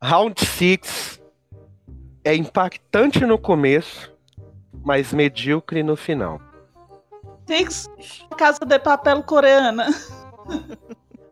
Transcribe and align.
Round 0.00 0.40
6 0.40 1.20
é 2.24 2.32
impactante 2.32 3.26
no 3.26 3.36
começo, 3.36 4.14
mas 4.84 5.12
medíocre 5.12 5.82
no 5.82 5.96
final. 5.96 6.40
Six, 7.48 7.90
Casa 8.36 8.64
de 8.64 8.78
Papel 8.78 9.24
coreana. 9.24 9.88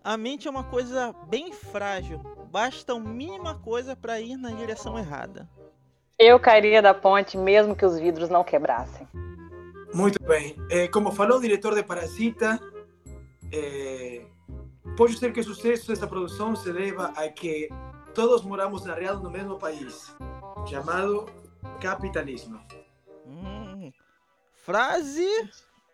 A 0.02 0.16
mente 0.16 0.48
é 0.48 0.50
uma 0.50 0.64
coisa 0.64 1.14
bem 1.28 1.52
frágil. 1.52 2.20
Basta 2.50 2.92
a 2.92 2.98
mínima 2.98 3.54
coisa 3.54 3.94
para 3.94 4.20
ir 4.20 4.36
na 4.36 4.50
direção 4.50 4.98
errada. 4.98 5.48
Eu 6.18 6.40
cairia 6.40 6.82
da 6.82 6.92
ponte 6.92 7.38
mesmo 7.38 7.76
que 7.76 7.86
os 7.86 7.98
vidros 8.00 8.28
não 8.28 8.42
quebrassem. 8.42 9.06
Muito 9.94 10.20
bem. 10.24 10.56
Eh, 10.70 10.88
como 10.88 11.12
falou 11.12 11.38
o 11.38 11.40
diretor 11.40 11.74
de 11.74 11.84
Parasita, 11.84 12.58
eh, 13.52 14.22
pode 14.96 15.16
ser 15.18 15.32
que 15.32 15.40
o 15.40 15.44
sucesso 15.44 15.88
dessa 15.88 16.06
produção 16.06 16.56
se 16.56 16.72
deva 16.72 17.12
a 17.16 17.28
que 17.28 17.68
todos 18.16 18.40
moramos 18.40 18.82
na 18.82 18.94
real 18.94 19.18
no 19.18 19.30
mesmo 19.30 19.58
país, 19.58 20.10
chamado 20.66 21.26
capitalismo. 21.82 22.58
Hum, 23.26 23.92
frase. 24.54 25.28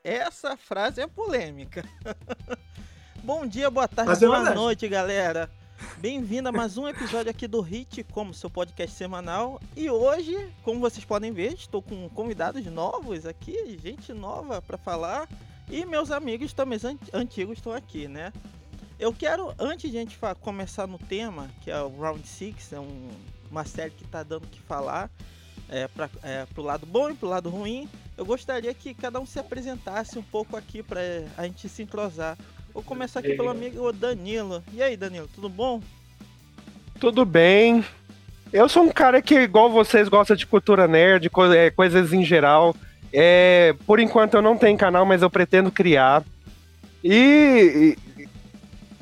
Essa 0.04 0.56
frase 0.56 1.00
é 1.00 1.06
polêmica. 1.08 1.84
Bom 3.24 3.44
dia, 3.44 3.68
boa 3.68 3.88
tarde, 3.88 4.08
Mas 4.10 4.22
é 4.22 4.26
boa 4.26 4.54
noite, 4.54 4.86
galera. 4.86 5.50
Bem-vindo 5.98 6.48
a 6.48 6.52
mais 6.52 6.78
um 6.78 6.86
episódio 6.86 7.28
aqui 7.28 7.48
do 7.48 7.60
Hit, 7.60 8.04
como 8.04 8.32
seu 8.32 8.48
podcast 8.48 8.96
semanal. 8.96 9.60
E 9.76 9.90
hoje, 9.90 10.48
como 10.62 10.78
vocês 10.78 11.04
podem 11.04 11.32
ver, 11.32 11.54
estou 11.54 11.82
com 11.82 12.08
convidados 12.10 12.64
novos 12.66 13.26
aqui, 13.26 13.76
gente 13.82 14.12
nova 14.12 14.62
para 14.62 14.78
falar. 14.78 15.28
E 15.68 15.84
meus 15.84 16.12
amigos 16.12 16.52
também 16.52 16.78
an- 16.84 16.98
antigos 17.12 17.58
estão 17.58 17.72
aqui, 17.72 18.06
né? 18.06 18.32
Eu 19.02 19.12
quero, 19.12 19.52
antes 19.58 19.90
de 19.90 19.96
a 19.96 20.00
gente 20.00 20.16
começar 20.40 20.86
no 20.86 20.96
tema, 20.96 21.50
que 21.60 21.72
é 21.72 21.82
o 21.82 21.88
Round 21.88 22.24
6, 22.24 22.72
é 22.72 22.78
um- 22.78 23.08
uma 23.50 23.64
série 23.64 23.90
que 23.90 24.04
tá 24.04 24.22
dando 24.22 24.44
o 24.44 24.46
que 24.46 24.60
falar, 24.60 25.10
é, 25.68 25.88
pra, 25.88 26.08
é, 26.22 26.46
pro 26.54 26.62
lado 26.62 26.86
bom 26.86 27.10
e 27.10 27.14
pro 27.14 27.28
lado 27.28 27.50
ruim, 27.50 27.88
eu 28.16 28.24
gostaria 28.24 28.72
que 28.72 28.94
cada 28.94 29.18
um 29.18 29.26
se 29.26 29.40
apresentasse 29.40 30.16
um 30.16 30.22
pouco 30.22 30.56
aqui 30.56 30.84
para 30.84 31.00
a 31.36 31.42
gente 31.42 31.68
se 31.68 31.82
entrosar. 31.82 32.38
Vou 32.72 32.80
começar 32.80 33.18
aqui 33.18 33.34
pelo 33.34 33.48
amigo 33.50 33.92
Danilo. 33.92 34.62
E 34.72 34.80
aí, 34.80 34.96
Danilo, 34.96 35.28
tudo 35.34 35.48
bom? 35.48 35.82
Tudo 37.00 37.24
bem. 37.24 37.84
Eu 38.52 38.68
sou 38.68 38.84
um 38.84 38.92
cara 38.92 39.20
que, 39.20 39.34
igual 39.34 39.68
vocês, 39.68 40.08
gosta 40.08 40.36
de 40.36 40.46
cultura 40.46 40.86
nerd, 40.86 41.28
co- 41.28 41.52
é, 41.52 41.72
coisas 41.72 42.12
em 42.12 42.24
geral. 42.24 42.72
É, 43.12 43.74
por 43.84 43.98
enquanto 43.98 44.34
eu 44.34 44.42
não 44.42 44.56
tenho 44.56 44.78
canal, 44.78 45.04
mas 45.04 45.22
eu 45.22 45.28
pretendo 45.28 45.72
criar. 45.72 46.22
E, 47.02 47.96
e, 47.98 48.11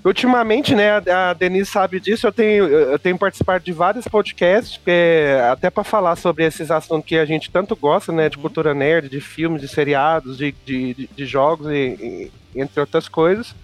ultimamente, 0.05 0.75
né, 0.75 0.91
a, 1.11 1.33
Denise 1.34 1.70
sabe 1.70 2.01
disso, 2.01 2.27
eu 2.27 2.33
tenho, 2.33 2.65
eu 2.67 2.98
tenho 2.98 3.19
participado 3.19 3.65
de 3.65 3.73
vários 3.73 4.06
podcasts, 4.09 4.81
é, 4.87 5.47
até 5.53 5.69
para 5.70 5.84
falar 5.84 6.17
sobre 6.17 6.45
esses 6.45 6.70
assuntos 6.70 7.06
que 7.06 7.17
a 7.19 7.25
gente 7.25 7.51
tanto 7.51 7.77
gosta, 7.77 8.11
né, 8.12 8.28
de 8.28 8.37
Uhum. 8.37 8.43
cultura 8.43 8.73
nerd, 8.75 9.09
de 9.09 9.21
filmes, 9.21 9.61
de 9.61 9.69
seriados, 9.69 10.39
de, 10.39 10.55
de, 10.65 11.09
de- 11.15 11.27
jogos, 11.27 11.67
e, 11.71 12.31
e- 12.55 12.61
entre 12.61 12.81
outras 12.81 13.09
coisas. 13.09 13.55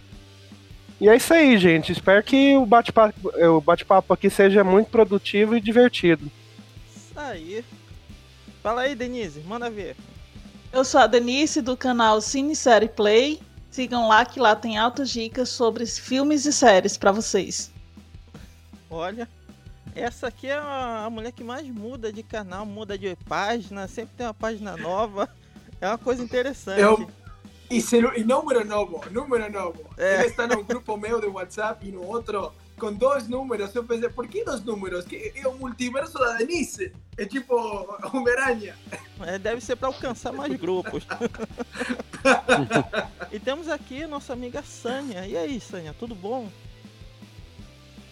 E 1.01 1.09
é 1.09 1.17
isso 1.17 1.33
aí, 1.35 1.59
gente. 1.59 1.93
Espero 1.93 2.23
que 2.23 2.57
o 2.57 2.65
bate-papo 2.65 3.15
o 3.57 3.61
bate-papo 3.61 4.15
aqui 4.15 4.31
seja 4.31 4.65
muito 4.65 4.89
produtivo 4.89 5.55
e 5.57 5.61
divertido. 5.61 6.31
Isso 6.95 7.13
aí. 7.19 7.63
Fala 8.63 8.83
aí, 8.83 8.95
Denise, 8.95 9.41
manda 9.47 9.69
ver. 9.69 9.95
Eu 10.73 10.85
sou 10.85 11.01
a 11.01 11.07
Denise 11.07 11.61
do 11.61 11.77
canal 11.77 12.21
Cine 12.23 12.57
Série 12.57 12.89
Play. 12.89 13.41
Sigam 13.77 14.09
lá 14.09 14.25
que 14.25 14.41
lá 14.41 14.57
tem 14.57 14.79
altas 14.79 15.11
dicas 15.11 15.51
sobre 15.51 15.85
filmes 15.85 16.47
e 16.47 16.53
séries 16.53 16.97
pra 16.97 17.13
vocês. 17.13 17.71
Olha, 18.89 19.29
essa 19.95 20.29
aqui 20.29 20.47
é 20.47 20.55
a 20.57 21.07
mulher 21.13 21.31
que 21.31 21.45
mais 21.45 21.69
muda 21.69 22.11
de 22.11 22.23
canal, 22.23 22.65
muda 22.65 22.97
de 22.97 23.15
página, 23.29 23.87
sempre 23.87 24.15
tem 24.17 24.27
uma 24.27 24.33
página 24.33 24.79
nova. 24.79 25.29
É 25.79 25.87
uma 25.89 25.99
coisa 25.99 26.23
interessante. 26.23 26.81
Eu- 26.81 27.07
E, 27.71 27.79
e 28.17 28.25
número 28.25 28.65
novo, 28.65 29.05
número 29.11 29.53
novo. 29.53 29.85
É. 29.99 30.21
Ele 30.21 30.29
está 30.29 30.47
num 30.47 30.65
grupo 30.65 30.97
meu 30.97 31.21
de 31.21 31.27
WhatsApp 31.27 31.87
e 31.87 31.93
no 31.93 32.03
outro 32.03 32.51
com 32.79 32.93
dois 32.93 33.29
números. 33.29 33.75
Eu 33.75 33.85
pensei, 33.85 34.09
por 34.09 34.27
que 34.29 34.45
dois 34.45 34.63
números? 34.63 35.05
Que 35.05 35.33
é 35.35 35.49
o 35.49 35.55
multiverso 35.55 36.19
da 36.19 36.35
Denise. 36.35 36.93
É 37.17 37.25
tipo 37.25 37.55
Homem-Aranha. 38.13 38.77
É, 39.21 39.39
deve 39.39 39.61
ser 39.61 39.77
para 39.77 39.89
alcançar 39.89 40.33
mais 40.33 40.55
grupos. 40.57 41.07
e 43.33 43.41
temos 43.41 43.69
aqui 43.69 44.07
nossa 44.07 44.33
amiga 44.33 44.63
Sânia. 44.63 45.27
E 45.27 45.37
aí, 45.37 45.61
Sânia, 45.61 45.95
tudo 45.99 46.15
bom? 46.15 46.49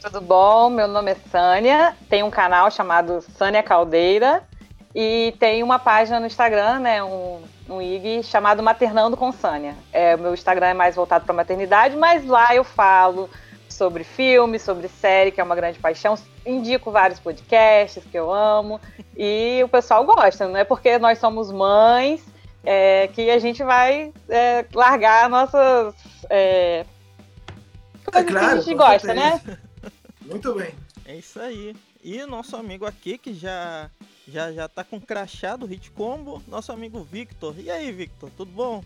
Tudo 0.03 0.21
bom? 0.21 0.69
Meu 0.69 0.87
nome 0.87 1.13
é 1.13 1.17
Sânia, 1.31 1.97
tem 2.11 2.23
um 2.23 2.31
canal 2.31 2.71
chamado 2.71 3.25
Sânia 3.39 3.63
Caldeira 3.63 4.47
e 4.95 5.35
tem 5.41 5.63
uma 5.63 5.79
página 5.79 6.21
no 6.21 6.27
Instagram, 6.27 6.79
né, 6.79 7.03
um, 7.03 7.43
um 7.69 7.81
IG 7.81 8.23
chamado 8.23 8.63
Maternando 8.63 9.17
com 9.17 9.33
Sânia. 9.33 9.75
É, 9.91 10.15
o 10.15 10.19
meu 10.19 10.35
Instagram 10.35 10.67
é 10.67 10.75
mais 10.75 10.95
voltado 10.95 11.25
para 11.25 11.35
maternidade, 11.35 11.97
mas 11.97 12.25
lá 12.27 12.55
eu 12.55 12.63
falo 12.63 13.31
sobre 13.75 14.05
filme, 14.05 14.59
sobre 14.59 14.89
série, 14.89 15.31
que 15.31 15.41
é 15.41 15.45
uma 15.45 15.55
grande 15.55 15.79
paixão, 15.79 16.17
indico 16.47 16.91
vários 16.91 17.21
podcasts 17.21 18.03
que 18.05 18.19
eu 18.19 18.33
amo 18.33 18.81
e 19.17 19.61
o 19.65 19.69
pessoal 19.69 20.05
gosta, 20.05 20.49
não 20.49 20.57
é 20.57 20.65
porque 20.65 20.99
nós 20.99 21.19
somos 21.19 21.51
mães 21.51 22.23
é, 22.65 23.09
que 23.09 23.31
a 23.31 23.39
gente 23.39 23.63
vai 23.63 24.13
é, 24.29 24.65
largar 24.73 25.29
nossas 25.29 25.95
é, 26.31 26.87
coisas 28.05 28.31
que 28.31 28.37
a 28.37 28.57
gente 28.57 28.75
gosta, 28.75 29.15
certeza. 29.15 29.43
né? 29.47 29.59
Muito 30.25 30.55
bem. 30.55 30.73
É 31.05 31.17
isso 31.17 31.39
aí. 31.41 31.77
E 32.03 32.23
o 32.23 32.27
nosso 32.27 32.57
amigo 32.57 32.87
aqui, 32.87 33.19
que 33.19 33.35
já 33.35 33.91
já, 34.27 34.53
já 34.53 34.69
tá 34.69 34.83
com 34.83 35.01
crachá 35.01 35.57
do 35.57 35.67
Hit 35.67 35.91
Combo, 35.91 36.43
nosso 36.49 36.73
amigo 36.73 37.03
Victor. 37.03 37.55
E 37.59 37.71
aí, 37.71 37.93
Victor, 37.93 38.31
tudo 38.37 38.51
bom? 38.51 38.83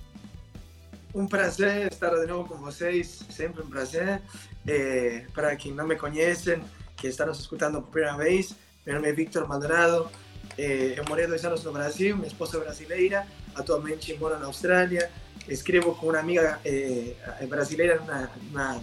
Um 1.15 1.27
prazer 1.27 1.91
estar 1.91 2.11
de 2.11 2.27
novo 2.27 2.49
com 2.49 2.57
vocês, 2.57 3.25
sempre 3.31 3.63
um 3.63 3.69
prazer. 3.69 4.21
Eh, 4.69 5.25
para 5.33 5.57
quem 5.57 5.73
não 5.73 5.87
me 5.87 5.97
conhecem, 5.97 6.63
que 6.95 7.07
está 7.07 7.25
nos 7.25 7.41
escutando 7.41 7.81
por 7.81 7.91
primeira 7.91 8.19
vez, 8.19 8.55
meu 8.85 8.97
nome 8.97 9.09
é 9.09 9.13
Victor 9.13 9.49
Maldonado. 9.49 10.11
Eh, 10.59 10.93
eu 10.95 11.05
morei 11.09 11.27
dois 11.27 11.43
anos 11.43 11.65
no 11.65 11.73
Brasil, 11.73 12.15
minha 12.15 12.29
esposa 12.29 12.59
é 12.59 12.61
brasileira, 12.61 13.27
atualmente 13.55 14.13
moro 14.19 14.39
na 14.39 14.45
Austrália. 14.45 15.11
Escrevo 15.49 15.95
com 15.95 16.09
uma 16.09 16.19
amiga 16.19 16.61
eh, 16.67 17.15
brasileira 17.49 17.99
na, 18.03 18.31
na, 18.53 18.81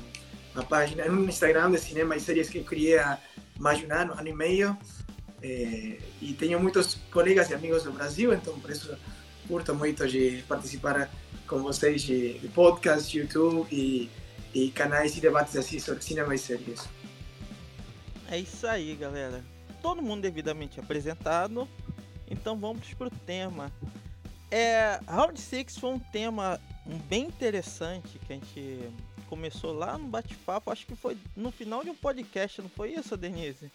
na 0.56 0.64
página, 0.64 1.06
no 1.06 1.24
Instagram 1.26 1.70
de 1.70 1.78
cinema 1.78 2.16
e 2.16 2.20
séries 2.20 2.50
que 2.50 2.58
eu 2.58 2.64
criei 2.64 2.98
há 2.98 3.20
mais 3.60 3.78
de 3.78 3.86
um 3.86 3.94
ano, 3.94 4.14
ano 4.14 4.28
e 4.28 4.34
meio. 4.34 4.76
Eh, 5.44 6.00
e 6.20 6.34
tenho 6.34 6.60
muitos 6.60 6.96
colegas 7.12 7.52
e 7.52 7.54
amigos 7.54 7.84
do 7.84 7.92
Brasil, 7.92 8.34
então 8.34 8.60
por 8.60 8.72
isso 8.72 8.98
curto 9.48 9.76
muito 9.76 10.08
de 10.08 10.44
participar 10.48 11.12
com 11.46 11.62
vocês 11.62 12.02
de, 12.02 12.40
de 12.40 12.48
podcast, 12.48 13.16
YouTube 13.16 13.68
e, 13.72 14.10
e 14.56 14.72
canais 14.72 15.18
e 15.18 15.20
debates 15.20 15.54
assim 15.58 15.78
sobre 15.80 16.02
cinema 16.02 16.34
e 16.34 16.38
séries. 16.38 16.88
É 18.32 18.40
isso 18.40 18.66
aí, 18.66 18.96
galera. 18.96 19.44
Todo 19.82 20.02
mundo 20.02 20.22
devidamente 20.22 20.80
apresentado. 20.80 21.68
Então 22.26 22.58
vamos 22.58 22.94
pro 22.94 23.10
tema. 23.10 23.70
É, 24.50 25.00
Round 25.08 25.40
6 25.40 25.78
foi 25.78 25.90
um 25.90 26.00
tema 26.00 26.60
bem 27.10 27.26
interessante 27.26 28.18
que 28.20 28.32
a 28.32 28.36
gente 28.38 28.90
começou 29.28 29.74
lá 29.74 29.98
no 29.98 30.08
bate-papo. 30.08 30.72
Acho 30.72 30.88
que 30.88 30.96
foi 30.96 31.18
no 31.36 31.52
final 31.52 31.84
de 31.84 31.90
um 31.90 31.96
podcast, 31.96 32.62
não 32.62 32.70
foi 32.70 32.94
isso, 32.94 33.18
Denise? 33.18 33.70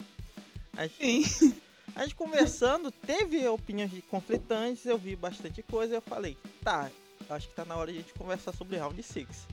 A 0.78 0.86
gente, 0.86 1.28
Sim. 1.28 1.54
a 1.94 2.04
gente 2.04 2.14
conversando, 2.14 2.90
teve 2.90 3.46
opiniões 3.46 3.92
conflitantes, 4.10 4.86
eu 4.86 4.96
vi 4.96 5.14
bastante 5.14 5.62
coisa 5.62 5.94
e 5.94 5.96
eu 5.98 6.02
falei, 6.02 6.38
tá, 6.64 6.90
acho 7.28 7.48
que 7.48 7.54
tá 7.54 7.66
na 7.66 7.76
hora 7.76 7.92
de 7.92 7.98
a 7.98 8.00
gente 8.00 8.14
conversar 8.14 8.54
sobre 8.54 8.78
Round 8.78 9.00
6, 9.02 9.46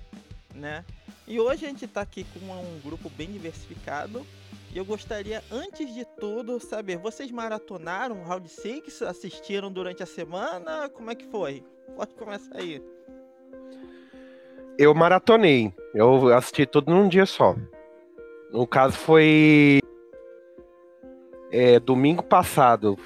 né? 0.56 0.86
E 1.27 1.41
hoje 1.41 1.65
a 1.65 1.69
gente 1.69 1.85
tá 1.85 2.00
aqui 2.00 2.24
com 2.24 2.39
um 2.39 2.79
grupo 2.81 3.09
bem 3.09 3.29
diversificado. 3.29 4.25
E 4.74 4.77
eu 4.77 4.85
gostaria, 4.85 5.44
antes 5.51 5.94
de 5.94 6.06
tudo, 6.06 6.57
saber, 6.57 6.97
vocês 6.97 7.29
maratonaram 7.31 8.24
Round 8.24 8.47
6? 8.47 9.01
Assistiram 9.01 9.69
durante 9.69 10.01
a 10.01 10.06
semana? 10.06 10.88
Como 10.88 11.12
é 11.12 11.15
que 11.15 11.25
foi? 11.25 11.63
Pode 11.97 12.13
começar 12.15 12.57
aí. 12.57 12.81
Eu 14.77 14.95
maratonei. 14.95 15.74
Eu 15.94 16.33
assisti 16.33 16.65
tudo 16.65 16.94
num 16.94 17.09
dia 17.09 17.25
só. 17.25 17.56
No 18.51 18.65
caso 18.65 18.97
foi 18.97 19.81
é, 21.51 21.77
domingo 21.77 22.24
passado. 22.24 22.97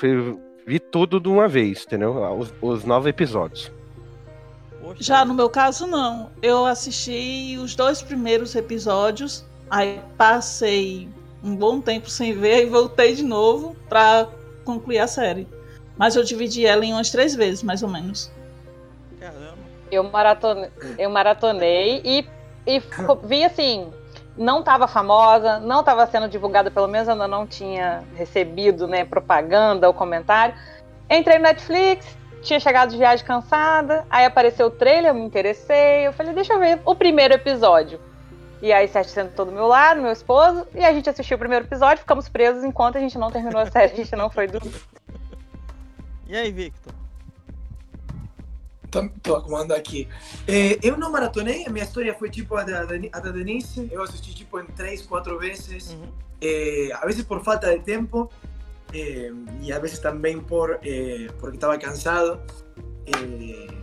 Vi 0.65 0.79
tudo 0.79 1.19
de 1.19 1.27
uma 1.27 1.47
vez, 1.47 1.85
entendeu? 1.85 2.13
Os, 2.37 2.53
os 2.61 2.83
nove 2.83 3.09
episódios. 3.09 3.71
Poxa, 4.81 5.03
Já 5.03 5.23
no 5.23 5.33
meu 5.33 5.49
caso, 5.49 5.85
não. 5.85 6.31
Eu 6.41 6.65
assisti 6.65 7.57
os 7.61 7.75
dois 7.75 8.01
primeiros 8.01 8.55
episódios, 8.55 9.45
aí 9.69 10.01
passei 10.17 11.07
um 11.43 11.55
bom 11.55 11.79
tempo 11.79 12.09
sem 12.09 12.33
ver 12.33 12.63
e 12.63 12.69
voltei 12.69 13.15
de 13.15 13.23
novo 13.23 13.75
pra 13.87 14.27
concluir 14.65 14.99
a 14.99 15.07
série. 15.07 15.47
Mas 15.97 16.15
eu 16.15 16.23
dividi 16.23 16.65
ela 16.65 16.85
em 16.85 16.93
umas 16.93 17.11
três 17.11 17.35
vezes, 17.35 17.63
mais 17.63 17.83
ou 17.83 17.89
menos. 17.89 18.31
Caramba. 19.19 19.57
Eu, 19.91 20.03
maratone... 20.03 20.69
eu 20.97 21.09
maratonei 21.09 22.01
e, 22.03 22.27
e 22.65 22.81
vi 23.23 23.43
assim. 23.43 23.91
não 24.37 24.59
estava 24.59 24.87
famosa, 24.87 25.59
não 25.59 25.81
estava 25.81 26.07
sendo 26.07 26.27
divulgada, 26.27 26.71
pelo 26.71 26.87
menos 26.87 27.07
ainda 27.07 27.27
não 27.27 27.45
tinha 27.45 28.03
recebido 28.15 28.87
né, 28.87 29.05
propaganda 29.05 29.87
ou 29.87 29.93
comentário. 29.93 30.55
Entrei 31.09 31.37
no 31.37 31.43
Netflix, 31.43 32.05
tinha 32.41 32.59
chegado 32.59 32.89
de 32.89 32.97
viagem 32.97 33.25
cansada, 33.25 34.05
aí 34.09 34.25
apareceu 34.25 34.67
o 34.67 34.71
trailer, 34.71 35.11
eu 35.11 35.15
me 35.15 35.21
interessei, 35.21 36.07
eu 36.07 36.13
falei, 36.13 36.33
deixa 36.33 36.53
eu 36.53 36.59
ver 36.59 36.79
o 36.85 36.95
primeiro 36.95 37.33
episódio. 37.33 37.99
E 38.61 38.71
aí 38.71 38.87
Sérgio 38.87 39.11
sentou 39.11 39.45
do 39.45 39.51
meu 39.51 39.67
lado, 39.67 40.01
meu 40.01 40.11
esposo, 40.11 40.67
e 40.75 40.83
a 40.83 40.93
gente 40.93 41.09
assistiu 41.09 41.35
o 41.35 41.39
primeiro 41.39 41.65
episódio, 41.65 41.99
ficamos 41.99 42.29
presos 42.29 42.63
enquanto 42.63 42.97
a 42.97 43.01
gente 43.01 43.17
não 43.17 43.31
terminou 43.31 43.61
a 43.61 43.69
série, 43.69 43.93
a 43.93 43.95
gente 43.95 44.15
não 44.15 44.29
foi 44.29 44.47
dormir. 44.47 44.73
E 46.27 46.35
aí, 46.35 46.51
Victor? 46.51 46.93
Tô 49.23 49.35
acomodando 49.35 49.73
aqui. 49.73 50.07
É, 50.45 50.77
eu 50.83 50.97
não 50.97 51.11
maratonei, 51.11 51.65
a 51.65 51.69
minha 51.69 51.85
história 51.85 52.13
foi 52.13 52.29
tipo 52.29 52.55
a 52.55 52.63
da, 52.63 52.81
a 52.81 53.19
da 53.19 53.31
Denise. 53.31 53.87
Eu 53.89 54.03
assisti 54.03 54.33
tipo 54.33 54.59
em 54.59 54.65
três, 54.65 55.01
quatro 55.01 55.39
vezes. 55.39 55.91
Uhum. 55.91 56.09
É, 56.41 56.89
a 56.93 57.05
vezes 57.05 57.23
por 57.23 57.41
falta 57.41 57.71
de 57.71 57.83
tempo 57.83 58.29
é, 58.93 59.31
e 59.61 59.71
a 59.71 59.79
vezes 59.79 59.99
também 59.99 60.39
por 60.39 60.79
é, 60.83 61.27
porque 61.39 61.57
estava 61.57 61.77
cansado. 61.77 62.39
É, 63.07 63.81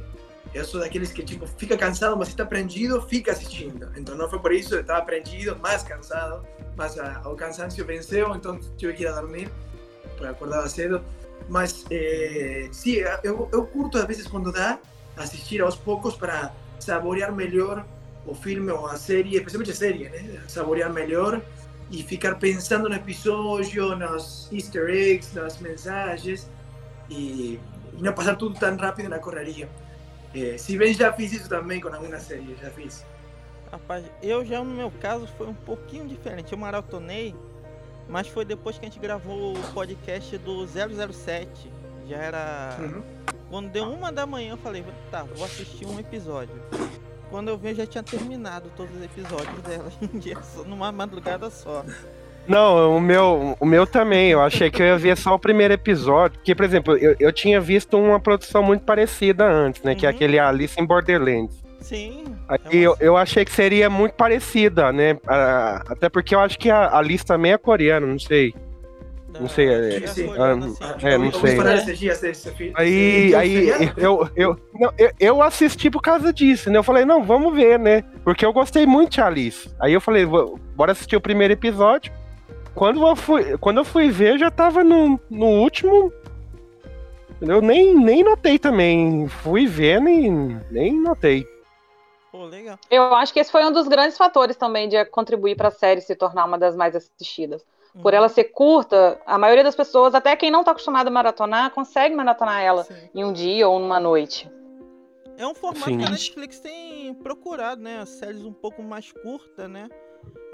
eu 0.55 0.65
sou 0.65 0.81
daqueles 0.81 1.13
que 1.13 1.23
tipo 1.23 1.47
fica 1.47 1.77
cansado, 1.77 2.17
mas 2.17 2.29
está 2.29 2.45
prendido, 2.45 3.01
fica 3.03 3.33
assistindo. 3.33 3.91
Então 3.97 4.15
não 4.15 4.29
foi 4.29 4.39
por 4.39 4.53
isso, 4.53 4.75
eu 4.75 4.81
estava 4.81 5.05
prendido, 5.05 5.57
mais 5.59 5.83
cansado, 5.83 6.47
mas 6.77 6.99
a, 6.99 7.23
o 7.27 7.37
cansancio 7.37 7.85
venceu, 7.85 8.35
então 8.35 8.59
tive 8.77 8.95
que 8.95 9.03
ir 9.03 9.09
a 9.09 9.21
dormir, 9.21 9.51
para 10.17 10.31
acordar 10.31 10.67
cedo. 10.69 11.03
Mas 11.49 11.85
é, 11.91 12.69
sim, 12.73 12.97
eu, 13.23 13.49
eu 13.53 13.67
curto 13.67 13.99
às 13.99 14.05
vezes 14.05 14.27
quando 14.27 14.53
dá 14.53 14.79
assistir 15.17 15.61
aos 15.61 15.77
poucos 15.77 16.15
para 16.15 16.53
saborear 16.79 17.33
melhor 17.33 17.85
o 18.27 18.35
filme 18.35 18.71
ou 18.71 18.87
a 18.87 18.97
série, 18.97 19.37
especialmente 19.37 19.71
a 19.71 19.75
série, 19.75 20.09
né? 20.09 20.43
Saborear 20.47 20.93
melhor 20.93 21.43
e 21.90 22.02
ficar 22.02 22.35
pensando 22.37 22.88
no 22.88 22.94
episódio, 22.94 23.96
nos 23.96 24.49
easter 24.52 24.88
eggs, 24.90 25.35
nas 25.35 25.58
mensagens 25.58 26.49
e, 27.08 27.58
e 27.94 28.02
não 28.02 28.12
passar 28.12 28.37
tudo 28.37 28.58
tão 28.58 28.76
rápido 28.76 29.08
na 29.08 29.19
correria. 29.19 29.69
É, 30.35 30.58
se 30.58 30.76
bem 30.76 30.93
já 30.93 31.12
fiz 31.12 31.32
isso 31.32 31.49
também 31.49 31.81
com 31.81 31.88
algumas 31.88 32.23
séries, 32.23 32.58
já 32.61 32.70
fiz. 32.70 33.05
Rapaz, 33.73 34.05
eu 34.23 34.44
já 34.44 34.62
no 34.62 34.75
meu 34.75 34.90
caso 34.90 35.26
foi 35.38 35.46
um 35.46 35.55
pouquinho 35.55 36.06
diferente. 36.06 36.52
Eu 36.52 36.58
maratonei, 36.58 37.35
mas 38.08 38.29
foi 38.29 38.44
depois 38.44 38.79
que 38.79 38.85
a 38.85 38.88
gente 38.88 39.00
gravou 39.00 39.55
o 39.55 39.73
podcast 39.73 40.37
do 40.38 40.67
007. 40.67 41.73
Já 42.06 42.17
era. 42.17 42.76
Uhum. 42.81 43.02
Quando 43.50 43.70
deu 43.70 43.85
uma 43.85 44.12
da 44.12 44.26
manhã, 44.26 44.52
eu 44.52 44.56
falei, 44.58 44.85
tá, 45.11 45.25
vou 45.25 45.44
assistir 45.44 45.87
um 45.87 45.99
episódio. 45.99 46.55
Quando 47.31 47.49
eu 47.49 47.59
vi, 47.59 47.69
eu 47.69 47.75
já 47.75 47.87
tinha 47.87 48.03
terminado 48.03 48.71
todos 48.77 48.95
os 48.97 49.03
episódios 49.03 49.61
dela 49.63 49.91
em 50.01 50.17
um 50.17 50.19
dia, 50.19 50.39
numa 50.67 50.91
madrugada 50.91 51.51
só. 51.51 51.85
Não, 52.47 52.97
o 52.97 53.01
meu, 53.01 53.57
o 53.61 53.67
meu 53.67 53.87
também. 53.87 54.31
Eu 54.31 54.41
achei 54.41 54.71
que 54.71 54.81
eu 54.81 54.87
ia 54.87 54.97
ver 54.97 55.17
só 55.19 55.35
o 55.35 55.39
primeiro 55.39 55.75
episódio. 55.75 56.39
Porque, 56.39 56.55
por 56.55 56.65
exemplo, 56.65 56.97
eu, 56.97 57.15
eu 57.21 57.31
tinha 57.31 57.61
visto 57.61 57.99
uma 57.99 58.19
produção 58.19 58.63
muito 58.63 58.85
parecida 58.85 59.47
antes, 59.47 59.83
né? 59.83 59.93
Uhum. 59.93 59.99
Que 59.99 60.07
é 60.07 60.09
uhum. 60.09 60.15
aquele 60.15 60.39
Alice 60.39 60.81
in 60.81 60.87
Borderlands. 60.87 61.63
Sim. 61.81 62.25
Aí 62.49 62.59
é 62.65 62.77
eu, 62.77 62.97
eu 63.01 63.17
achei 63.17 63.45
que 63.45 63.53
seria 63.53 63.91
muito 63.91 64.13
parecida, 64.13 64.93
né? 64.93 65.19
até 65.87 66.09
porque 66.09 66.35
eu 66.35 66.41
acho 66.41 66.59
que 66.59 66.71
a 66.71 66.97
Alice 66.97 67.25
também 67.25 67.53
é 67.53 67.59
coreana, 67.59 68.07
não 68.07 68.19
sei. 68.19 68.55
Não 69.29 69.49
sei, 69.49 69.69
é, 69.69 69.73
é, 69.73 69.99
é, 69.99 71.15
é 71.15 71.19
não 71.19 71.33
sei. 71.33 71.59
Aí, 72.75 73.35
aí 73.35 73.69
eu, 73.97 74.29
eu, 74.35 74.59
não, 74.73 74.93
eu, 74.97 75.13
eu 75.21 75.43
assisti 75.43 75.91
por 75.91 76.01
causa 76.01 76.33
disso, 76.33 76.71
né? 76.71 76.79
Eu 76.79 76.83
falei, 76.83 77.05
não, 77.05 77.23
vamos 77.23 77.55
ver, 77.55 77.79
né? 77.79 78.03
Porque 78.25 78.45
eu 78.45 78.53
gostei 78.53 78.87
muito 78.87 79.13
de 79.13 79.21
Alice. 79.21 79.71
Aí 79.79 79.93
eu 79.93 80.01
falei, 80.01 80.27
bora 80.75 80.93
assistir 80.93 81.15
o 81.15 81.21
primeiro 81.21 81.53
episódio. 81.53 82.11
Quando 82.75 83.07
eu 83.07 83.15
fui, 83.15 83.59
quando 83.59 83.79
eu 83.79 83.85
fui 83.85 84.09
ver, 84.09 84.39
já 84.39 84.51
tava 84.51 84.83
no, 84.83 85.21
no 85.29 85.47
último. 85.47 86.11
Eu 87.41 87.61
nem, 87.61 87.95
nem 87.95 88.25
notei 88.25 88.59
também. 88.59 89.29
Fui 89.29 89.67
vendo 89.67 90.09
e 90.09 90.31
nem 90.71 91.01
notei. 91.01 91.47
Pô, 92.33 92.47
legal. 92.47 92.79
Eu 92.91 93.15
acho 93.15 93.33
que 93.33 93.41
esse 93.41 93.53
foi 93.53 93.65
um 93.65 93.73
dos 93.73 93.89
grandes 93.89 94.17
fatores 94.17 94.57
também 94.57 94.89
de 94.89 95.05
contribuir 95.07 95.55
para 95.55 95.69
a 95.69 95.73
série 95.73 96.01
se 96.01 96.17
tornar 96.17 96.47
uma 96.47 96.59
das 96.59 96.75
mais 96.75 96.97
assistidas 96.97 97.63
por 98.03 98.15
ela 98.15 98.29
ser 98.29 98.45
curta, 98.45 99.21
a 99.27 99.39
maioria 99.39 99.65
das 99.65 99.75
pessoas, 99.75 100.15
até 100.15 100.35
quem 100.37 100.50
não 100.50 100.61
está 100.61 100.73
acostumado 100.73 101.09
a 101.09 101.11
maratonar, 101.11 101.71
consegue 101.71 102.15
maratonar 102.15 102.62
ela 102.62 102.85
Sim. 102.85 102.95
em 103.15 103.25
um 103.25 103.33
dia 103.33 103.69
ou 103.69 103.79
numa 103.79 103.99
noite. 104.00 104.50
É 105.37 105.47
um 105.47 105.55
formato 105.55 105.91
Sim. 105.91 105.99
que 105.99 106.05
a 106.05 106.11
Netflix 106.11 106.59
tem 106.59 107.15
procurado, 107.15 107.81
né? 107.81 108.00
As 108.00 108.09
séries 108.09 108.43
um 108.43 108.53
pouco 108.53 108.83
mais 108.83 109.12
curtas, 109.12 109.71
né? 109.71 109.89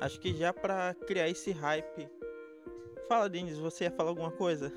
Acho 0.01 0.21
que 0.21 0.37
já 0.37 0.53
para 0.53 0.95
criar 1.07 1.29
esse 1.29 1.53
hype. 1.53 2.09
Fala, 3.09 3.29
Denis, 3.29 3.59
você 3.59 3.85
ia 3.85 3.91
falar 3.91 4.11
alguma 4.11 4.31
coisa? 4.31 4.73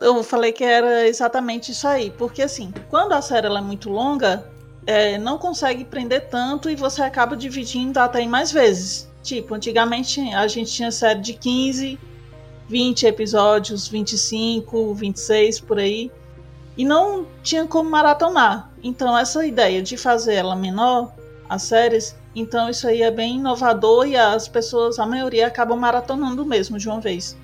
Eu 0.00 0.22
falei 0.22 0.52
que 0.52 0.64
era 0.64 1.06
exatamente 1.06 1.72
isso 1.72 1.86
aí, 1.86 2.10
porque 2.10 2.42
assim, 2.42 2.72
quando 2.88 3.12
a 3.12 3.20
série 3.20 3.46
é 3.46 3.60
muito 3.60 3.90
longa, 3.90 4.50
é, 4.86 5.18
não 5.18 5.36
consegue 5.36 5.84
prender 5.84 6.28
tanto 6.28 6.70
e 6.70 6.76
você 6.76 7.02
acaba 7.02 7.36
dividindo 7.36 7.98
até 7.98 8.20
em 8.20 8.28
mais 8.28 8.50
vezes. 8.50 9.09
Tipo, 9.22 9.54
antigamente 9.54 10.20
a 10.32 10.46
gente 10.48 10.72
tinha 10.72 10.90
série 10.90 11.20
de 11.20 11.34
15, 11.34 11.98
20 12.68 13.06
episódios, 13.06 13.88
25, 13.88 14.94
26 14.94 15.60
por 15.60 15.78
aí. 15.78 16.10
E 16.76 16.84
não 16.84 17.26
tinha 17.42 17.66
como 17.66 17.90
maratonar. 17.90 18.70
Então, 18.82 19.16
essa 19.16 19.44
ideia 19.44 19.82
de 19.82 19.96
fazer 19.96 20.34
ela 20.34 20.56
menor, 20.56 21.12
as 21.48 21.64
séries, 21.64 22.16
então 22.34 22.70
isso 22.70 22.86
aí 22.86 23.02
é 23.02 23.10
bem 23.10 23.36
inovador 23.36 24.06
e 24.06 24.16
as 24.16 24.48
pessoas, 24.48 24.98
a 24.98 25.04
maioria, 25.04 25.46
acabam 25.48 25.78
maratonando 25.78 26.44
mesmo 26.46 26.78
de 26.78 26.88
uma 26.88 27.00
vez. 27.00 27.36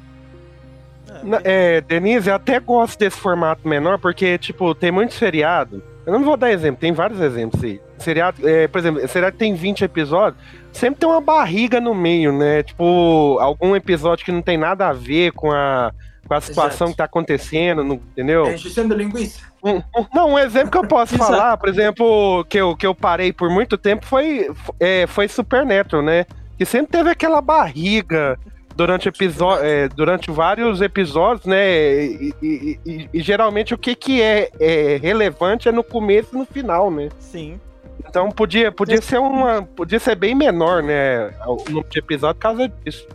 É, 1.44 1.80
Denise, 1.80 2.28
eu 2.28 2.34
até 2.34 2.60
gosto 2.60 2.98
desse 2.98 3.16
formato 3.16 3.66
menor, 3.66 3.98
porque, 3.98 4.38
tipo, 4.38 4.74
tem 4.74 4.90
muito 4.90 5.14
seriado. 5.14 5.82
Eu 6.04 6.12
não 6.12 6.22
vou 6.22 6.36
dar 6.36 6.52
exemplo, 6.52 6.80
tem 6.80 6.92
vários 6.92 7.20
exemplos 7.20 7.62
aí. 7.64 7.80
Seriado, 7.98 8.48
é, 8.48 8.68
por 8.68 8.78
exemplo, 8.78 9.08
seriado 9.08 9.36
tem 9.36 9.54
20 9.54 9.82
episódios, 9.82 10.40
sempre 10.76 11.00
tem 11.00 11.08
uma 11.08 11.20
barriga 11.20 11.80
no 11.80 11.94
meio, 11.94 12.32
né? 12.32 12.62
Tipo, 12.62 13.38
algum 13.40 13.74
episódio 13.74 14.24
que 14.24 14.32
não 14.32 14.42
tem 14.42 14.56
nada 14.56 14.88
a 14.88 14.92
ver 14.92 15.32
com 15.32 15.50
a, 15.50 15.92
com 16.26 16.34
a 16.34 16.40
situação 16.40 16.86
Exato. 16.86 16.90
que 16.90 16.96
tá 16.96 17.04
acontecendo, 17.04 17.82
não, 17.82 17.94
entendeu? 17.94 18.46
É 18.46 18.54
enchendo 18.54 18.94
linguiça. 18.94 19.40
Um, 19.62 19.76
um, 19.78 20.06
não, 20.14 20.30
um 20.32 20.38
exemplo 20.38 20.70
que 20.70 20.78
eu 20.78 20.86
posso 20.86 21.16
falar, 21.18 21.56
por 21.56 21.68
exemplo, 21.68 22.44
que 22.48 22.58
eu, 22.58 22.76
que 22.76 22.86
eu 22.86 22.94
parei 22.94 23.32
por 23.32 23.50
muito 23.50 23.76
tempo 23.78 24.06
foi, 24.06 24.50
é, 24.78 25.06
foi 25.06 25.28
Supernatural, 25.28 26.02
né? 26.02 26.26
Que 26.58 26.64
sempre 26.64 26.92
teve 26.92 27.10
aquela 27.10 27.40
barriga 27.40 28.38
durante, 28.76 29.08
episódio, 29.08 29.64
é, 29.64 29.88
durante 29.88 30.30
vários 30.30 30.80
episódios, 30.80 31.46
né? 31.46 32.04
E, 32.04 32.34
e, 32.42 32.80
e, 32.84 33.10
e, 33.12 33.20
geralmente 33.22 33.74
o 33.74 33.78
que, 33.78 33.94
que 33.94 34.20
é, 34.20 34.50
é 34.60 34.98
relevante 35.02 35.68
é 35.68 35.72
no 35.72 35.82
começo 35.82 36.34
e 36.34 36.38
no 36.38 36.44
final, 36.44 36.90
né? 36.90 37.08
Sim. 37.18 37.58
Então 38.08 38.30
podia, 38.30 38.70
podia 38.72 39.00
ser 39.00 39.18
uma. 39.18 39.62
Podia 39.62 39.98
ser 39.98 40.14
bem 40.16 40.34
menor, 40.34 40.82
né? 40.82 41.28
O 41.46 41.56
número 41.68 41.88
de 41.88 41.98
episódio 41.98 42.36
por 42.36 42.42
causa 42.42 42.68
disso. 42.68 43.06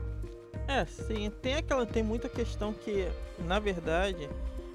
É, 0.67 0.85
sim. 0.85 1.31
Tem 1.41 1.55
aquela. 1.55 1.85
Tem 1.85 2.03
muita 2.03 2.29
questão 2.29 2.73
que, 2.73 3.07
na 3.39 3.59
verdade, 3.59 4.29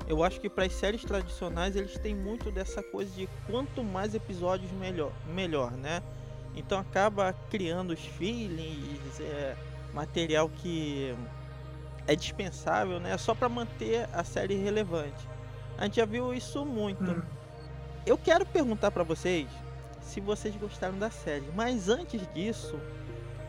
eu 0.08 0.22
acho 0.22 0.40
que 0.40 0.48
para 0.48 0.64
as 0.64 0.72
séries 0.72 1.02
tradicionais 1.02 1.76
eles 1.76 1.98
têm 1.98 2.14
muito 2.14 2.50
dessa 2.50 2.82
coisa 2.82 3.10
de 3.12 3.28
quanto 3.50 3.82
mais 3.82 4.14
episódios 4.14 4.70
melhor, 4.72 5.12
melhor, 5.26 5.72
né? 5.72 6.02
Então 6.54 6.78
acaba 6.78 7.34
criando 7.50 7.92
os 7.92 8.00
feelings, 8.00 9.20
é, 9.20 9.54
material 9.92 10.48
que 10.48 11.14
é 12.06 12.14
dispensável, 12.14 12.98
né? 13.00 13.16
Só 13.18 13.34
para 13.34 13.48
manter 13.48 14.08
a 14.12 14.24
série 14.24 14.54
relevante. 14.54 15.28
A 15.76 15.84
gente 15.84 15.96
já 15.96 16.06
viu 16.06 16.32
isso 16.32 16.64
muito. 16.64 17.10
Hum. 17.10 17.22
Eu 18.06 18.16
quero 18.16 18.46
perguntar 18.46 18.90
para 18.90 19.02
vocês 19.02 19.48
se 20.06 20.20
vocês 20.20 20.54
gostaram 20.56 20.98
da 20.98 21.10
série. 21.10 21.46
Mas 21.54 21.88
antes 21.88 22.22
disso, 22.32 22.78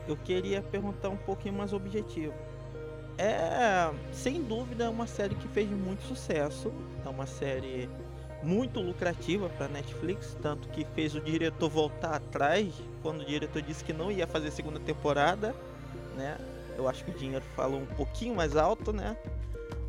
eu 0.08 0.18
queria 0.18 0.62
perguntar 0.62 1.10
um 1.10 1.18
pouquinho 1.18 1.54
mais 1.54 1.72
objetivo. 1.72 2.34
É, 3.18 3.92
sem 4.12 4.44
dúvida, 4.44 4.90
uma 4.90 5.08
série 5.08 5.36
que 5.36 5.48
fez 5.48 5.70
muito 5.70 6.04
sucesso. 6.04 6.72
É 7.06 7.10
uma 7.10 7.26
série 7.26 7.90
muito 8.44 8.80
lucrativa 8.80 9.50
para 9.50 9.68
Netflix, 9.68 10.38
tanto 10.42 10.68
que 10.70 10.86
fez 10.94 11.16
o 11.16 11.22
diretor 11.22 11.70
voltar 11.70 12.16
atrás 12.16 12.74
quando 13.02 13.22
o 13.22 13.26
diretor 13.26 13.62
disse 13.62 13.84
que 13.84 13.94
não 13.94 14.12
ia 14.12 14.28
fazer 14.28 14.52
segunda 14.52 14.80
temporada, 14.80 15.56
né? 16.16 16.38
Eu 16.78 16.88
acho 16.88 17.04
que 17.04 17.12
o 17.12 17.14
dinheiro 17.14 17.44
falou 17.56 17.82
um 17.82 17.86
pouquinho 17.86 18.36
mais 18.36 18.56
alto, 18.56 18.94
né? 18.94 19.18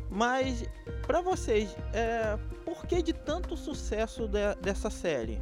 Mas 0.09 0.63
para 1.05 1.21
vocês, 1.21 1.75
é, 1.93 2.35
por 2.65 2.87
que 2.87 3.03
de 3.03 3.13
tanto 3.13 3.55
sucesso 3.55 4.27
de, 4.27 4.55
dessa 4.59 4.89
série? 4.89 5.39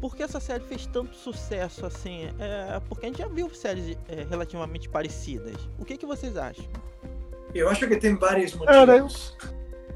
Por 0.00 0.16
que 0.16 0.22
essa 0.22 0.40
série 0.40 0.64
fez 0.64 0.86
tanto 0.86 1.14
sucesso 1.14 1.86
assim? 1.86 2.28
É, 2.38 2.80
porque 2.88 3.06
a 3.06 3.08
gente 3.08 3.18
já 3.18 3.28
viu 3.28 3.50
séries 3.50 3.96
é, 4.08 4.26
relativamente 4.28 4.88
parecidas. 4.88 5.56
O 5.78 5.84
que, 5.84 5.96
que 5.96 6.06
vocês 6.06 6.36
acham? 6.36 6.64
Eu 7.54 7.68
acho 7.68 7.86
que 7.86 7.96
tem 7.96 8.16
vários 8.16 8.54
motivos. 8.54 9.36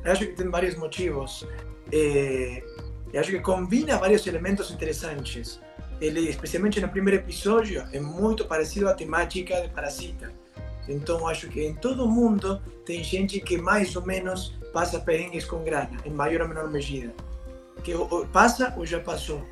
Eu 0.05 0.13
acho 0.13 0.27
que 0.27 0.33
tem 0.33 0.51
vários 0.51 0.75
motivos. 0.75 1.47
É, 1.93 2.63
eu 3.13 3.21
acho 3.21 3.31
que 3.31 3.41
combina 3.41 3.97
vários 3.97 4.27
elementos 4.27 4.71
interessantes. 4.71 5.61
ele, 6.01 6.29
especialmente 6.29 6.81
no 6.81 6.89
primeiro 6.89 7.23
episódio, 7.23 7.87
é 7.93 8.01
muito 8.01 8.45
parecido 8.45 8.89
à 8.89 8.95
temática 8.95 9.61
de 9.63 9.69
Parasita. 9.69 10.33
Então, 10.89 11.27
acho 11.27 11.49
que 11.49 11.63
em 11.63 11.75
todo 11.75 12.07
mundo 12.07 12.61
tem 12.85 13.03
gente 13.03 13.41
que 13.41 13.57
mais 13.57 13.97
ou 13.97 14.05
menos 14.05 14.55
passa 14.73 14.99
perrengues 14.99 15.45
com 15.45 15.63
grana, 15.63 15.97
em 16.05 16.11
maior 16.11 16.43
ou 16.43 16.49
menor 16.49 16.71
medida. 16.71 17.15
Que 17.83 17.93
passa 18.33 18.75
ou 18.77 18.85
já 18.85 19.01
passou. 19.01 19.43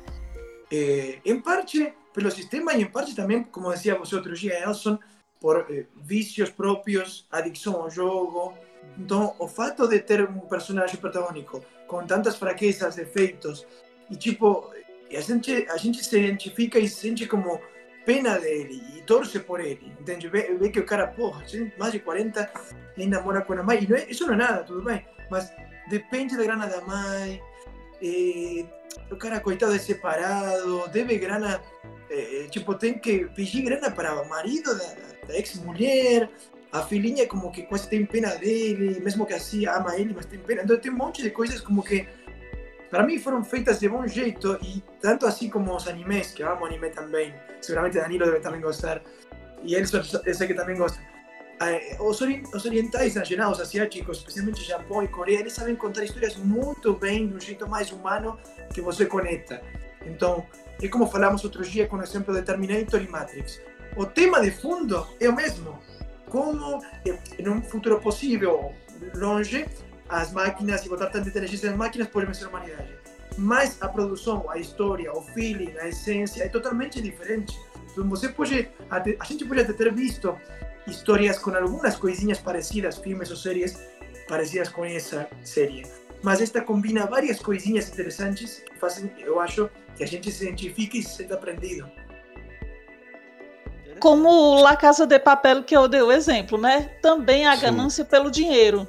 É, 0.75 1.19
em 1.23 1.39
parte 1.39 1.93
pelo 2.11 2.31
sistema 2.31 2.73
e 2.73 2.81
em 2.81 2.85
parte 2.85 3.15
também, 3.15 3.43
como 3.43 3.71
dizia 3.71 3.95
você 3.95 4.15
outro 4.15 4.33
dia, 4.33 4.59
Elson, 4.63 4.97
por 5.39 5.67
eh, 5.69 5.85
vícios 5.95 6.49
próprios, 6.49 7.27
adicção 7.31 7.75
ao 7.75 7.91
jogo. 7.91 8.57
Então, 8.97 9.35
o 9.37 9.47
fato 9.47 9.87
de 9.87 9.99
ter 9.99 10.27
um 10.27 10.39
personagem 10.39 10.97
protagônico 10.97 11.63
com 11.87 12.07
tantas 12.07 12.37
fraquezas, 12.37 12.95
defeitos, 12.95 13.67
e 14.09 14.15
tipo, 14.15 14.73
a 15.15 15.21
gente, 15.21 15.67
a 15.69 15.77
gente 15.77 16.03
se 16.03 16.17
identifica 16.17 16.79
e 16.79 16.89
sente 16.89 17.27
como 17.27 17.61
pena 18.03 18.39
dele 18.39 18.81
e 18.95 19.01
torce 19.01 19.39
por 19.39 19.59
ele, 19.59 19.93
entende? 19.99 20.27
Vê, 20.27 20.55
vê 20.55 20.69
que 20.69 20.79
o 20.79 20.85
cara, 20.85 21.07
porra, 21.07 21.43
mais 21.77 21.91
de 21.91 21.99
40 21.99 22.51
e 22.97 23.05
namora 23.05 23.43
com 23.43 23.53
a 23.53 23.61
mãe, 23.61 23.83
e 23.83 23.87
não 23.87 23.95
é, 23.95 24.09
isso 24.09 24.25
não 24.25 24.33
é 24.33 24.37
nada, 24.37 24.63
tudo 24.63 24.81
bem, 24.81 25.05
mas 25.29 25.53
depende 25.87 26.35
da 26.35 26.43
grana 26.43 26.65
da 26.65 26.81
mãe, 26.81 27.39
e, 28.01 28.65
o 29.11 29.15
cara, 29.15 29.39
coitado, 29.39 29.73
é 29.73 29.79
separado, 29.79 30.87
deve 30.89 31.17
grana, 31.17 31.61
é, 32.09 32.47
tipo, 32.49 32.75
que 32.99 33.25
pedir 33.35 33.63
grana 33.63 33.91
para 33.91 34.13
marido 34.25 34.75
da, 34.77 35.27
da 35.27 35.35
ex-mulher, 35.35 36.29
a 36.71 36.81
filhinha 36.81 37.27
como 37.27 37.51
que 37.51 37.63
quase 37.63 37.87
tem 37.87 38.05
pena 38.05 38.35
dele, 38.35 38.99
mesmo 38.99 39.25
que 39.25 39.33
assim 39.33 39.65
ama 39.67 39.95
ele, 39.95 40.13
mas 40.15 40.25
tem 40.25 40.39
pena. 40.39 40.63
Então 40.63 40.77
tem 40.77 40.91
um 40.91 40.97
monte 40.97 41.21
de 41.21 41.29
coisas 41.29 41.61
como 41.61 41.83
que 41.83 42.07
para 42.89 43.03
mim 43.03 43.19
foram 43.19 43.43
feitas 43.43 43.79
de 43.79 43.89
bom 43.89 44.05
jeito 44.07 44.57
e 44.61 44.83
tanto 45.01 45.25
assim 45.25 45.49
como 45.49 45.75
os 45.75 45.87
animes, 45.87 46.31
que 46.31 46.43
eu 46.43 46.51
amo 46.51 46.65
anime 46.65 46.89
também, 46.89 47.33
seguramente 47.61 47.97
Danilo 47.97 48.25
deve 48.25 48.39
também 48.39 48.61
gostar, 48.61 49.01
e 49.63 49.75
eles 49.75 49.91
eu 49.93 50.03
sei 50.03 50.47
que 50.47 50.53
também 50.53 50.77
gostam. 50.77 51.12
Eh, 51.69 51.97
os, 51.99 52.21
orientais, 52.65 53.13
geral, 53.27 53.51
os 53.51 53.59
asiáticos, 53.59 54.17
especialmente 54.17 54.63
Japão 54.63 55.03
e 55.03 55.07
Coreia, 55.07 55.39
eles 55.39 55.53
sabem 55.53 55.75
contar 55.75 56.03
histórias 56.03 56.35
muito 56.35 56.93
bem, 56.93 57.27
de 57.27 57.35
um 57.35 57.39
jeito 57.39 57.67
mais 57.67 57.91
humano 57.91 58.37
que 58.73 58.81
você 58.81 59.05
conecta. 59.05 59.61
Então, 60.05 60.45
é 60.81 60.87
como 60.87 61.07
falamos 61.07 61.43
outro 61.43 61.63
dia 61.63 61.87
com 61.87 61.97
o 61.97 62.03
exemplo 62.03 62.33
de 62.33 62.41
Terminator 62.41 63.01
e 63.01 63.07
Matrix. 63.07 63.61
O 63.95 64.05
tema 64.05 64.41
de 64.41 64.51
fundo 64.51 65.07
é 65.19 65.29
o 65.29 65.35
mesmo. 65.35 65.79
Como, 66.29 66.83
em 67.37 67.47
um 67.47 67.61
futuro 67.61 67.99
possível, 67.99 68.73
longe, 69.15 69.67
as 70.09 70.31
máquinas 70.31 70.85
e 70.85 70.89
botar 70.89 71.07
tanta 71.07 71.29
inteligência 71.29 71.69
nas 71.69 71.77
máquinas 71.77 72.07
pode 72.07 72.25
vencer 72.25 72.47
a 72.47 72.49
humanidade. 72.49 72.89
Mas 73.37 73.81
a 73.81 73.87
produção, 73.87 74.49
a 74.49 74.57
história, 74.57 75.11
o 75.13 75.21
feeling, 75.21 75.73
a 75.79 75.87
essência 75.87 76.43
é 76.43 76.49
totalmente 76.49 77.01
diferente. 77.01 77.57
Então 77.91 78.07
você 78.09 78.29
pode, 78.29 78.67
a 78.89 79.25
gente 79.25 79.45
pode 79.45 79.61
até 79.61 79.73
ter 79.73 79.93
visto 79.93 80.35
histórias 80.87 81.37
com 81.39 81.51
algumas 81.51 81.95
coisinhas 81.95 82.39
parecidas, 82.39 82.97
filmes 82.97 83.29
ou 83.29 83.37
séries 83.37 83.77
parecidas 84.27 84.69
com 84.69 84.83
essa 84.85 85.27
série. 85.43 85.85
Mas 86.21 86.41
esta 86.41 86.61
combina 86.61 87.05
várias 87.05 87.39
coisinhas 87.39 87.89
interessantes 87.89 88.63
que 88.65 88.77
fazem, 88.79 89.11
eu 89.19 89.39
acho, 89.39 89.69
que 89.95 90.03
a 90.03 90.07
gente 90.07 90.31
se 90.31 90.43
identifique 90.43 90.99
e 90.99 91.03
se 91.03 91.17
sinta 91.17 91.35
aprendido. 91.35 91.89
Como 93.99 94.55
La 94.61 94.75
Casa 94.75 95.05
de 95.05 95.19
Papel 95.19 95.63
que 95.63 95.75
eu 95.75 95.87
dei 95.87 96.01
o 96.01 96.11
exemplo, 96.11 96.57
né? 96.57 96.89
Também 97.01 97.45
a 97.45 97.55
Sim. 97.55 97.61
ganância 97.61 98.05
pelo 98.05 98.31
dinheiro. 98.31 98.87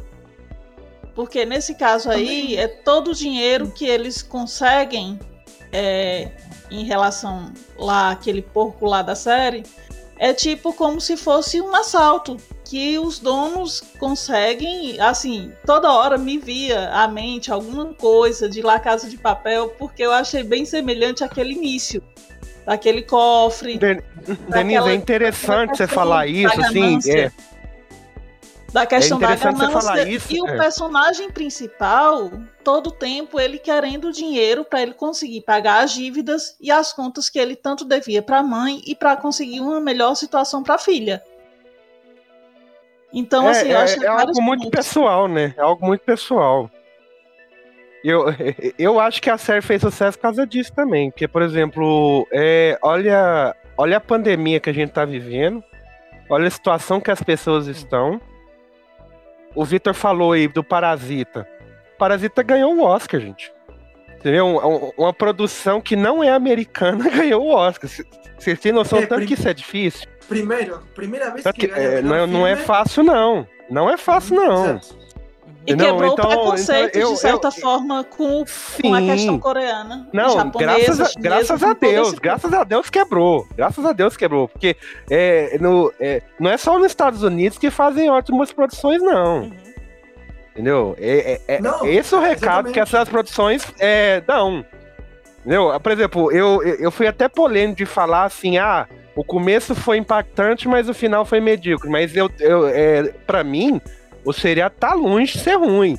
Porque 1.14 1.44
nesse 1.44 1.74
caso 1.74 2.10
aí 2.10 2.56
é 2.56 2.66
todo 2.66 3.10
o 3.10 3.14
dinheiro 3.14 3.70
que 3.70 3.86
eles 3.86 4.22
conseguem 4.22 5.18
é, 5.72 6.32
em 6.70 6.84
relação 6.84 7.52
lá 7.76 8.10
aquele 8.10 8.42
porco 8.42 8.86
lá 8.86 9.02
da 9.02 9.14
série 9.14 9.62
é 10.24 10.32
tipo 10.32 10.72
como 10.72 11.02
se 11.02 11.18
fosse 11.18 11.60
um 11.60 11.76
assalto 11.76 12.38
que 12.64 12.98
os 12.98 13.18
donos 13.18 13.82
conseguem, 13.98 14.98
assim, 14.98 15.52
toda 15.66 15.92
hora 15.92 16.16
me 16.16 16.38
via 16.38 16.88
à 16.94 17.06
mente 17.06 17.52
alguma 17.52 17.92
coisa 17.92 18.48
de 18.48 18.62
La 18.62 18.80
Casa 18.80 19.06
de 19.06 19.18
Papel, 19.18 19.68
porque 19.78 20.02
eu 20.02 20.10
achei 20.10 20.42
bem 20.42 20.64
semelhante 20.64 21.22
àquele 21.22 21.52
início 21.52 22.02
daquele 22.64 23.02
cofre. 23.02 23.76
Denise, 23.76 24.88
é 24.88 24.94
interessante 24.94 25.76
você 25.76 25.86
falar 25.86 26.26
isso, 26.26 26.58
assim, 26.58 26.98
é, 27.06 27.30
da 28.74 28.84
questão 28.84 29.18
é 29.18 29.20
da 29.20 29.36
ganância 29.36 30.08
isso, 30.08 30.34
e 30.34 30.42
o 30.42 30.48
é. 30.48 30.58
personagem 30.58 31.30
principal 31.30 32.28
todo 32.64 32.88
o 32.88 32.90
tempo 32.90 33.38
ele 33.38 33.56
querendo 33.56 34.10
dinheiro 34.10 34.64
para 34.64 34.82
ele 34.82 34.94
conseguir 34.94 35.42
pagar 35.42 35.84
as 35.84 35.92
dívidas 35.92 36.56
e 36.60 36.72
as 36.72 36.92
contas 36.92 37.30
que 37.30 37.38
ele 37.38 37.54
tanto 37.54 37.84
devia 37.84 38.20
para 38.20 38.40
a 38.40 38.42
mãe 38.42 38.82
e 38.84 38.96
para 38.96 39.16
conseguir 39.16 39.60
uma 39.60 39.78
melhor 39.78 40.16
situação 40.16 40.60
para 40.60 40.74
a 40.74 40.78
filha. 40.78 41.22
Então, 43.12 43.46
é, 43.46 43.50
assim, 43.52 43.68
eu 43.68 43.78
é, 43.78 43.82
acho 43.82 44.04
é 44.04 44.08
algo 44.08 44.42
muito 44.42 44.68
pessoal, 44.68 45.28
né? 45.28 45.54
É 45.56 45.60
algo 45.60 45.86
muito 45.86 46.00
pessoal. 46.00 46.68
Eu, 48.02 48.24
eu 48.76 48.98
acho 48.98 49.22
que 49.22 49.30
a 49.30 49.38
série 49.38 49.62
fez 49.62 49.82
sucesso 49.82 50.18
por 50.18 50.22
causa 50.22 50.44
disso 50.44 50.72
também. 50.72 51.12
Porque, 51.12 51.28
por 51.28 51.42
exemplo, 51.42 52.26
é, 52.32 52.76
olha, 52.82 53.54
olha 53.78 53.98
a 53.98 54.00
pandemia 54.00 54.58
que 54.58 54.68
a 54.68 54.74
gente 54.74 54.90
tá 54.90 55.04
vivendo, 55.04 55.62
olha 56.28 56.48
a 56.48 56.50
situação 56.50 57.00
que 57.00 57.12
as 57.12 57.22
pessoas 57.22 57.68
estão 57.68 58.20
o 59.54 59.64
Vitor 59.64 59.94
falou 59.94 60.32
aí 60.32 60.48
do 60.48 60.64
Parasita. 60.64 61.48
Parasita 61.98 62.42
ganhou 62.42 62.74
o 62.74 62.82
Oscar, 62.82 63.20
gente. 63.20 63.52
Entendeu? 64.16 64.92
Uma 64.96 65.12
produção 65.12 65.80
que 65.80 65.94
não 65.94 66.22
é 66.24 66.30
americana 66.30 67.08
ganhou 67.10 67.44
o 67.44 67.54
Oscar. 67.54 67.90
Vocês 68.38 68.58
têm 68.58 68.72
noção 68.72 68.98
é, 68.98 69.06
tanto 69.06 69.26
que 69.26 69.34
isso 69.34 69.48
é 69.48 69.54
difícil? 69.54 70.08
Primeiro, 70.28 70.80
primeira 70.94 71.30
vez 71.30 71.44
que, 71.44 71.68
que 71.68 71.72
é, 71.72 72.00
não, 72.00 72.26
não 72.26 72.46
é 72.46 72.56
fácil, 72.56 73.02
não. 73.02 73.46
Não 73.70 73.88
é 73.88 73.96
fácil, 73.96 74.36
não. 74.36 74.76
Exato. 74.76 75.03
E 75.66 75.74
quebrou 75.74 76.12
então, 76.12 76.24
o 76.24 76.28
preconceito, 76.28 76.98
então, 76.98 77.00
eu, 77.00 77.14
de 77.14 77.20
certa 77.20 77.48
eu, 77.48 77.52
forma, 77.52 78.04
com, 78.04 78.44
com, 78.82 78.94
a 78.94 79.00
questão 79.00 79.38
coreana. 79.38 80.06
Não, 80.12 80.50
graças, 80.50 81.00
a, 81.00 81.20
graças 81.20 81.62
a 81.62 81.72
Deus, 81.72 82.12
graças 82.14 82.52
a 82.52 82.64
Deus 82.64 82.90
quebrou. 82.90 83.48
Graças 83.56 83.84
a 83.84 83.92
Deus 83.92 84.16
quebrou. 84.16 84.46
Porque 84.46 84.76
é, 85.10 85.56
no, 85.58 85.92
é, 85.98 86.22
não 86.38 86.50
é 86.50 86.58
só 86.58 86.78
nos 86.78 86.88
Estados 86.88 87.22
Unidos 87.22 87.56
que 87.56 87.70
fazem 87.70 88.10
ótimas 88.10 88.52
produções, 88.52 89.02
não. 89.02 89.44
Uhum. 89.44 89.52
Entendeu? 90.52 90.94
É, 90.98 91.40
é, 91.48 91.56
é 91.56 91.60
não, 91.60 91.84
esse 91.86 92.14
é 92.14 92.16
o 92.16 92.20
recado 92.20 92.68
exatamente. 92.68 92.72
que 92.74 92.80
essas 92.80 93.08
produções 93.08 93.66
é, 93.78 94.20
dão. 94.20 94.64
Entendeu? 95.40 95.80
Por 95.80 95.92
exemplo, 95.92 96.30
eu, 96.30 96.62
eu 96.62 96.90
fui 96.90 97.06
até 97.06 97.28
polêmico 97.28 97.78
de 97.78 97.86
falar 97.86 98.24
assim, 98.24 98.58
ah, 98.58 98.86
o 99.16 99.24
começo 99.24 99.74
foi 99.74 99.98
impactante, 99.98 100.68
mas 100.68 100.88
o 100.88 100.94
final 100.94 101.24
foi 101.24 101.40
medíocre. 101.40 101.88
Mas 101.88 102.14
eu, 102.16 102.30
eu 102.38 102.68
é, 102.68 103.12
para 103.26 103.42
mim, 103.42 103.80
o 104.24 104.32
seriado 104.32 104.74
tá 104.78 104.94
longe 104.94 105.32
de 105.32 105.38
ser 105.40 105.56
ruim. 105.56 105.96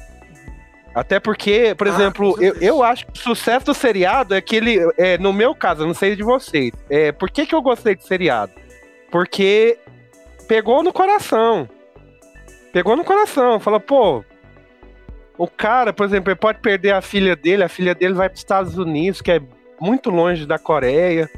Até 0.93 1.19
porque, 1.19 1.75
por 1.75 1.87
ah, 1.87 1.89
exemplo, 1.89 2.41
eu, 2.41 2.55
eu 2.61 2.83
acho 2.83 3.05
que 3.07 3.19
o 3.19 3.23
sucesso 3.23 3.65
do 3.65 3.73
seriado 3.73 4.33
é 4.33 4.41
que 4.41 4.55
ele, 4.55 4.77
é, 4.97 5.17
no 5.17 5.33
meu 5.33 5.53
caso, 5.53 5.85
não 5.85 5.93
sei 5.93 6.15
de 6.15 6.23
vocês, 6.23 6.71
é, 6.89 7.11
por 7.11 7.29
que, 7.29 7.45
que 7.45 7.53
eu 7.53 7.61
gostei 7.61 7.95
de 7.95 8.05
seriado? 8.05 8.53
Porque 9.11 9.77
pegou 10.47 10.81
no 10.81 10.93
coração. 10.93 11.67
Pegou 12.71 12.95
no 12.95 13.03
coração. 13.03 13.59
Fala, 13.59 13.79
pô, 13.79 14.23
o 15.37 15.47
cara, 15.47 15.91
por 15.91 16.05
exemplo, 16.05 16.31
ele 16.31 16.39
pode 16.39 16.59
perder 16.59 16.93
a 16.93 17.01
filha 17.01 17.35
dele, 17.35 17.63
a 17.63 17.69
filha 17.69 17.93
dele 17.93 18.13
vai 18.13 18.29
para 18.29 18.35
os 18.35 18.39
Estados 18.39 18.77
Unidos, 18.77 19.21
que 19.21 19.31
é 19.31 19.41
muito 19.79 20.09
longe 20.09 20.45
da 20.45 20.57
Coreia. 20.57 21.29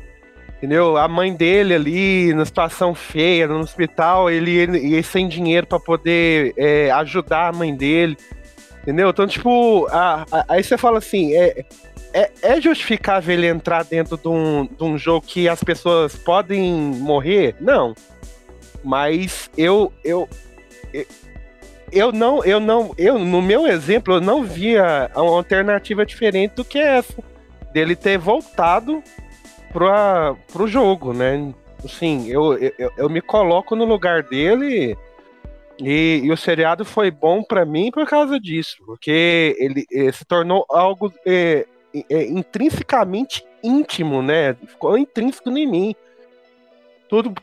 Entendeu? 0.57 0.97
A 0.97 1.07
mãe 1.07 1.33
dele 1.33 1.75
ali, 1.75 2.33
na 2.33 2.43
situação 2.43 2.95
feia, 2.95 3.47
no 3.47 3.59
hospital, 3.59 4.27
ele, 4.27 4.55
ele, 4.55 4.77
ele 4.79 5.03
sem 5.03 5.27
dinheiro 5.27 5.67
para 5.67 5.79
poder 5.79 6.53
é, 6.57 6.89
ajudar 6.91 7.49
a 7.49 7.51
mãe 7.51 7.75
dele. 7.75 8.17
Entendeu? 8.81 9.09
Então, 9.09 9.27
tipo, 9.27 9.85
a, 9.91 10.25
a, 10.31 10.45
aí 10.49 10.63
você 10.63 10.75
fala 10.75 10.97
assim: 10.97 11.35
é, 11.35 11.63
é, 12.11 12.31
é, 12.41 12.59
justificável 12.59 13.35
ele 13.35 13.45
entrar 13.45 13.83
dentro 13.83 14.17
de 14.17 14.27
um, 14.27 14.65
de 14.65 14.83
um 14.83 14.97
jogo 14.97 15.27
que 15.27 15.47
as 15.47 15.63
pessoas 15.63 16.15
podem 16.15 16.73
morrer? 16.73 17.55
Não. 17.59 17.93
Mas 18.83 19.51
eu, 19.55 19.93
eu, 20.03 20.27
eu, 21.91 22.11
não, 22.11 22.43
eu 22.43 22.59
não, 22.59 22.95
eu, 22.97 23.19
no 23.19 23.43
meu 23.43 23.67
exemplo, 23.67 24.15
eu 24.15 24.21
não 24.21 24.43
via 24.43 25.11
uma 25.15 25.35
alternativa 25.35 26.03
diferente 26.03 26.55
do 26.55 26.65
que 26.65 26.79
essa. 26.79 27.23
Dele 27.71 27.95
ter 27.95 28.17
voltado 28.17 29.03
pra, 29.71 30.35
pro 30.51 30.67
jogo, 30.67 31.13
né? 31.13 31.53
Assim, 31.83 32.27
eu, 32.27 32.57
eu, 32.57 32.91
eu 32.97 33.09
me 33.09 33.21
coloco 33.21 33.75
no 33.75 33.85
lugar 33.85 34.23
dele 34.23 34.97
e, 35.79 36.21
e 36.23 36.31
o 36.31 36.37
seriado 36.37 36.83
foi 36.83 37.11
bom 37.11 37.43
para 37.43 37.65
mim 37.65 37.91
por 37.91 38.07
causa 38.07 38.39
disso, 38.39 38.77
porque 38.85 39.55
ele, 39.59 39.85
ele 39.91 40.11
se 40.11 40.25
tornou 40.25 40.65
algo 40.69 41.13
é, 41.25 41.65
é, 42.09 42.25
intrinsecamente 42.25 43.45
íntimo, 43.63 44.21
né? 44.21 44.55
Ficou 44.65 44.97
intrínseco 44.97 45.49
em 45.49 45.67
mim. 45.67 45.95
Tudo. 47.07 47.33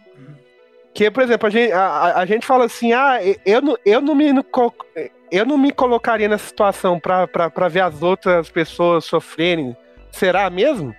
Que, 0.92 1.10
por 1.10 1.22
exemplo, 1.22 1.46
a 1.46 1.50
gente, 1.50 1.72
a, 1.72 2.18
a 2.18 2.26
gente 2.26 2.46
fala 2.46 2.64
assim, 2.66 2.92
ah, 2.92 3.18
eu 3.44 3.60
não, 3.60 3.76
eu 3.84 4.00
não 4.00 4.14
me 4.14 4.26
eu 5.30 5.44
não 5.44 5.58
me 5.58 5.72
colocaria 5.72 6.28
nessa 6.28 6.46
situação 6.46 7.00
para 7.00 7.68
ver 7.68 7.80
as 7.80 8.02
outras 8.02 8.48
pessoas 8.50 9.04
sofrerem. 9.04 9.76
Será 10.12 10.48
mesmo? 10.48 10.94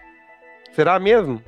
Será 0.76 1.00
mesmo? 1.00 1.42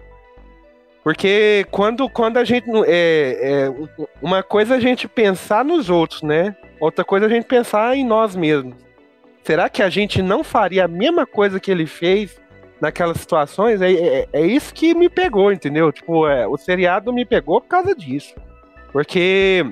Porque 1.04 1.66
quando, 1.70 2.10
quando 2.10 2.38
a 2.38 2.44
gente. 2.44 2.66
É, 2.86 3.70
é, 3.70 4.04
uma 4.22 4.42
coisa 4.42 4.76
é 4.76 4.78
a 4.78 4.80
gente 4.80 5.08
pensar 5.08 5.64
nos 5.64 5.90
outros, 5.90 6.22
né? 6.22 6.56
Outra 6.80 7.04
coisa 7.04 7.26
é 7.26 7.28
a 7.28 7.30
gente 7.30 7.46
pensar 7.46 7.96
em 7.96 8.06
nós 8.06 8.36
mesmos. 8.36 8.76
Será 9.44 9.70
que 9.70 9.82
a 9.82 9.90
gente 9.90 10.22
não 10.22 10.44
faria 10.44 10.86
a 10.86 10.88
mesma 10.88 11.26
coisa 11.26 11.60
que 11.60 11.72
ele 11.72 11.86
fez 11.86 12.40
naquelas 12.82 13.18
situações? 13.18 13.82
É, 13.82 13.92
é, 13.92 14.28
é 14.34 14.46
isso 14.46 14.74
que 14.74 14.94
me 14.94 15.08
pegou, 15.08 15.52
entendeu? 15.52 15.92
Tipo, 15.92 16.28
é, 16.28 16.46
o 16.48 16.58
seriado 16.58 17.14
me 17.14 17.26
pegou 17.26 17.62
por 17.62 17.68
causa 17.68 17.96
disso. 17.96 18.36
Porque 18.92 19.66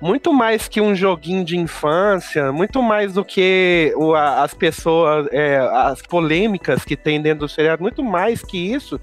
muito 0.00 0.32
mais 0.32 0.68
que 0.68 0.80
um 0.80 0.94
joguinho 0.94 1.44
de 1.44 1.56
infância, 1.56 2.52
muito 2.52 2.82
mais 2.82 3.14
do 3.14 3.24
que 3.24 3.92
o, 3.96 4.14
a, 4.14 4.42
as 4.42 4.54
pessoas, 4.54 5.28
é, 5.32 5.58
as 5.58 6.02
polêmicas 6.02 6.84
que 6.84 6.96
tem 6.96 7.20
dentro 7.20 7.40
do 7.40 7.48
seriado, 7.48 7.82
muito 7.82 8.02
mais 8.02 8.42
que 8.42 8.72
isso, 8.72 9.00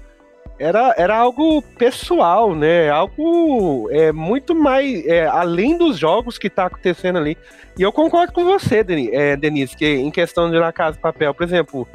era, 0.58 0.94
era 0.96 1.16
algo 1.16 1.60
pessoal, 1.60 2.54
né? 2.54 2.88
Algo 2.88 3.88
é, 3.90 4.10
muito 4.10 4.54
mais 4.54 5.06
é, 5.06 5.26
além 5.26 5.76
dos 5.76 5.98
jogos 5.98 6.38
que 6.38 6.48
tá 6.48 6.66
acontecendo 6.66 7.18
ali. 7.18 7.36
E 7.78 7.82
eu 7.82 7.92
concordo 7.92 8.32
com 8.32 8.44
você, 8.44 8.84
é, 9.12 9.36
Denise, 9.36 9.76
que 9.76 9.86
em 9.86 10.10
questão 10.10 10.50
de 10.50 10.56
La 10.58 10.72
Casa 10.72 10.96
de 10.96 11.02
Papel, 11.02 11.34
por 11.34 11.44
exemplo, 11.44 11.86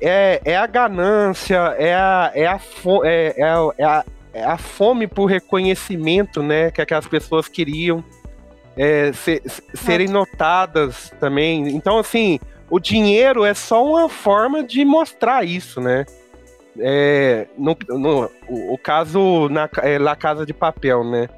é, 0.00 0.40
é 0.46 0.56
a 0.56 0.66
ganância, 0.66 1.74
é 1.78 1.94
a, 1.94 2.32
é, 2.34 2.46
a, 2.46 2.58
é, 3.04 3.34
é, 3.36 3.44
a, 3.44 3.72
é, 3.76 3.84
a, 3.84 4.04
é 4.32 4.44
a 4.44 4.56
fome 4.56 5.06
por 5.06 5.26
reconhecimento, 5.26 6.42
né? 6.42 6.70
Que 6.70 6.80
aquelas 6.80 7.06
pessoas 7.06 7.48
queriam 7.48 8.02
é, 8.76 9.12
ser, 9.12 9.42
serem 9.74 10.08
notadas 10.08 11.12
também. 11.20 11.68
Então, 11.68 11.98
assim, 11.98 12.38
o 12.68 12.78
dinheiro 12.78 13.44
é 13.44 13.52
só 13.52 13.84
uma 13.84 14.08
forma 14.08 14.62
de 14.62 14.84
mostrar 14.84 15.44
isso, 15.44 15.80
né? 15.80 16.06
É, 16.78 17.46
no, 17.58 17.76
no 17.88 18.30
o, 18.48 18.74
o, 18.74 18.78
caso 18.78 19.48
na 19.48 19.68
é, 19.82 19.98
La 19.98 20.14
Casa 20.14 20.46
de 20.46 20.54
Papel, 20.54 21.02
né? 21.04 21.28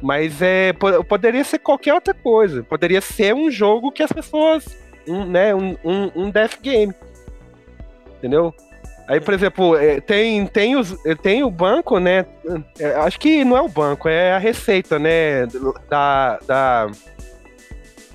Mas 0.00 0.40
é, 0.40 0.72
poderia 1.08 1.42
ser 1.42 1.58
qualquer 1.58 1.94
outra 1.94 2.14
coisa. 2.14 2.62
Poderia 2.62 3.00
ser 3.00 3.34
um 3.34 3.50
jogo 3.50 3.90
que 3.90 4.02
as 4.02 4.12
pessoas. 4.12 4.78
Um, 5.08 5.24
né, 5.24 5.54
um, 5.54 5.76
um, 5.84 6.10
um 6.16 6.30
death 6.30 6.60
game. 6.60 6.92
Entendeu? 8.18 8.52
Aí, 9.08 9.20
por 9.20 9.34
exemplo, 9.34 9.76
é, 9.76 10.00
tem, 10.00 10.46
tem, 10.46 10.76
os, 10.76 10.96
tem 11.22 11.44
o 11.44 11.50
banco, 11.50 11.98
né? 11.98 12.26
É, 12.78 12.94
acho 12.96 13.18
que 13.20 13.44
não 13.44 13.56
é 13.56 13.62
o 13.62 13.68
banco, 13.68 14.08
é 14.08 14.32
a 14.32 14.38
receita, 14.38 14.98
né? 14.98 15.46
Da, 15.88 16.38
da, 16.46 16.90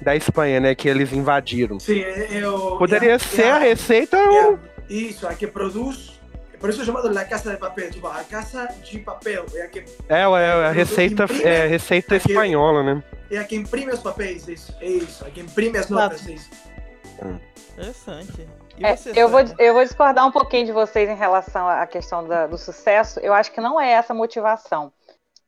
da 0.01 0.15
Espanha, 0.15 0.60
né? 0.60 0.75
Que 0.75 0.89
eles 0.89 1.13
invadiram. 1.13 1.79
Sim, 1.79 2.01
é, 2.01 2.39
é 2.39 2.48
o, 2.48 2.77
Poderia 2.77 3.17
ser 3.17 3.48
a, 3.48 3.55
a 3.55 3.60
receita. 3.60 4.17
ou... 4.17 4.60
Isso, 4.89 5.25
a 5.25 5.33
que 5.33 5.48
produz 5.48 6.19
por 6.62 6.69
isso 6.69 6.83
é 6.83 6.86
chamado 6.86 7.12
La 7.12 7.25
Casa 7.25 7.51
de 7.51 7.57
Papel, 7.57 7.89
tipo, 7.89 8.05
a 8.05 8.24
Casa 8.24 8.67
de 8.83 9.00
Papel. 9.00 9.45
É 9.55 9.63
a, 9.63 9.67
que, 9.67 9.79
é, 9.79 9.86
é 10.10 10.25
a 10.25 10.71
receita, 10.71 11.24
imprime, 11.24 11.43
é, 11.43 11.65
receita 11.65 12.15
espanhola, 12.15 12.83
né? 12.83 13.03
É 13.31 13.39
a 13.39 13.43
que 13.43 13.55
imprime 13.55 13.91
os 13.91 14.00
papéis, 14.00 14.48
isso. 14.48 14.75
É 14.79 14.88
isso, 14.88 15.25
a 15.25 15.31
que 15.31 15.41
imprime 15.41 15.79
as 15.79 15.89
notas, 15.89 16.27
é 16.27 16.33
isso. 16.33 16.51
Interessante. 17.74 18.48
É, 18.84 19.20
eu, 19.20 19.30
vou, 19.30 19.42
eu 19.58 19.74
vou 19.74 19.84
discordar 19.84 20.26
um 20.26 20.32
pouquinho 20.32 20.66
de 20.66 20.72
vocês 20.72 21.10
em 21.10 21.16
relação 21.16 21.68
à 21.68 21.86
questão 21.88 22.28
da, 22.28 22.48
do 22.48 22.58
sucesso. 22.58 23.20
Eu 23.20 23.34
acho 23.34 23.52
que 23.52 23.62
não 23.62 23.80
é 23.80 23.92
essa 23.92 24.14
a 24.14 24.16
motivação. 24.16 24.92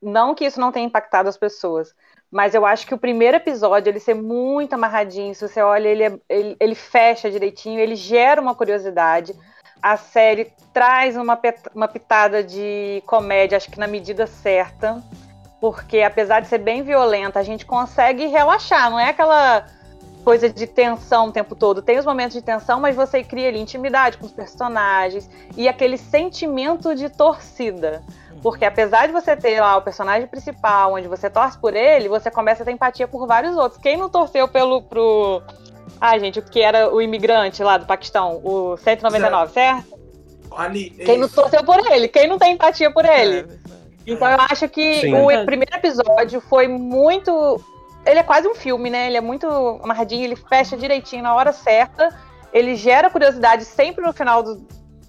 Não 0.01 0.35
que 0.35 0.45
isso 0.45 0.59
não 0.59 0.71
tenha 0.71 0.85
impactado 0.85 1.29
as 1.29 1.37
pessoas, 1.37 1.95
mas 2.29 2.53
eu 2.53 2.65
acho 2.65 2.85
que 2.85 2.93
o 2.93 2.97
primeiro 2.97 3.37
episódio, 3.37 3.89
ele 3.89 3.99
ser 3.99 4.15
muito 4.15 4.73
amarradinho, 4.73 5.33
se 5.33 5.47
você 5.47 5.61
olha, 5.61 5.87
ele, 5.87 6.03
é, 6.03 6.19
ele, 6.27 6.57
ele 6.59 6.75
fecha 6.75 7.31
direitinho, 7.31 7.79
ele 7.79 7.95
gera 7.95 8.41
uma 8.41 8.53
curiosidade 8.53 9.33
a 9.83 9.97
série 9.97 10.53
traz 10.73 11.17
uma, 11.17 11.37
uma 11.75 11.89
pitada 11.89 12.41
de 12.41 13.03
comédia, 13.05 13.57
acho 13.57 13.69
que 13.69 13.77
na 13.77 13.85
medida 13.85 14.25
certa, 14.25 15.03
porque 15.59 16.01
apesar 16.01 16.39
de 16.39 16.47
ser 16.47 16.59
bem 16.59 16.83
violenta, 16.83 17.37
a 17.37 17.43
gente 17.43 17.65
consegue 17.65 18.27
relaxar, 18.27 18.89
não 18.89 18.97
é 18.97 19.09
aquela 19.09 19.65
coisa 20.23 20.49
de 20.49 20.65
tensão 20.65 21.27
o 21.27 21.31
tempo 21.31 21.55
todo. 21.55 21.81
Tem 21.81 21.99
os 21.99 22.05
momentos 22.05 22.33
de 22.33 22.41
tensão, 22.41 22.79
mas 22.79 22.95
você 22.95 23.23
cria 23.23 23.49
ali 23.49 23.59
intimidade 23.59 24.17
com 24.17 24.25
os 24.25 24.31
personagens 24.31 25.29
e 25.55 25.67
aquele 25.67 25.97
sentimento 25.97 26.95
de 26.95 27.09
torcida. 27.09 28.01
Porque 28.41 28.65
apesar 28.65 29.07
de 29.07 29.13
você 29.13 29.35
ter 29.35 29.61
lá 29.61 29.77
o 29.77 29.81
personagem 29.81 30.27
principal, 30.27 30.93
onde 30.93 31.07
você 31.07 31.29
torce 31.29 31.57
por 31.57 31.75
ele, 31.75 32.09
você 32.09 32.29
começa 32.29 32.63
a 32.63 32.65
ter 32.65 32.71
empatia 32.71 33.07
por 33.07 33.25
vários 33.25 33.55
outros. 33.55 33.81
Quem 33.81 33.95
não 33.95 34.09
torceu 34.09 34.47
pelo 34.47 34.81
pro 34.81 35.41
ah, 35.99 36.17
gente, 36.17 36.39
o 36.39 36.41
que 36.41 36.61
era 36.61 36.93
o 36.93 37.01
imigrante 37.01 37.63
lá 37.63 37.77
do 37.77 37.85
Paquistão, 37.85 38.41
o 38.43 38.75
199, 38.77 39.53
certo? 39.53 39.87
certo? 39.87 40.03
Ali, 40.55 40.89
Quem 40.89 41.17
não 41.17 41.29
torceu 41.29 41.63
por 41.63 41.79
ele? 41.91 42.07
Quem 42.07 42.27
não 42.27 42.37
tem 42.37 42.53
empatia 42.53 42.91
por 42.91 43.05
ele? 43.05 43.39
É, 43.39 43.45
então 44.05 44.29
eu 44.29 44.37
acho 44.51 44.67
que 44.67 45.01
Sim. 45.01 45.13
o 45.13 45.45
primeiro 45.45 45.75
episódio 45.75 46.41
foi 46.41 46.67
muito. 46.67 47.59
Ele 48.05 48.19
é 48.19 48.23
quase 48.23 48.47
um 48.47 48.55
filme, 48.55 48.89
né? 48.89 49.07
Ele 49.07 49.17
é 49.17 49.21
muito 49.21 49.47
amarradinho, 49.83 50.23
ele 50.23 50.35
fecha 50.35 50.75
direitinho 50.77 51.23
na 51.23 51.33
hora 51.33 51.53
certa. 51.53 52.09
Ele 52.51 52.75
gera 52.75 53.09
curiosidade 53.09 53.65
sempre 53.65 54.05
no 54.05 54.13
final 54.13 54.43
do. 54.43 54.65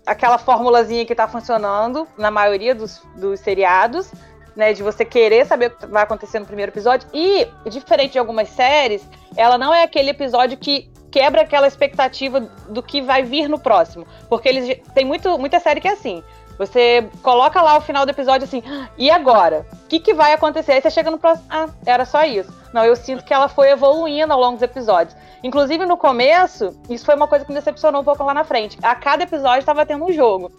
Aquela 0.07 0.37
formulazinha 0.37 1.07
que 1.07 1.15
tá 1.15 1.27
funcionando 1.27 2.07
na 2.19 2.31
maioria 2.31 2.75
dos, 2.75 3.03
dos 3.17 3.41
seriados 3.41 4.13
né, 4.57 4.73
de 4.73 4.83
você 4.83 5.05
querer 5.05 5.47
saber 5.47 5.67
o 5.67 5.71
que 5.71 5.87
vai 5.87 6.03
acontecer 6.03 6.39
no 6.39 6.47
primeiro 6.47 6.71
episódio. 6.71 7.09
E, 7.13 7.49
diferente 7.69 8.13
de 8.13 8.19
algumas 8.19 8.49
séries, 8.49 9.07
ela 9.37 9.59
não 9.59 9.73
é 9.75 9.83
aquele 9.83 10.11
episódio 10.11 10.57
que 10.57 10.91
quebra 11.11 11.43
aquela 11.43 11.67
expectativa 11.67 12.41
do 12.69 12.83
que 12.83 13.01
vai 13.01 13.23
vir 13.23 13.49
no 13.49 13.59
próximo. 13.59 14.07
Porque 14.29 14.49
eles 14.49 14.81
tem 14.95 15.05
muito, 15.05 15.39
muita 15.39 15.61
série 15.61 15.81
que 15.81 15.89
é 15.89 15.93
assim. 15.93 16.23
Você 16.59 17.09
coloca 17.23 17.61
lá 17.61 17.77
o 17.77 17.81
final 17.81 18.07
do 18.07 18.11
episódio 18.11 18.45
assim, 18.45 18.62
ah, 18.67 18.88
e 18.97 19.11
agora? 19.11 19.67
O 19.85 19.88
que, 19.88 19.99
que 19.99 20.14
vai 20.14 20.33
acontecer? 20.33 20.73
Aí 20.73 20.81
você 20.81 20.90
chega 20.90 21.11
no 21.11 21.19
próximo. 21.19 21.47
Ah, 21.51 21.69
era 21.85 22.05
só 22.05 22.25
isso. 22.25 22.53
Não, 22.73 22.85
eu 22.85 22.95
sinto 22.97 23.25
que 23.25 23.35
ela 23.35 23.49
foi 23.49 23.71
evoluindo 23.71 24.33
ao 24.33 24.40
longo 24.40 24.55
dos 24.55 24.62
episódios. 24.62 25.17
Inclusive, 25.43 25.85
no 25.85 25.97
começo, 25.97 26.75
isso 26.88 27.05
foi 27.05 27.14
uma 27.14 27.29
coisa 27.29 27.45
que 27.45 27.51
me 27.53 27.59
decepcionou 27.59 28.01
um 28.01 28.05
pouco 28.05 28.23
lá 28.25 28.33
na 28.33 28.45
frente. 28.45 28.79
A 28.83 28.95
cada 28.95 29.25
episódio 29.25 29.61
estava 29.61 29.85
tendo 29.85 30.05
um 30.05 30.12
jogo 30.12 30.51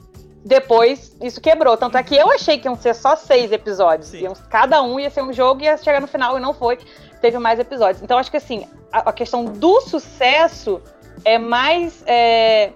depois 0.46 1.18
isso 1.22 1.42
quebrou. 1.42 1.76
Tanto 1.76 1.98
é 1.98 2.04
que 2.04 2.16
eu 2.16 2.32
achei 2.32 2.60
que 2.60 2.68
iam 2.68 2.76
ser 2.76 2.94
só 2.94 3.16
seis 3.16 3.52
episódios. 3.52 4.14
Iam, 4.14 4.34
cada 4.48 4.82
um 4.84 5.00
ia 5.00 5.10
ser 5.10 5.24
um 5.24 5.34
jogo 5.34 5.62
e 5.62 5.66
ia 5.66 5.76
chegar 5.76 6.00
no 6.00 6.08
final 6.08 6.38
e 6.38 6.40
não 6.40 6.54
foi. 6.54 6.78
Teve 7.20 7.40
mais 7.40 7.60
episódios. 7.60 8.04
Então 8.04 8.20
acho 8.20 8.30
que 8.30 8.38
assim, 8.38 8.68
a, 8.94 9.10
a 9.10 9.14
questão 9.14 9.44
do 9.44 9.82
sucesso 9.82 10.80
é 11.26 11.40
mais 11.40 12.04
é, 12.06 12.74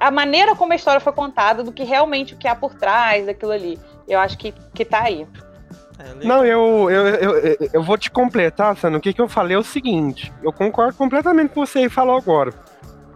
a 0.00 0.10
maneira 0.10 0.56
como 0.56 0.72
a 0.72 0.76
história 0.76 1.00
foi 1.00 1.12
contada 1.12 1.62
do 1.62 1.72
que 1.72 1.84
realmente 1.84 2.34
o 2.34 2.36
que 2.36 2.48
há 2.48 2.56
por 2.56 2.74
trás 2.74 3.26
daquilo 3.26 3.52
ali. 3.52 3.78
Eu 4.08 4.18
acho 4.18 4.36
que, 4.38 4.52
que 4.74 4.84
tá 4.84 5.02
aí. 5.02 5.26
É, 5.98 6.26
não, 6.26 6.44
eu, 6.44 6.88
eu, 6.90 7.08
eu, 7.08 7.70
eu, 7.74 7.82
vou 7.82 7.98
te 7.98 8.10
completar, 8.10 8.76
Sano. 8.76 8.98
O 8.98 9.00
que, 9.00 9.12
que 9.12 9.20
eu 9.20 9.28
falei 9.28 9.54
é 9.54 9.58
o 9.58 9.62
seguinte: 9.62 10.32
eu 10.42 10.52
concordo 10.52 10.96
completamente 10.96 11.50
com 11.50 11.64
você 11.64 11.88
falou 11.88 12.16
agora 12.16 12.54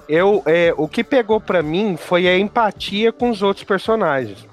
eu, 0.09 0.43
é, 0.47 0.75
o 0.77 0.87
que 0.87 1.03
pegou 1.03 1.41
para 1.41 1.63
mim 1.63 1.97
foi 1.97 2.29
a 2.29 2.39
empatia 2.39 3.13
com 3.13 3.31
os 3.31 3.43
outros 3.43 3.65
personagens. 3.65 4.47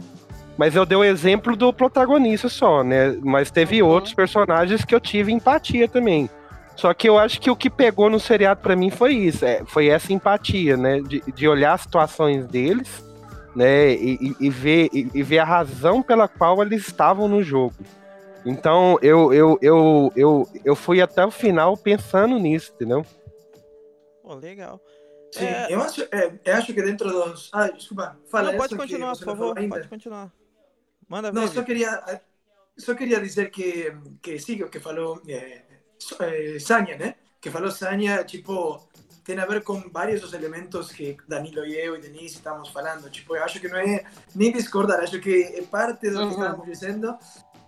Mas 0.58 0.76
eu 0.76 0.86
dei 0.86 0.98
o 0.98 1.04
exemplo 1.04 1.56
do 1.56 1.74
protagonista 1.74 2.48
só, 2.48 2.84
né? 2.84 3.18
Mas 3.22 3.50
teve 3.50 3.82
uhum. 3.82 3.90
outros 3.90 4.14
personagens 4.14 4.86
que 4.86 4.94
eu 4.94 5.00
tive 5.00 5.32
empatia 5.32 5.88
também. 5.88 6.30
Só 6.76 6.94
que 6.94 7.08
eu 7.08 7.18
acho 7.18 7.40
que 7.40 7.52
o 7.52 7.56
que 7.56 7.70
pegou 7.70 8.10
no 8.10 8.20
seriado 8.20 8.62
para 8.62 8.76
mim 8.76 8.90
foi 8.90 9.14
isso, 9.14 9.46
é, 9.46 9.64
foi 9.66 9.88
essa 9.88 10.14
empatia, 10.14 10.78
né? 10.78 11.02
De, 11.02 11.22
de 11.32 11.48
olhar 11.48 11.74
as 11.74 11.82
situações 11.82 12.48
deles, 12.48 13.04
né? 13.56 13.94
E, 13.94 14.18
e, 14.22 14.36
e 14.48 14.50
ver, 14.50 14.90
e, 14.94 15.10
e, 15.14 15.24
ver 15.24 15.40
a 15.40 15.46
razão 15.46 16.02
pela 16.02 16.28
qual 16.28 16.62
eles 16.62 16.88
estavam 16.88 17.28
no 17.28 17.44
jogo. 17.44 17.76
Então 18.46 18.98
eu, 19.02 19.32
eu, 19.34 19.60
eu, 19.62 20.12
eu, 20.16 20.50
eu 20.66 20.76
fui 20.76 21.02
até 21.02 21.24
o 21.26 21.32
final 21.32 21.78
pensando 21.78 22.40
nisso, 22.40 22.72
entendeu? 22.74 23.06
Oh, 24.24 24.34
legal. 24.34 24.82
Sim, 25.32 25.46
é... 25.46 25.68
eu, 25.70 25.82
acho, 25.82 26.02
é, 26.12 26.40
eu 26.44 26.56
acho 26.56 26.74
que 26.74 26.82
dentro 26.82 27.10
dos. 27.10 27.50
Ah, 27.54 27.68
desculpa, 27.70 28.18
fala. 28.30 28.52
Não, 28.52 28.58
pode 28.58 28.76
continuar, 28.76 29.16
por 29.16 29.26
favor, 29.26 29.56
pode 29.70 29.88
continuar. 29.88 30.32
Manda 31.08 31.32
Não, 31.32 31.48
só 31.48 31.62
queria, 31.62 32.02
só 32.78 32.96
queria 32.96 33.20
dizer 33.20 33.52
que, 33.52 33.94
que 34.22 34.40
sim, 34.40 34.64
o 34.64 34.70
que 34.70 34.80
falou 34.80 35.22
é, 35.28 35.62
é, 36.20 36.60
Sânia, 36.60 36.98
né? 36.98 37.16
Que 37.40 37.50
falou 37.50 37.72
Sânia, 37.72 38.24
tipo, 38.24 38.80
tem 39.24 39.38
a 39.40 39.46
ver 39.46 39.64
com 39.64 39.90
vários 39.90 40.22
dos 40.22 40.34
elementos 40.34 40.92
que 40.92 41.18
Danilo 41.28 41.66
e 41.66 41.78
eu 41.78 41.96
e 41.96 42.02
Denise 42.02 42.36
estamos 42.36 42.70
falando. 42.70 43.10
Tipo, 43.10 43.36
eu 43.36 43.44
acho 43.44 43.60
que 43.60 43.68
não 43.68 43.78
é 43.78 44.04
nem 44.36 44.52
discordar, 44.52 45.00
acho 45.00 45.20
que 45.20 45.44
é 45.56 45.62
parte 45.64 46.10
do 46.10 46.28
que 46.28 46.34
estamos 46.34 46.66
dizendo, 46.66 47.18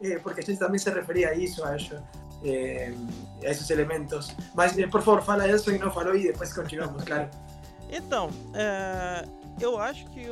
é, 0.02 0.19
porque 0.19 0.41
a 0.41 0.43
gente 0.43 0.60
também 0.60 0.80
se 0.80 0.89
referia 0.89 1.30
a 1.30 1.34
isso, 1.34 1.63
acho. 1.63 1.96
Eh, 2.46 2.93
a 3.41 3.50
esses 3.50 3.69
elementos. 3.69 4.36
Mas, 4.54 4.78
eh, 4.78 4.86
por 4.88 5.02
favor, 5.02 5.24
fala 5.24 5.48
isso 5.48 5.72
e 5.72 5.78
não 5.78 5.89
falou 5.89 6.13
e 6.13 6.24
depois 6.24 6.54
continuamos, 6.54 7.02
claro. 7.06 7.30
Então, 7.89 8.30
é, 8.54 9.26
eu 9.62 9.80
acho 9.80 10.06
que 10.08 10.28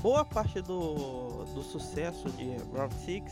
boa 0.00 0.24
parte 0.24 0.60
do, 0.62 1.44
do 1.54 1.62
sucesso 1.62 2.28
de 2.30 2.56
Round 2.74 2.92
6 3.04 3.22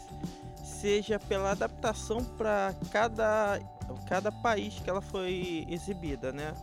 seja 0.81 1.19
pela 1.19 1.51
adaptação 1.51 2.25
para 2.25 2.75
cada, 2.91 3.61
cada 4.09 4.33
país 4.33 4.79
que 4.81 4.89
ela 4.89 5.01
foi 5.01 5.67
exibida, 5.69 6.33
né? 6.33 6.55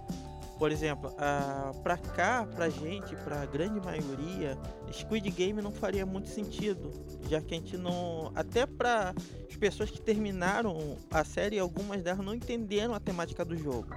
Por 0.58 0.72
exemplo, 0.72 1.12
uh, 1.12 1.78
pra 1.84 1.98
cá, 1.98 2.48
pra 2.56 2.68
gente, 2.68 3.16
pra 3.18 3.46
grande 3.46 3.80
maioria, 3.80 4.58
Squid 4.92 5.30
Game 5.30 5.62
não 5.62 5.72
faria 5.72 6.04
muito 6.04 6.30
sentido, 6.30 6.92
já 7.30 7.40
que 7.40 7.54
a 7.54 7.58
gente 7.58 7.78
não. 7.78 8.32
Até 8.34 8.66
para 8.66 9.14
as 9.48 9.56
pessoas 9.56 9.92
que 9.92 10.02
terminaram 10.02 10.98
a 11.12 11.24
série, 11.24 11.60
algumas 11.60 12.02
delas 12.02 12.26
não 12.26 12.34
entenderam 12.34 12.96
a 12.96 13.00
temática 13.00 13.46
do 13.46 13.56
jogo. 13.56 13.96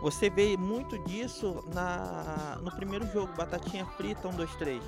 Você 0.00 0.30
vê 0.30 0.56
muito 0.56 0.96
disso 1.04 1.64
na, 1.74 2.60
no 2.62 2.70
primeiro 2.70 3.04
jogo, 3.12 3.32
Batatinha 3.36 3.84
Frita 3.84 4.28
1, 4.28 4.36
2, 4.36 4.54
3. 4.54 4.82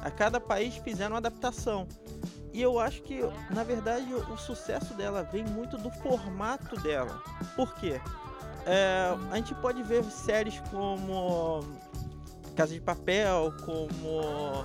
A 0.00 0.10
cada 0.10 0.40
país 0.40 0.76
fizeram 0.76 1.12
uma 1.12 1.18
adaptação. 1.18 1.86
E 2.54 2.62
eu 2.62 2.78
acho 2.78 3.02
que, 3.02 3.20
na 3.50 3.64
verdade, 3.64 4.06
o 4.14 4.36
sucesso 4.36 4.94
dela 4.94 5.24
vem 5.24 5.42
muito 5.44 5.76
do 5.76 5.90
formato 5.90 6.80
dela. 6.80 7.20
Por 7.56 7.74
quê? 7.74 8.00
É, 8.64 9.12
a 9.32 9.36
gente 9.36 9.52
pode 9.56 9.82
ver 9.82 10.04
séries 10.04 10.62
como 10.70 11.64
Casa 12.54 12.72
de 12.72 12.80
Papel, 12.80 13.52
como 13.66 14.64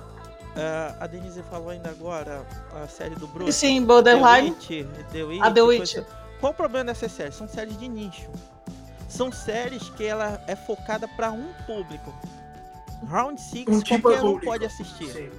é, 0.54 0.94
a 1.00 1.06
Denise 1.08 1.42
falou 1.42 1.70
ainda 1.70 1.90
agora, 1.90 2.46
a 2.80 2.86
série 2.86 3.16
do 3.16 3.26
Bruce. 3.26 3.52
Sim, 3.54 3.84
Borderline. 3.84 4.52
The 4.52 4.74
Witch, 4.76 5.10
The 5.10 5.24
Witch, 5.24 5.42
a 5.42 5.50
The 5.50 5.62
Witch. 5.62 5.96
Qual 6.38 6.52
o 6.52 6.54
problema 6.54 6.84
dessas 6.84 7.10
séries? 7.10 7.34
São 7.34 7.48
séries 7.48 7.76
de 7.76 7.88
nicho. 7.88 8.30
São 9.08 9.32
séries 9.32 9.88
que 9.90 10.04
ela 10.04 10.40
é 10.46 10.54
focada 10.54 11.08
para 11.08 11.32
um 11.32 11.52
público. 11.66 12.14
Round 13.08 13.40
6 13.40 13.66
um 13.66 13.80
tipo 13.80 14.02
qualquer 14.02 14.24
um 14.24 14.38
pode 14.38 14.64
assistir. 14.64 15.12
Sim. 15.12 15.30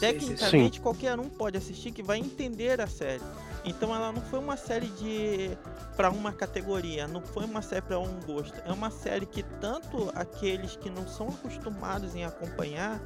Tecnicamente, 0.00 0.76
sim. 0.76 0.82
qualquer 0.82 1.18
um 1.18 1.28
pode 1.28 1.56
assistir 1.56 1.90
que 1.90 2.02
vai 2.02 2.18
entender 2.18 2.80
a 2.80 2.86
série. 2.86 3.22
Então 3.64 3.94
ela 3.94 4.10
não 4.10 4.22
foi 4.22 4.38
uma 4.38 4.56
série 4.56 4.86
de 4.86 5.56
para 5.96 6.10
uma 6.10 6.32
categoria, 6.32 7.06
não 7.06 7.20
foi 7.20 7.44
uma 7.44 7.60
série 7.60 7.82
para 7.82 7.98
um 7.98 8.20
gosto. 8.20 8.54
É 8.64 8.72
uma 8.72 8.90
série 8.90 9.26
que 9.26 9.42
tanto 9.42 10.10
aqueles 10.14 10.76
que 10.76 10.88
não 10.88 11.06
são 11.06 11.28
acostumados 11.28 12.14
em 12.14 12.24
acompanhar 12.24 13.00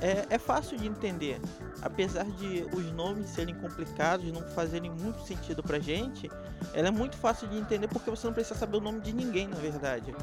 é, 0.00 0.26
é 0.30 0.38
fácil 0.38 0.76
de 0.78 0.86
entender. 0.86 1.40
Apesar 1.82 2.24
de 2.24 2.66
os 2.72 2.90
nomes 2.92 3.28
serem 3.30 3.54
complicados, 3.54 4.32
não 4.32 4.42
fazerem 4.50 4.90
muito 4.90 5.20
sentido 5.26 5.62
pra 5.62 5.78
gente, 5.78 6.30
ela 6.72 6.88
é 6.88 6.90
muito 6.90 7.16
fácil 7.16 7.46
de 7.48 7.58
entender 7.58 7.88
porque 7.88 8.10
você 8.10 8.26
não 8.26 8.34
precisa 8.34 8.58
saber 8.58 8.78
o 8.78 8.80
nome 8.80 9.00
de 9.00 9.12
ninguém, 9.12 9.48
na 9.48 9.56
verdade. 9.56 10.14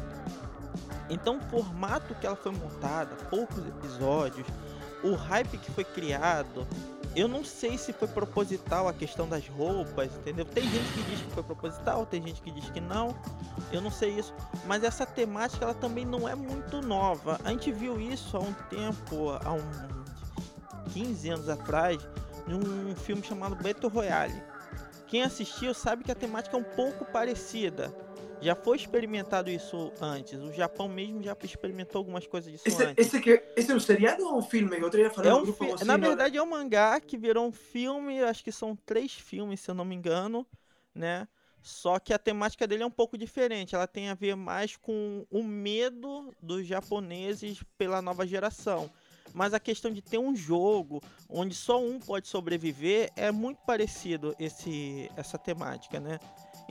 Então, 1.10 1.38
o 1.38 1.42
formato 1.42 2.16
que 2.16 2.26
ela 2.26 2.36
foi 2.36 2.52
montada, 2.52 3.16
poucos 3.30 3.68
episódios, 3.68 4.48
o 5.04 5.16
hype 5.16 5.58
que 5.58 5.72
foi 5.72 5.84
criado, 5.84 6.68
eu 7.16 7.28
não 7.28 7.44
sei 7.44 7.78
se 7.78 7.92
foi 7.92 8.08
proposital 8.08 8.88
a 8.88 8.94
questão 8.94 9.28
das 9.28 9.48
roupas, 9.48 10.14
entendeu? 10.16 10.46
Tem 10.46 10.64
gente 10.64 10.94
que 10.94 11.04
diz 11.04 11.22
que 11.22 11.32
foi 11.32 11.44
proposital, 11.44 12.06
tem 12.06 12.22
gente 12.26 12.42
que 12.42 12.52
diz 12.52 12.70
que 12.70 12.80
não. 12.80 13.16
Eu 13.72 13.82
não 13.82 13.92
sei 13.92 14.12
isso, 14.12 14.34
mas 14.66 14.84
essa 14.84 15.06
temática 15.06 15.66
ela 15.66 15.74
também 15.74 16.06
não 16.06 16.28
é 16.28 16.36
muito 16.36 16.82
nova. 16.82 17.40
A 17.44 17.50
gente 17.50 17.72
viu 17.72 18.00
isso 18.00 18.38
há 18.38 18.40
um 18.40 18.54
tempo, 18.70 19.32
há 19.44 19.52
uns 19.52 20.94
15 20.94 21.30
anos 21.30 21.50
atrás, 21.50 22.08
num 22.48 22.96
filme 22.96 23.22
chamado 23.24 23.56
Battle 23.56 23.90
Royale. 23.92 24.42
Quem 25.08 25.24
assistiu 25.24 25.74
sabe 25.74 26.06
que 26.06 26.12
a 26.12 26.16
temática 26.16 26.56
é 26.56 26.60
um 26.60 26.64
pouco 26.64 27.04
parecida. 27.04 27.94
Já 28.42 28.56
foi 28.56 28.78
experimentado 28.78 29.50
isso 29.50 29.94
antes. 30.02 30.40
O 30.40 30.52
Japão 30.52 30.88
mesmo 30.88 31.22
já 31.22 31.38
experimentou 31.44 32.00
algumas 32.00 32.26
coisas 32.26 32.52
disso 32.52 32.68
esse, 32.68 32.84
antes. 32.84 33.08
Esse, 33.08 33.22
que, 33.22 33.44
esse 33.56 33.72
é 33.72 33.76
um 33.76 33.80
seriado 33.80 34.26
ou 34.26 34.40
um 34.40 34.42
filme? 34.42 34.80
Eu 34.80 34.90
teria 34.90 35.10
falado 35.10 35.30
é 35.30 35.36
um 35.36 35.54
fi 35.54 35.72
assim, 35.72 35.86
Na 35.86 35.98
verdade 35.98 36.38
é 36.38 36.42
um 36.42 36.48
mangá 36.48 37.00
que 37.00 37.18
virou 37.18 37.46
um 37.46 37.52
filme, 37.52 38.22
acho 38.24 38.44
que 38.44 38.52
são 38.52 38.76
três 38.76 39.14
filmes, 39.14 39.60
se 39.60 39.70
eu 39.70 39.76
não 39.76 39.86
me 39.86 39.96
engano, 39.96 40.46
né? 40.94 41.28
Só 41.62 42.00
que 42.00 42.12
a 42.12 42.18
temática 42.18 42.66
dele 42.66 42.82
é 42.82 42.86
um 42.86 42.92
pouco 42.92 43.18
diferente. 43.18 43.76
Ela 43.76 43.88
tem 43.88 44.10
a 44.10 44.16
ver 44.16 44.36
mais 44.36 44.76
com 44.76 45.26
o 45.30 45.44
medo 45.44 46.34
dos 46.42 46.66
japoneses 46.66 47.64
pela 47.78 48.02
nova 48.02 48.26
geração. 48.26 48.90
Mas 49.34 49.54
a 49.54 49.60
questão 49.60 49.92
de 49.92 50.02
ter 50.02 50.18
um 50.18 50.36
jogo 50.36 51.02
onde 51.30 51.54
só 51.54 51.82
um 51.82 52.00
pode 52.00 52.28
sobreviver 52.28 53.12
é 53.16 53.32
muito 53.32 53.60
parecido 53.60 54.36
esse, 54.40 55.10
essa 55.16 55.38
temática, 55.38 56.00
né? 56.00 56.20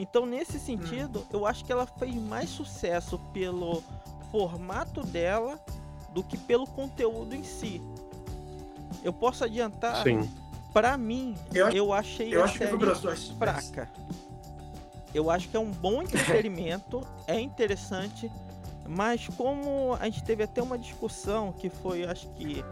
Então, 0.01 0.25
nesse 0.25 0.59
sentido, 0.59 1.21
hum. 1.21 1.27
eu 1.31 1.47
acho 1.47 1.63
que 1.63 1.71
ela 1.71 1.87
fez 1.87 2.15
mais 2.15 2.49
sucesso 2.49 3.19
pelo 3.35 3.85
formato 4.33 5.03
dela 5.03 5.61
do 6.15 6.25
que 6.25 6.39
pelo 6.39 6.67
conteúdo 6.67 7.37
em 7.37 7.45
si. 7.45 7.83
Eu 9.05 9.13
posso 9.13 9.45
adiantar, 9.45 10.03
para 10.73 10.97
mim, 10.97 11.37
eu, 11.53 11.69
eu 11.69 11.93
achei 11.93 12.35
eu 12.35 12.41
a 12.41 12.45
acho 12.45 12.57
série 12.57 12.79
que 12.79 13.35
fraca. 13.37 13.91
Eu 15.13 15.31
acho 15.31 15.51
que 15.51 15.57
é 15.57 15.61
um 15.61 15.71
bom 15.71 16.01
entretenimento, 16.03 17.07
é 17.29 17.39
interessante, 17.39 18.33
mas 18.89 19.29
como 19.29 19.99
a 20.01 20.07
gente 20.07 20.25
teve 20.25 20.43
até 20.43 20.63
uma 20.63 20.79
discussão 20.79 21.53
que 21.53 21.69
foi, 21.69 22.07
acho 22.07 22.27
que 22.31 22.65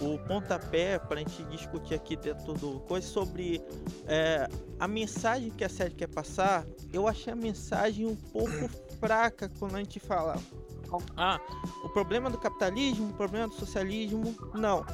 o 0.00 0.18
pontapé 0.18 0.98
para 0.98 1.16
a 1.16 1.18
gente 1.18 1.42
discutir 1.44 1.94
aqui 1.94 2.16
dentro 2.16 2.54
do 2.54 2.80
coisa 2.80 3.06
sobre 3.06 3.62
é, 4.06 4.48
a 4.78 4.86
mensagem 4.86 5.50
que 5.50 5.64
a 5.64 5.68
série 5.68 5.94
quer 5.94 6.08
passar. 6.08 6.64
Eu 6.92 7.08
achei 7.08 7.32
a 7.32 7.36
mensagem 7.36 8.06
um 8.06 8.16
pouco 8.16 8.68
fraca 9.00 9.50
quando 9.58 9.76
a 9.76 9.78
gente 9.78 9.98
fala. 10.00 10.36
Ah, 11.16 11.38
o 11.84 11.88
problema 11.90 12.30
do 12.30 12.38
capitalismo, 12.38 13.10
o 13.10 13.12
problema 13.14 13.48
do 13.48 13.54
socialismo. 13.54 14.34
Não. 14.54 14.84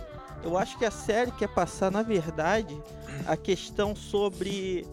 Eu 0.43 0.59
acho 0.59 0.77
que 0.77 0.85
a 0.85 0.91
série 0.91 1.31
quer 1.33 1.49
passar, 1.49 1.91
na 1.91 2.03
verdade, 2.03 2.81
a 3.27 3.37
questão 3.37 3.95
sobre 3.95 4.87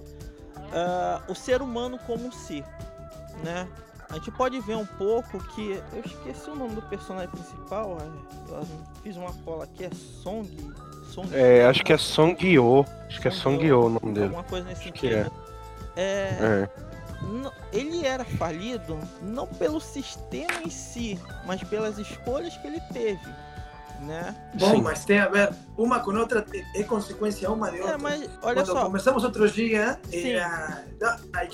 uh, 0.58 1.32
o 1.32 1.36
ser 1.36 1.62
humano 1.62 2.00
como 2.06 2.28
um 2.28 2.32
si, 2.32 2.64
né? 3.44 3.68
A 4.12 4.15
gente 4.15 4.32
pode 4.32 4.60
ver 4.60 4.76
um 4.76 4.86
pouco 4.86 5.39
que. 5.56 5.82
Eu 5.93 6.04
esqueci 6.06 6.50
o 6.50 6.56
nome 6.56 6.76
do 6.76 6.82
personagem 6.84 7.30
principal. 7.30 7.97
É, 8.02 8.54
eu 8.54 8.67
fiz 9.02 9.15
uma 9.15 9.32
cola 9.45 9.63
aqui, 9.63 9.86
é 9.86 9.89
Song. 10.21 10.47
Song 11.12 11.30
é, 11.34 11.65
acho 11.65 11.84
que 11.84 11.93
é 11.93 11.97
Song 11.97 12.36
Yo. 12.45 12.86
Acho 13.08 13.21
que 13.21 13.28
é 13.30 13.32
Song 13.32 13.65
Yo 13.65 13.86
o 13.86 13.89
nome 13.89 14.13
dele. 14.13 14.26
Alguma 14.26 14.43
coisa 14.43 14.67
nesse 14.67 14.84
sentido. 14.84 15.15
É. 15.15 15.32
É, 15.95 16.38
é. 16.41 16.69
Ele 17.71 18.06
era 18.06 18.26
falido 18.26 19.00
não 19.21 19.47
pelo 19.47 19.80
sistema 19.80 20.62
em 20.65 20.69
si, 20.69 21.19
mas 21.45 21.63
pelas 21.63 21.97
escolhas 21.97 22.58
que 22.58 22.67
ele 22.67 22.82
teve 22.91 23.19
né? 24.02 24.36
Bom, 24.56 24.72
Sim. 24.72 24.82
mas 24.82 25.06
tem 25.06 25.20
a 25.20 25.28
ver 25.28 25.54
uma 25.78 26.00
com 26.00 26.12
outra, 26.12 26.46
é 26.76 26.84
consequência 26.84 27.50
uma 27.50 27.72
de 27.72 27.80
outra. 27.80 27.96
É, 27.96 27.98
mas 27.98 28.30
olha 28.42 28.56
Quando 28.56 28.66
só. 28.66 28.86
começamos 28.86 29.24
outro 29.24 29.50
dia, 29.50 30.00
era... 30.12 30.86
Não, 31.00 31.10
aí, 31.34 31.50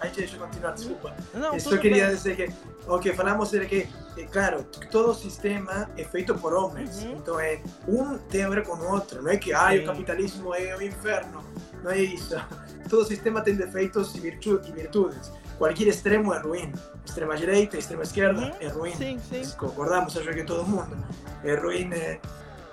aí 0.00 0.10
deixa 0.10 0.36
eu 0.36 0.40
continuar, 0.40 0.72
desculpa. 0.72 1.14
Não, 1.34 1.58
Só 1.58 1.76
queria 1.76 2.06
bem. 2.06 2.16
dizer 2.16 2.36
que 2.36 2.52
o 2.86 2.98
que 2.98 3.12
falamos 3.12 3.52
era 3.52 3.66
que, 3.66 3.88
é, 4.16 4.22
claro, 4.24 4.64
todo 4.90 5.14
sistema 5.14 5.90
é 5.96 6.04
feito 6.04 6.34
por 6.34 6.52
homens. 6.52 7.02
Uhum. 7.02 7.12
Então, 7.12 7.40
é, 7.40 7.60
um 7.86 8.18
tem 8.18 8.44
a 8.44 8.48
ver 8.48 8.64
com 8.64 8.74
o 8.74 8.92
outro. 8.92 9.22
Não 9.22 9.30
é 9.30 9.36
que 9.36 9.52
ah, 9.52 9.70
o 9.74 9.84
capitalismo 9.84 10.54
é 10.54 10.76
o 10.76 10.82
inferno. 10.82 11.44
Não 11.82 11.90
é 11.90 11.98
isso. 12.00 12.34
Todo 12.88 13.04
sistema 13.04 13.40
tem 13.40 13.54
defeitos 13.54 14.14
e 14.16 14.20
virtudes 14.20 15.30
cualquier 15.60 15.88
extremo 15.88 16.34
es 16.34 16.42
ruim. 16.42 16.72
Extrema 17.04 17.36
direita, 17.36 17.76
extrema 17.76 18.02
uhum. 18.02 18.52
é 18.60 18.68
ruim. 18.68 18.94
Sim, 18.96 19.18
sim. 19.18 19.42
Concordamos, 19.58 20.16
acho 20.16 20.30
que 20.30 20.42
todo 20.42 20.64
mundo. 20.66 20.96
É 21.44 21.54
ruim. 21.54 21.92
É, 21.92 22.18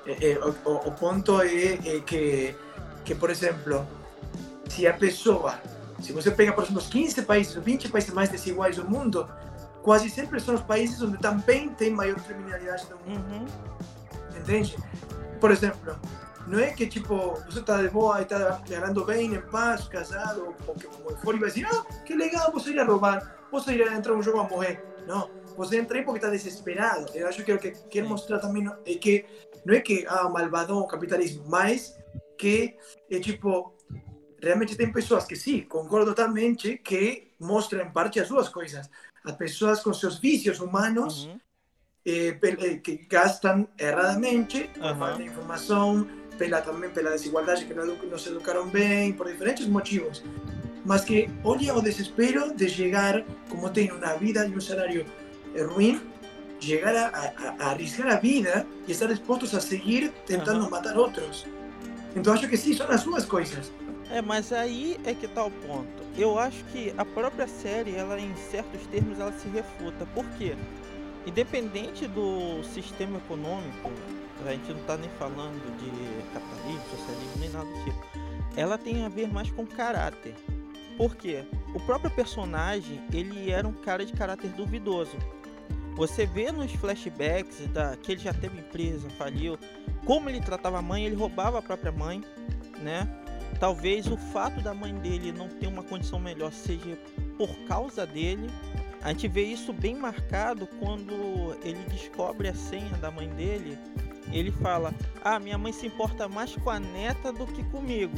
é, 0.05 0.31
é, 0.31 0.39
o, 0.39 0.71
o, 0.71 0.91
ponto 0.93 1.41
é, 1.41 1.73
é, 1.73 1.99
que, 1.99 2.55
que, 3.03 3.13
por 3.13 3.29
exemplo, 3.29 3.85
se 4.69 4.87
a 4.87 4.93
pessoa, 4.93 5.59
se 6.01 6.13
você 6.13 6.31
pega, 6.31 6.53
por 6.53 6.63
exemplo, 6.63 6.81
os 6.81 6.87
15 6.87 7.23
países, 7.23 7.57
os 7.57 7.63
20 7.63 7.89
países 7.89 8.13
mais 8.13 8.29
desiguais 8.29 8.77
do 8.77 8.89
mundo, 8.89 9.29
quase 9.83 10.09
sempre 10.09 10.39
são 10.39 10.55
os 10.55 10.61
países 10.61 11.01
onde 11.01 11.17
também 11.17 11.67
tem 11.69 11.91
maior 11.91 12.15
criminalidade 12.21 12.85
do 12.85 12.97
mundo. 13.05 13.25
Uhum. 13.33 13.45
Entende? 14.39 14.77
Por 15.41 15.51
exemplo, 15.51 15.93
não 16.47 16.59
é 16.59 16.71
que 16.71 16.87
tipo, 16.87 17.33
você 17.45 17.59
está 17.59 17.81
de 17.81 17.89
boa 17.89 18.21
está 18.21 18.61
ganhando 18.67 19.03
bem, 19.03 19.35
em 19.35 19.41
paz, 19.41 19.87
casado, 19.87 20.55
ou 20.65 20.73
que 20.75 20.87
como 20.87 21.15
for 21.17 21.35
e 21.35 21.39
vai 21.39 21.49
dizer, 21.49 21.67
ah, 21.69 21.83
que 22.05 22.15
legal, 22.15 22.51
você 22.53 22.71
ir 22.71 22.79
a 22.79 22.85
roubar, 22.85 23.37
você 23.51 23.73
ir 23.73 23.87
a 23.87 23.93
entrar 23.93 24.13
um 24.13 24.23
jogo 24.23 24.39
a 24.39 24.43
morrer. 24.47 24.81
Não, 25.05 25.29
você 25.57 25.77
entra 25.77 25.97
aí 25.97 26.05
porque 26.05 26.19
está 26.19 26.29
desesperado. 26.29 27.11
Eu 27.13 27.27
acho 27.27 27.43
que 27.43 27.51
o 27.51 27.59
que 27.59 27.71
quero 27.89 28.07
mostrar 28.07 28.39
também 28.39 28.65
é 28.85 28.95
que 28.95 29.25
não 29.65 29.75
é 29.75 29.81
que, 29.81 30.05
ah, 30.07 30.29
malvadão, 30.29 30.87
capitalismo, 30.87 31.43
mas 31.47 31.93
que 32.37 32.77
é 33.09 33.19
tipo, 33.19 33.75
realmente 34.41 34.75
tem 34.77 34.91
pessoas 34.91 35.25
que 35.25 35.35
sim, 35.35 35.61
concordo 35.61 36.13
totalmente, 36.13 36.77
que 36.77 37.33
mostram 37.39 37.81
em 37.81 37.91
parte 37.91 38.19
as 38.19 38.29
duas 38.29 38.47
coisas. 38.47 38.89
As 39.25 39.35
pessoas 39.35 39.81
com 39.81 39.93
seus 39.93 40.19
vícios 40.19 40.61
humanos, 40.61 41.25
uhum. 41.25 41.39
eh, 42.05 42.39
eh, 42.41 42.77
que 42.77 42.97
gastam 43.09 43.67
erradamente, 43.77 44.69
uhum. 44.77 44.97
falta 44.97 45.17
de 45.17 45.23
informação, 45.23 46.07
pela 46.37 46.61
também 46.61 46.89
pela 46.89 47.11
desigualdade 47.11 47.65
que 47.65 47.73
não, 47.73 48.17
se 48.17 48.29
educaram 48.29 48.67
bem, 48.67 49.13
por 49.13 49.27
diferentes 49.27 49.67
motivos, 49.67 50.23
mas 50.85 51.03
que 51.03 51.29
olha 51.43 51.75
o 51.75 51.81
desespero 51.81 52.53
de 52.55 52.69
chegar, 52.69 53.23
como 53.49 53.69
tem 53.69 53.91
uma 53.91 54.15
vida 54.15 54.45
e 54.45 54.55
um 54.55 54.61
salário 54.61 55.05
ruim, 55.73 56.01
chegar 56.59 56.95
a, 56.95 57.07
a, 57.07 57.65
a 57.65 57.71
arriscar 57.71 58.07
a 58.07 58.15
vida 58.15 58.65
e 58.87 58.91
estar 58.91 59.07
dispostos 59.07 59.53
a 59.53 59.59
seguir 59.59 60.11
tentando 60.25 60.63
uhum. 60.63 60.69
matar 60.69 60.97
outros. 60.97 61.45
Então 62.15 62.33
acho 62.33 62.47
que 62.47 62.57
sim, 62.57 62.73
são 62.73 62.89
as 62.89 63.03
duas 63.03 63.25
coisas. 63.25 63.71
É, 64.09 64.21
mas 64.21 64.51
aí 64.53 64.97
é 65.05 65.13
que 65.13 65.27
tá 65.27 65.43
o 65.43 65.51
ponto. 65.51 65.87
eu 66.17 66.39
acho 66.39 66.63
que 66.71 66.93
a 66.97 67.03
própria 67.03 67.47
série, 67.47 67.95
ela 67.95 68.19
em 68.19 68.33
certos 68.35 68.85
termos, 68.87 69.19
ela 69.19 69.33
se 69.33 69.47
refuta. 69.49 70.05
Por 70.15 70.25
quê? 70.37 70.55
Independente 71.25 72.07
do 72.07 72.63
sistema 72.63 73.17
econômico, 73.17 73.91
a 74.45 74.51
gente 74.51 74.71
não 74.71 74.81
está 74.81 74.97
nem 74.97 75.09
falando 75.11 75.61
de 75.77 76.33
capitalismo, 76.33 76.83
socialismo, 76.89 77.39
nem 77.39 77.49
nada 77.49 77.65
do 77.65 77.83
tipo. 77.83 78.07
Ela 78.55 78.77
tem 78.77 79.05
a 79.05 79.09
ver 79.09 79.31
mais 79.31 79.51
com 79.51 79.65
caráter. 79.65 80.35
Por 80.97 81.15
quê? 81.15 81.45
O 81.75 81.79
próprio 81.79 82.09
personagem, 82.09 83.01
ele 83.13 83.51
era 83.51 83.67
um 83.67 83.73
cara 83.73 84.05
de 84.05 84.13
caráter 84.13 84.49
duvidoso. 84.51 85.15
Você 85.95 86.25
vê 86.25 86.51
nos 86.51 86.71
flashbacks 86.73 87.67
da, 87.67 87.95
que 87.97 88.11
ele 88.11 88.21
já 88.21 88.33
teve 88.33 88.59
empresa, 88.59 89.09
faliu, 89.11 89.57
como 90.05 90.29
ele 90.29 90.39
tratava 90.39 90.79
a 90.79 90.81
mãe, 90.81 91.05
ele 91.05 91.15
roubava 91.15 91.59
a 91.59 91.61
própria 91.61 91.91
mãe, 91.91 92.23
né? 92.81 93.07
Talvez 93.59 94.07
o 94.07 94.17
fato 94.17 94.61
da 94.61 94.73
mãe 94.73 94.93
dele 94.93 95.31
não 95.31 95.47
ter 95.47 95.67
uma 95.67 95.83
condição 95.83 96.19
melhor 96.19 96.51
seja 96.51 96.97
por 97.37 97.49
causa 97.67 98.05
dele. 98.05 98.47
A 99.01 99.09
gente 99.09 99.27
vê 99.27 99.43
isso 99.43 99.73
bem 99.73 99.95
marcado 99.95 100.67
quando 100.79 101.57
ele 101.63 101.83
descobre 101.89 102.47
a 102.47 102.53
senha 102.53 102.95
da 102.97 103.09
mãe 103.09 103.29
dele. 103.29 103.77
Ele 104.31 104.51
fala: 104.51 104.93
Ah, 105.23 105.39
minha 105.39 105.57
mãe 105.57 105.71
se 105.71 105.87
importa 105.87 106.27
mais 106.27 106.55
com 106.55 106.69
a 106.69 106.79
neta 106.79 107.31
do 107.31 107.45
que 107.47 107.63
comigo. 107.65 108.17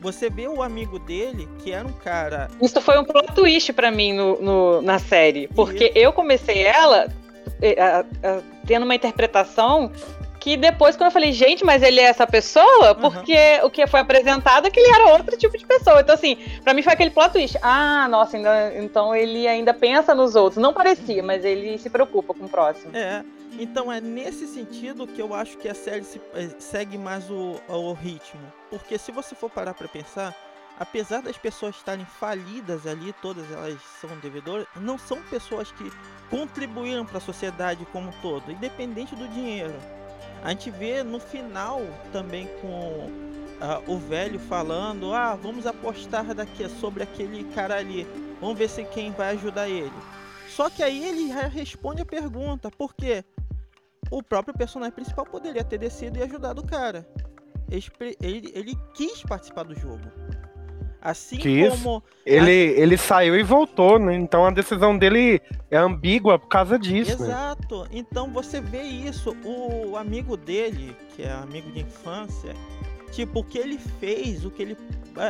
Você 0.00 0.30
vê 0.30 0.46
o 0.46 0.62
amigo 0.62 0.98
dele, 0.98 1.48
que 1.58 1.72
era 1.72 1.86
um 1.86 1.92
cara. 1.92 2.48
Isso 2.60 2.80
foi 2.80 2.98
um 2.98 3.04
plot 3.04 3.34
twist 3.34 3.72
pra 3.72 3.90
mim 3.90 4.12
no, 4.12 4.40
no 4.40 4.82
na 4.82 4.98
série. 4.98 5.48
Porque 5.48 5.90
eu 5.94 6.12
comecei 6.12 6.62
ela 6.62 7.08
eh, 7.60 7.80
a, 7.80 8.00
a, 8.00 8.42
tendo 8.66 8.84
uma 8.84 8.94
interpretação 8.94 9.90
que 10.46 10.56
depois, 10.56 10.94
quando 10.94 11.06
eu 11.08 11.12
falei, 11.12 11.32
gente, 11.32 11.64
mas 11.64 11.82
ele 11.82 11.98
é 11.98 12.04
essa 12.04 12.24
pessoa, 12.24 12.94
porque 12.94 13.34
uhum. 13.60 13.66
o 13.66 13.70
que 13.70 13.84
foi 13.88 13.98
apresentado 13.98 14.68
é 14.68 14.70
que 14.70 14.78
ele 14.78 14.94
era 14.94 15.12
outro 15.14 15.36
tipo 15.36 15.58
de 15.58 15.66
pessoa. 15.66 16.00
Então, 16.00 16.14
assim, 16.14 16.36
pra 16.62 16.72
mim 16.72 16.82
foi 16.82 16.92
aquele 16.92 17.10
plot 17.10 17.32
twist. 17.32 17.58
Ah, 17.60 18.06
nossa, 18.08 18.36
ainda, 18.36 18.72
então 18.76 19.12
ele 19.12 19.48
ainda 19.48 19.74
pensa 19.74 20.14
nos 20.14 20.36
outros. 20.36 20.62
Não 20.62 20.72
parecia, 20.72 21.20
mas 21.20 21.44
ele 21.44 21.76
se 21.78 21.90
preocupa 21.90 22.32
com 22.32 22.44
o 22.44 22.48
próximo. 22.48 22.96
É. 22.96 23.24
Então 23.58 23.90
é 23.90 24.00
nesse 24.00 24.46
sentido 24.46 25.06
que 25.06 25.20
eu 25.20 25.34
acho 25.34 25.56
que 25.58 25.68
a 25.68 25.74
série 25.74 26.04
se, 26.04 26.20
é, 26.34 26.48
segue 26.58 26.98
mais 26.98 27.30
o, 27.30 27.60
o 27.68 27.92
ritmo. 27.92 28.52
Porque 28.70 28.98
se 28.98 29.10
você 29.10 29.34
for 29.34 29.50
parar 29.50 29.74
pra 29.74 29.88
pensar, 29.88 30.34
apesar 30.78 31.22
das 31.22 31.38
pessoas 31.38 31.76
estarem 31.76 32.04
falidas 32.04 32.86
ali, 32.86 33.12
todas 33.22 33.50
elas 33.50 33.78
são 34.00 34.10
devedoras, 34.18 34.66
não 34.76 34.98
são 34.98 35.20
pessoas 35.30 35.72
que 35.72 35.90
contribuíram 36.28 37.06
para 37.06 37.18
a 37.18 37.20
sociedade 37.20 37.86
como 37.92 38.08
um 38.08 38.20
todo, 38.20 38.52
independente 38.52 39.14
do 39.14 39.26
dinheiro. 39.28 39.74
A 40.42 40.50
gente 40.50 40.70
vê 40.70 41.02
no 41.02 41.18
final 41.18 41.80
também 42.12 42.48
com 42.60 43.10
uh, 43.60 43.82
o 43.86 43.98
velho 43.98 44.38
falando: 44.38 45.12
ah, 45.14 45.34
vamos 45.34 45.66
apostar 45.66 46.34
daqui 46.34 46.68
sobre 46.68 47.02
aquele 47.02 47.44
cara 47.54 47.76
ali, 47.76 48.06
vamos 48.40 48.58
ver 48.58 48.68
se 48.68 48.84
quem 48.84 49.10
vai 49.12 49.30
ajudar 49.30 49.68
ele. 49.68 49.92
Só 50.48 50.70
que 50.70 50.82
aí 50.82 51.04
ele 51.04 51.32
responde 51.48 52.02
a 52.02 52.06
pergunta: 52.06 52.70
por 52.70 52.94
quê? 52.94 53.24
O 54.10 54.22
próprio 54.22 54.54
personagem 54.54 54.94
principal 54.94 55.24
poderia 55.24 55.64
ter 55.64 55.78
descido 55.78 56.18
e 56.18 56.22
ajudado 56.22 56.60
o 56.60 56.66
cara. 56.66 57.06
Ele, 57.70 58.16
ele, 58.20 58.52
ele 58.54 58.78
quis 58.94 59.22
participar 59.22 59.64
do 59.64 59.74
jogo. 59.74 60.10
Assim 61.06 61.36
que 61.36 61.68
como. 61.68 62.02
Ele, 62.24 62.50
ele 62.50 62.96
saiu 62.96 63.38
e 63.38 63.42
voltou, 63.44 63.96
né? 63.96 64.16
Então 64.16 64.44
a 64.44 64.50
decisão 64.50 64.98
dele 64.98 65.40
é 65.70 65.76
ambígua 65.76 66.36
por 66.36 66.48
causa 66.48 66.76
disso. 66.76 67.22
Né? 67.22 67.28
Exato. 67.28 67.82
Né? 67.82 67.88
Então 67.92 68.32
você 68.32 68.60
vê 68.60 68.82
isso. 68.82 69.36
O 69.44 69.96
amigo 69.96 70.36
dele, 70.36 70.96
que 71.14 71.22
é 71.22 71.30
amigo 71.32 71.70
de 71.70 71.80
infância, 71.80 72.54
tipo, 73.12 73.38
o 73.40 73.44
que 73.44 73.56
ele 73.56 73.78
fez, 73.78 74.44
o 74.44 74.50
que 74.50 74.62
ele. 74.62 74.76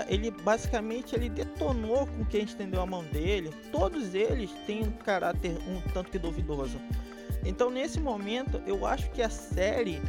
Ele 0.08 0.30
basicamente 0.30 1.14
ele 1.14 1.28
detonou 1.28 2.06
com 2.06 2.24
quem 2.24 2.44
estendeu 2.44 2.80
a 2.80 2.86
mão 2.86 3.04
dele. 3.04 3.50
Todos 3.70 4.14
eles 4.14 4.50
têm 4.66 4.82
um 4.82 4.90
caráter 4.90 5.58
um 5.68 5.80
tanto 5.92 6.10
que 6.10 6.18
duvidoso. 6.18 6.80
Então 7.46 7.70
nesse 7.70 8.00
momento 8.00 8.60
eu 8.66 8.84
acho 8.86 9.10
que 9.10 9.22
a 9.22 9.30
série 9.30 10.00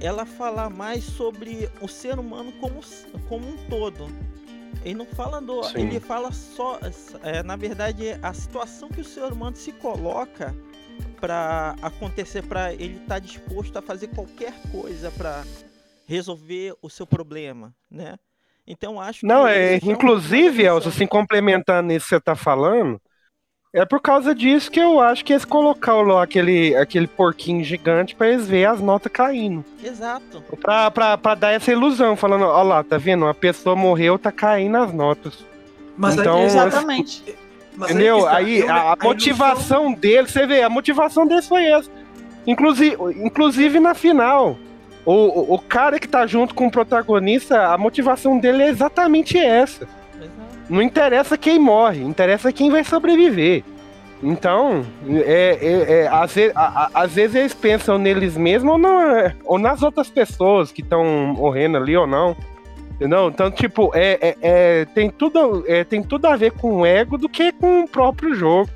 ela 0.00 0.24
fala 0.24 0.70
mais 0.70 1.04
sobre 1.04 1.68
o 1.80 1.88
ser 1.88 2.18
humano 2.18 2.52
como, 2.60 2.80
como 3.28 3.48
um 3.48 3.56
todo 3.68 4.08
ele 4.84 4.94
não 4.94 5.06
fala 5.06 5.40
do. 5.40 5.62
Sim. 5.64 5.88
Ele 5.88 5.98
fala 5.98 6.30
só. 6.30 6.78
É, 7.22 7.42
na 7.42 7.56
verdade, 7.56 8.08
é 8.08 8.18
a 8.22 8.34
situação 8.34 8.88
que 8.90 9.00
o 9.00 9.04
ser 9.04 9.32
humano 9.32 9.56
se 9.56 9.72
coloca 9.72 10.54
para 11.20 11.74
acontecer, 11.80 12.42
para 12.42 12.74
ele 12.74 12.96
estar 12.96 13.14
tá 13.14 13.18
disposto 13.18 13.76
a 13.78 13.82
fazer 13.82 14.08
qualquer 14.08 14.52
coisa 14.70 15.10
para 15.10 15.42
resolver 16.06 16.74
o 16.82 16.90
seu 16.90 17.06
problema, 17.06 17.74
né? 17.90 18.16
Então 18.66 19.00
acho 19.00 19.26
Não, 19.26 19.46
é, 19.46 19.76
inclusive, 19.76 20.64
Elsa, 20.64 20.90
assim, 20.90 21.06
complementando 21.06 21.92
isso 21.92 22.04
que 22.04 22.10
você 22.10 22.16
está 22.16 22.34
falando, 22.34 23.00
é 23.74 23.84
por 23.84 24.00
causa 24.00 24.32
disso 24.32 24.70
que 24.70 24.78
eu 24.78 25.00
acho 25.00 25.24
que 25.24 25.32
eles 25.32 25.44
colocaram 25.44 26.02
lá 26.02 26.22
aquele, 26.22 26.76
aquele 26.76 27.08
porquinho 27.08 27.64
gigante 27.64 28.14
para 28.14 28.28
eles 28.28 28.46
verem 28.46 28.66
as 28.66 28.80
notas 28.80 29.10
caindo. 29.10 29.64
Exato. 29.82 30.40
Pra, 30.60 30.88
pra, 30.92 31.18
pra 31.18 31.34
dar 31.34 31.50
essa 31.50 31.72
ilusão, 31.72 32.14
falando, 32.14 32.44
ó 32.44 32.62
lá, 32.62 32.84
tá 32.84 32.96
vendo? 32.96 33.24
Uma 33.24 33.34
pessoa 33.34 33.74
morreu, 33.74 34.16
tá 34.16 34.30
caindo 34.30 34.76
as 34.76 34.92
notas. 34.92 35.44
Mas 35.98 36.16
então, 36.16 36.38
aí, 36.38 36.44
exatamente. 36.44 37.24
Mas 37.76 37.90
entendeu? 37.90 38.28
Aí, 38.28 38.62
aí 38.62 38.68
a, 38.68 38.92
a 38.92 38.96
motivação 39.02 39.86
ilusão... 39.86 40.00
dele, 40.00 40.28
você 40.28 40.46
vê, 40.46 40.62
a 40.62 40.70
motivação 40.70 41.26
dele 41.26 41.42
foi 41.42 41.64
essa. 41.64 41.90
Inclusive, 42.46 42.96
inclusive 43.16 43.80
na 43.80 43.92
final. 43.92 44.56
O, 45.04 45.12
o, 45.12 45.54
o 45.54 45.58
cara 45.58 45.98
que 45.98 46.06
tá 46.06 46.28
junto 46.28 46.54
com 46.54 46.68
o 46.68 46.70
protagonista, 46.70 47.66
a 47.66 47.76
motivação 47.76 48.38
dele 48.38 48.62
é 48.62 48.68
exatamente 48.68 49.36
essa. 49.36 49.88
Não 50.68 50.80
interessa 50.80 51.36
quem 51.36 51.58
morre, 51.58 52.02
interessa 52.02 52.52
quem 52.52 52.70
vai 52.70 52.84
sobreviver. 52.84 53.62
Então, 54.22 54.86
é, 55.06 55.58
é, 55.60 55.92
é 55.92 56.08
às, 56.08 56.32
vezes, 56.32 56.56
a, 56.56 56.84
a, 56.84 57.02
às, 57.02 57.12
vezes, 57.12 57.36
eles 57.36 57.54
pensam 57.54 57.98
neles 57.98 58.36
mesmos 58.36 58.74
ou, 58.74 58.80
ou 59.44 59.58
nas 59.58 59.82
outras 59.82 60.08
pessoas 60.08 60.72
que 60.72 60.80
estão 60.80 61.04
morrendo 61.04 61.76
ali 61.76 61.96
ou 61.96 62.06
não. 62.06 62.34
Entendeu? 62.92 63.28
Então, 63.28 63.50
tipo, 63.50 63.90
é, 63.94 64.18
é, 64.20 64.36
é 64.40 64.84
tem, 64.86 65.10
tudo, 65.10 65.64
é, 65.66 65.84
tem 65.84 66.02
tudo 66.02 66.26
a 66.26 66.36
ver 66.36 66.52
com 66.52 66.76
o 66.76 66.86
ego 66.86 67.18
do 67.18 67.28
que 67.28 67.52
com 67.52 67.80
o 67.80 67.88
próprio 67.88 68.34
jogo. 68.34 68.70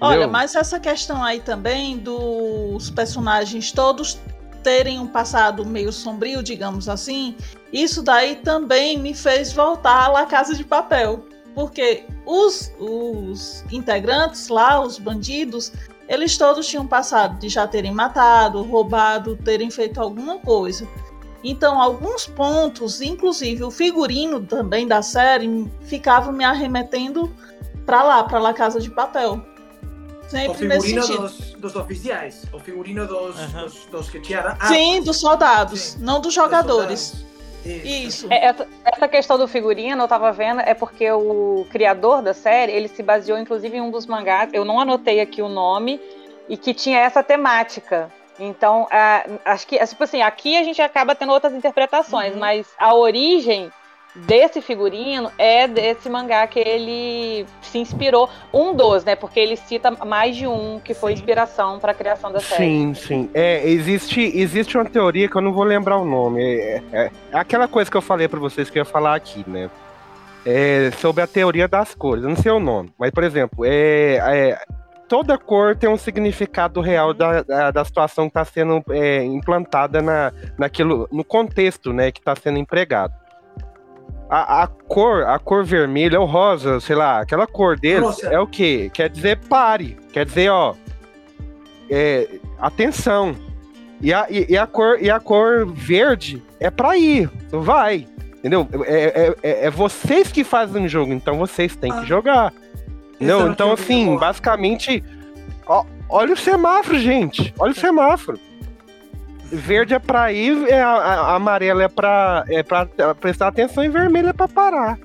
Olha, 0.00 0.28
mas 0.28 0.54
essa 0.54 0.78
questão 0.78 1.22
aí 1.22 1.40
também 1.40 1.96
dos 1.96 2.90
personagens 2.90 3.72
todos 3.72 4.20
terem 4.64 4.98
um 4.98 5.06
passado 5.06 5.64
meio 5.64 5.92
sombrio, 5.92 6.42
digamos 6.42 6.88
assim, 6.88 7.36
isso 7.72 8.02
daí 8.02 8.36
também 8.36 8.98
me 8.98 9.14
fez 9.14 9.52
voltar 9.52 10.06
à 10.06 10.08
La 10.08 10.26
Casa 10.26 10.54
de 10.54 10.64
Papel. 10.64 11.26
Porque 11.54 12.04
os, 12.26 12.72
os 12.80 13.64
integrantes 13.70 14.48
lá, 14.48 14.80
os 14.80 14.98
bandidos, 14.98 15.70
eles 16.08 16.36
todos 16.36 16.66
tinham 16.66 16.84
passado 16.84 17.38
de 17.38 17.48
já 17.48 17.68
terem 17.68 17.92
matado, 17.92 18.62
roubado, 18.62 19.36
terem 19.36 19.70
feito 19.70 20.00
alguma 20.00 20.38
coisa. 20.38 20.88
Então, 21.44 21.80
alguns 21.80 22.26
pontos, 22.26 23.00
inclusive 23.00 23.62
o 23.62 23.70
figurino 23.70 24.40
também 24.40 24.88
da 24.88 25.02
série, 25.02 25.70
ficava 25.82 26.32
me 26.32 26.42
arremetendo 26.42 27.30
para 27.84 28.02
lá, 28.02 28.24
para 28.24 28.40
La 28.40 28.54
Casa 28.54 28.80
de 28.80 28.90
Papel. 28.90 29.53
Sempre 30.34 30.50
o 30.50 30.54
figurino 30.54 31.06
dos, 31.06 31.38
dos, 31.54 31.76
oficiais, 31.76 32.44
o 32.52 32.58
figurino 32.58 33.06
dos, 33.06 33.36
dos, 33.36 33.86
dos 33.86 34.10
que 34.10 34.20
tinha. 34.20 34.56
Ah, 34.58 34.68
Sim, 34.68 35.02
dos 35.02 35.20
soldados, 35.20 35.80
sim. 35.80 35.98
não 36.00 36.20
dos 36.20 36.34
jogadores. 36.34 37.12
Isso. 37.12 37.34
Isso. 37.64 38.26
É, 38.30 38.46
essa, 38.46 38.68
essa, 38.84 39.08
questão 39.08 39.38
do 39.38 39.48
figurino, 39.48 40.02
eu 40.02 40.08
tava 40.08 40.30
vendo, 40.32 40.60
é 40.60 40.74
porque 40.74 41.10
o 41.10 41.66
criador 41.70 42.20
da 42.20 42.34
série, 42.34 42.72
ele 42.72 42.88
se 42.88 43.02
baseou 43.02 43.38
inclusive 43.38 43.78
em 43.78 43.80
um 43.80 43.90
dos 43.90 44.04
mangás, 44.04 44.50
eu 44.52 44.66
não 44.66 44.78
anotei 44.78 45.20
aqui 45.20 45.40
o 45.40 45.48
nome, 45.48 45.98
e 46.48 46.56
que 46.56 46.74
tinha 46.74 46.98
essa 46.98 47.22
temática. 47.22 48.12
Então, 48.38 48.86
acho 49.44 49.66
que, 49.66 49.78
tipo 49.86 50.04
assim, 50.04 50.20
aqui 50.20 50.56
a 50.56 50.64
gente 50.64 50.82
acaba 50.82 51.14
tendo 51.14 51.32
outras 51.32 51.54
interpretações, 51.54 52.34
uhum. 52.34 52.40
mas 52.40 52.66
a 52.78 52.94
origem 52.94 53.70
desse 54.14 54.60
figurino 54.60 55.30
é 55.36 55.66
desse 55.66 56.08
mangá 56.08 56.46
que 56.46 56.58
ele 56.58 57.46
se 57.60 57.78
inspirou. 57.78 58.28
Um 58.52 58.74
dos, 58.74 59.04
né? 59.04 59.16
Porque 59.16 59.40
ele 59.40 59.56
cita 59.56 59.90
mais 59.90 60.36
de 60.36 60.46
um 60.46 60.80
que 60.82 60.94
foi 60.94 61.12
inspiração 61.12 61.78
para 61.78 61.92
a 61.92 61.94
criação 61.94 62.30
da 62.30 62.40
série. 62.40 62.64
Sim, 62.64 62.94
sim. 62.94 63.30
É, 63.34 63.68
existe, 63.68 64.20
existe 64.20 64.76
uma 64.76 64.84
teoria 64.84 65.28
que 65.28 65.36
eu 65.36 65.42
não 65.42 65.52
vou 65.52 65.64
lembrar 65.64 65.98
o 65.98 66.04
nome. 66.04 66.42
É, 66.42 66.82
é, 66.92 67.10
é 67.32 67.38
aquela 67.38 67.66
coisa 67.66 67.90
que 67.90 67.96
eu 67.96 68.02
falei 68.02 68.28
para 68.28 68.38
vocês 68.38 68.70
que 68.70 68.78
eu 68.78 68.82
ia 68.82 68.84
falar 68.84 69.14
aqui, 69.14 69.44
né? 69.48 69.68
É, 70.46 70.90
sobre 70.98 71.22
a 71.22 71.26
teoria 71.26 71.66
das 71.66 71.94
cores. 71.94 72.22
Eu 72.22 72.28
não 72.28 72.36
sei 72.36 72.52
o 72.52 72.60
nome, 72.60 72.92
mas, 72.98 73.10
por 73.10 73.24
exemplo, 73.24 73.64
é, 73.64 74.16
é 74.16 74.58
toda 75.08 75.38
cor 75.38 75.74
tem 75.74 75.88
um 75.88 75.96
significado 75.96 76.80
real 76.80 77.14
da, 77.14 77.42
da, 77.42 77.70
da 77.70 77.84
situação 77.84 78.24
que 78.24 78.30
está 78.30 78.44
sendo 78.44 78.82
é, 78.90 79.24
implantada 79.24 80.02
na, 80.02 80.32
naquilo, 80.58 81.08
no 81.10 81.24
contexto 81.24 81.92
né, 81.92 82.10
que 82.10 82.20
está 82.20 82.34
sendo 82.36 82.58
empregado 82.58 83.14
a, 84.28 84.62
a, 84.62 84.66
cor, 84.66 85.24
a 85.24 85.38
cor 85.38 85.64
vermelha, 85.64 86.20
o 86.20 86.24
rosa, 86.24 86.80
sei 86.80 86.96
lá, 86.96 87.20
aquela 87.20 87.46
cor 87.46 87.78
deles 87.78 88.22
é 88.24 88.38
o 88.38 88.46
quê? 88.46 88.90
Quer 88.92 89.08
dizer 89.10 89.38
pare, 89.48 89.96
quer 90.12 90.24
dizer, 90.24 90.50
ó, 90.50 90.74
é, 91.90 92.28
atenção. 92.58 93.34
E 94.00 94.12
a, 94.12 94.26
e, 94.28 94.46
e, 94.50 94.56
a 94.58 94.66
cor, 94.66 94.98
e 95.00 95.10
a 95.10 95.20
cor 95.20 95.66
verde 95.66 96.42
é 96.60 96.70
pra 96.70 96.96
ir, 96.96 97.30
vai. 97.50 98.06
Entendeu? 98.38 98.68
É, 98.86 98.94
é, 99.04 99.34
é, 99.42 99.66
é 99.66 99.70
vocês 99.70 100.30
que 100.30 100.44
fazem 100.44 100.84
o 100.84 100.88
jogo, 100.88 101.12
então 101.12 101.38
vocês 101.38 101.74
têm 101.76 101.90
Ah. 101.92 102.00
que 102.00 102.06
jogar. 102.06 102.52
Não, 103.20 103.50
então 103.50 103.72
assim, 103.72 104.16
basicamente, 104.18 105.02
ó, 105.66 105.84
olha 106.10 106.34
o 106.34 106.36
semáforo, 106.36 106.98
gente. 106.98 107.54
Olha 107.58 107.72
o 107.72 107.74
semáforo. 107.74 108.38
Verde 109.52 109.94
é 109.94 109.98
pra 109.98 110.32
ir, 110.32 110.68
é, 110.68 110.80
a, 110.82 111.34
amarelo 111.34 111.80
é 111.80 111.88
pra, 111.88 112.44
é 112.48 112.62
pra 112.62 112.86
prestar 113.20 113.48
atenção 113.48 113.84
e 113.84 113.88
vermelho 113.88 114.28
é 114.28 114.32
pra 114.32 114.48
parar. 114.48 114.98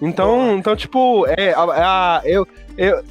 Então, 0.00 0.36
Boa. 0.38 0.52
então 0.52 0.76
tipo, 0.76 1.26
é, 1.28 1.52
a- 1.54 2.18
a- 2.18 2.22
eu, 2.24 2.46
eu, 2.76 3.02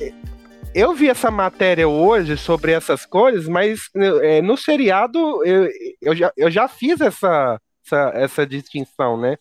eu 0.74 0.94
vi 0.94 1.10
essa 1.10 1.30
matéria 1.32 1.88
hoje 1.88 2.36
sobre 2.38 2.72
essas 2.72 3.06
cores, 3.06 3.48
mas 3.48 3.90
é, 3.96 4.42
no 4.42 4.58
seriado 4.58 5.18
eu, 5.46 5.70
eu, 6.02 6.16
já, 6.16 6.32
eu 6.36 6.50
já 6.52 6.68
fiz 6.68 7.00
essa, 7.02 7.60
essa, 7.86 8.12
essa 8.16 8.46
distinção, 8.46 9.18
né? 9.18 9.38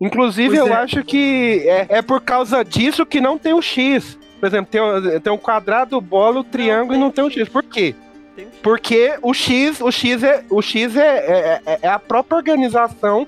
Inclusive, 0.00 0.56
Pois 0.56 0.70
eu 0.70 0.74
é. 0.74 0.76
acho 0.78 1.04
que 1.04 1.62
é, 1.68 1.86
é 1.98 2.02
por 2.02 2.20
causa 2.22 2.64
disso 2.64 3.04
que 3.04 3.20
não 3.20 3.36
tem 3.38 3.52
o 3.52 3.60
X. 3.62 4.18
Por 4.38 4.46
exemplo, 4.46 4.70
tem, 4.70 5.20
tem 5.20 5.32
um 5.32 5.36
quadrado, 5.38 6.00
bola, 6.00 6.42
triângulo 6.42 6.94
e 6.96 6.98
não 7.00 7.10
tem 7.10 7.22
o 7.24 7.30
X. 7.30 7.48
Por 7.48 7.62
quê? 7.62 7.94
Tem 8.40 8.48
Porque 8.62 9.18
o 9.22 9.32
X, 9.34 9.80
o 9.80 9.90
X 9.90 10.22
é, 10.22 10.44
o 10.50 10.62
X 10.62 10.96
é, 10.96 11.00
é, 11.18 11.62
é- 11.66 11.78
é 11.82 11.88
a 11.88 11.98
própria 11.98 12.36
organização 12.36 13.26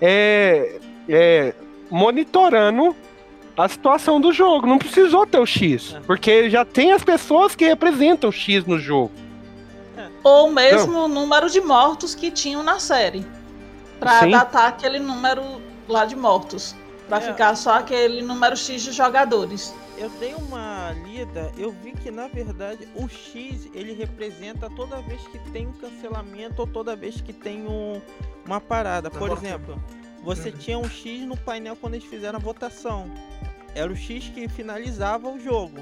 é, 0.00 0.78
é, 1.08 1.54
monitorando 1.90 2.94
a 3.56 3.68
situação 3.68 4.20
do 4.20 4.32
jogo. 4.32 4.66
Não 4.66 4.78
precisou 4.78 5.26
ter 5.26 5.38
o 5.38 5.46
X, 5.46 5.94
É. 5.96 6.00
porque 6.06 6.50
já 6.50 6.64
tem 6.64 6.92
as 6.92 7.02
pessoas 7.02 7.54
que 7.56 7.64
representam 7.64 8.30
o 8.30 8.32
X 8.32 8.64
no 8.66 8.78
jogo. 8.78 9.10
Ou 10.22 10.50
mesmo 10.50 11.04
o 11.04 11.08
número 11.08 11.48
de 11.48 11.60
mortos 11.60 12.14
que 12.14 12.30
tinham 12.30 12.62
na 12.62 12.78
série. 12.78 13.24
Pra 14.00 14.20
Sim. 14.20 14.30
datar 14.30 14.68
aquele 14.68 14.98
número 14.98 15.42
lá 15.88 16.04
de 16.04 16.14
mortos. 16.16 16.74
Pra 17.08 17.18
É. 17.18 17.20
ficar 17.20 17.54
só 17.56 17.74
aquele 17.74 18.20
número 18.22 18.56
X 18.56 18.82
de 18.82 18.92
jogadores. 18.92 19.72
Eu 19.98 20.10
dei 20.20 20.34
uma 20.34 20.92
lida, 21.06 21.50
eu 21.56 21.72
vi 21.72 21.92
que 21.92 22.10
na 22.10 22.28
verdade 22.28 22.86
o 22.94 23.08
X 23.08 23.68
ele 23.72 23.92
representa 23.94 24.68
toda 24.70 25.00
vez 25.00 25.26
que 25.28 25.38
tem 25.50 25.66
um 25.66 25.72
cancelamento 25.72 26.60
ou 26.60 26.66
toda 26.66 26.94
vez 26.94 27.20
que 27.20 27.32
tem 27.32 27.66
um, 27.66 28.00
uma 28.44 28.60
parada. 28.60 29.10
Por 29.10 29.30
exemplo, 29.32 29.82
você 30.22 30.50
Uhum. 30.50 30.56
tinha 30.56 30.78
um 30.78 30.88
X 30.88 31.22
no 31.26 31.36
painel 31.36 31.76
quando 31.76 31.94
eles 31.94 32.06
fizeram 32.06 32.38
a 32.38 32.42
votação. 32.42 33.10
Era 33.74 33.90
o 33.90 33.96
X 33.96 34.28
que 34.28 34.48
finalizava 34.48 35.28
o 35.30 35.38
jogo. 35.40 35.78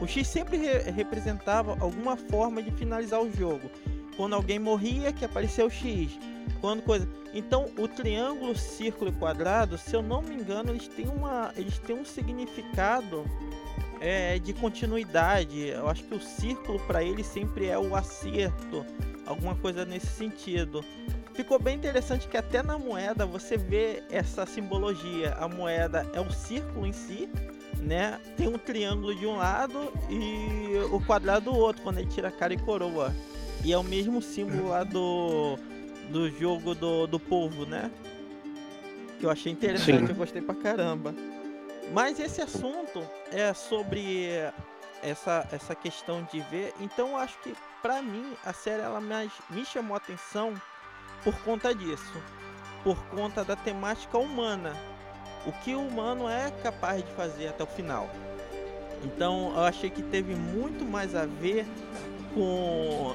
O 0.00 0.06
X 0.08 0.26
sempre 0.26 0.56
re- 0.56 0.90
representava 0.90 1.76
alguma 1.80 2.16
forma 2.16 2.60
de 2.62 2.72
finalizar 2.72 3.20
o 3.22 3.30
jogo. 3.32 3.70
Quando 4.16 4.34
alguém 4.34 4.58
morria, 4.58 5.12
que 5.12 5.24
aparecia 5.24 5.64
o 5.64 5.70
X. 5.70 6.18
Quando 6.60 6.82
coisa. 6.82 7.08
Então, 7.32 7.66
o 7.78 7.88
triângulo, 7.88 8.56
círculo 8.56 9.10
e 9.10 9.14
quadrado, 9.14 9.78
se 9.78 9.94
eu 9.94 10.02
não 10.02 10.20
me 10.20 10.34
engano, 10.34 10.70
eles 10.70 10.86
têm 10.88 11.08
uma, 11.08 11.52
eles 11.56 11.78
têm 11.78 11.96
um 11.96 12.04
significado 12.04 13.24
é, 14.02 14.38
de 14.40 14.52
continuidade. 14.52 15.68
Eu 15.68 15.88
acho 15.88 16.02
que 16.02 16.14
o 16.14 16.20
círculo 16.20 16.80
para 16.80 17.02
ele 17.04 17.22
sempre 17.22 17.68
é 17.68 17.78
o 17.78 17.94
acerto, 17.94 18.84
alguma 19.24 19.54
coisa 19.54 19.84
nesse 19.84 20.08
sentido. 20.08 20.84
Ficou 21.32 21.58
bem 21.58 21.76
interessante 21.76 22.28
que 22.28 22.36
até 22.36 22.62
na 22.62 22.76
moeda 22.76 23.24
você 23.24 23.56
vê 23.56 24.02
essa 24.10 24.44
simbologia. 24.44 25.34
A 25.38 25.48
moeda 25.48 26.06
é 26.12 26.20
um 26.20 26.30
círculo 26.30 26.84
em 26.84 26.92
si, 26.92 27.28
né? 27.78 28.20
Tem 28.36 28.48
um 28.48 28.58
triângulo 28.58 29.14
de 29.14 29.24
um 29.24 29.36
lado 29.36 29.92
e 30.10 30.76
o 30.92 31.00
quadrado 31.00 31.50
do 31.50 31.56
outro, 31.56 31.82
quando 31.82 31.98
ele 31.98 32.10
tira 32.10 32.30
cara 32.30 32.52
e 32.52 32.58
coroa. 32.58 33.14
E 33.64 33.72
é 33.72 33.78
o 33.78 33.84
mesmo 33.84 34.20
símbolo 34.20 34.68
lá 34.68 34.82
do, 34.82 35.56
do 36.10 36.28
jogo 36.28 36.74
do, 36.74 37.06
do 37.06 37.20
povo, 37.20 37.64
né? 37.64 37.90
Que 39.18 39.24
eu 39.24 39.30
achei 39.30 39.52
interessante, 39.52 40.06
Sim. 40.06 40.08
eu 40.08 40.16
gostei 40.16 40.42
pra 40.42 40.54
caramba. 40.54 41.14
Mas 41.90 42.20
esse 42.20 42.40
assunto 42.40 43.02
é 43.30 43.52
sobre 43.52 44.30
essa, 45.02 45.46
essa 45.50 45.74
questão 45.74 46.22
de 46.30 46.40
ver. 46.40 46.72
Então 46.80 47.16
acho 47.16 47.38
que 47.40 47.54
pra 47.82 48.00
mim 48.00 48.36
a 48.44 48.52
série 48.52 48.82
ela 48.82 49.00
mais 49.00 49.32
me 49.50 49.64
chamou 49.64 49.94
a 49.94 49.98
atenção 49.98 50.54
por 51.24 51.34
conta 51.42 51.74
disso. 51.74 52.22
Por 52.84 52.96
conta 53.06 53.44
da 53.44 53.56
temática 53.56 54.18
humana. 54.18 54.76
O 55.44 55.52
que 55.52 55.74
o 55.74 55.80
humano 55.80 56.28
é 56.28 56.50
capaz 56.62 57.04
de 57.04 57.10
fazer 57.12 57.48
até 57.48 57.64
o 57.64 57.66
final. 57.66 58.08
Então 59.04 59.52
eu 59.54 59.64
achei 59.64 59.90
que 59.90 60.02
teve 60.02 60.34
muito 60.34 60.84
mais 60.84 61.14
a 61.14 61.26
ver 61.26 61.66
com, 62.34 63.14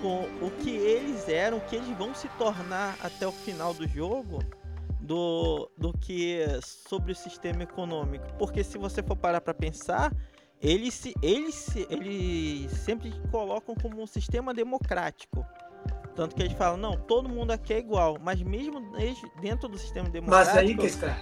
com 0.00 0.22
o 0.44 0.50
que 0.62 0.70
eles 0.70 1.28
eram, 1.28 1.58
o 1.58 1.60
que 1.60 1.76
eles 1.76 1.96
vão 1.96 2.14
se 2.14 2.28
tornar 2.30 2.96
até 3.02 3.26
o 3.26 3.32
final 3.32 3.74
do 3.74 3.86
jogo, 3.86 4.42
do, 5.06 5.70
do 5.78 5.92
que 5.92 6.44
sobre 6.62 7.12
o 7.12 7.14
sistema 7.14 7.62
econômico. 7.62 8.26
Porque 8.38 8.62
se 8.64 8.76
você 8.76 9.02
for 9.02 9.16
parar 9.16 9.40
para 9.40 9.54
pensar, 9.54 10.12
eles, 10.60 10.94
se, 10.94 11.14
eles, 11.22 11.54
se, 11.54 11.86
eles 11.88 12.70
sempre 12.72 13.12
colocam 13.30 13.74
como 13.74 14.02
um 14.02 14.06
sistema 14.06 14.52
democrático. 14.52 15.44
Tanto 16.14 16.34
que 16.34 16.42
eles 16.42 16.54
falam, 16.54 16.78
não, 16.78 16.96
todo 16.96 17.28
mundo 17.28 17.50
aqui 17.50 17.74
é 17.74 17.78
igual. 17.78 18.18
Mas 18.20 18.42
mesmo 18.42 18.80
dentro 19.40 19.68
do 19.68 19.78
sistema 19.78 20.04
Mas 20.04 20.12
democrático, 20.12 20.58
aí 20.58 20.74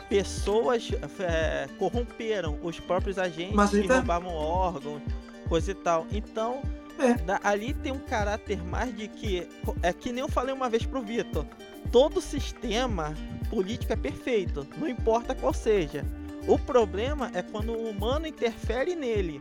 pessoas 0.09 0.89
é, 1.19 1.69
corromperam 1.79 2.59
os 2.63 2.79
próprios 2.79 3.19
agentes 3.19 3.55
Mas 3.57 3.71
que 3.71 3.87
tá- 3.89 3.97
roubavam 3.97 4.33
órgãos, 4.33 5.03
coisa 5.49 5.73
e 5.73 5.75
tal. 5.75 6.07
Então, 6.13 6.63
É. 6.99 7.15
da- 7.15 7.41
ali 7.43 7.75
tem 7.75 7.93
um 7.93 7.99
caráter 7.99 8.63
mais 8.63 8.95
de 8.97 9.09
que. 9.09 9.49
É 9.83 9.93
que 9.93 10.13
nem 10.13 10.21
eu 10.23 10.29
falei 10.29 10.55
uma 10.55 10.69
vez 10.69 10.87
pro 10.87 11.03
Vitor. 11.03 11.45
Todo 11.91 12.21
sistema 12.21 13.15
político 13.51 13.93
é 13.93 13.97
perfeito, 13.97 14.67
não 14.79 14.89
importa 14.89 15.35
qual 15.35 15.53
seja. 15.53 16.05
O 16.47 16.59
problema 16.59 17.31
é 17.35 17.43
quando 17.43 17.73
o 17.73 17.89
humano 17.91 18.27
interfere 18.27 18.95
nele, 18.95 19.41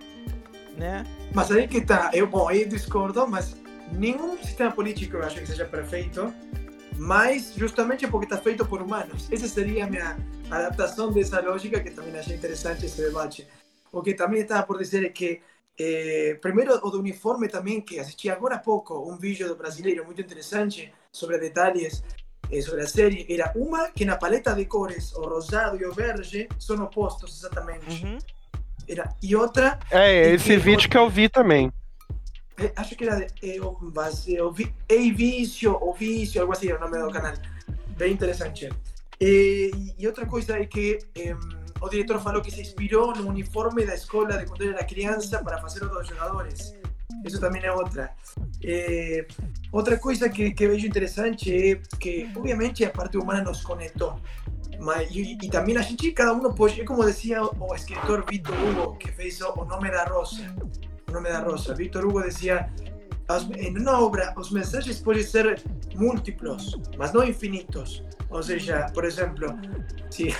né? 0.77 1.03
Mas 1.33 1.51
aí 1.51 1.67
que 1.67 1.77
está. 1.77 2.09
Eu, 2.13 2.27
bom, 2.27 2.47
aí 2.47 2.65
discordo, 2.65 3.27
mas 3.27 3.55
nenhum 3.91 4.37
sistema 4.37 4.71
político 4.71 5.17
eu 5.17 5.23
acho 5.23 5.39
que 5.39 5.45
seja 5.47 5.65
perfeito, 5.65 6.33
mas 6.97 7.53
justamente 7.55 8.07
porque 8.07 8.25
está 8.25 8.37
feito 8.37 8.65
por 8.65 8.81
humanos. 8.81 9.27
Essa 9.31 9.47
seria 9.47 9.85
a 9.85 9.89
minha 9.89 10.17
adaptação 10.49 11.11
dessa 11.11 11.41
lógica, 11.41 11.79
que 11.79 11.89
também 11.91 12.17
achei 12.17 12.35
interessante 12.35 12.85
esse 12.85 13.01
debate. 13.01 13.47
O 13.91 14.01
que 14.01 14.13
também 14.13 14.41
estava 14.41 14.63
por 14.63 14.77
dizer 14.79 15.03
é 15.05 15.09
que, 15.09 15.41
eh, 15.79 16.37
primeiro, 16.41 16.75
o 16.85 16.89
do 16.89 16.99
uniforme 16.99 17.47
também, 17.47 17.81
que 17.81 17.99
assisti 17.99 18.29
agora 18.29 18.55
há 18.55 18.59
pouco, 18.59 19.09
um 19.11 19.17
vídeo 19.17 19.47
do 19.47 19.55
brasileiro 19.55 20.05
muito 20.05 20.21
interessante 20.21 20.91
sobre 21.11 21.37
detalhes 21.37 22.03
eh, 22.51 22.61
sobre 22.61 22.81
a 22.81 22.87
série, 22.87 23.25
era 23.29 23.51
uma 23.55 23.89
que 23.89 24.05
na 24.05 24.15
paleta 24.17 24.53
de 24.53 24.65
cores, 24.65 25.13
o 25.13 25.21
rosado 25.21 25.77
e 25.81 25.85
o 25.85 25.93
verde, 25.93 26.47
são 26.59 26.81
opostos 26.83 27.37
exatamente. 27.39 28.03
Uhum. 28.05 28.17
Era, 28.87 29.15
e 29.21 29.35
outra 29.35 29.79
É, 29.89 30.31
E 30.31 30.35
esse 30.35 30.45
que- 30.45 30.57
vídeo 30.57 30.89
que 30.89 30.97
eu 30.97 31.09
vi 31.09 31.29
também. 31.29 31.71
Eh, 32.57 32.71
acho 32.75 32.95
que 32.95 33.05
era 33.05 33.25
de, 33.25 33.59
o, 33.61 34.51
vi, 34.51 34.71
Ei 34.87 35.11
Vício, 35.11 35.75
o 35.81 35.93
Vício, 35.93 36.39
algo 36.41 36.53
assim 36.53 36.67
era 36.69 36.77
o 36.77 36.81
nome 36.89 37.01
do 37.01 37.11
canal. 37.11 37.33
Bem 37.97 38.13
interessante. 38.13 38.69
Eh, 39.19 39.71
e, 39.75 39.95
e 39.97 40.05
outra 40.07 40.25
coisa 40.25 40.57
é 40.59 40.65
que 40.65 40.99
o 41.83 41.89
diretor 41.89 42.19
falou 42.21 42.41
que 42.41 42.49
se 42.49 42.61
inspirou 42.61 43.13
no 43.13 43.27
uniforme 43.27 43.85
da 43.85 43.93
escola 43.93 44.37
de 44.37 44.63
ele 44.63 44.73
era 44.73 44.85
criança 44.85 45.43
para 45.43 45.57
fazer 45.57 45.83
o 45.83 45.89
dos 45.89 46.07
jogadores. 46.07 46.73
Isso 47.25 47.39
também 47.41 47.61
é 47.63 47.71
outra. 47.71 48.11
Eh, 48.63 49.27
outra 49.69 49.99
que, 50.29 50.51
que 50.51 50.67
vejo 50.67 50.87
interessante 50.87 51.51
é 51.53 51.81
que, 51.99 52.29
obviamente, 52.35 52.85
a 52.85 52.89
parte 52.89 53.17
humana 53.17 53.43
nos 53.43 53.61
conectou. 53.61 54.17
Mas, 54.79 55.09
e, 55.11 55.37
e 55.41 55.77
a 55.77 55.81
gente, 55.81 56.11
cada 56.13 56.33
um 56.33 56.53
pode, 56.53 56.79
é 56.79 56.85
como 56.85 57.05
dizia 57.05 57.43
o 57.43 57.75
escritor 57.75 58.25
Vitor 58.29 58.55
Hugo, 58.63 58.97
que 58.97 59.11
fez 59.11 59.41
o, 59.41 59.51
o 59.51 59.65
Nome 59.65 59.91
da 59.91 60.05
Rosa. 60.05 60.55
O 61.09 61.11
Nome 61.11 61.29
da 61.29 61.39
Rosa. 61.39 61.73
Vitor 61.75 62.05
Hugo 62.05 62.23
dizia 62.23 62.69
em 63.57 63.77
uma 63.77 64.01
obra, 64.01 64.33
os 64.37 64.51
mensagens 64.51 64.99
podem 64.99 65.23
ser 65.23 65.61
múltiplos, 65.95 66.77
mas 66.97 67.11
não 67.11 67.23
infinitos. 67.23 68.03
Ou 68.29 68.41
seja, 68.41 68.87
por 68.93 69.05
exemplo, 69.05 69.47
se, 70.09 70.33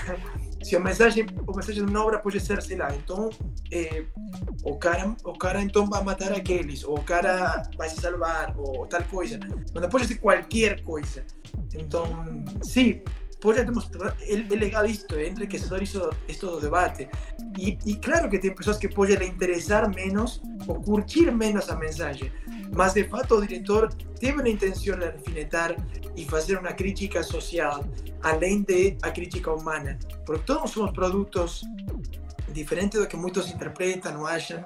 se 0.64 0.74
a 0.74 0.80
mensagem, 0.80 1.26
o 1.46 1.54
mensagem 1.54 1.84
de 1.84 1.90
uma 1.90 2.02
obra 2.02 2.18
pode 2.18 2.40
ser, 2.40 2.62
sei 2.62 2.78
lá, 2.78 2.88
então 2.96 3.28
eh, 3.70 4.04
o 4.64 4.76
cara, 4.76 5.14
o 5.22 5.34
cara 5.34 5.62
então 5.62 5.86
vai 5.86 6.02
matar 6.02 6.32
aqueles, 6.32 6.82
ou 6.84 6.98
o 6.98 7.02
cara 7.02 7.62
vai 7.76 7.88
se 7.90 8.00
salvar, 8.00 8.54
ou 8.56 8.86
tal 8.86 9.02
coisa. 9.04 9.38
Mas 9.74 9.86
pode 9.88 10.06
ser 10.06 10.14
qualquer 10.14 10.82
coisa. 10.82 11.22
Então, 11.74 12.06
sim, 12.62 13.02
pode 13.42 13.62
demonstrar, 13.62 14.16
é, 14.22 14.32
é 14.32 14.56
legal 14.56 14.86
isto, 14.86 15.14
é 15.16 15.28
enriquecedor 15.28 15.82
isso, 15.82 16.10
isto 16.26 16.46
do 16.46 16.60
debate. 16.62 17.10
E, 17.58 17.76
e 17.84 17.96
claro 17.96 18.30
que 18.30 18.38
tem 18.38 18.54
pessoas 18.54 18.78
que 18.78 18.88
podem 18.88 19.16
lhe 19.16 19.26
interessar 19.26 19.94
menos 19.94 20.40
ou 20.66 20.80
curtir 20.80 21.30
menos 21.30 21.68
a 21.68 21.76
mensagem, 21.76 22.32
mas 22.76 22.94
de 22.94 23.04
fato 23.04 23.36
o 23.36 23.46
diretor 23.46 23.92
teve 24.20 24.42
a 24.42 24.48
intenção 24.48 24.98
de 24.98 25.06
alfinetar 25.06 25.76
e 26.16 26.24
fazer 26.24 26.58
uma 26.58 26.72
crítica 26.72 27.22
social, 27.22 27.84
além 28.22 28.62
de 28.62 28.96
a 29.02 29.10
crítica 29.10 29.52
humana, 29.52 29.98
porque 30.24 30.44
todos 30.44 30.70
somos 30.70 30.92
produtos 30.92 31.62
diferentes 32.52 33.00
do 33.00 33.06
que 33.06 33.16
muitos 33.16 33.50
interpretam 33.50 34.20
ou 34.20 34.26
acham, 34.26 34.64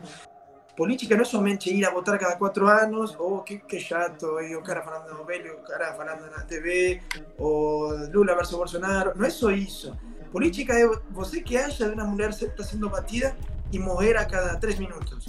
política 0.77 1.17
não 1.17 1.23
é 1.23 1.25
somente 1.25 1.75
ir 1.75 1.85
a 1.85 1.91
votar 1.91 2.19
cada 2.19 2.37
quatro 2.37 2.69
anos, 2.69 3.17
ou 3.19 3.39
oh, 3.39 3.43
que, 3.43 3.59
que 3.59 3.81
chato, 3.81 4.41
e 4.41 4.55
o 4.55 4.63
cara 4.63 4.83
falando 4.83 5.13
no 5.17 5.25
velho, 5.25 5.55
o 5.55 5.63
cara 5.67 5.93
falando 5.95 6.31
na 6.31 6.43
TV, 6.43 7.01
ou 7.37 7.89
Lula 8.13 8.37
versus 8.37 8.57
Bolsonaro. 8.57 9.13
Não 9.17 9.27
é 9.27 9.31
só 9.31 9.51
isso. 9.51 9.97
Política 10.31 10.75
é 10.75 10.87
você 11.11 11.41
que 11.41 11.57
acha 11.57 11.89
de 11.89 11.95
uma 11.95 12.05
mulher 12.05 12.33
que 12.33 12.45
está 12.45 12.63
sendo 12.63 12.89
batida 12.89 13.35
e 13.73 13.79
morrer 13.79 14.17
a 14.17 14.25
cada 14.25 14.57
três 14.59 14.79
minutos. 14.79 15.27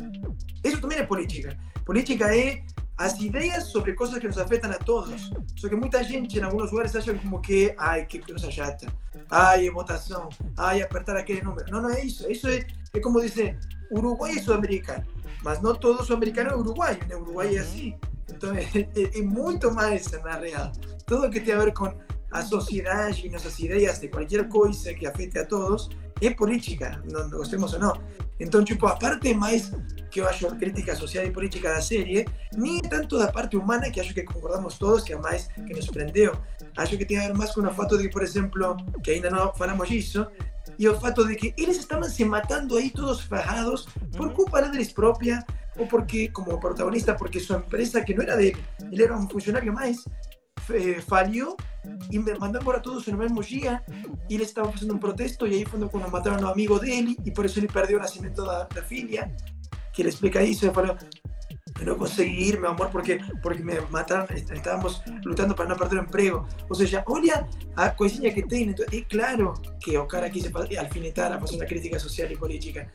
Isso 0.63 0.81
também 0.81 0.99
é 0.99 1.05
política. 1.05 1.57
Política 1.85 2.35
é 2.35 2.63
as 2.97 3.19
ideias 3.19 3.63
sobre 3.65 3.93
coisas 3.93 4.19
que 4.19 4.27
nos 4.27 4.37
afetam 4.37 4.71
a 4.71 4.77
todos. 4.77 5.31
Só 5.55 5.69
que 5.69 5.75
muita 5.75 6.03
gente 6.03 6.37
em 6.37 6.43
alguns 6.43 6.71
lugares 6.71 6.95
acha 6.95 7.13
como 7.13 7.39
que, 7.41 7.73
ai, 7.77 8.05
que 8.05 8.19
coisa 8.19 8.51
chata, 8.51 8.87
ai, 9.29 9.69
votação, 9.69 10.29
ai, 10.57 10.81
apertar 10.81 11.15
aquele 11.15 11.41
número. 11.41 11.71
Não, 11.71 11.81
não 11.81 11.89
é 11.89 12.03
isso. 12.03 12.29
Isso 12.29 12.47
é, 12.47 12.65
é 12.93 12.99
como 12.99 13.21
dizer, 13.21 13.57
Uruguai 13.91 14.37
é 14.37 14.41
sul-americano, 14.41 15.05
mas 15.43 15.61
não 15.61 15.73
todo 15.79 16.03
sul-americano 16.03 16.49
é 16.49 16.55
uruguaio, 16.55 16.99
né? 17.07 17.15
Uruguai 17.15 17.55
é 17.55 17.59
assim. 17.59 17.97
Então 18.29 18.53
é, 18.53 18.63
é, 18.63 19.19
é 19.19 19.21
muito 19.21 19.71
mais 19.73 20.07
real. 20.07 20.71
Que 21.31 21.39
tem 21.39 21.55
a 21.55 21.59
ver 21.59 21.73
com 21.73 21.91
a 22.31 22.43
sociedade 22.43 23.25
e 23.25 23.29
nossas 23.29 23.57
ideias 23.59 23.99
de 23.99 24.07
qualquer 24.07 24.47
coisa 24.47 24.93
que 24.93 25.07
afete 25.07 25.37
a 25.39 25.45
todos 25.45 25.89
é 26.21 26.29
política, 26.31 27.01
não 27.11 27.29
gostemos 27.29 27.73
ou 27.73 27.79
não. 27.79 28.01
Então, 28.39 28.63
tipo, 28.63 28.85
a 28.87 28.95
parte 28.95 29.33
mais 29.33 29.71
que 30.09 30.21
eu 30.21 30.27
acho 30.27 30.47
crítica 30.55 30.95
social 30.95 31.25
e 31.25 31.31
política 31.31 31.73
da 31.73 31.81
série, 31.81 32.25
nem 32.55 32.79
tanto 32.81 33.17
da 33.17 33.31
parte 33.31 33.55
humana, 33.55 33.89
que 33.91 33.99
acho 33.99 34.13
que 34.13 34.23
concordamos 34.23 34.77
todos, 34.77 35.03
que 35.03 35.13
é 35.13 35.17
mais 35.17 35.47
que 35.47 35.73
nos 35.73 35.87
prendeu. 35.87 36.35
Acho 36.77 36.97
que 36.97 37.05
tem 37.05 37.19
a 37.19 37.27
ver 37.27 37.33
mais 37.33 37.51
com 37.53 37.61
o 37.61 37.73
fato 37.73 37.97
de 37.97 38.03
que, 38.03 38.09
por 38.09 38.23
exemplo, 38.23 38.77
que 39.03 39.11
ainda 39.11 39.29
não 39.29 39.53
falamos 39.53 39.87
disso, 39.87 40.25
e 40.77 40.87
o 40.87 40.99
fato 40.99 41.27
de 41.27 41.35
que 41.35 41.53
eles 41.57 41.77
estavam 41.77 42.09
se 42.09 42.23
matando 42.25 42.77
aí 42.77 42.89
todos 42.89 43.21
ferrados 43.21 43.85
por 44.15 44.33
culpa 44.33 44.61
deles 44.61 44.91
própria, 44.91 45.45
ou 45.77 45.85
porque, 45.87 46.29
como 46.29 46.59
protagonista, 46.59 47.13
porque 47.15 47.39
sua 47.39 47.57
empresa, 47.57 48.01
que 48.01 48.13
não 48.13 48.23
era 48.23 48.35
dele, 48.35 48.57
ele 48.91 49.03
era 49.03 49.15
um 49.15 49.29
funcionário 49.29 49.73
mais, 49.73 50.03
eh, 50.69 51.01
falió 51.05 51.55
y 52.09 52.19
me 52.19 52.33
mandaron 52.33 52.61
embora 52.61 52.81
todos 52.81 53.07
en 53.07 53.21
el 53.21 53.33
día 53.45 53.83
y 54.27 54.35
él 54.35 54.41
estaba 54.41 54.69
haciendo 54.69 54.93
un 54.93 54.99
protesto 54.99 55.47
y 55.47 55.55
ahí 55.55 55.65
fue 55.65 55.79
cuando 55.89 56.09
mataron 56.09 56.39
a 56.39 56.47
un 56.47 56.51
amigo 56.53 56.79
de 56.79 56.99
él 56.99 57.17
y 57.23 57.31
por 57.31 57.45
eso 57.45 57.59
él 57.59 57.67
perdió 57.67 57.97
el 57.97 58.03
nacimiento 58.03 58.43
de 58.43 58.75
la 58.75 58.83
filia 58.83 59.35
que 59.93 60.03
le 60.03 60.09
explica 60.09 60.43
y 60.43 60.55
falou 60.55 60.95
no 61.85 61.97
conseguí 61.97 62.49
ir, 62.49 62.59
meu 62.59 62.71
amor, 62.71 62.89
porque, 62.91 63.19
porque 63.41 63.63
me 63.63 63.79
mataram, 63.89 64.27
estávamos 64.35 65.01
lutando 65.23 65.55
para 65.55 65.69
não 65.69 65.77
perder 65.77 65.99
o 65.99 66.03
emprego. 66.03 66.47
Ou 66.69 66.75
seja, 66.75 67.03
olha 67.07 67.47
a 67.75 67.89
coisinha 67.89 68.33
que 68.33 68.43
tem. 68.43 68.69
Então, 68.69 68.85
é 68.91 69.01
claro 69.01 69.53
que 69.79 69.97
o 69.97 70.05
cara 70.05 70.29
quis 70.29 70.49
alfinetar 70.53 71.31
a 71.31 71.37
uma 71.37 71.65
crítica 71.65 71.99
social 71.99 72.29
e 72.31 72.37
política. 72.37 72.89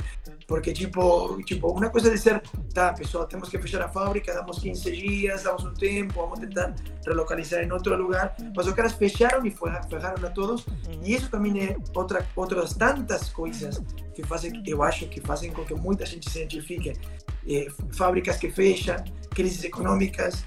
Porque, 0.46 0.72
tipo, 0.72 1.42
tipo, 1.44 1.68
uma 1.68 1.88
coisa 1.90 2.10
de 2.10 2.18
ser, 2.18 2.42
tá, 2.72 2.92
pessoal, 2.92 3.26
temos 3.26 3.48
que 3.48 3.58
fechar 3.58 3.82
a 3.82 3.88
fábrica, 3.88 4.34
damos 4.34 4.58
15 4.58 4.92
dias, 4.92 5.42
damos 5.42 5.64
um 5.64 5.72
tempo, 5.72 6.14
vamos 6.14 6.38
tentar 6.38 6.74
relocalizar 7.06 7.62
em 7.62 7.72
outro 7.72 7.96
lugar. 7.96 8.36
Mas 8.54 8.66
os 8.66 8.74
caras 8.74 8.92
fecharam 8.92 9.44
e 9.46 9.50
fecharam 9.50 10.26
a 10.26 10.30
todos. 10.30 10.66
E 11.02 11.14
isso 11.14 11.30
também 11.30 11.64
é 11.64 11.76
outra, 11.94 12.26
outras 12.36 12.74
tantas 12.74 13.28
coisas 13.30 13.82
que 14.14 14.22
fazem, 14.22 14.62
eu 14.66 14.82
acho 14.82 15.06
que 15.08 15.20
fazem 15.20 15.50
com 15.50 15.64
que 15.64 15.74
muita 15.74 16.04
gente 16.04 16.28
se 16.30 16.38
identifique. 16.38 16.92
Eh, 17.46 17.68
fábricas 17.92 18.38
que 18.38 18.50
fechan, 18.50 19.04
crisis 19.30 19.64
económicas, 19.64 20.46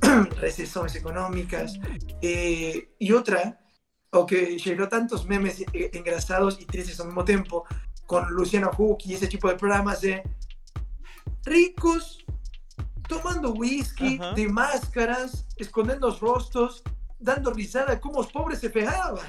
recesiones 0.40 0.94
económicas, 0.96 1.78
eh, 2.22 2.88
y 2.98 3.12
otra, 3.12 3.60
o 4.12 4.26
que 4.26 4.58
llegó 4.58 4.88
tantos 4.88 5.26
memes 5.26 5.60
eh, 5.72 5.90
engrasados 5.92 6.58
y 6.60 6.64
tristes 6.64 6.98
al 7.00 7.06
mismo 7.06 7.24
tiempo, 7.24 7.64
con 8.10 8.28
Luciano 8.32 8.72
Huck 8.76 9.06
y 9.06 9.14
ese 9.14 9.28
tipo 9.28 9.46
de 9.48 9.54
programas 9.54 10.00
de 10.00 10.20
ricos 11.44 12.18
tomando 13.08 13.52
whisky, 13.52 14.18
de 14.34 14.48
máscaras, 14.48 15.46
escondiendo 15.56 16.08
los 16.08 16.18
rostros, 16.18 16.82
dando 17.20 17.52
risada, 17.52 18.00
como 18.00 18.16
los 18.16 18.32
pobres 18.32 18.58
se 18.58 18.68
pegaban. 18.68 19.24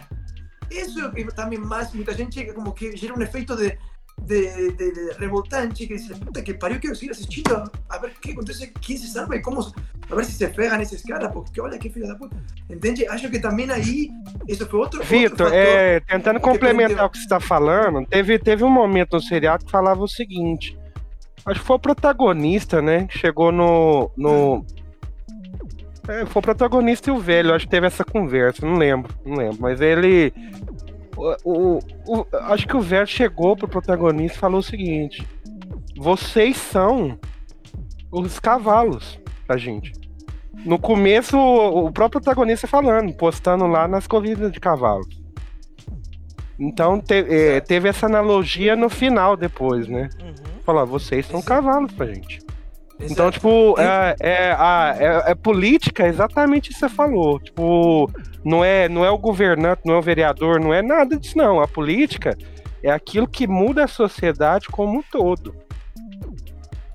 Eso 0.68 1.12
también 1.36 1.62
más, 1.62 1.94
mucha 1.94 2.16
gente 2.16 2.52
como 2.56 2.74
que 2.74 2.96
era 3.00 3.14
un 3.14 3.22
efecto 3.22 3.56
de 3.56 3.78
de, 4.18 4.72
de, 4.74 4.92
de 4.92 5.14
revoltante 5.18 5.88
que 5.88 5.96
dice, 5.96 6.16
puta 6.16 6.44
que 6.44 6.54
parió, 6.54 6.80
quiero 6.80 6.96
seguir 6.96 7.12
assistindo 7.12 7.72
a 7.90 7.98
ver 8.00 8.16
qué 8.22 8.32
acontece, 8.32 8.72
quién 8.74 9.00
se 9.00 9.08
salva 9.08 9.36
y 9.36 9.42
cómo, 9.42 9.74
a 10.12 10.16
ver 10.16 10.26
se 10.26 10.34
se 10.34 10.48
ferra 10.48 10.78
nesses 10.78 11.02
caras, 11.02 11.32
porque 11.32 11.60
olha 11.62 11.78
que 11.78 11.90
filha 11.90 12.08
da 12.08 12.16
puta. 12.16 12.36
Entende? 12.70 13.08
Acho 13.08 13.30
que 13.30 13.40
também 13.40 13.70
aí, 13.72 14.10
isso 14.48 14.66
foi 14.68 14.80
outro. 14.80 15.04
Vitor, 15.04 15.54
é, 15.54 16.00
tentando 16.02 16.40
complementar 16.40 17.06
o 17.06 17.10
que 17.10 17.18
você 17.18 17.24
está 17.24 17.40
falando, 17.40 18.06
teve, 18.08 18.38
teve 18.40 18.64
um 18.64 18.70
momento 18.70 19.14
no 19.14 19.22
seriado 19.22 19.66
que 19.66 19.72
falava 19.72 20.02
o 20.02 20.08
seguinte. 20.08 20.78
Acho 21.46 21.60
que 21.60 21.66
foi 21.66 21.76
o 21.76 21.80
protagonista, 21.80 22.82
né? 22.82 23.08
Chegou 23.10 23.52
no. 23.52 24.12
no 24.18 24.66
é, 26.08 26.26
foi 26.26 26.40
o 26.40 26.44
protagonista 26.44 27.10
e 27.10 27.14
o 27.14 27.20
velho, 27.20 27.54
acho 27.54 27.66
que 27.66 27.72
teve 27.72 27.88
essa 27.88 28.04
conversa, 28.04 28.66
não 28.66 28.78
lembro, 28.78 29.14
não 29.26 29.36
lembro. 29.38 29.58
Mas 29.60 29.82
ele 29.82 30.34
o, 31.44 31.80
o, 32.06 32.28
acho 32.34 32.68
que 32.68 32.76
o 32.76 32.82
Ver 32.82 33.08
chegou 33.08 33.56
pro 33.56 33.68
protagonista 33.68 34.38
e 34.38 34.40
falou 34.40 34.60
o 34.60 34.64
seguinte: 34.64 35.26
vocês 35.98 36.58
são 36.58 37.20
os 38.12 38.40
cavalos 38.40 39.20
da 39.48 39.58
gente. 39.58 39.92
No 40.66 40.78
começo, 40.78 41.38
o 41.38 41.92
próprio 41.92 42.22
protagonista 42.22 42.68
falando, 42.68 43.14
postando 43.14 43.66
lá 43.68 43.88
nas 43.88 44.06
corridas 44.06 44.52
de 44.52 44.60
cavalos. 44.60 45.22
Então 46.60 47.02
te, 47.02 47.26
é, 47.28 47.60
teve 47.60 47.90
essa 47.90 48.06
analogia 48.06 48.76
no 48.76 48.88
final 48.88 49.36
depois, 49.36 49.88
né? 49.88 50.10
Uhum. 50.22 50.62
Falar, 50.64 50.86
vocês 50.86 51.26
são 51.26 51.42
cavalos 51.42 51.92
pra 51.94 52.06
gente. 52.06 52.40
Exato. 53.00 53.12
Então, 53.12 53.32
tipo, 53.32 53.76
é, 53.80 54.16
é, 54.20 54.52
a, 54.52 54.96
é, 55.00 55.32
é, 55.32 55.36
política 55.36 56.08
exatamente 56.08 56.70
isso 56.70 56.82
que 56.82 56.88
você 56.88 56.96
falou. 56.96 57.40
Tipo, 57.40 58.12
não 58.46 58.64
é, 58.64 58.88
não 58.88 59.04
é 59.04 59.10
o 59.10 59.18
governante, 59.18 59.82
não 59.86 59.96
é 59.96 59.98
o 59.98 60.02
vereador, 60.04 60.60
não 60.60 60.72
é 60.72 60.84
nada 60.84 61.18
disso, 61.18 61.36
não. 61.36 61.60
A 61.60 61.68
política 61.68 62.38
é 62.84 62.92
aquilo 62.92 63.28
que 63.28 63.48
muda 63.48 63.86
a 63.86 63.88
sociedade 63.88 64.68
como 64.68 65.00
um 65.00 65.04
todo. 65.04 65.56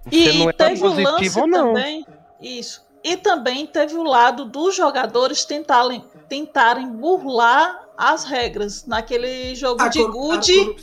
Você 0.05 0.31
e 0.31 0.39
não 0.39 0.51
é 0.51 0.53
teve 0.53 0.81
positivo 0.81 1.41
ou 1.41 1.47
não. 1.49 1.75
Também, 1.75 2.07
isso. 2.41 2.86
E 3.07 3.17
também 3.17 3.65
teve 3.69 3.95
o 3.95 4.03
lado 4.03 4.47
dos 4.47 4.75
jogadores 4.75 5.45
tentarem, 5.45 6.03
tentarem 6.29 6.91
burlar 6.91 7.87
as 7.97 8.25
regras. 8.25 8.85
Naquele 8.85 9.55
jogo 9.55 9.81
a 9.81 9.87
de 9.87 10.05
Good. 10.05 10.77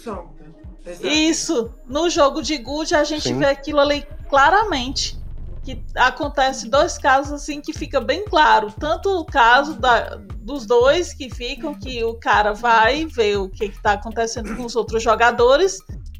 Isso. 1.01 1.69
No 1.85 2.09
jogo 2.09 2.41
de 2.41 2.57
Good 2.57 2.95
a 2.95 3.03
gente 3.03 3.23
Sim. 3.27 3.39
vê 3.39 3.47
aquilo 3.47 3.81
ali 3.81 4.07
claramente 4.29 5.21
que 5.65 5.83
acontece 5.95 6.69
dois 6.69 6.97
casos 6.97 7.33
assim 7.33 7.59
que 7.59 7.73
fica 7.73 7.99
bem 7.99 8.23
claro. 8.23 8.71
Tanto 8.79 9.19
o 9.19 9.25
caso 9.25 9.73
da, 9.73 10.15
dos 10.37 10.65
dois 10.65 11.13
que 11.13 11.29
ficam, 11.29 11.75
que 11.75 12.05
o 12.05 12.13
cara 12.13 12.53
vai 12.53 13.05
ver 13.05 13.35
o 13.35 13.49
que 13.49 13.65
está 13.65 13.93
acontecendo 13.93 14.55
com 14.55 14.63
os 14.63 14.77
outros 14.77 15.03
jogadores, 15.03 15.77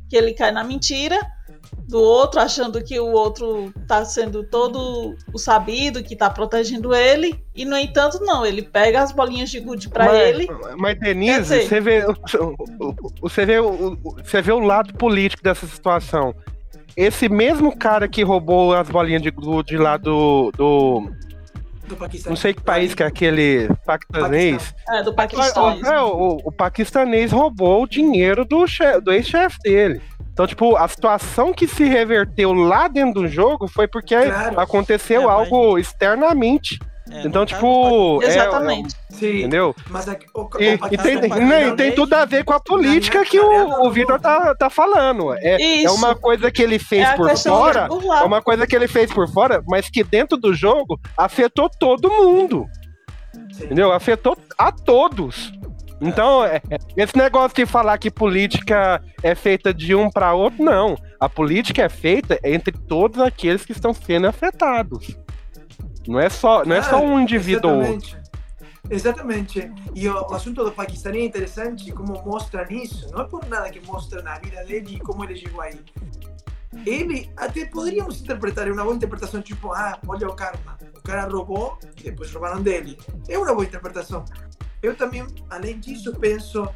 que 0.10 0.18
ele 0.18 0.34
cai 0.34 0.52
na 0.52 0.66
mentira, 0.66 1.18
do 1.88 2.00
outro 2.00 2.40
achando 2.40 2.84
que 2.84 3.00
o 3.00 3.12
outro 3.12 3.74
está 3.82 4.04
sendo 4.06 4.44
todo 4.44 5.16
o 5.34 5.38
sabido, 5.38 6.04
que 6.04 6.14
está 6.14 6.30
protegendo 6.30 6.94
ele, 6.94 7.44
e 7.56 7.66
no 7.66 7.78
entanto 7.78 8.20
não, 8.22 8.46
ele 8.46 8.62
pega 8.62 9.02
as 9.02 9.12
bolinhas 9.12 9.50
de 9.50 9.60
gude 9.60 9.90
para 9.90 10.16
ele. 10.16 10.48
Mas 10.78 11.00
Denise, 11.00 11.68
você 11.68 11.80
vê, 11.80 12.06
você 13.22 13.46
vê, 13.46 13.56
você 14.22 14.42
vê 14.42 14.52
o 14.52 14.60
lado 14.60 14.94
político 14.94 15.44
dessa 15.44 15.68
situação 15.68 16.34
esse 16.96 17.28
mesmo 17.28 17.76
cara 17.76 18.08
que 18.08 18.24
roubou 18.24 18.74
as 18.74 18.90
bolinhas 18.90 19.22
de 19.22 19.32
gude 19.32 19.78
lá 19.78 19.98
do. 19.98 20.52
do... 20.56 21.10
Não 22.26 22.36
sei 22.36 22.54
que 22.54 22.62
país 22.62 22.96
que 22.96 23.04
é 23.04 23.06
aquele 23.06 23.68
paquistanês. 23.86 24.74
É, 24.90 25.04
do 25.04 25.14
Paquistão. 25.14 25.72
É, 25.86 26.02
o, 26.02 26.40
o, 26.44 26.52
paquistanês 26.52 27.32
roubou 27.32 27.84
o 27.84 27.88
dinheiro 27.88 28.46
do, 28.46 28.66
do 29.04 29.12
ex-chefe 29.12 29.60
dele. 29.60 30.02
Então, 30.34 30.48
tipo, 30.48 30.76
a 30.76 30.88
situação 30.88 31.54
que 31.54 31.68
se 31.68 31.84
reverteu 31.84 32.52
lá 32.54 32.88
dentro 32.88 33.22
do 33.22 33.28
jogo 33.28 33.68
foi 33.68 33.88
porque 33.88 34.16
claro. 34.16 34.60
aconteceu 34.60 35.30
é, 35.30 35.34
algo 35.34 35.74
mas... 35.74 35.88
externamente 35.88 36.80
é, 37.12 37.28
então, 37.28 37.46
tipo. 37.46 38.24
É, 38.24 38.28
Exatamente. 38.28 38.96
É, 39.22 39.40
entendeu? 39.40 39.76
Mas 39.90 40.08
é, 40.08 40.18
o, 40.34 40.42
o, 40.42 40.50
e, 40.60 40.80
e, 40.92 40.98
tem, 40.98 41.18
né, 41.18 41.76
tem 41.76 41.92
tudo 41.92 42.14
a 42.14 42.24
ver 42.24 42.46
com 42.46 42.54
a 42.54 42.60
política 42.60 43.26
que 43.26 43.40
o, 43.40 43.86
o 43.86 43.92
Vitor 43.92 44.20
tá, 44.20 44.56
tá 44.56 44.70
falando. 44.70 45.34
É, 45.34 45.84
é 45.84 45.92
uma 45.92 46.16
coisa 46.16 46.50
que 46.50 46.62
ele 46.62 46.80
fez 46.80 47.08
é 47.08 47.16
por 47.16 47.36
fora. 47.38 47.90
É 48.22 48.24
uma 48.24 48.42
coisa 48.42 48.66
que 48.66 48.76
ele 48.76 48.88
fez 48.88 49.12
por 49.12 49.28
fora, 49.30 49.62
mas 49.68 49.90
que 49.90 50.04
dentro 50.04 50.38
do 50.38 50.54
jogo 50.54 51.00
afetou 51.18 51.70
todo 51.70 52.10
mundo. 52.10 52.68
Sim. 53.52 53.66
Entendeu? 53.66 53.92
Afetou 53.92 54.38
a 54.58 54.72
todos. 54.72 55.52
Então, 56.04 56.44
é, 56.44 56.62
esse 56.98 57.18
negócio 57.18 57.56
de 57.56 57.66
falar 57.66 57.98
que 57.98 58.12
política 58.12 59.02
é 59.22 59.34
feita 59.34 59.74
de 59.74 59.96
um 59.96 60.10
para 60.10 60.34
outro, 60.34 60.64
não. 60.64 60.98
A 61.20 61.30
política 61.30 61.84
é 61.84 61.90
feita 61.90 62.38
entre 62.44 62.74
todos 62.74 63.20
aqueles 63.22 63.66
que 63.66 63.72
estão 63.72 63.94
sendo 63.94 64.28
afetados. 64.28 65.18
Não 66.06 66.20
é 66.20 66.30
só, 66.30 66.66
não 66.66 66.76
é 66.76 66.82
só 66.82 67.02
um 67.02 67.20
indivíduo 67.20 67.82
exatamente. 67.82 68.24
Exatamente. 68.90 69.72
E 69.96 70.10
o, 70.10 70.14
o, 70.14 70.34
assunto 70.34 70.64
do 70.64 70.72
Paquistão 70.72 71.14
é 71.14 71.24
interessante 71.24 71.90
como 71.94 72.22
mostra 72.26 72.68
isso. 72.70 73.10
Não 73.12 73.22
é 73.22 73.26
por 73.26 73.46
nada 73.48 73.70
que 73.70 73.80
mostra 73.86 74.22
na 74.22 74.38
vida 74.40 74.64
dele 74.66 74.96
e 74.96 75.00
como 75.00 75.24
ele 75.24 75.38
chegou 75.38 75.62
aí. 75.62 75.80
ele 76.86 77.32
até 77.38 77.66
poderíamos 77.66 78.22
interpretar, 78.22 78.68
é 78.68 78.72
uma 78.72 78.84
boa 78.84 78.96
interpretação, 78.96 79.42
tipo, 79.42 79.72
ah, 79.72 79.98
olha 80.06 80.28
o 80.28 80.36
karma, 80.36 80.78
o 80.98 81.02
cara 81.02 81.30
roubou 81.30 81.80
e 81.98 82.04
depois 82.04 82.32
roubaram 82.34 82.62
dele. 82.62 82.98
É 83.30 83.38
uma 83.38 83.54
boa 83.54 83.64
interpretação. 83.64 84.26
Eu 84.84 84.98
também, 84.98 85.26
além 85.50 85.80
disso, 85.80 86.14
penso, 86.20 86.68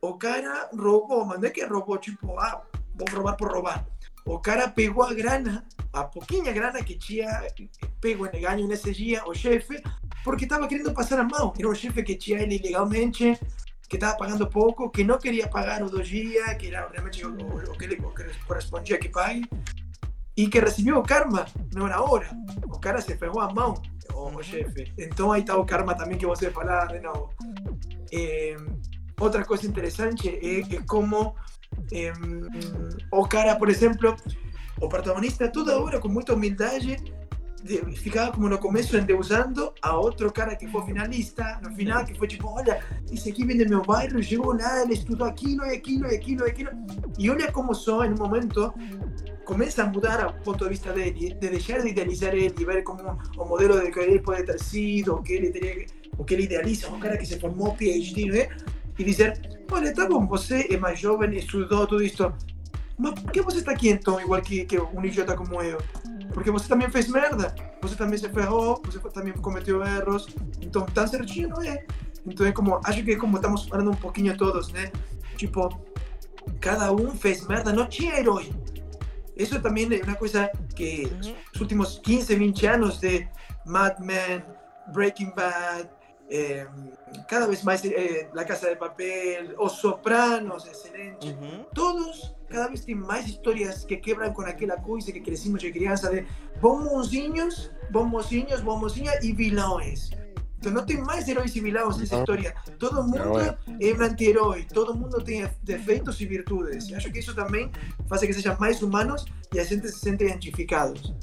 o 0.00 0.14
cara 0.14 0.70
roubou, 0.74 1.26
mas 1.26 1.38
não 1.38 1.46
é 1.46 1.50
que 1.50 1.62
roubou, 1.62 1.98
tipo, 1.98 2.40
ah, 2.40 2.62
vou 2.94 3.06
roubar 3.12 3.36
por 3.36 3.52
roubar. 3.52 3.86
O 4.24 4.38
cara 4.38 4.66
pegou 4.66 5.04
a 5.04 5.12
grana, 5.12 5.66
a 5.92 6.04
pouquinha 6.04 6.52
grana 6.52 6.82
que 6.82 6.96
tinha 6.96 7.46
pego 8.00 8.26
em 8.26 8.40
ganho 8.40 8.66
nesse 8.66 8.92
dia, 8.92 9.22
o 9.26 9.34
chefe, 9.34 9.82
porque 10.24 10.44
estava 10.44 10.66
querendo 10.66 10.94
passar 10.94 11.18
a 11.18 11.24
mão. 11.24 11.52
Era 11.58 11.68
um 11.68 11.74
chefe 11.74 12.02
que 12.02 12.16
tinha 12.16 12.40
ele 12.40 12.56
ilegalmente, 12.56 13.38
que 13.86 13.96
estava 13.96 14.16
pagando 14.16 14.48
pouco, 14.48 14.88
que 14.88 15.04
não 15.04 15.18
queria 15.18 15.46
pagar 15.46 15.82
o 15.82 15.90
do 15.90 16.02
dia, 16.02 16.54
que 16.54 16.68
era 16.68 16.88
realmente 16.88 17.26
o, 17.26 17.34
o, 17.34 17.76
que, 17.76 17.88
que 17.88 18.02
correspondia 18.46 18.98
que 18.98 19.10
pague, 19.10 19.46
e 20.34 20.48
que 20.48 20.60
recebeu 20.60 20.98
o 20.98 21.02
karma 21.02 21.44
na 21.74 22.00
hora. 22.00 22.30
O 22.64 22.78
cara 22.78 23.02
se 23.02 23.14
ferrou 23.18 23.40
a 23.40 23.52
mão, 23.52 23.74
o, 24.14 24.42
chefe. 24.42 24.92
Então 24.98 25.32
aí 25.32 25.40
está 25.40 25.56
o 25.56 25.64
karma 25.64 25.94
também 25.94 26.18
que 26.18 26.26
você 26.26 26.50
falar 26.50 26.86
de 26.86 27.00
novo. 27.00 27.30
É, 28.12 28.56
outra 29.20 29.44
coisa 29.44 29.66
interessante 29.66 30.28
é, 30.28 30.60
é 30.60 30.82
como 30.86 31.34
é, 31.92 32.12
o 33.12 33.26
cara, 33.26 33.56
por 33.56 33.68
exemplo, 33.68 34.16
o 34.80 34.88
protagonista 34.88 35.48
toda 35.48 35.80
hora 35.80 36.00
com 36.00 36.08
muita 36.08 36.34
humildade 36.34 36.96
ficava 37.96 38.32
como 38.32 38.48
no 38.48 38.58
começo 38.58 38.96
endeusando 38.96 39.72
a 39.82 39.96
outro 39.96 40.32
cara 40.32 40.56
que 40.56 40.66
foi 40.68 40.82
finalista, 40.84 41.60
no 41.62 41.74
final 41.74 42.04
que 42.04 42.14
foi 42.14 42.26
tipo, 42.26 42.48
olha, 42.48 42.82
esse 43.12 43.30
aqui 43.30 43.44
vem 43.44 43.58
do 43.58 43.68
meu 43.68 43.82
bairro, 43.82 44.22
chegou 44.22 44.54
lá, 44.56 44.82
ele 44.82 44.94
estudou 44.94 45.26
aquilo 45.26 45.64
e 45.66 45.74
aquilo 45.74 46.06
e 46.06 46.14
aquilo 46.14 46.46
e 46.46 46.50
aquilo. 46.50 46.70
E 47.18 47.30
olha 47.30 47.52
como 47.52 47.74
só, 47.74 48.04
em 48.04 48.12
um 48.12 48.16
momento, 48.16 48.72
começa 49.44 49.82
a 49.82 49.86
mudar 49.86 50.26
o 50.26 50.32
ponto 50.42 50.64
de 50.64 50.70
vista 50.70 50.92
dele, 50.92 51.34
de 51.34 51.48
deixar 51.48 51.80
de 51.80 51.88
idealizar 51.88 52.34
ele, 52.34 52.54
e 52.58 52.64
ver 52.64 52.82
como 52.82 53.18
o 53.36 53.44
modelo 53.44 53.80
de 53.80 53.90
que 53.90 54.00
ele 54.00 54.20
pode 54.20 54.44
ter 54.44 54.58
sido, 54.58 55.14
o 55.14 55.22
que 55.22 55.34
ele, 55.34 55.50
teria, 55.50 55.86
o 56.16 56.24
que 56.24 56.34
ele 56.34 56.44
idealiza, 56.44 56.90
cara 56.98 57.18
que 57.18 57.26
se 57.26 57.38
formou 57.38 57.74
PhD, 57.74 58.26
né? 58.26 58.48
E 58.98 59.04
dizer, 59.04 59.40
olha, 59.70 59.94
tá 59.94 60.06
bom, 60.06 60.26
você 60.26 60.66
é 60.70 60.76
mais 60.76 60.98
jovem, 60.98 61.36
estudou 61.36 61.86
tudo 61.86 62.02
isso, 62.02 62.32
mas 62.98 63.18
por 63.18 63.32
que 63.32 63.40
você 63.40 63.58
está 63.58 63.72
aqui 63.72 63.88
então, 63.88 64.20
igual 64.20 64.42
que, 64.42 64.66
que 64.66 64.78
um 64.78 65.02
idiota 65.02 65.34
como 65.34 65.62
eu? 65.62 65.78
Porque 66.32 66.50
você 66.50 66.68
também 66.68 66.90
fez 66.90 67.08
merda, 67.08 67.54
você 67.82 67.96
também 67.96 68.18
se 68.18 68.28
ferrou, 68.28 68.80
você 68.84 68.98
também 69.10 69.32
cometeu 69.32 69.84
erros, 69.84 70.28
então 70.60 70.86
tão 70.86 71.06
certinho 71.06 71.48
não 71.48 71.62
é. 71.62 71.84
Então 72.26 72.46
é 72.46 72.52
como, 72.52 72.80
acho 72.84 73.02
que 73.02 73.16
como 73.16 73.36
estamos 73.36 73.66
falando 73.66 73.90
um 73.90 73.96
pouquinho 73.96 74.36
todos, 74.36 74.72
né? 74.72 74.92
Tipo, 75.36 75.68
cada 76.60 76.92
um 76.92 77.10
fez 77.12 77.46
merda, 77.46 77.72
não 77.72 77.86
tinha 77.86 78.18
herói. 78.18 78.52
Isso 79.36 79.60
também 79.60 79.88
é 79.92 80.04
uma 80.04 80.16
coisa 80.16 80.50
que 80.74 81.10
uhum. 81.24 81.34
os 81.54 81.60
últimos 81.60 81.98
15, 81.98 82.34
20 82.34 82.66
anos 82.66 82.98
de 82.98 83.26
Mad 83.64 83.98
Men, 84.00 84.44
Breaking 84.92 85.32
Bad, 85.34 85.88
eh, 86.28 86.66
cada 87.26 87.46
vez 87.46 87.62
mais 87.62 87.82
eh, 87.84 88.28
La 88.34 88.44
Casa 88.44 88.68
de 88.68 88.76
Papel, 88.76 89.54
Os 89.58 89.72
Sopranos, 89.72 90.66
excelente. 90.66 91.28
Uhum. 91.28 91.64
Todos 91.74 92.34
cada 92.50 92.68
vez 92.68 92.84
tem 92.84 92.94
mais 92.94 93.26
histórias 93.26 93.84
que 93.84 93.96
quebram 93.96 94.32
com 94.32 94.42
aquela 94.42 94.76
coisa 94.76 95.12
que 95.12 95.20
crescimos 95.20 95.60
de 95.60 95.72
criança 95.72 96.10
de 96.10 96.26
bons 96.60 96.84
mocinhos, 96.84 97.70
bons 97.90 98.08
mocinhos, 98.08 98.60
bons 98.60 98.80
mocinhas 98.80 99.24
e 99.24 99.32
vilões. 99.32 100.10
Então 100.58 100.72
não 100.72 100.84
tem 100.84 101.00
mais 101.00 101.26
heróis 101.26 101.56
e 101.56 101.60
vilões 101.60 101.96
nessa 101.96 102.18
história. 102.18 102.54
Todo 102.78 103.02
mundo 103.02 103.38
é. 103.38 103.56
é 103.80 103.94
um 103.94 104.02
anti-herói, 104.02 104.66
todo 104.74 104.94
mundo 104.94 105.22
tem 105.22 105.48
defeitos 105.62 106.20
e 106.20 106.26
virtudes. 106.26 106.92
Acho 106.92 107.10
que 107.10 107.20
isso 107.20 107.34
também 107.34 107.70
faz 108.06 108.20
que 108.20 108.32
sejam 108.32 108.58
mais 108.58 108.82
humanos 108.82 109.24
e 109.54 109.58
a 109.58 109.64
gente 109.64 109.88
se 109.88 110.00
sente 110.00 110.24
identificados. 110.24 111.14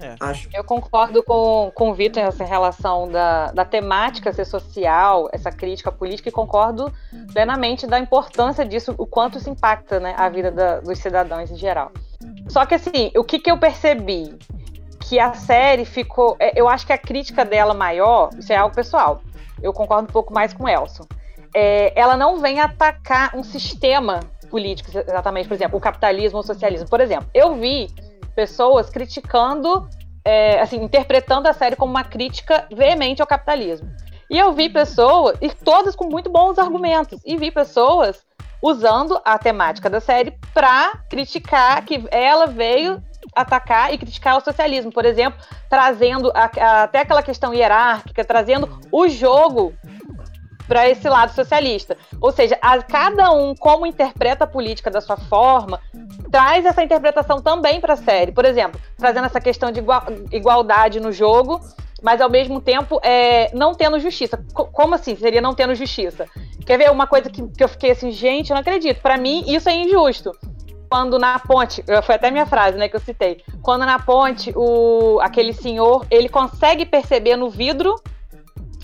É. 0.00 0.14
Acho. 0.20 0.48
Eu 0.52 0.62
concordo 0.62 1.22
com, 1.22 1.72
com 1.74 1.90
o 1.90 1.94
Vitor 1.94 2.22
nessa 2.22 2.44
relação 2.44 3.08
da, 3.08 3.46
da 3.52 3.64
temática 3.64 4.32
ser 4.32 4.44
social, 4.44 5.28
essa 5.32 5.50
crítica 5.50 5.90
política, 5.90 6.28
e 6.28 6.32
concordo 6.32 6.92
plenamente 7.32 7.86
da 7.86 7.98
importância 7.98 8.64
disso, 8.64 8.94
o 8.96 9.06
quanto 9.06 9.38
isso 9.38 9.50
impacta 9.50 9.98
né, 9.98 10.14
a 10.16 10.28
vida 10.28 10.50
da, 10.50 10.80
dos 10.80 10.98
cidadãos 10.98 11.50
em 11.50 11.56
geral. 11.56 11.90
Só 12.48 12.64
que 12.64 12.74
assim, 12.74 13.10
o 13.16 13.24
que, 13.24 13.38
que 13.38 13.50
eu 13.50 13.58
percebi? 13.58 14.36
Que 15.00 15.18
a 15.18 15.32
série 15.34 15.84
ficou. 15.84 16.36
É, 16.38 16.58
eu 16.58 16.68
acho 16.68 16.86
que 16.86 16.92
a 16.92 16.98
crítica 16.98 17.44
dela 17.44 17.74
maior, 17.74 18.30
isso 18.38 18.52
é 18.52 18.56
algo 18.56 18.74
pessoal. 18.74 19.22
Eu 19.62 19.72
concordo 19.72 20.08
um 20.08 20.12
pouco 20.12 20.32
mais 20.32 20.52
com 20.52 20.64
o 20.64 20.68
Elson. 20.68 21.04
É, 21.54 21.98
ela 21.98 22.16
não 22.16 22.38
vem 22.40 22.60
atacar 22.60 23.34
um 23.34 23.42
sistema 23.42 24.20
político, 24.50 24.90
exatamente, 24.90 25.48
por 25.48 25.54
exemplo, 25.54 25.78
o 25.78 25.80
capitalismo 25.80 26.38
ou 26.38 26.44
o 26.44 26.46
socialismo. 26.46 26.88
Por 26.88 27.00
exemplo, 27.00 27.28
eu 27.34 27.54
vi 27.54 27.88
pessoas 28.38 28.88
criticando, 28.88 29.88
é, 30.24 30.60
assim, 30.60 30.76
interpretando 30.76 31.48
a 31.48 31.52
série 31.52 31.74
como 31.74 31.90
uma 31.90 32.04
crítica 32.04 32.68
veemente 32.72 33.20
ao 33.20 33.26
capitalismo. 33.26 33.90
E 34.30 34.38
eu 34.38 34.52
vi 34.52 34.68
pessoas, 34.68 35.36
e 35.40 35.50
todas 35.50 35.96
com 35.96 36.04
muito 36.04 36.30
bons 36.30 36.56
argumentos, 36.56 37.20
e 37.26 37.36
vi 37.36 37.50
pessoas 37.50 38.22
usando 38.62 39.20
a 39.24 39.36
temática 39.38 39.90
da 39.90 39.98
série 39.98 40.38
para 40.54 41.00
criticar 41.10 41.84
que 41.84 42.06
ela 42.12 42.46
veio 42.46 43.02
atacar 43.34 43.92
e 43.92 43.98
criticar 43.98 44.36
o 44.36 44.40
socialismo, 44.40 44.92
por 44.92 45.04
exemplo, 45.04 45.40
trazendo 45.68 46.30
a, 46.32 46.44
a, 46.44 46.82
até 46.84 47.00
aquela 47.00 47.24
questão 47.24 47.52
hierárquica, 47.52 48.24
trazendo 48.24 48.78
o 48.92 49.08
jogo 49.08 49.74
para 50.68 50.88
esse 50.88 51.08
lado 51.08 51.32
socialista. 51.32 51.96
Ou 52.20 52.30
seja, 52.30 52.56
a, 52.62 52.80
cada 52.82 53.32
um, 53.32 53.52
como 53.56 53.84
interpreta 53.84 54.44
a 54.44 54.46
política 54.46 54.92
da 54.92 55.00
sua 55.00 55.16
forma, 55.16 55.80
traz 56.30 56.64
essa 56.64 56.82
interpretação 56.82 57.40
também 57.40 57.80
para 57.80 57.94
a 57.94 57.96
série. 57.96 58.32
Por 58.32 58.44
exemplo, 58.44 58.80
trazendo 58.96 59.26
essa 59.26 59.40
questão 59.40 59.70
de 59.70 59.80
igual, 59.80 60.04
igualdade 60.32 61.00
no 61.00 61.12
jogo, 61.12 61.60
mas 62.02 62.20
ao 62.20 62.30
mesmo 62.30 62.60
tempo 62.60 63.00
é, 63.02 63.50
não 63.54 63.74
tendo 63.74 63.98
justiça. 63.98 64.38
como 64.52 64.94
assim 64.94 65.16
seria 65.16 65.40
não 65.40 65.54
tendo 65.54 65.74
justiça? 65.74 66.26
Quer 66.64 66.78
ver 66.78 66.90
uma 66.90 67.06
coisa 67.06 67.30
que, 67.30 67.46
que 67.48 67.64
eu 67.64 67.68
fiquei 67.68 67.90
assim, 67.90 68.10
gente, 68.10 68.50
eu 68.50 68.54
não 68.54 68.60
acredito. 68.60 69.00
Para 69.00 69.16
mim, 69.16 69.44
isso 69.46 69.68
é 69.68 69.74
injusto 69.74 70.32
quando 70.88 71.18
na 71.18 71.38
ponte, 71.38 71.84
foi 72.02 72.14
até 72.14 72.30
minha 72.30 72.46
frase, 72.46 72.78
né, 72.78 72.88
que 72.88 72.96
eu 72.96 73.00
citei. 73.00 73.42
Quando 73.62 73.84
na 73.84 73.98
ponte 73.98 74.52
o 74.56 75.20
aquele 75.20 75.52
senhor, 75.52 76.06
ele 76.10 76.28
consegue 76.28 76.86
perceber 76.86 77.36
no 77.36 77.50
vidro 77.50 77.94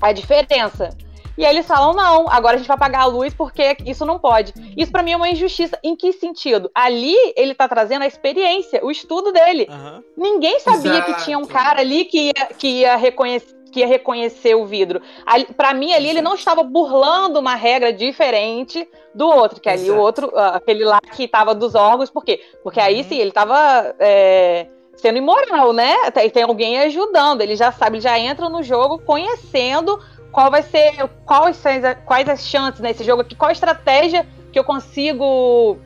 a 0.00 0.12
diferença 0.12 0.90
e 1.36 1.44
aí 1.44 1.54
eles 1.54 1.66
falam: 1.66 1.92
não, 1.92 2.28
agora 2.28 2.54
a 2.54 2.58
gente 2.58 2.68
vai 2.68 2.78
pagar 2.78 3.02
a 3.02 3.06
luz 3.06 3.34
porque 3.34 3.76
isso 3.84 4.04
não 4.04 4.18
pode. 4.18 4.52
Isso 4.76 4.92
para 4.92 5.02
mim 5.02 5.12
é 5.12 5.16
uma 5.16 5.28
injustiça. 5.28 5.78
Em 5.82 5.96
que 5.96 6.12
sentido? 6.12 6.70
Ali 6.74 7.16
ele 7.36 7.54
tá 7.54 7.68
trazendo 7.68 8.02
a 8.02 8.06
experiência, 8.06 8.84
o 8.84 8.90
estudo 8.90 9.32
dele. 9.32 9.68
Uhum. 9.70 10.02
Ninguém 10.16 10.60
sabia 10.60 10.92
Exato. 10.92 11.14
que 11.14 11.24
tinha 11.24 11.38
um 11.38 11.46
cara 11.46 11.80
ali 11.80 12.04
que 12.04 12.28
ia, 12.28 12.46
que 12.58 12.68
ia 12.68 12.96
reconhecer 12.96 13.54
que 13.74 13.80
ia 13.80 13.88
reconhecer 13.88 14.54
o 14.54 14.64
vidro. 14.64 15.02
Para 15.56 15.74
mim, 15.74 15.92
ali, 15.92 16.08
ele 16.08 16.22
não 16.22 16.36
estava 16.36 16.62
burlando 16.62 17.40
uma 17.40 17.56
regra 17.56 17.92
diferente 17.92 18.88
do 19.12 19.26
outro, 19.26 19.60
que 19.60 19.68
ali 19.68 19.86
Exato. 19.86 19.98
o 19.98 20.00
outro, 20.00 20.28
uh, 20.28 20.54
aquele 20.54 20.84
lá 20.84 21.00
que 21.00 21.24
estava 21.24 21.52
dos 21.52 21.74
órgãos, 21.74 22.08
por 22.08 22.24
quê? 22.24 22.40
Porque 22.62 22.78
aí 22.78 22.98
uhum. 22.98 23.08
sim, 23.08 23.18
ele 23.18 23.30
estava 23.30 23.92
é, 23.98 24.68
sendo 24.96 25.18
imoral, 25.18 25.72
né? 25.72 26.10
Tem, 26.12 26.30
tem 26.30 26.42
alguém 26.44 26.78
ajudando, 26.80 27.40
ele 27.40 27.56
já 27.56 27.72
sabe, 27.72 27.96
ele 27.96 28.02
já 28.02 28.16
entra 28.16 28.48
no 28.48 28.62
jogo 28.62 29.00
conhecendo 29.00 29.98
qual 30.34 30.50
vai 30.50 30.62
ser, 30.64 31.08
quais, 31.24 31.62
quais 32.04 32.28
as 32.28 32.44
chances 32.44 32.80
nesse 32.80 33.04
jogo 33.04 33.22
aqui, 33.22 33.36
qual 33.36 33.50
a 33.50 33.52
estratégia 33.52 34.26
que 34.52 34.58
eu 34.58 34.64
consigo 34.64 35.78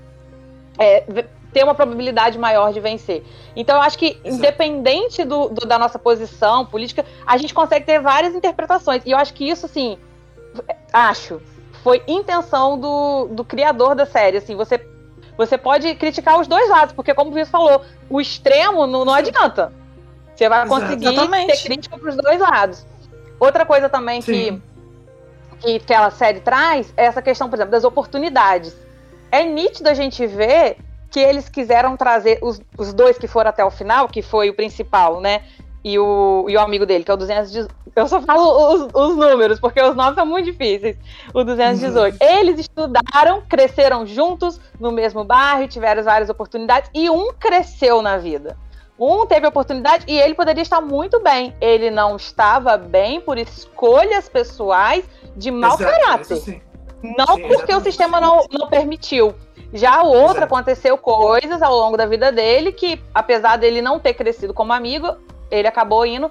é, 0.79 1.05
ter 1.53 1.65
uma 1.65 1.75
probabilidade 1.75 2.39
maior 2.39 2.73
de 2.73 2.81
vencer. 2.81 3.23
Então, 3.55 3.77
eu 3.77 3.83
acho 3.83 3.99
que, 3.99 4.07
Exato. 4.07 4.29
independente 4.29 5.23
do, 5.23 5.51
do, 5.51 5.67
da 5.67 5.79
nossa 5.79 5.99
posição 5.99 6.65
política, 6.65 7.05
a 7.27 7.37
gente 7.37 7.53
consegue 7.53 7.85
ter 7.85 8.01
várias 8.01 8.35
interpretações. 8.35 9.03
E 9.05 9.11
eu 9.11 9.19
acho 9.19 9.35
que 9.35 9.47
isso, 9.47 9.67
assim, 9.67 9.99
acho, 10.95 11.43
foi 11.85 12.03
intenção 12.09 12.81
do, 12.81 13.29
do 13.31 13.45
criador 13.45 13.95
da 13.95 14.07
série. 14.07 14.39
Assim, 14.39 14.57
você, 14.57 14.81
você 15.37 15.59
pode 15.59 15.95
criticar 15.97 16.41
os 16.41 16.47
dois 16.47 16.71
lados, 16.71 16.95
porque, 16.95 17.13
como 17.13 17.31
o 17.31 17.35
Vitor 17.35 17.51
falou, 17.51 17.83
o 18.09 18.19
extremo 18.19 18.87
não, 18.87 19.05
não 19.05 19.13
adianta. 19.13 19.75
Você 20.35 20.49
vai 20.49 20.67
conseguir 20.67 21.15
ter 21.15 21.63
crítica 21.65 21.99
para 21.99 22.09
os 22.09 22.17
dois 22.17 22.41
lados. 22.41 22.87
Outra 23.41 23.65
coisa 23.65 23.89
também 23.89 24.21
que, 24.21 24.61
que 25.61 25.77
aquela 25.77 26.11
série 26.11 26.41
traz 26.41 26.93
é 26.97 27.05
essa 27.05 27.23
questão, 27.23 27.49
por 27.49 27.57
exemplo, 27.57 27.73
das 27.73 27.85
oportunidades. 27.85 28.75
É 29.31 29.45
nítido 29.45 29.89
a 29.89 29.95
gente 29.95 30.27
ver 30.27 30.79
que 31.11 31.21
eles 31.21 31.49
quiseram 31.49 31.97
trazer 31.97 32.39
os, 32.43 32.61
os 32.77 32.93
dois 32.93 33.19
que 33.19 33.27
foram 33.27 33.51
até 33.51 33.65
o 33.65 33.71
final, 33.71 34.09
que 34.09 34.23
foi 34.23 34.51
o 34.51 34.55
principal, 34.55 35.21
né? 35.21 35.43
E 35.85 35.99
o, 35.99 36.47
e 36.49 36.57
o 36.57 36.61
amigo 36.61 36.85
dele, 36.85 37.05
que 37.05 37.11
é 37.11 37.15
o 37.15 37.17
218. 37.17 37.75
Eu 37.95 38.07
só 38.07 38.21
falo 38.21 38.75
os, 38.75 38.89
os 38.93 39.17
números, 39.17 39.59
porque 39.59 39.81
os 39.81 39.97
nomes 39.97 40.15
são 40.15 40.27
muito 40.27 40.45
difíceis. 40.47 40.97
O 41.33 41.43
218. 41.45 42.15
Uhum. 42.15 42.29
Eles 42.29 42.61
estudaram, 42.61 43.43
cresceram 43.49 44.07
juntos 44.07 44.61
no 44.79 44.93
mesmo 44.93 45.25
bairro, 45.25 45.67
tiveram 45.69 46.03
várias 46.03 46.29
oportunidades, 46.29 46.91
e 46.95 47.09
um 47.09 47.33
cresceu 47.33 48.03
na 48.03 48.19
vida. 48.19 48.57
Um 48.99 49.27
teve 49.27 49.47
oportunidade 49.47 50.05
e 50.09 50.19
ele 50.19 50.35
poderia 50.35 50.63
estar 50.63 50.81
muito 50.81 51.21
bem. 51.21 51.55
Ele 51.61 51.91
não 51.91 52.17
estava 52.17 52.77
bem 52.77 53.21
por 53.21 53.39
escolhas 53.39 54.29
pessoais 54.29 55.05
de 55.37 55.51
mau 55.51 55.75
Exato, 55.79 55.91
caráter. 55.93 56.63
Não 57.03 57.37
Sim, 57.37 57.49
porque 57.49 57.73
o 57.73 57.81
sistema 57.81 58.21
não, 58.21 58.45
não 58.51 58.67
permitiu. 58.67 59.35
Já 59.73 60.03
o 60.03 60.09
outro 60.09 60.39
Exato. 60.39 60.45
aconteceu 60.45 60.99
coisas 60.99 61.63
ao 61.63 61.77
longo 61.77 61.97
da 61.97 62.07
vida 62.07 62.33
dele 62.33 62.73
que, 62.73 63.01
apesar 63.15 63.57
dele 63.57 63.81
não 63.81 64.01
ter 64.01 64.15
crescido 64.15 64.53
como 64.53 64.73
amigo, 64.73 65.17
ele 65.51 65.69
acabou 65.69 66.05
indo. 66.05 66.31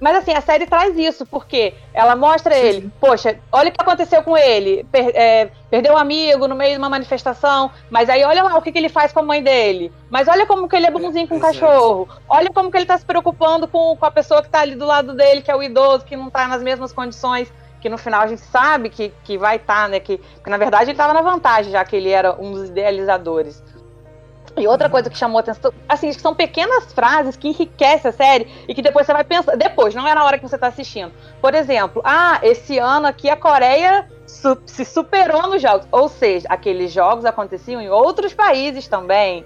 Mas 0.00 0.16
assim, 0.16 0.32
a 0.32 0.40
série 0.40 0.66
traz 0.66 0.96
isso, 0.96 1.26
porque 1.26 1.74
ela 1.92 2.14
mostra 2.14 2.54
Sim, 2.54 2.60
ele, 2.60 2.92
poxa, 3.00 3.38
olha 3.50 3.68
o 3.68 3.72
que 3.72 3.82
aconteceu 3.82 4.22
com 4.22 4.36
ele. 4.36 4.84
per- 4.92 5.12
é, 5.14 5.50
perdeu 5.70 5.94
um 5.94 5.96
amigo 5.98 6.46
no 6.46 6.54
meio 6.54 6.72
de 6.72 6.78
uma 6.78 6.88
manifestação, 6.88 7.70
mas 7.90 8.08
aí 8.08 8.24
olha 8.24 8.42
lá 8.44 8.56
o 8.56 8.62
que, 8.62 8.70
que 8.70 8.78
ele 8.78 8.88
faz 8.88 9.12
com 9.12 9.20
a 9.20 9.22
mãe 9.24 9.42
dele. 9.42 9.92
Mas 10.08 10.28
olha 10.28 10.46
como 10.46 10.68
que 10.68 10.76
ele 10.76 10.86
é 10.86 10.90
bonzinho 10.90 11.26
com 11.26 11.34
o 11.34 11.38
Exato. 11.38 11.54
cachorro. 11.54 12.08
Olha 12.28 12.50
como 12.52 12.70
que 12.70 12.76
ele 12.76 12.86
tá 12.86 12.96
se 12.96 13.04
preocupando 13.04 13.66
com, 13.66 13.96
com 13.96 14.06
a 14.06 14.10
pessoa 14.10 14.42
que 14.42 14.48
tá 14.48 14.60
ali 14.60 14.74
do 14.76 14.86
lado 14.86 15.14
dele, 15.14 15.42
que 15.42 15.50
é 15.50 15.56
o 15.56 15.62
idoso, 15.62 16.04
que 16.04 16.16
não 16.16 16.30
tá 16.30 16.46
nas 16.46 16.62
mesmas 16.62 16.92
condições 16.92 17.52
que 17.78 17.90
no 17.90 17.98
final 17.98 18.22
a 18.22 18.26
gente 18.26 18.40
sabe 18.40 18.88
que, 18.88 19.12
que 19.22 19.36
vai 19.36 19.56
estar, 19.56 19.88
né? 19.88 20.00
Que, 20.00 20.18
que 20.18 20.50
na 20.50 20.56
verdade 20.56 20.84
ele 20.84 20.92
estava 20.92 21.12
na 21.12 21.20
vantagem, 21.20 21.70
já 21.70 21.84
que 21.84 21.94
ele 21.94 22.08
era 22.10 22.34
um 22.40 22.50
dos 22.52 22.68
idealizadores. 22.70 23.62
E 24.56 24.66
outra 24.66 24.88
coisa 24.88 25.10
que 25.10 25.18
chamou 25.18 25.38
atenção, 25.38 25.72
assim, 25.88 26.10
são 26.12 26.34
pequenas 26.34 26.90
frases 26.92 27.36
que 27.36 27.48
enriquecem 27.48 28.08
a 28.08 28.12
série 28.12 28.48
e 28.66 28.74
que 28.74 28.80
depois 28.80 29.06
você 29.06 29.12
vai 29.12 29.22
pensar. 29.24 29.54
Depois, 29.56 29.94
não 29.94 30.06
é 30.08 30.14
na 30.14 30.24
hora 30.24 30.38
que 30.38 30.48
você 30.48 30.54
está 30.54 30.68
assistindo. 30.68 31.12
Por 31.42 31.54
exemplo, 31.54 32.00
ah, 32.04 32.38
esse 32.42 32.78
ano 32.78 33.06
aqui 33.06 33.28
a 33.28 33.36
Coreia 33.36 34.08
su- 34.26 34.56
se 34.64 34.84
superou 34.84 35.42
nos 35.48 35.60
jogos. 35.60 35.86
Ou 35.92 36.08
seja, 36.08 36.46
aqueles 36.48 36.90
jogos 36.90 37.24
aconteciam 37.26 37.80
em 37.82 37.90
outros 37.90 38.32
países 38.32 38.88
também. 38.88 39.44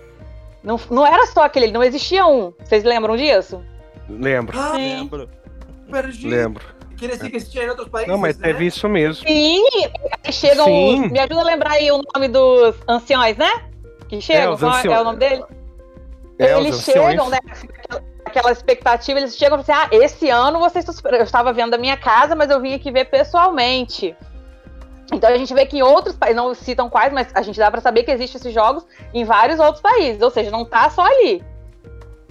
Não, 0.62 0.78
não 0.90 1.06
era 1.06 1.26
só 1.26 1.42
aquele, 1.44 1.72
não 1.72 1.82
existia 1.82 2.24
um. 2.26 2.52
Vocês 2.62 2.84
lembram 2.84 3.16
disso? 3.16 3.60
Lembro, 4.08 4.58
Ah, 4.58 4.72
Sim. 4.76 4.78
Lembro. 5.00 5.28
perdi. 5.90 6.28
lembro. 6.28 6.64
Quiere 6.96 7.16
decir 7.16 7.30
que 7.30 7.36
existia 7.36 7.64
em 7.64 7.68
outros 7.70 7.88
países, 7.88 8.12
Não, 8.12 8.18
mas 8.18 8.36
né? 8.36 8.48
teve 8.48 8.66
isso 8.66 8.86
mesmo. 8.88 9.26
Sim, 9.26 9.62
aí 10.22 10.32
chegam 10.32 10.66
Sim. 10.66 11.04
os. 11.06 11.10
Me 11.10 11.18
ajuda 11.18 11.40
a 11.40 11.44
lembrar 11.44 11.70
aí 11.72 11.90
o 11.90 12.02
nome 12.14 12.28
dos 12.28 12.74
anciões, 12.86 13.38
né? 13.38 13.50
Que 14.10 14.20
chegam, 14.20 14.54
os 14.54 14.60
qual 14.60 14.72
é- 14.72 14.78
anciões. 14.78 14.98
é 14.98 15.00
o 15.00 15.04
nome 15.04 15.18
dele? 15.18 15.44
É, 16.38 16.58
eles 16.58 16.80
chegam, 16.82 17.28
né? 17.28 17.38
aquela- 18.24 18.52
expectativa, 18.52 19.18
eles 19.18 19.36
chegam 19.36 19.60
e 19.60 19.64
falam 19.64 19.82
assim: 19.82 19.94
ah, 19.94 19.98
esse 20.04 20.28
ano 20.30 20.58
vocês. 20.58 20.84
Eu 21.04 21.22
estava 21.22 21.52
vendo 21.52 21.70
da 21.70 21.78
minha 21.78 21.96
casa, 21.96 22.34
mas 22.34 22.50
eu 22.50 22.60
vim 22.60 22.74
aqui 22.74 22.90
ver 22.90 23.06
pessoalmente. 23.06 24.16
Então 25.12 25.28
a 25.28 25.36
gente 25.36 25.52
vê 25.52 25.66
que 25.66 25.76
em 25.78 25.82
outros 25.82 26.14
países, 26.16 26.36
não 26.36 26.54
citam 26.54 26.88
quais, 26.88 27.12
mas 27.12 27.28
a 27.34 27.42
gente 27.42 27.58
dá 27.58 27.70
pra 27.70 27.80
saber 27.80 28.04
que 28.04 28.10
existem 28.12 28.38
esses 28.38 28.54
jogos 28.54 28.86
em 29.12 29.24
vários 29.24 29.58
outros 29.58 29.82
países, 29.82 30.22
ou 30.22 30.30
seja, 30.30 30.50
não 30.50 30.64
tá 30.64 30.88
só 30.88 31.02
ali. 31.02 31.42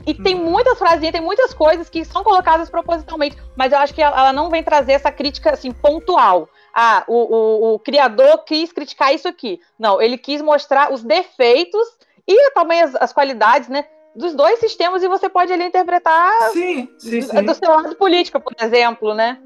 E 0.08 0.14
tem 0.14 0.36
Uhum. 0.36 0.50
muitas 0.50 0.80
frasinhas, 0.80 1.12
tem 1.12 1.22
muitas 1.22 1.54
coisas 1.54 1.90
que 1.90 2.06
são 2.06 2.24
colocadas 2.24 2.70
propositalmente, 2.70 3.38
mas 3.56 3.74
eu 3.74 3.80
acho 3.80 3.94
que 3.94 4.02
ela 4.02 4.18
ela 4.18 4.34
não 4.34 4.50
vem 4.50 4.64
trazer 4.64 4.94
essa 4.94 5.12
crítica 5.12 5.52
assim 5.52 5.72
pontual. 5.72 6.48
Ah, 6.82 7.04
o, 7.10 7.14
o, 7.14 7.74
o 7.74 7.80
criador 7.80 8.46
quis 8.46 8.72
criticar 8.72 9.14
isso 9.14 9.28
aqui. 9.28 9.60
Não, 9.78 10.02
ele 10.02 10.18
quis 10.18 10.42
mostrar 10.42 10.94
os 10.94 11.04
defeitos 11.04 11.86
e 12.26 12.52
também 12.52 12.82
as, 12.82 12.96
as 12.96 13.12
qualidades, 13.12 13.68
né? 13.68 13.84
Dos 14.16 14.34
dois 14.34 14.60
sistemas, 14.60 15.04
e 15.04 15.10
você 15.10 15.28
pode 15.28 15.52
ali 15.52 15.66
interpretar 15.66 16.32
Sim, 16.54 16.88
sim, 16.98 17.20
é 17.34 17.42
do 17.42 17.54
sim. 17.54 17.60
seu 17.60 17.70
lado 17.70 17.98
político, 17.98 18.40
por 18.40 18.54
exemplo, 18.62 19.14
né? 19.14 19.42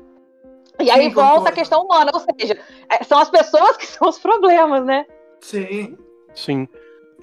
E 0.80 0.92
aí 0.92 1.06
Sim, 1.06 1.10
volta 1.10 1.32
a 1.32 1.38
concordo. 1.40 1.56
questão 1.56 1.82
humana, 1.82 2.12
ou 2.14 2.20
seja, 2.20 2.60
é, 2.88 3.04
são 3.04 3.18
as 3.18 3.32
pessoas 3.32 3.78
que 3.78 3.88
são 3.88 4.10
os 4.10 4.20
problemas, 4.20 4.86
né? 4.86 5.04
Sim, 5.42 5.98
Sim. 6.36 6.68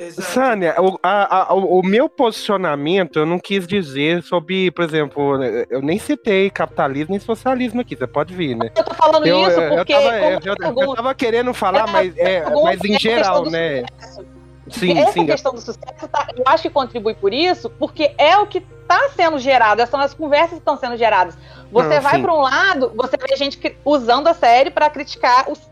Exato. 0.02 0.28
Sânia, 0.32 0.74
o, 0.78 0.98
a- 1.02 1.50
a- 1.50 1.54
o- 1.54 1.82
meu 1.82 2.08
posicionamento 2.08 3.18
eu 3.18 3.26
não 3.26 3.38
quis 3.38 3.66
dizer 3.66 4.22
sobre, 4.22 4.70
por 4.70 4.84
exemplo, 4.84 5.42
eu 5.70 5.80
nem 5.82 5.98
citei 5.98 6.50
capitalismo 6.50 7.10
nem 7.10 7.20
socialismo 7.20 7.80
aqui, 7.80 7.96
você 7.96 8.06
pode 8.06 8.34
vir, 8.34 8.56
né? 8.56 8.70
Eu 8.76 8.84
tô 8.84 8.94
falando 8.94 9.26
Eu, 9.26 9.40
isso 9.48 9.50
eu, 9.50 9.62
eu 9.62 9.76
porque, 9.76 9.92
tava, 9.92 10.16
eu, 10.16 10.40
eu- 10.40 10.82
eu 10.82 10.94
tava 10.94 11.14
querendo 11.14 11.52
falar, 11.54 11.86
mas, 11.86 12.16
é, 12.16 12.40
pergunta 12.42 12.62
mas 12.64 12.80
é 12.84 12.86
em 12.88 12.96
a 12.96 12.98
geral, 12.98 13.44
né? 13.50 13.84
sucesso. 14.00 14.26
Sim, 14.70 14.98
essa 14.98 15.12
sim. 15.12 15.20
eu- 15.22 15.26
questão 15.26 15.52
do 15.52 15.60
sucesso, 15.60 16.08
tá- 16.08 16.28
eu 16.36 16.44
acho 16.46 16.62
que 16.62 16.70
contribui 16.70 17.14
por 17.14 17.32
isso, 17.32 17.68
porque 17.70 18.12
é 18.16 18.36
o 18.38 18.46
que 18.46 18.58
está 18.82 19.08
sendo 19.16 19.38
gerado, 19.38 19.84
são 19.86 19.98
as 20.00 20.14
conversas 20.14 20.50
que 20.50 20.56
estão 20.58 20.76
sendo 20.76 20.96
geradas. 20.96 21.36
Você 21.72 21.94
Não, 21.96 22.00
vai 22.02 22.20
para 22.20 22.32
um 22.34 22.40
lado, 22.40 22.92
você 22.96 23.16
vê 23.16 23.36
gente 23.36 23.56
que- 23.58 23.76
usando 23.84 24.26
a 24.28 24.34
série 24.34 24.70
para 24.70 24.88
criticar 24.90 25.50
os- 25.50 25.69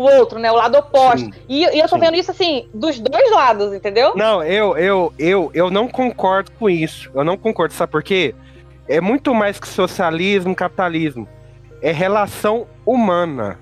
o 0.00 0.18
outro, 0.18 0.38
né? 0.38 0.50
O 0.50 0.56
lado 0.56 0.78
oposto. 0.78 1.26
sim. 1.26 1.32
E, 1.48 1.64
e 1.64 1.78
eu 1.78 1.88
tô 1.88 1.96
Sim. 1.96 2.00
vendo 2.00 2.16
isso 2.16 2.30
assim, 2.30 2.68
dos 2.72 2.98
dois 2.98 3.30
lados, 3.30 3.74
entendeu? 3.74 4.14
Não, 4.16 4.42
eu, 4.42 4.76
eu, 4.78 5.12
eu, 5.18 5.50
eu 5.52 5.70
não 5.70 5.86
concordo 5.86 6.50
com 6.52 6.70
isso. 6.70 7.10
Eu 7.14 7.22
não 7.22 7.36
concordo, 7.36 7.74
sabe 7.74 7.92
por 7.92 8.02
quê? 8.02 8.34
É 8.88 9.00
muito 9.00 9.34
mais 9.34 9.60
que 9.60 9.68
socialismo, 9.68 10.54
capitalismo. 10.54 11.28
É 11.82 11.92
relação 11.92 12.66
humana. 12.84 13.58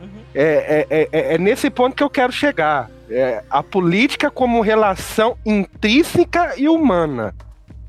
Uhum. 0.00 0.08
É, 0.34 0.86
é, 0.90 1.08
é, 1.12 1.34
é 1.34 1.38
nesse 1.38 1.68
ponto 1.68 1.94
que 1.94 2.02
eu 2.02 2.10
quero 2.10 2.32
chegar. 2.32 2.90
É, 3.10 3.44
a 3.50 3.62
política 3.62 4.30
como 4.30 4.62
relação 4.62 5.36
intrínseca 5.44 6.54
e 6.56 6.68
humana. 6.68 7.34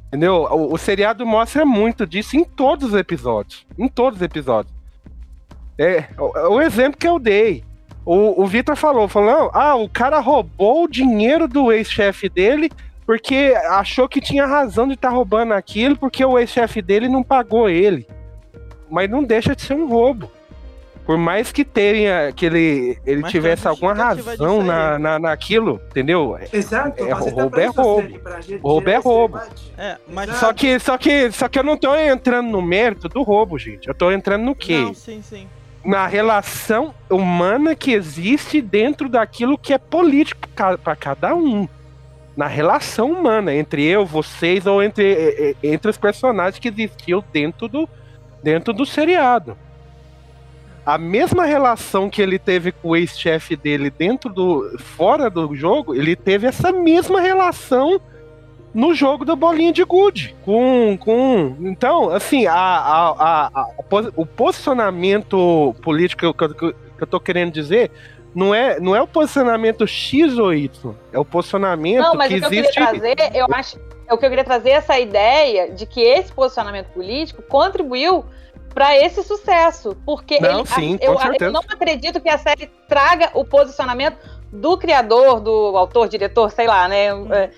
Entendeu? 0.08 0.46
O, 0.52 0.74
o 0.74 0.78
seriado 0.78 1.26
mostra 1.26 1.66
muito 1.66 2.06
disso 2.06 2.36
em 2.36 2.44
todos 2.44 2.90
os 2.90 3.00
episódios. 3.00 3.66
Em 3.78 3.88
todos 3.88 4.18
os 4.20 4.22
episódios. 4.22 4.74
É, 5.78 6.06
o, 6.18 6.56
o 6.56 6.62
exemplo 6.62 7.00
que 7.00 7.08
eu 7.08 7.18
dei. 7.18 7.64
O, 8.06 8.44
o 8.44 8.46
Vitor 8.46 8.76
falou, 8.76 9.08
falou, 9.08 9.50
ah, 9.54 9.76
o 9.76 9.88
cara 9.88 10.20
roubou 10.20 10.84
o 10.84 10.88
dinheiro 10.88 11.48
do 11.48 11.72
ex-chefe 11.72 12.28
dele 12.28 12.70
porque 13.06 13.54
achou 13.70 14.08
que 14.08 14.22
tinha 14.22 14.46
razão 14.46 14.88
de 14.88 14.94
estar 14.94 15.10
roubando 15.10 15.54
aquilo 15.54 15.96
porque 15.96 16.24
o 16.24 16.38
ex-chefe 16.38 16.82
dele 16.82 17.08
não 17.08 17.24
pagou 17.24 17.70
ele. 17.70 18.08
Mas 18.90 19.10
não 19.10 19.24
deixa 19.24 19.56
de 19.56 19.62
ser 19.62 19.74
um 19.74 19.88
roubo. 19.88 20.30
Por 21.06 21.18
mais 21.18 21.52
que 21.52 21.66
tenha 21.66 22.32
que 22.32 22.46
ele, 22.46 22.98
ele 23.06 23.22
Mas 23.22 23.32
tivesse 23.32 23.68
alguma 23.68 23.94
razão 23.94 24.64
na, 24.64 24.98
na, 24.98 25.20
naquilo, 25.20 25.82
entendeu? 25.90 26.38
Exato, 26.52 27.04
É, 27.04 27.10
mas 27.14 27.28
está 27.28 27.42
roubo 27.42 27.60
é 27.60 27.66
roubo. 27.68 28.20
Roubo 28.62 28.90
é 28.90 28.98
roubo. 28.98 29.42
É, 29.78 29.98
mas. 30.08 30.30
Só 30.38 30.54
que, 30.54 30.80
só 30.80 30.98
que, 30.98 31.30
só 31.32 31.50
que 31.50 31.60
eu 31.60 31.64
não 31.64 31.76
tô 31.76 31.94
entrando 31.94 32.50
no 32.50 32.62
mérito 32.62 33.10
do 33.10 33.22
roubo, 33.22 33.58
gente. 33.58 33.88
Eu 33.88 33.94
tô 33.94 34.12
entrando 34.12 34.44
no 34.44 34.56
quê? 34.56 34.80
Não, 34.80 34.94
sim, 34.94 35.22
sim. 35.22 35.46
Na 35.84 36.08
relação 36.08 36.94
humana 37.10 37.76
que 37.76 37.92
existe 37.92 38.62
dentro 38.62 39.10
daquilo 39.10 39.58
que 39.58 39.74
é 39.74 39.78
político 39.78 40.48
para 40.82 40.96
cada 40.96 41.36
um. 41.36 41.68
Na 42.38 42.48
relação 42.48 43.12
humana, 43.12 43.54
entre 43.54 43.84
eu, 43.84 44.06
vocês, 44.06 44.66
ou 44.66 44.82
entre, 44.82 45.56
entre 45.62 45.92
os 45.92 45.98
personagens 45.98 46.58
que 46.58 46.70
existiam 46.70 47.24
dentro 47.32 47.68
do, 47.68 47.88
dentro 48.42 48.74
do 48.74 48.86
seriado. 48.86 49.58
A 50.86 50.98
mesma 50.98 51.46
relação 51.46 52.10
que 52.10 52.22
ele 52.22 52.40
teve 52.40 52.72
com 52.72 52.90
o 52.90 52.96
ex-chefe 52.96 53.56
dele 53.56 53.90
dentro 53.90 54.30
do. 54.34 54.78
fora 54.80 55.30
do 55.30 55.54
jogo, 55.56 55.94
ele 55.96 56.16
teve 56.16 56.48
essa 56.48 56.72
mesma 56.72 57.22
relação 57.22 58.02
no 58.74 58.94
jogo 58.94 59.24
da 59.24 59.36
bolinha 59.36 59.72
de 59.72 59.84
gude. 59.86 60.36
Com. 60.44 60.98
com 61.00 61.56
então, 61.62 62.10
assim, 62.10 62.48
a, 62.48 62.54
a, 62.56 63.10
a- 63.12 63.52
a- 63.54 63.68
o 64.00 64.04
pos- 64.04 64.14
o 64.16 64.26
posicionamento 64.26 65.76
político 65.82 66.20
que 66.20 66.26
eu, 66.44 66.50
que 66.54 66.66
eu- 66.66 66.76
eu 67.00 67.08
tô 67.08 67.20
querendo 67.20 67.52
dizer 67.52 67.92
não 68.36 68.54
é, 68.54 68.80
não 68.80 68.96
é 68.96 69.02
o 69.02 69.08
posicionamento 69.08 69.86
X 69.86 70.38
ou 70.40 70.54
Y. 70.54 70.94
É 71.12 71.20
o 71.20 71.26
posicionamento 71.26 72.02
Não, 72.02 72.16
mas 72.16 72.30
que 72.30 72.38
o 72.38 72.40
que 72.40 72.46
eu 72.46 72.50
existe. 72.52 72.74
queria 72.74 72.90
trazer, 72.90 73.16
eu 73.36 73.46
acho, 73.52 73.80
é 74.08 74.14
o 74.14 74.18
que 74.18 74.26
eu 74.26 74.30
queria 74.30 74.44
trazer 74.44 74.72
essa 74.72 75.00
ideia 75.00 75.72
de 75.72 75.86
que 75.86 76.02
esse 76.02 76.32
posicionamento 76.34 76.88
político 76.88 77.44
contribuiu 77.44 78.26
para 78.74 78.98
esse 78.98 79.22
sucesso, 79.22 79.96
porque 80.04 80.40
Não, 80.40 80.62
ele, 80.62 80.66
sim, 80.68 80.98
eu, 81.00 81.14
com 81.14 81.20
certeza. 81.20 81.46
eu 81.46 81.52
não 81.52 81.62
acredito 81.62 82.20
que 82.20 82.28
a 82.30 82.40
série 82.40 82.72
traga 82.88 83.30
o 83.36 83.46
posicionamento 83.46 84.18
do 84.52 84.78
criador, 84.80 85.40
do 85.40 85.78
autor, 85.78 86.08
diretor, 86.08 86.50
sei 86.50 86.66
lá, 86.66 86.88
né? 86.88 87.06
é, 87.06 87.10
é, 87.32 87.52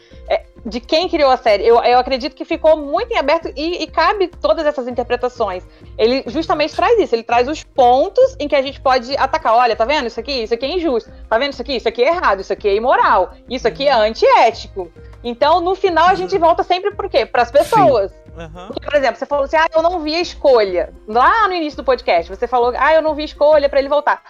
de 0.66 0.80
quem 0.80 1.08
criou 1.08 1.30
a 1.30 1.38
série. 1.38 1.66
Eu, 1.66 1.82
eu 1.84 2.00
acredito 2.00 2.36
que 2.36 2.44
ficou 2.44 2.76
muito 2.76 3.12
em 3.14 3.18
aberto 3.18 3.52
e, 3.56 3.84
e 3.84 3.88
cabe 3.88 4.28
todas 4.28 4.66
essas 4.66 4.88
interpretações. 4.88 5.64
Ele 5.98 6.24
justamente 6.28 6.76
traz 6.76 7.00
isso, 7.00 7.14
ele 7.14 7.24
traz 7.24 7.48
os 7.48 7.64
pontos 7.64 8.36
em 8.40 8.48
que 8.48 8.56
a 8.56 8.62
gente 8.62 8.82
pode 8.82 9.16
atacar. 9.16 9.54
Olha, 9.54 9.76
tá 9.76 9.86
vendo 9.86 10.08
isso 10.08 10.20
aqui? 10.20 10.44
Isso 10.44 10.54
aqui 10.54 10.66
é 10.66 10.72
injusto. 10.72 11.12
Tá 11.30 11.38
vendo 11.38 11.54
isso 11.54 11.62
aqui? 11.62 11.76
Isso 11.76 11.88
aqui 11.88 12.04
é 12.04 12.08
errado, 12.08 12.40
isso 12.42 12.52
aqui 12.52 12.68
é 12.68 12.76
imoral, 12.76 13.34
isso 13.48 13.68
aqui 13.68 13.88
é 13.88 13.94
antiético. 13.94 14.92
Então, 15.24 15.62
no 15.62 15.76
final, 15.76 16.08
a 16.08 16.16
gente 16.16 16.38
volta 16.38 16.64
sempre 16.64 16.92
por 16.92 17.10
quê? 17.10 17.26
Para 17.26 17.44
as 17.44 17.52
pessoas. 17.52 18.12
Aham. 18.38 18.68
Porque, 18.68 18.86
por 18.86 18.96
exemplo, 18.96 19.18
você 19.18 19.26
falou 19.26 19.46
assim: 19.46 19.56
ah, 19.56 19.68
eu 19.74 19.82
não 19.82 20.00
vi 20.00 20.16
a 20.16 20.22
escolha. 20.22 20.94
Lá 21.08 21.48
no 21.48 21.54
início 21.54 21.78
do 21.78 21.84
podcast, 21.84 22.30
você 22.30 22.48
falou: 22.48 22.74
ah, 22.78 22.94
eu 22.94 23.02
não 23.02 23.16
vi 23.16 23.22
a 23.22 23.26
escolha 23.26 23.70
para 23.70 23.80
ele 23.80 23.90
voltar. 23.90 24.22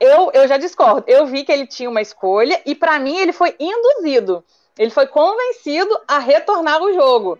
Eu, 0.00 0.30
eu 0.32 0.48
já 0.48 0.56
discordo. 0.56 1.04
Eu 1.06 1.26
vi 1.26 1.44
que 1.44 1.52
ele 1.52 1.66
tinha 1.66 1.90
uma 1.90 2.00
escolha 2.00 2.60
e, 2.64 2.74
para 2.74 2.98
mim, 2.98 3.18
ele 3.18 3.32
foi 3.32 3.54
induzido. 3.60 4.42
Ele 4.80 4.90
foi 4.90 5.06
convencido 5.06 5.94
a 6.08 6.18
retornar 6.18 6.76
ao 6.80 6.90
jogo. 6.94 7.38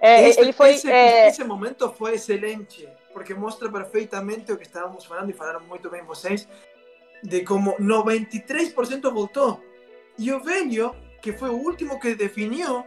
É, 0.00 0.26
Esse- 0.30 0.40
ele 0.40 0.52
foi. 0.54 0.70
esse, 0.70 0.90
é, 0.90 1.28
esse 1.28 1.44
momento 1.44 1.92
foi 1.92 2.14
excelente, 2.14 2.88
porque 3.12 3.34
mostra 3.34 3.68
perfeitamente 3.70 4.50
o 4.50 4.56
que 4.56 4.62
estávamos 4.66 5.04
falando, 5.04 5.28
e 5.28 5.34
falaram 5.34 5.60
muito 5.60 5.90
bem 5.90 6.02
vocês, 6.04 6.48
de 7.22 7.44
como 7.44 7.76
93% 7.78 9.10
voltou. 9.12 9.62
E 10.18 10.32
o 10.32 10.40
velho, 10.42 10.96
que 11.20 11.34
foi 11.34 11.50
o 11.50 11.58
último 11.58 12.00
que 12.00 12.14
definiu, 12.14 12.82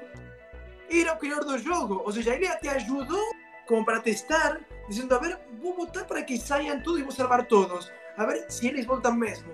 era 0.90 1.14
o 1.14 1.18
criador 1.18 1.46
do 1.46 1.58
jogo. 1.60 2.02
Ou 2.04 2.12
seja, 2.12 2.34
ele 2.34 2.48
até 2.48 2.70
ajudou 2.70 3.24
como 3.68 3.86
para 3.86 4.00
testar, 4.00 4.60
dizendo, 4.90 5.14
a 5.14 5.20
ver, 5.20 5.38
vou 5.62 5.76
votar 5.76 6.04
para 6.08 6.24
que 6.24 6.36
saiam 6.40 6.82
todos 6.82 7.00
e 7.00 7.04
vou 7.04 7.12
salvar 7.12 7.46
todos. 7.46 7.92
a 8.18 8.26
ver 8.26 8.46
se 8.50 8.68
eles 8.68 8.86
voltam 8.88 9.14
mesmo. 9.14 9.54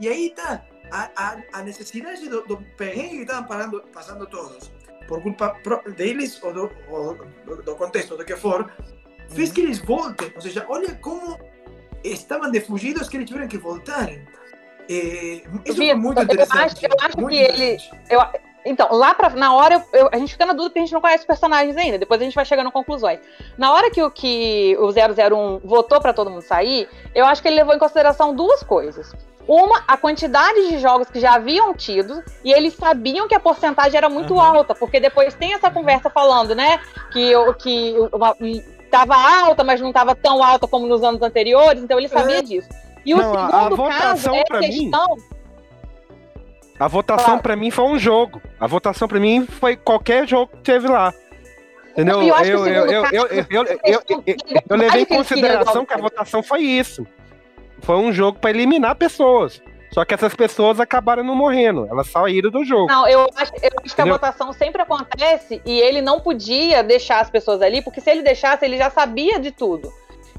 E 0.00 0.08
aí 0.08 0.30
tá 0.30 0.62
a, 0.90 1.10
a, 1.16 1.36
a 1.52 1.62
necessidade 1.62 2.28
do, 2.28 2.42
do 2.46 2.56
perrengue 2.76 3.16
que 3.16 3.22
estavam 3.22 3.44
parando, 3.44 3.82
passando 3.92 4.26
todos, 4.26 4.70
por 5.06 5.22
culpa 5.22 5.50
pro- 5.62 5.82
deles 5.92 6.42
ou 6.42 6.52
do, 6.52 6.70
ou 6.88 7.14
do, 7.62 7.76
contexto, 7.76 8.16
do 8.16 8.24
que 8.24 8.36
for, 8.36 8.72
fez 9.28 9.52
que 9.52 9.60
eles 9.60 9.78
voltem. 9.78 10.32
Ou 10.34 10.40
seja, 10.40 10.64
olha 10.68 10.94
como 10.96 11.38
estavam 12.02 12.50
defugidos 12.50 13.08
que 13.08 13.16
eles 13.18 13.28
tiveram 13.28 13.46
que 13.48 13.58
voltar. 13.58 14.08
É, 14.08 15.42
isso 15.64 15.76
foi 15.76 15.86
Vitor, 15.86 15.96
muito 15.98 16.18
eu 16.18 16.24
interessante. 16.24 16.86
acho- 16.86 16.86
eu 16.86 17.06
acho 17.06 17.20
muito 17.20 17.30
que 17.36 17.42
ele- 17.42 17.74
interessante. 17.74 18.40
Então, 18.62 18.88
lá 18.94 19.14
pra, 19.14 19.30
na 19.30 19.54
hora, 19.54 19.82
eu- 19.92 20.00
eu- 20.00 20.08
a 20.12 20.18
gente 20.18 20.32
fica 20.32 20.44
na 20.44 20.52
dúvida 20.52 20.68
porque 20.70 20.80
a 20.80 20.82
gente 20.82 20.92
não 20.92 21.00
conhece 21.00 21.20
os 21.22 21.26
personagens 21.26 21.74
ainda. 21.78 21.98
Depois 21.98 22.20
a 22.20 22.24
gente 22.24 22.34
vai 22.34 22.44
chegando 22.44 22.66
a 22.68 22.72
conclusões. 22.72 23.18
Na 23.56 23.72
hora 23.72 23.90
que 23.90 24.02
o, 24.02 24.10
que 24.10 24.76
o 24.78 24.90
001 24.92 25.60
votou 25.64 25.98
pra 25.98 26.12
todo 26.12 26.28
mundo 26.30 26.42
sair, 26.42 26.86
eu 27.14 27.24
acho 27.24 27.40
que 27.40 27.48
ele 27.48 27.56
levou 27.56 27.74
em 27.74 27.78
consideração 27.78 28.34
duas 28.34 28.62
coisas. 28.62 29.14
Uma, 29.52 29.82
a 29.88 29.96
quantidade 29.96 30.68
de 30.68 30.78
jogos 30.78 31.10
que 31.10 31.18
já 31.18 31.34
haviam 31.34 31.74
tido, 31.74 32.22
e 32.44 32.52
eles 32.52 32.72
sabiam 32.74 33.26
que 33.26 33.34
a 33.34 33.40
porcentagem 33.40 33.96
era 33.98 34.08
muito 34.08 34.38
Aham. 34.38 34.58
alta, 34.58 34.76
porque 34.76 35.00
depois 35.00 35.34
tem 35.34 35.54
essa 35.54 35.68
conversa 35.68 36.08
falando, 36.08 36.54
né, 36.54 36.78
que, 37.12 37.34
o- 37.34 37.52
que 37.54 37.96
uma, 38.12 38.36
tava 38.92 39.16
alta, 39.16 39.64
mas 39.64 39.80
não 39.80 39.92
tava 39.92 40.14
tão 40.14 40.40
alta 40.40 40.68
como 40.68 40.86
nos 40.86 41.02
anos 41.02 41.20
anteriores, 41.20 41.82
então 41.82 41.98
ele 41.98 42.06
sabia 42.06 42.40
disso. 42.44 42.68
E 43.04 43.12
o 43.12 43.16
Não, 43.16 43.34
a- 43.36 43.46
a 43.46 43.62
segundo 43.64 43.76
caso 43.88 44.30
votação 44.30 44.34
é 44.36 44.40
a 44.40 44.44
pra 44.44 44.60
mim- 44.60 44.68
questão. 44.82 45.16
A 46.78 46.86
votação 46.86 47.24
Claro. 47.26 47.42
pra 47.42 47.56
mim 47.56 47.70
foi 47.72 47.84
um 47.86 47.98
jogo. 47.98 48.40
A 48.60 48.68
votação 48.68 49.08
pra 49.08 49.18
mim 49.18 49.46
foi 49.46 49.74
qualquer 49.76 50.28
jogo 50.28 50.52
que 50.58 50.62
teve 50.62 50.86
lá. 50.86 51.12
Entendeu? 51.90 52.22
Eu 52.22 52.36
Eu, 52.44 52.60
o 52.60 52.66
eu, 52.68 52.86
eu, 52.86 53.02
caso- 53.02 53.14
eu, 53.16 53.26
eu, 53.26 53.46
eu, 53.46 53.78
eu, 53.84 54.02
eu- 54.24 54.36
eu 54.70 54.76
levei 54.76 55.02
em 55.02 55.06
consideração 55.06 55.84
que 55.84 55.92
a 55.92 55.96
votação 55.98 56.40
foi 56.40 56.60
isso. 56.60 57.04
Foi 57.82 57.96
um 57.96 58.12
jogo 58.12 58.38
pra 58.38 58.50
eliminar 58.50 58.94
pessoas. 58.94 59.60
Só 59.92 60.04
que 60.04 60.14
essas 60.14 60.34
pessoas 60.34 60.78
acabaram 60.78 61.24
não 61.24 61.34
morrendo. 61.34 61.86
Elas 61.90 62.08
saíram 62.08 62.50
do 62.50 62.64
jogo. 62.64 62.86
Não, 62.86 63.08
eu 63.08 63.28
acho, 63.34 63.52
eu 63.60 63.70
acho 63.84 63.94
que 63.94 64.00
a 64.00 64.04
votação 64.04 64.52
sempre 64.52 64.82
acontece 64.82 65.60
e 65.66 65.80
ele 65.80 66.00
não 66.00 66.20
podia 66.20 66.82
deixar 66.82 67.20
as 67.20 67.28
pessoas 67.28 67.60
ali, 67.60 67.82
porque 67.82 68.00
se 68.00 68.08
ele 68.08 68.22
deixasse, 68.22 68.64
ele 68.64 68.78
já 68.78 68.88
sabia 68.88 69.40
de 69.40 69.50
tudo. 69.50 69.92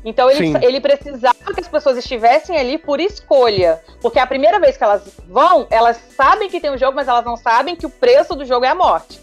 Então 0.03 0.31
ele, 0.31 0.47
Sim. 0.47 0.65
ele 0.65 0.79
precisava 0.79 1.35
que 1.53 1.59
as 1.59 1.67
pessoas 1.67 1.97
estivessem 1.97 2.57
ali 2.57 2.77
por 2.77 2.99
escolha. 2.99 3.81
Porque 4.01 4.19
a 4.19 4.25
primeira 4.25 4.59
vez 4.59 4.77
que 4.77 4.83
elas 4.83 5.03
vão, 5.27 5.67
elas 5.69 5.97
sabem 6.15 6.49
que 6.49 6.59
tem 6.59 6.71
o 6.71 6.77
jogo, 6.77 6.95
mas 6.95 7.07
elas 7.07 7.25
não 7.25 7.37
sabem 7.37 7.75
que 7.75 7.85
o 7.85 7.89
preço 7.89 8.35
do 8.35 8.45
jogo 8.45 8.65
é 8.65 8.69
a 8.69 8.75
morte. 8.75 9.19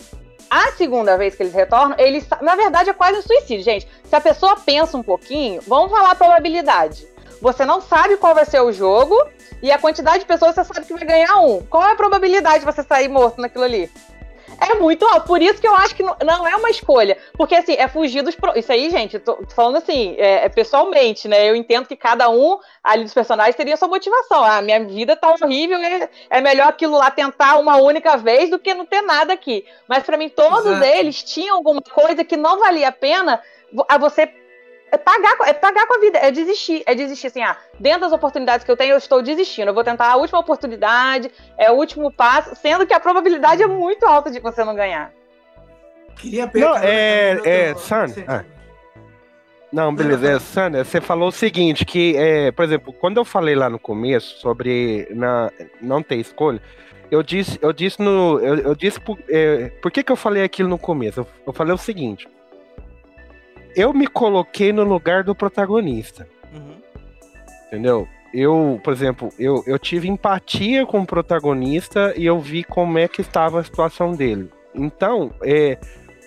A 0.51 0.73
segunda 0.73 1.17
vez 1.17 1.35
que 1.35 1.43
eles 1.43 1.53
retornam, 1.53 1.97
eles. 1.99 2.27
Na 2.41 2.55
verdade, 2.55 2.91
é 2.91 2.93
quase 2.93 3.19
um 3.19 3.23
suicídio, 3.23 3.65
gente. 3.65 3.89
Se 4.05 4.15
a 4.15 4.21
pessoa 4.21 4.57
pensa 4.57 4.97
um 4.97 5.03
pouquinho, 5.03 5.61
vamos 5.67 5.91
falar 5.91 6.13
a 6.13 6.15
probabilidade. 6.15 7.07
Você 7.41 7.65
não 7.65 7.81
sabe 7.81 8.17
qual 8.17 8.35
vai 8.35 8.45
ser 8.45 8.61
o 8.61 8.73
jogo 8.73 9.17
e 9.63 9.71
a 9.71 9.79
quantidade 9.79 10.21
de 10.21 10.27
pessoas 10.27 10.55
você 10.55 10.65
sabe 10.65 10.87
que 10.87 10.95
vai 10.95 11.05
ganhar 11.05 11.37
um. 11.37 11.61
Qual 11.67 11.83
é 11.87 11.93
a 11.93 11.97
probabilidade 11.97 12.61
de 12.61 12.65
você 12.65 12.83
sair 12.83 13.09
morto 13.09 13.41
naquilo 13.41 13.65
ali? 13.65 13.91
É 14.61 14.75
muito 14.75 15.05
alto. 15.07 15.27
Por 15.27 15.41
isso 15.41 15.61
que 15.61 15.69
eu 15.69 15.75
acho 15.77 15.95
que 15.95 16.03
não, 16.03 16.17
não 16.25 16.47
é 16.49 16.57
uma 16.57 16.69
escolha. 16.71 17.17
Porque, 17.37 17.55
assim, 17.55 17.75
é 17.75 17.87
fugir 17.87 18.23
dos. 18.23 18.35
pro- 18.35 18.59
Isso 18.59 18.73
aí, 18.73 18.91
gente, 18.91 19.17
tô 19.21 19.35
tô 19.35 19.55
falando 19.55 19.77
assim, 19.77 20.17
é, 20.19 20.47
é 20.47 20.49
pessoalmente, 20.49 21.29
né? 21.29 21.49
Eu 21.49 21.55
entendo 21.55 21.87
que 21.87 21.95
cada 21.95 22.29
um 22.29 22.59
ali 22.83 23.05
dos 23.05 23.15
personagens 23.15 23.55
teria 23.55 23.77
sua 23.77 23.87
motivação. 23.87 24.43
Ah, 24.43 24.61
minha 24.61 24.85
vida 24.85 25.15
tá 25.15 25.31
horrível, 25.31 25.79
é, 25.79 26.09
é 26.29 26.41
melhor 26.41 26.67
aquilo 26.69 26.97
lá 26.97 27.09
tentar 27.09 27.57
uma 27.57 27.77
única 27.77 28.17
vez 28.17 28.51
do 28.51 28.59
que 28.59 28.75
não 28.75 28.85
ter 28.85 29.01
nada 29.03 29.33
aqui. 29.33 29.65
Mas, 29.87 30.03
pra 30.03 30.17
mim, 30.17 30.29
todos 30.29 30.67
Exato. 30.67 30.85
eles 30.85 31.23
tinham 31.23 31.55
alguma 31.57 31.83
coisa 31.83 32.25
que 32.25 32.37
não 32.37 32.59
valia 32.59 32.89
a 32.89 32.93
pena 32.93 33.41
a 33.89 33.97
você. 33.97 34.29
É 34.91 34.97
pagar, 34.97 35.37
com- 35.37 35.45
é 35.45 35.53
pagar 35.53 35.87
com 35.87 35.97
a 35.97 36.01
vida, 36.01 36.19
é 36.19 36.31
desistir, 36.31 36.83
é 36.87 36.95
desistir 36.95 37.27
assim, 37.27 37.43
ah, 37.43 37.57
dentro 37.79 38.01
das 38.01 38.13
oportunidades 38.13 38.65
que 38.65 38.71
eu 38.71 38.77
tenho, 38.77 38.93
eu 38.93 38.97
estou 38.99 39.23
desistindo, 39.23 39.69
eu 39.69 39.75
vou 39.75 39.85
tentar 39.85 40.11
a 40.11 40.17
última 40.17 40.39
oportunidade, 40.39 41.31
é 41.59 41.71
o 41.71 41.75
último 41.75 42.11
passo, 42.11 42.55
sendo 42.57 42.87
que 42.87 42.95
a 42.95 43.01
probabilidade 43.01 43.63
é 43.63 43.67
muito 43.67 44.07
alta 44.07 44.31
de 44.31 44.41
você 44.41 44.65
não 44.65 44.75
ganhar. 44.75 45.13
Queria 46.17 46.45
Não, 46.47 46.51
pegar. 46.53 46.85
é- 46.85 47.39
é, 47.45 47.75
Sim. 47.75 47.81
San, 47.81 48.07
ah. 48.27 48.45
Não, 49.71 49.95
beleza. 49.95 50.27
É, 50.31 50.39
Sandra, 50.39 50.83
você 50.83 51.01
falou 51.01 51.29
o 51.29 51.33
seguinte, 51.33 51.85
que, 51.85 52.17
é, 52.17 52.51
por 52.51 52.65
exemplo, 52.65 52.93
quando 52.93 53.19
eu 53.19 53.25
falei 53.25 53.55
lá 53.55 53.69
no 53.69 53.79
começo 53.79 54.39
sobre 54.41 55.07
na, 55.11 55.51
não 55.81 56.03
ter 56.03 56.17
escolha, 56.17 56.61
eu 57.11 57.23
disse, 57.23 57.59
eu 57.61 57.73
disse 57.73 58.01
no. 58.01 58.41
Eu, 58.41 58.57
eu 58.57 58.75
disse 58.75 58.99
por, 58.99 59.19
é, 59.29 59.69
por 59.83 59.91
que, 59.91 60.03
que 60.03 60.11
eu 60.11 60.17
falei 60.17 60.43
aquilo 60.43 60.69
no 60.71 60.79
começo? 60.79 61.21
Eu, 61.21 61.27
eu 61.47 61.53
falei 61.53 61.75
o 61.75 61.79
seguinte. 61.79 62.27
Eu 63.79 63.95
me 63.95 64.07
coloquei 64.07 64.73
no 64.73 64.83
lugar 64.85 65.23
do 65.23 65.35
protagonista, 65.35 66.29
Uhum. 66.53 66.75
entendeu? 67.69 68.09
Eu, 68.35 68.81
por 68.83 68.93
exemplo, 68.93 69.31
eu, 69.39 69.63
eu 69.67 69.79
tive 69.79 70.09
empatia 70.09 70.85
com 70.85 71.01
o 71.01 71.07
protagonista 71.07 72.13
e 72.17 72.27
eu 72.27 72.39
vi 72.41 72.63
como 72.65 72.99
é 72.99 73.07
que 73.09 73.21
estava 73.23 73.61
a 73.61 73.65
situação 73.65 74.13
dele. 74.13 74.51
Então, 74.75 75.31
é, 75.43 75.79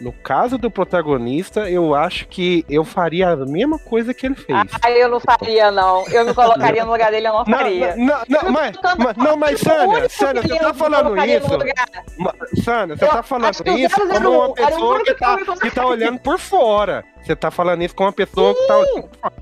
no 0.02 0.12
caso 0.12 0.58
do 0.58 0.72
protagonista, 0.72 1.70
eu 1.70 1.94
acho 1.94 2.28
que 2.28 2.66
eu 2.68 2.84
faria 2.84 3.30
a 3.30 3.36
mesma 3.46 3.78
coisa 3.78 4.14
que 4.14 4.26
ele 4.26 4.36
fez. 4.36 4.60
Ah, 4.84 4.90
eu 4.92 5.08
não 5.10 5.20
faria, 5.20 5.70
não. 5.70 6.04
Eu 6.08 6.26
me 6.26 6.34
colocaria 6.34 6.84
no 6.84 6.92
lugar 6.92 7.12
dele, 7.12 7.28
eu 7.28 7.34
não 7.34 7.46
faria. 7.46 7.96
não, 7.96 8.06
não, 8.06 8.42
não, 8.44 8.52
mas, 8.52 8.76
mas- 8.98 9.18
não, 9.18 9.38
mas 9.38 9.60
Sânia, 9.60 10.10
Sânia, 10.10 10.42
você 10.42 10.58
tá 10.60 10.74
falando 10.74 11.16
isso? 11.24 12.64
Sânia, 12.64 12.98
você 12.98 13.06
Eu 13.06 13.10
tá 13.10 13.24
falando 13.24 13.54
isso 13.78 14.02
001 14.02 14.20
como 14.22 14.30
uma 14.30 14.54
era 14.58 14.68
pessoa 14.72 15.04
que 15.04 15.14
tá, 15.14 15.38
que 15.62 15.72
tá 15.72 15.86
olhando 15.86 16.20
por 16.20 16.40
fora. 16.40 17.04
Você 17.24 17.36
tá 17.36 17.52
falando 17.52 17.84
isso 17.84 17.96
com 17.96 18.04
uma 18.06 18.14
pessoa 18.14 18.56
que 18.56 18.68
tá 18.68 18.78
olhando 18.78 19.04
por 19.04 19.20
fora. 19.20 19.34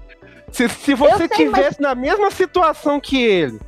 Se, 0.51 0.67
se 0.67 0.93
você 0.95 1.27
sei, 1.27 1.37
tivesse 1.37 1.79
na 1.81 1.93
mesma 1.95 2.31
situação 2.31 2.99
que 2.99 3.23
ele, 3.23 3.59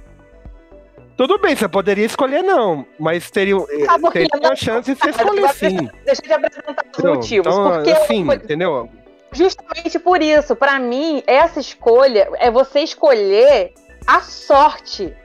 tudo 1.22 1.38
bem, 1.38 1.56
você 1.56 1.68
poderia 1.68 2.04
escolher 2.04 2.42
não, 2.42 2.84
mas 2.98 3.30
teria, 3.30 3.56
teria 4.12 4.28
Não, 4.42 4.52
a 4.54 4.56
chance 4.56 4.92
de 4.92 5.00
você 5.00 5.12
escolher 5.12 5.50
sim. 5.50 5.88
Deixa 6.04 6.20
eu 6.24 6.28
te 6.28 6.34
apresentar 6.34 6.84
os 6.84 6.98
entendeu? 6.98 7.14
motivos. 7.14 7.54
Então, 7.54 7.72
porque 7.74 7.92
assim, 7.92 8.26
foi 8.26 8.36
entendeu? 8.38 8.90
justamente 9.32 10.00
por 10.00 10.20
isso, 10.20 10.56
pra 10.56 10.80
mim, 10.80 11.22
essa 11.28 11.60
escolha 11.60 12.28
é 12.40 12.50
você 12.50 12.80
escolher 12.80 13.72
a 14.08 14.22
sorte. 14.22 15.16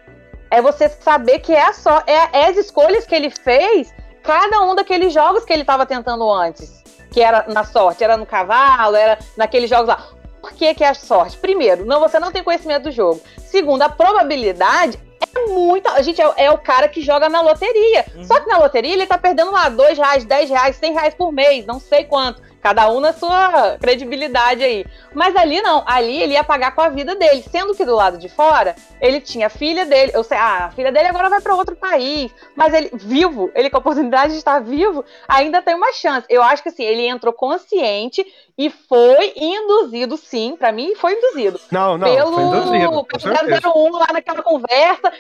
É 0.51 0.61
você 0.61 0.87
saber 0.87 1.39
que 1.39 1.55
é 1.55 1.63
a 1.63 1.73
sorte. 1.73 2.11
É, 2.11 2.29
é 2.41 2.49
as 2.51 2.59
escolhas 2.59 3.07
que 3.07 3.15
ele 3.15 3.31
fez, 3.31 3.91
cada 4.23 4.61
um 4.65 4.75
daqueles 4.75 5.15
jogos 5.15 5.47
que 5.47 5.53
ele 5.55 5.63
estava 5.63 5.87
tentando 5.87 6.31
antes. 6.31 6.85
Que 7.11 7.23
era 7.23 7.47
na 7.49 7.65
sorte, 7.65 8.05
era 8.05 8.19
no 8.19 8.27
cavalo, 8.27 8.97
era 8.97 9.19
naqueles 9.35 9.71
jogos 9.71 9.89
lá. 9.89 10.07
Por 10.43 10.53
que, 10.53 10.75
que 10.75 10.85
é 10.85 10.89
a 10.91 10.95
sorte? 10.95 11.39
Primeiro, 11.39 11.87
não, 11.87 12.01
você 12.01 12.21
não 12.21 12.31
tem 12.31 12.45
conhecimento 12.45 12.83
do 12.83 12.91
jogo. 12.91 13.19
Segundo, 13.39 13.81
a 13.81 13.89
probabilidade 13.89 15.06
é 15.21 15.47
muito. 15.47 15.89
A 15.89 16.03
gente 16.03 16.21
é, 16.21 16.33
é 16.37 16.51
o 16.51 16.59
cara 16.59 16.89
que 16.89 17.01
joga 17.03 17.29
na 17.29 17.41
loteria. 17.41 18.05
Uhum. 18.15 18.25
Só 18.25 18.41
que 18.41 18.49
na 18.49 18.59
loteria 18.59 18.93
ele 18.93 19.07
tá 19.07 19.19
perdendo 19.19 19.51
lá 19.51 19.69
2 19.69 19.99
reais, 19.99 20.25
10 20.25 20.51
reais, 20.51 20.77
100 20.77 20.93
reais 20.93 21.15
por 21.15 21.33
mês, 21.33 21.65
não 21.67 21.79
sei 21.81 22.05
quanto. 22.05 22.43
Cada 22.67 22.91
um 22.91 22.99
na 22.99 23.13
sua 23.13 23.79
credibilidade 23.79 24.65
aí. 24.65 24.85
Mas 25.15 25.37
ali 25.37 25.63
não, 25.63 25.85
ali 25.87 26.21
ele 26.21 26.33
ia 26.33 26.43
pagar 26.43 26.75
com 26.75 26.81
a 26.81 26.89
vida 26.89 27.15
dele. 27.15 27.45
Sendo 27.49 27.77
que 27.77 27.85
do 27.85 27.95
lado 27.95 28.19
de 28.19 28.29
fora, 28.29 28.75
ele 29.01 29.21
tinha 29.21 29.47
a 29.47 29.49
filha 29.49 29.87
dele. 29.87 30.11
Eu 30.13 30.25
sei, 30.25 30.37
ah, 30.37 30.65
a 30.65 30.71
filha 30.73 30.91
dele 30.91 31.07
agora 31.07 31.31
vai 31.31 31.41
para 31.41 31.55
outro 31.55 31.77
país. 31.77 32.35
Mas 32.57 32.75
ele, 32.75 32.91
vivo, 32.93 33.53
ele 33.55 33.71
com 33.71 33.77
a 33.77 33.79
oportunidade 33.79 34.33
de 34.33 34.39
estar 34.39 34.59
vivo, 34.59 35.05
ainda 35.29 35.63
tem 35.63 35.77
uma 35.77 35.93
chance. 35.93 36.27
Eu 36.29 36.43
acho 36.43 36.61
que 36.61 36.71
assim, 36.71 36.83
ele 36.83 37.07
entrou 37.07 37.33
consciente 37.33 38.27
e 38.59 38.69
foi 38.69 39.33
induzido, 39.37 40.17
sim, 40.17 40.57
para 40.59 40.73
mim 40.73 40.97
foi 40.97 41.13
induzido 41.13 41.61
Não, 41.71 41.97
não, 41.97 42.13
pelo, 42.13 42.33
foi 42.33 42.43
induzido, 42.43 43.05
pelo 43.05 43.21
certeza. 43.21 43.69
001 43.69 43.93
lá 43.93 44.07
naquela 44.13 44.43
conversa. 44.43 45.13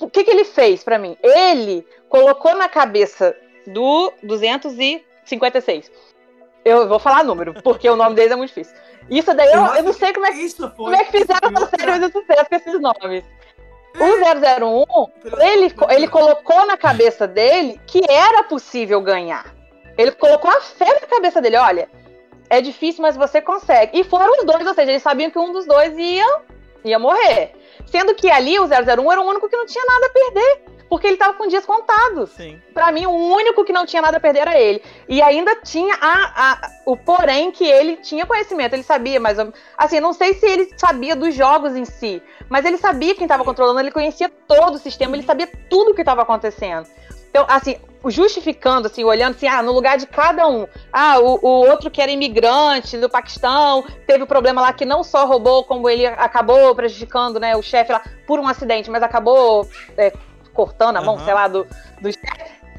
O 0.00 0.08
que, 0.08 0.24
que 0.24 0.30
ele 0.30 0.44
fez 0.44 0.82
pra 0.82 0.98
mim? 0.98 1.18
Ele 1.22 1.86
colocou 2.08 2.56
na 2.56 2.66
cabeça 2.66 3.36
do 3.66 4.10
256. 4.22 5.90
Eu 6.64 6.88
vou 6.88 6.98
falar 6.98 7.22
número, 7.24 7.54
porque 7.62 7.88
o 7.88 7.96
nome 7.96 8.14
deles 8.14 8.32
é 8.32 8.36
muito 8.36 8.48
difícil. 8.48 8.74
Isso 9.10 9.34
daí 9.34 9.52
eu, 9.52 9.64
eu 9.76 9.82
não 9.82 9.92
sei 9.92 10.12
como 10.12 10.24
é, 10.26 10.32
que- 10.32 10.38
Isso 10.38 10.56
foi. 10.70 10.70
como 10.76 10.94
é 10.96 11.04
que 11.04 11.12
fizeram 11.18 11.50
essa 11.54 11.70
série 11.78 11.98
de 11.98 12.12
sucesso 12.12 12.46
com 12.48 12.54
esses 12.56 12.80
nomes. 12.80 13.24
O 13.96 14.04
001, 14.24 15.40
ele, 15.40 15.74
ele 15.90 16.08
colocou 16.08 16.66
na 16.66 16.76
cabeça 16.76 17.28
dele 17.28 17.80
que 17.86 18.00
era 18.08 18.42
possível 18.44 19.00
ganhar. 19.00 19.54
Ele 19.96 20.10
colocou 20.12 20.50
a 20.50 20.60
fé 20.60 20.86
na 21.00 21.06
cabeça 21.06 21.40
dele, 21.40 21.56
olha, 21.56 21.88
é 22.50 22.60
difícil, 22.60 23.02
mas 23.02 23.16
você 23.16 23.40
consegue. 23.40 24.00
E 24.00 24.02
foram 24.02 24.32
os 24.38 24.44
dois, 24.44 24.66
ou 24.66 24.74
seja, 24.74 24.90
eles 24.90 25.02
sabiam 25.02 25.30
que 25.30 25.38
um 25.38 25.52
dos 25.52 25.66
dois 25.66 25.96
ia, 25.96 26.26
ia 26.84 26.98
morrer. 26.98 27.52
Sendo 27.86 28.14
que 28.14 28.28
ali 28.30 28.58
o 28.58 28.66
001 28.66 29.12
era 29.12 29.20
o 29.20 29.28
único 29.28 29.48
que 29.48 29.56
não 29.56 29.66
tinha 29.66 29.84
nada 29.84 30.06
a 30.06 30.10
perder, 30.10 30.62
porque 30.88 31.06
ele 31.06 31.16
tava 31.16 31.34
com 31.34 31.46
dias 31.46 31.64
contados. 31.64 32.30
Sim. 32.30 32.60
Pra 32.72 32.92
mim, 32.92 33.06
o 33.06 33.10
único 33.10 33.64
que 33.64 33.72
não 33.72 33.86
tinha 33.86 34.02
nada 34.02 34.16
a 34.16 34.20
perder 34.20 34.40
era 34.40 34.58
ele. 34.58 34.82
E 35.08 35.22
ainda 35.22 35.56
tinha 35.56 35.94
a, 36.00 36.52
a- 36.52 36.70
o 36.86 36.96
porém 36.96 37.50
que 37.50 37.64
ele 37.64 37.96
tinha 37.96 38.26
conhecimento, 38.26 38.74
ele 38.74 38.82
sabia, 38.82 39.18
mas 39.18 39.38
assim, 39.76 40.00
não 40.00 40.12
sei 40.12 40.34
se 40.34 40.46
ele 40.46 40.70
sabia 40.76 41.16
dos 41.16 41.34
jogos 41.34 41.74
em 41.74 41.84
si, 41.84 42.22
mas 42.48 42.64
ele 42.64 42.76
sabia 42.76 43.14
quem 43.14 43.24
estava 43.24 43.44
controlando, 43.44 43.80
ele 43.80 43.90
conhecia 43.90 44.28
todo 44.28 44.74
o 44.74 44.78
sistema, 44.78 45.16
ele 45.16 45.24
sabia 45.24 45.50
tudo 45.68 45.92
o 45.92 45.94
que 45.94 46.02
estava 46.02 46.22
acontecendo. 46.22 46.86
Então, 47.34 47.44
assim, 47.48 47.76
justificando, 48.06 48.86
assim, 48.86 49.02
olhando 49.02 49.34
assim, 49.34 49.48
ah, 49.48 49.60
no 49.60 49.72
lugar 49.72 49.98
de 49.98 50.06
cada 50.06 50.46
um. 50.46 50.68
Ah, 50.92 51.18
o, 51.18 51.40
o 51.42 51.68
outro 51.68 51.90
que 51.90 52.00
era 52.00 52.12
imigrante 52.12 52.96
do 52.96 53.10
Paquistão, 53.10 53.84
teve 54.06 54.20
o 54.20 54.24
um 54.24 54.28
problema 54.28 54.60
lá 54.60 54.72
que 54.72 54.84
não 54.84 55.02
só 55.02 55.26
roubou, 55.26 55.64
como 55.64 55.88
ele 55.90 56.06
acabou 56.06 56.72
prejudicando, 56.76 57.40
né, 57.40 57.56
o 57.56 57.62
chefe 57.62 57.92
lá 57.92 58.02
por 58.24 58.38
um 58.38 58.46
acidente, 58.46 58.88
mas 58.88 59.02
acabou 59.02 59.68
é, 59.96 60.12
cortando 60.54 60.96
a 60.96 61.02
mão, 61.02 61.16
uhum. 61.16 61.24
sei 61.24 61.34
lá, 61.34 61.48
do, 61.48 61.64
do. 62.00 62.10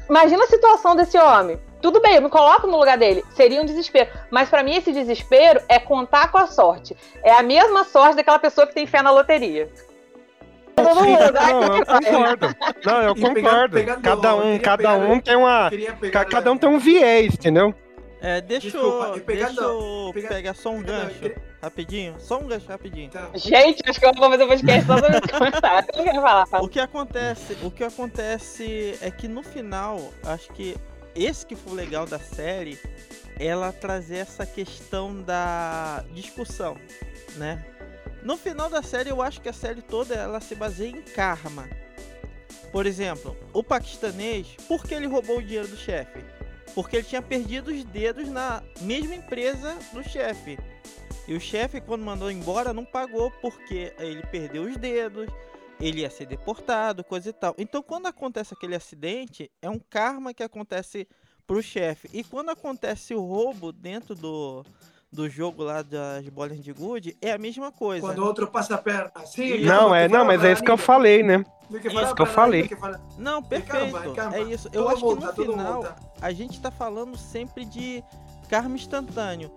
Imagina 0.08 0.44
a 0.44 0.48
situação 0.48 0.96
desse 0.96 1.16
homem. 1.18 1.60
Tudo 1.80 2.00
bem, 2.00 2.16
eu 2.16 2.22
me 2.22 2.30
coloco 2.30 2.66
no 2.66 2.78
lugar 2.78 2.98
dele. 2.98 3.22
Seria 3.34 3.60
um 3.60 3.64
desespero. 3.64 4.10
Mas 4.30 4.48
para 4.48 4.62
mim, 4.62 4.74
esse 4.74 4.92
desespero 4.92 5.60
é 5.68 5.78
contar 5.78 6.32
com 6.32 6.38
a 6.38 6.46
sorte. 6.46 6.96
É 7.22 7.32
a 7.32 7.42
mesma 7.42 7.84
sorte 7.84 8.16
daquela 8.16 8.38
pessoa 8.38 8.66
que 8.66 8.74
tem 8.74 8.86
fé 8.86 9.02
na 9.02 9.10
loteria. 9.10 9.68
Sim, 10.78 10.84
não, 10.84 11.76
eu 11.76 11.86
concordo. 11.86 12.56
Não, 12.84 13.02
eu 13.02 13.14
concordo. 13.14 14.02
cada 14.02 14.34
um, 14.34 14.58
cada 14.58 14.94
um 14.94 15.20
tem 15.20 15.36
uma. 15.36 15.70
Cada 16.30 16.52
um 16.52 16.58
tem 16.58 16.68
um 16.68 16.78
viés, 16.78 17.34
entendeu? 17.34 17.74
É, 18.20 18.40
deixa, 18.40 18.70
Desculpa, 18.70 19.20
pegando, 19.24 20.12
deixa 20.12 20.28
eu 20.28 20.28
pegar 20.28 20.54
só 20.54 20.70
um 20.70 20.82
gancho. 20.82 21.32
Rapidinho, 21.62 22.16
só 22.20 22.38
um 22.38 22.46
gancho 22.46 22.68
rapidinho. 22.68 23.10
Tá. 23.10 23.30
Gente, 23.34 23.82
acho 23.88 23.98
que 23.98 24.06
eu 24.06 24.12
vou 24.14 24.30
fazer 24.30 24.44
um 24.44 24.48
podcast 24.48 24.86
só 24.86 24.98
sobre 24.98 25.20
comentário. 25.32 25.88
O 26.62 26.68
que 26.68 26.78
acontece, 26.78 27.56
o 27.62 27.70
que 27.70 27.84
acontece 27.84 28.98
é 29.00 29.10
que 29.10 29.26
no 29.26 29.42
final, 29.42 30.12
acho 30.24 30.52
que 30.52 30.76
esse 31.14 31.46
que 31.46 31.56
foi 31.56 31.72
o 31.72 31.76
legal 31.76 32.06
da 32.06 32.18
série, 32.18 32.78
ela 33.38 33.72
trazer 33.72 34.18
essa 34.18 34.44
questão 34.44 35.22
da 35.22 36.04
discussão, 36.12 36.76
né? 37.36 37.64
No 38.22 38.36
final 38.36 38.68
da 38.68 38.82
série, 38.82 39.10
eu 39.10 39.22
acho 39.22 39.40
que 39.40 39.48
a 39.48 39.52
série 39.52 39.80
toda 39.80 40.14
ela 40.14 40.40
se 40.40 40.54
baseia 40.54 40.90
em 40.90 41.00
karma. 41.00 41.68
Por 42.72 42.84
exemplo, 42.84 43.36
o 43.52 43.62
paquistanês, 43.62 44.48
por 44.68 44.84
que 44.84 44.94
ele 44.94 45.06
roubou 45.06 45.38
o 45.38 45.42
dinheiro 45.42 45.68
do 45.68 45.76
chefe? 45.76 46.24
Porque 46.74 46.96
ele 46.96 47.06
tinha 47.06 47.22
perdido 47.22 47.70
os 47.70 47.84
dedos 47.84 48.28
na 48.28 48.62
mesma 48.80 49.14
empresa 49.14 49.78
do 49.92 50.02
chefe. 50.02 50.58
E 51.28 51.34
o 51.34 51.40
chefe, 51.40 51.80
quando 51.80 52.04
mandou 52.04 52.30
embora, 52.30 52.72
não 52.72 52.84
pagou 52.84 53.30
porque 53.42 53.92
ele 53.98 54.22
perdeu 54.26 54.62
os 54.62 54.76
dedos, 54.76 55.28
ele 55.80 56.02
ia 56.02 56.10
ser 56.10 56.26
deportado, 56.26 57.02
coisa 57.02 57.30
e 57.30 57.32
tal. 57.32 57.54
Então, 57.58 57.82
quando 57.82 58.06
acontece 58.06 58.54
aquele 58.54 58.74
acidente, 58.74 59.50
é 59.60 59.68
um 59.68 59.78
karma 59.78 60.32
que 60.32 60.42
acontece 60.42 61.06
pro 61.46 61.62
chefe. 61.62 62.08
E 62.12 62.22
quando 62.22 62.50
acontece 62.50 63.14
o 63.14 63.20
roubo 63.20 63.72
dentro 63.72 64.14
do, 64.14 64.64
do 65.12 65.28
jogo 65.28 65.62
lá 65.62 65.82
das 65.82 66.28
bolas 66.28 66.60
de 66.60 66.72
gude, 66.72 67.16
é 67.20 67.32
a 67.32 67.38
mesma 67.38 67.72
coisa. 67.72 68.06
Quando 68.06 68.18
o 68.18 68.24
outro 68.24 68.46
passa 68.46 68.74
a 68.74 68.78
perna 68.78 69.10
assim. 69.14 69.64
Não, 69.64 69.94
é, 69.94 70.08
não, 70.08 70.24
mas 70.24 70.44
é 70.44 70.52
isso 70.52 70.62
que 70.62 70.70
eu 70.70 70.78
falei, 70.78 71.22
né? 71.22 71.44
É 71.72 72.02
isso 72.02 72.14
que 72.14 72.22
eu 72.22 72.26
falei. 72.26 72.70
Não, 73.18 73.42
perfeito. 73.42 73.92
Calma, 73.92 74.14
calma. 74.14 74.36
É 74.36 74.42
isso. 74.42 74.68
Eu 74.72 74.88
acho 74.88 75.00
que 75.00 75.24
no 75.24 75.32
final 75.32 75.96
a 76.20 76.32
gente 76.32 76.60
tá 76.60 76.70
falando 76.70 77.16
sempre 77.16 77.64
de 77.64 78.04
karma 78.48 78.76
instantâneo. 78.76 79.50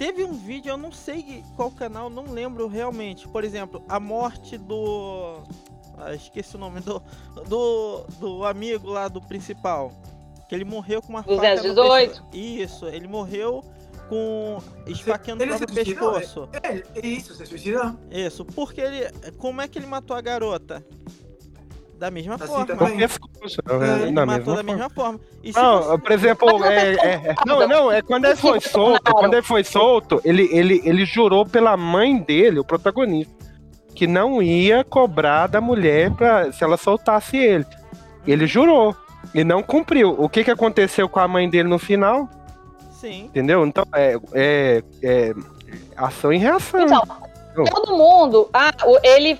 Teve 0.00 0.24
um 0.24 0.32
vídeo, 0.32 0.70
eu 0.70 0.78
não 0.78 0.90
sei 0.90 1.44
qual 1.54 1.70
canal, 1.70 2.08
não 2.08 2.32
lembro 2.32 2.66
realmente. 2.66 3.28
Por 3.28 3.44
exemplo, 3.44 3.84
a 3.86 4.00
morte 4.00 4.56
do. 4.56 5.42
Ah, 5.98 6.14
esqueci 6.14 6.56
o 6.56 6.58
nome 6.58 6.80
do, 6.80 7.02
do. 7.46 8.06
do 8.18 8.44
amigo 8.46 8.88
lá 8.88 9.08
do 9.08 9.20
principal. 9.20 9.92
Que 10.48 10.54
ele 10.54 10.64
morreu 10.64 11.02
com 11.02 11.10
uma 11.10 11.20
218. 11.20 12.14
faca. 12.14 12.26
Isso, 12.34 12.86
ele 12.86 13.06
morreu 13.06 13.62
com 14.08 14.56
esfaqueando 14.86 15.44
o 15.44 15.46
próprio 15.46 15.74
pescoço. 15.74 16.48
É, 16.62 16.76
é, 16.76 16.82
é, 16.94 17.06
isso, 17.06 17.34
se 17.34 17.44
suicidou. 17.44 17.94
Isso, 18.10 18.42
porque 18.46 18.80
ele. 18.80 19.32
Como 19.36 19.60
é 19.60 19.68
que 19.68 19.78
ele 19.78 19.86
matou 19.86 20.16
a 20.16 20.22
garota? 20.22 20.82
Da 22.00 22.10
mesma 22.10 22.36
assim 22.36 22.46
forma. 22.46 22.76
Com 22.76 22.96
pescoço. 22.96 23.60
É, 23.68 24.02
ele 24.04 24.12
matou 24.12 24.56
da 24.56 24.62
mesma 24.62 24.88
forma. 24.88 25.20
E 25.42 25.52
não, 25.52 25.82
você... 25.82 25.98
por 25.98 26.12
exemplo, 26.12 26.64
é, 26.64 26.94
é, 26.94 27.12
é, 27.12 27.34
não, 27.44 27.68
não, 27.68 27.92
é 27.92 28.00
quando 28.00 28.24
ele 28.24 28.36
foi 28.36 28.58
solto, 28.58 29.12
quando 29.12 29.34
ele 29.34 29.42
foi 29.42 29.62
solto, 29.62 30.18
ele, 30.24 30.48
ele, 30.50 30.80
ele 30.82 31.04
jurou 31.04 31.44
pela 31.44 31.76
mãe 31.76 32.16
dele, 32.16 32.58
o 32.58 32.64
protagonista, 32.64 33.30
que 33.94 34.06
não 34.06 34.42
ia 34.42 34.82
cobrar 34.82 35.46
da 35.46 35.60
mulher 35.60 36.10
pra, 36.12 36.50
se 36.50 36.64
ela 36.64 36.78
soltasse 36.78 37.36
ele. 37.36 37.66
Ele 38.26 38.46
jurou. 38.46 38.96
E 39.34 39.44
não 39.44 39.62
cumpriu. 39.62 40.16
O 40.18 40.26
que, 40.26 40.42
que 40.42 40.50
aconteceu 40.50 41.06
com 41.06 41.20
a 41.20 41.28
mãe 41.28 41.50
dele 41.50 41.68
no 41.68 41.78
final? 41.78 42.30
Sim. 42.92 43.24
Entendeu? 43.24 43.66
Então, 43.66 43.84
é, 43.94 44.18
é, 44.32 44.82
é 45.02 45.34
ação 45.98 46.32
e 46.32 46.38
reação. 46.38 46.80
Então, 46.80 47.64
todo 47.66 47.94
mundo. 47.94 48.48
Ah, 48.54 48.72
ele 49.02 49.38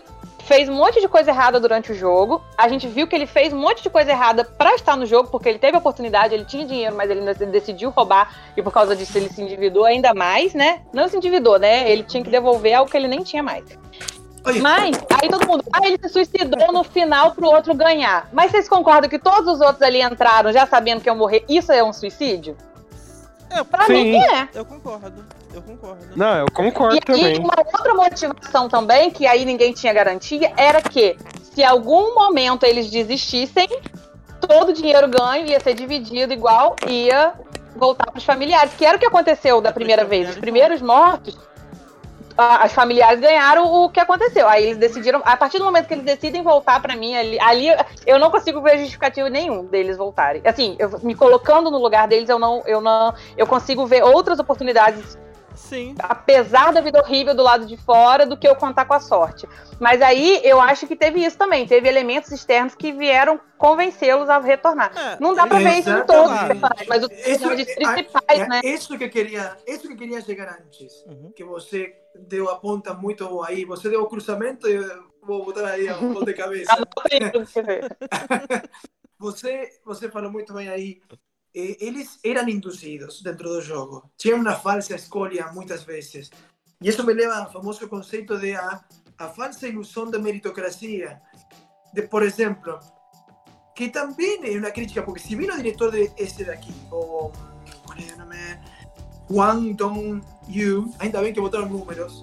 fez 0.50 0.68
um 0.68 0.74
monte 0.74 1.00
de 1.00 1.06
coisa 1.06 1.30
errada 1.30 1.60
durante 1.60 1.92
o 1.92 1.94
jogo. 1.94 2.42
A 2.58 2.66
gente 2.66 2.88
viu 2.88 3.06
que 3.06 3.14
ele 3.14 3.24
fez 3.26 3.52
um 3.52 3.56
monte 3.56 3.84
de 3.84 3.88
coisa 3.88 4.10
errada 4.10 4.42
para 4.42 4.74
estar 4.74 4.96
no 4.96 5.06
jogo, 5.06 5.30
porque 5.30 5.48
ele 5.48 5.60
teve 5.60 5.76
a 5.76 5.78
oportunidade, 5.78 6.34
ele 6.34 6.44
tinha 6.44 6.66
dinheiro, 6.66 6.96
mas 6.96 7.08
ele 7.08 7.20
decidiu 7.46 7.90
roubar 7.90 8.34
e 8.56 8.60
por 8.60 8.72
causa 8.72 8.96
disso 8.96 9.16
ele 9.16 9.28
se 9.28 9.40
endividou 9.40 9.84
ainda 9.84 10.12
mais, 10.12 10.52
né? 10.52 10.82
Não 10.92 11.06
se 11.06 11.16
endividou, 11.16 11.56
né? 11.56 11.88
Ele 11.88 12.02
tinha 12.02 12.24
que 12.24 12.28
devolver 12.28 12.74
algo 12.74 12.90
que 12.90 12.96
ele 12.96 13.06
nem 13.06 13.22
tinha 13.22 13.44
mais. 13.44 13.64
Mas, 14.60 14.98
aí 15.22 15.28
todo 15.28 15.46
mundo, 15.46 15.62
ah, 15.72 15.86
ele 15.86 15.98
se 16.02 16.08
suicidou 16.08 16.72
no 16.72 16.82
final 16.82 17.30
pro 17.30 17.46
outro 17.46 17.72
ganhar. 17.72 18.28
Mas 18.32 18.50
vocês 18.50 18.68
concordam 18.68 19.08
que 19.08 19.20
todos 19.20 19.54
os 19.54 19.60
outros 19.60 19.82
ali 19.82 20.02
entraram 20.02 20.52
já 20.52 20.66
sabendo 20.66 21.00
que 21.00 21.08
iam 21.08 21.14
morrer? 21.14 21.44
Isso 21.48 21.70
é 21.70 21.84
um 21.84 21.92
suicídio? 21.92 22.56
É, 23.50 23.62
pra 23.62 23.84
Sim. 23.84 23.92
mim 23.92 24.16
é. 24.16 24.48
Eu 24.52 24.64
concordo. 24.64 25.24
Eu 25.52 25.62
concordo. 25.62 26.06
Não, 26.16 26.36
eu 26.38 26.46
concordo 26.52 26.96
e 26.96 27.00
também. 27.00 27.36
E 27.36 27.38
uma 27.38 27.54
outra 27.58 27.94
motivação 27.94 28.68
também, 28.68 29.10
que 29.10 29.26
aí 29.26 29.44
ninguém 29.44 29.72
tinha 29.72 29.92
garantia, 29.92 30.52
era 30.56 30.80
que 30.80 31.16
se 31.42 31.64
algum 31.64 32.14
momento 32.14 32.64
eles 32.64 32.90
desistissem, 32.90 33.68
todo 34.40 34.70
o 34.70 34.72
dinheiro 34.72 35.08
ganho 35.08 35.46
ia 35.46 35.60
ser 35.60 35.74
dividido 35.74 36.32
igual, 36.32 36.76
ia 36.86 37.34
voltar 37.76 38.06
para 38.06 38.18
os 38.18 38.24
familiares, 38.24 38.72
que 38.74 38.84
era 38.84 38.96
o 38.96 39.00
que 39.00 39.06
aconteceu 39.06 39.60
da 39.60 39.72
primeira 39.72 40.04
vez. 40.04 40.30
Os 40.30 40.38
primeiros 40.38 40.80
mortos 40.80 41.36
as 42.40 42.72
familiares 42.72 43.20
ganharam 43.20 43.66
o 43.66 43.90
que 43.90 44.00
aconteceu. 44.00 44.48
Aí 44.48 44.64
eles 44.64 44.78
decidiram, 44.78 45.20
a 45.24 45.36
partir 45.36 45.58
do 45.58 45.64
momento 45.64 45.86
que 45.86 45.94
eles 45.94 46.04
decidem 46.04 46.42
voltar 46.42 46.80
para 46.80 46.96
mim 46.96 47.14
ali, 47.14 47.38
ali 47.40 47.66
eu 48.06 48.18
não 48.18 48.30
consigo 48.30 48.60
ver 48.62 48.78
justificativo 48.78 49.28
nenhum 49.28 49.66
deles 49.66 49.96
voltarem. 49.96 50.40
Assim, 50.44 50.76
eu, 50.78 50.90
me 51.02 51.14
colocando 51.14 51.70
no 51.70 51.78
lugar 51.78 52.08
deles, 52.08 52.28
eu 52.28 52.38
não, 52.38 52.62
eu 52.66 52.80
não, 52.80 53.14
eu 53.36 53.46
consigo 53.46 53.86
ver 53.86 54.02
outras 54.02 54.38
oportunidades 54.38 55.18
Sim. 55.54 55.94
Apesar 55.98 56.72
da 56.72 56.80
vida 56.80 57.00
horrível 57.00 57.34
do 57.34 57.42
lado 57.42 57.66
de 57.66 57.76
fora, 57.76 58.26
do 58.26 58.36
que 58.36 58.48
eu 58.48 58.56
contar 58.56 58.84
com 58.84 58.94
a 58.94 59.00
sorte. 59.00 59.48
Mas 59.78 60.02
aí 60.02 60.40
eu 60.44 60.60
acho 60.60 60.86
que 60.86 60.96
teve 60.96 61.24
isso 61.24 61.36
também. 61.36 61.66
Teve 61.66 61.88
elementos 61.88 62.30
externos 62.30 62.74
que 62.74 62.92
vieram 62.92 63.40
convencê-los 63.58 64.28
a 64.28 64.38
retornar. 64.38 64.96
É, 64.96 65.20
não 65.20 65.34
dá 65.34 65.46
pra 65.46 65.58
ver 65.58 65.78
isso 65.78 65.90
em 65.90 66.04
todos 66.04 66.32
os 66.32 66.40
personagens, 66.40 66.88
mas 66.88 67.02
os 67.02 67.08
personagens 67.08 67.74
principais, 67.74 68.40
é, 68.40 68.48
né? 68.48 68.60
Isso 68.64 68.96
que 68.96 69.08
queria, 69.08 69.56
isso 69.66 69.88
que 69.88 69.96
queria 69.96 70.20
chegar 70.20 70.58
antes. 70.60 71.04
Uhum. 71.06 71.32
Que 71.34 71.44
você 71.44 71.94
deu 72.14 72.50
a 72.50 72.56
ponta 72.56 72.94
muito 72.94 73.42
aí. 73.42 73.64
Você 73.64 73.88
deu 73.88 74.02
o 74.02 74.08
cruzamento 74.08 74.68
e 74.68 74.78
vou 75.22 75.44
botar 75.44 75.66
aí 75.66 75.88
a 75.88 75.94
ponta 75.94 76.24
de 76.24 76.34
cabeça. 76.38 76.72
você, 79.18 79.68
você 79.84 80.10
falou 80.10 80.30
muito 80.30 80.52
bem 80.52 80.68
aí 80.68 81.00
eh, 81.54 81.76
eles 81.80 82.18
eram 82.24 82.48
induzidos 82.48 83.22
dentro 83.22 83.48
do 83.48 83.60
jogo. 83.60 84.10
Tinha 84.16 84.36
uma 84.36 84.54
falsa 84.54 84.94
escolha 84.94 85.50
muitas 85.52 85.82
vezes. 85.82 86.30
E 86.80 86.88
isso 86.88 87.04
me 87.04 87.12
leva 87.12 87.34
ao 87.34 87.52
famoso 87.52 87.88
conceito 87.88 88.38
de 88.38 88.54
a, 88.54 88.82
a 89.18 89.28
falsa 89.28 89.68
ilusão 89.68 90.10
da 90.10 90.18
meritocracia. 90.18 91.20
De, 91.92 92.02
por 92.02 92.22
exemplo, 92.22 92.78
que 93.74 93.88
também 93.88 94.40
é 94.44 94.58
uma 94.58 94.70
crítica, 94.70 95.02
porque 95.02 95.20
se 95.20 95.34
vem 95.34 95.50
o 95.50 95.56
diretor 95.56 95.90
de 95.90 96.12
esse 96.16 96.44
daqui, 96.44 96.72
o. 96.90 97.30
Qual 97.84 97.98
é 97.98 98.14
o 98.14 98.18
nome? 98.18 98.36
Wang 99.30 99.74
Dong 99.74 100.20
Yu, 100.48 100.92
ainda 100.98 101.20
bem 101.20 101.32
que 101.32 101.40
botaram 101.40 101.68
números. 101.68 102.22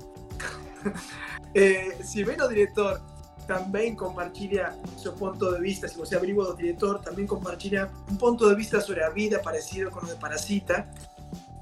eh, 1.56 1.96
se 2.04 2.24
vem 2.24 2.40
o 2.42 2.48
diretor 2.48 3.02
también 3.48 3.96
compartiría 3.96 4.76
su 4.98 5.14
punto 5.16 5.52
de 5.52 5.60
vista, 5.60 5.88
si 5.88 5.98
você 5.98 6.16
averigua 6.16 6.48
del 6.48 6.58
director, 6.58 7.02
también 7.02 7.28
compartiría 7.28 7.90
un 8.10 8.18
punto 8.18 8.48
de 8.50 8.56
vista 8.56 8.82
sobre 8.82 9.02
la 9.02 9.10
vida 9.10 9.42
parecido 9.42 9.90
con 9.90 10.04
lo 10.04 10.10
de 10.12 10.18
Parasita. 10.18 10.92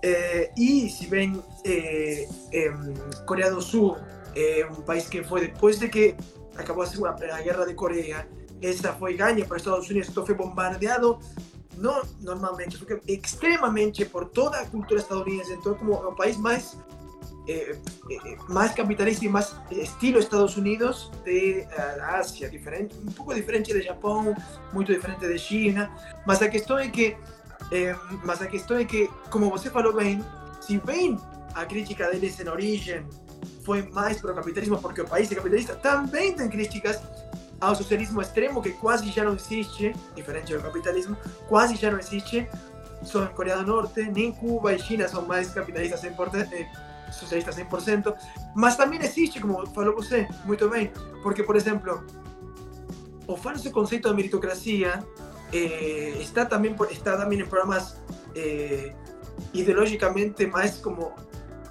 Eh, 0.01 0.51
y 0.55 0.89
si 0.89 1.07
ven 1.07 1.41
eh, 1.63 2.27
Corea 3.25 3.49
del 3.49 3.61
Sur, 3.61 3.99
eh, 4.35 4.63
un 4.69 4.83
país 4.83 5.07
que 5.07 5.23
fue 5.23 5.41
después 5.41 5.79
de 5.79 5.89
que 5.89 6.15
acabó 6.57 6.83
la 6.83 7.41
guerra 7.41 7.65
de 7.65 7.75
Corea, 7.75 8.27
esa 8.61 8.93
fue 8.93 9.15
gaña 9.15 9.45
para 9.45 9.57
Estados 9.57 9.89
Unidos, 9.89 10.09
esto 10.09 10.25
fue 10.25 10.35
bombardeado, 10.35 11.19
no 11.77 12.01
normalmente, 12.21 12.77
fue 12.77 13.01
extremadamente 13.07 14.05
por 14.05 14.31
toda 14.31 14.63
la 14.63 14.69
cultura 14.69 15.01
estadounidense, 15.01 15.53
entonces 15.53 15.81
como 15.81 15.99
un 15.99 16.15
país 16.15 16.37
más 16.37 16.77
eh, 17.47 17.79
eh, 18.09 18.37
más 18.47 18.73
capitalista 18.73 19.23
y 19.25 19.29
más 19.29 19.55
estilo 19.69 20.19
Estados 20.19 20.57
Unidos 20.57 21.11
de 21.23 21.67
uh, 21.77 22.01
Asia, 22.15 22.49
diferente, 22.49 22.95
un 23.05 23.13
pouco 23.13 23.35
diferente 23.35 23.71
de 23.71 23.83
Japão, 23.83 24.33
muito 24.73 24.91
diferente 24.91 25.27
de 25.27 25.37
China, 25.37 25.95
mas 26.25 26.41
a 26.41 26.49
questão 26.49 26.77
que, 26.89 27.15
eh, 27.71 27.95
mas 28.23 28.41
a 28.41 28.47
questão 28.47 28.83
que, 28.85 29.07
como 29.29 29.51
você 29.51 29.69
falou 29.69 29.93
bem, 29.93 30.23
se 30.59 30.79
bem 30.79 31.19
a 31.53 31.65
crítica 31.65 32.09
deles 32.09 32.39
em 32.39 32.49
origem 32.49 33.05
foi 33.63 33.83
mais 33.89 34.19
para 34.19 34.31
o 34.31 34.35
capitalismo, 34.35 34.79
porque 34.79 35.01
o 35.01 35.07
país 35.07 35.31
é 35.31 35.35
capitalista, 35.35 35.75
também 35.75 36.33
tem 36.33 36.49
críticas 36.49 36.99
ao 37.61 37.75
socialismo 37.75 38.21
extremo, 38.21 38.61
que 38.61 38.71
quase 38.71 39.11
já 39.11 39.23
não 39.23 39.35
existe, 39.35 39.93
diferente 40.15 40.51
do 40.51 40.61
capitalismo, 40.61 41.15
quase 41.47 41.75
já 41.75 41.91
não 41.91 41.99
existe, 41.99 42.47
só 43.03 43.23
em 43.23 43.27
Coreia 43.27 43.57
do 43.57 43.67
Norte, 43.67 44.01
nem 44.01 44.31
Cuba 44.31 44.73
e 44.73 44.79
China 44.79 45.07
são 45.07 45.21
mais 45.21 45.51
capitalistas 45.51 46.01
100%, 46.01 46.67
eh, 47.15 47.19
socialistas 47.19 47.55
100%, 47.57 48.15
mas 48.55 48.75
também 48.75 48.99
existe, 49.01 49.39
como 49.39 49.65
falou 49.67 49.95
você, 49.95 50.27
muito 50.45 50.69
bem, 50.69 50.91
porque, 51.23 51.43
por 51.43 51.55
exemplo, 51.55 52.03
o 53.27 53.35
falso 53.35 53.71
conceito 53.71 54.09
de 54.09 54.15
meritocracia 54.15 55.03
eh, 55.53 56.17
está, 56.19 56.45
também, 56.45 56.75
está 56.91 57.17
também 57.17 57.39
em 57.39 57.45
programas 57.45 58.01
eh, 58.35 58.93
ideológicamente 59.53 60.45
mais 60.47 60.77
como 60.77 61.13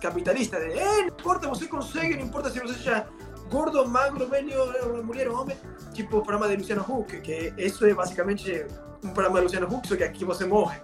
capitalista, 0.00 0.58
de, 0.58 0.78
eh, 0.78 1.02
não 1.02 1.08
importa, 1.08 1.48
você 1.48 1.66
consegue, 1.66 2.16
não 2.16 2.26
importa 2.26 2.50
se 2.50 2.60
você 2.60 2.78
já 2.82 3.06
gordo, 3.50 3.86
magro, 3.86 4.28
velho, 4.28 5.04
mulher 5.04 5.28
ou 5.28 5.40
homem, 5.40 5.56
tipo 5.92 6.18
o 6.18 6.22
programa 6.22 6.48
de 6.48 6.56
Luciano 6.56 6.84
Huck, 6.88 7.20
que 7.20 7.52
isso 7.56 7.86
é 7.86 7.94
basicamente 7.94 8.66
um 9.02 9.10
programa 9.10 9.38
de 9.38 9.44
Luciano 9.44 9.66
Huck, 9.66 9.86
só 9.86 9.96
que 9.96 10.02
aqui 10.02 10.24
você 10.24 10.44
morre. 10.44 10.80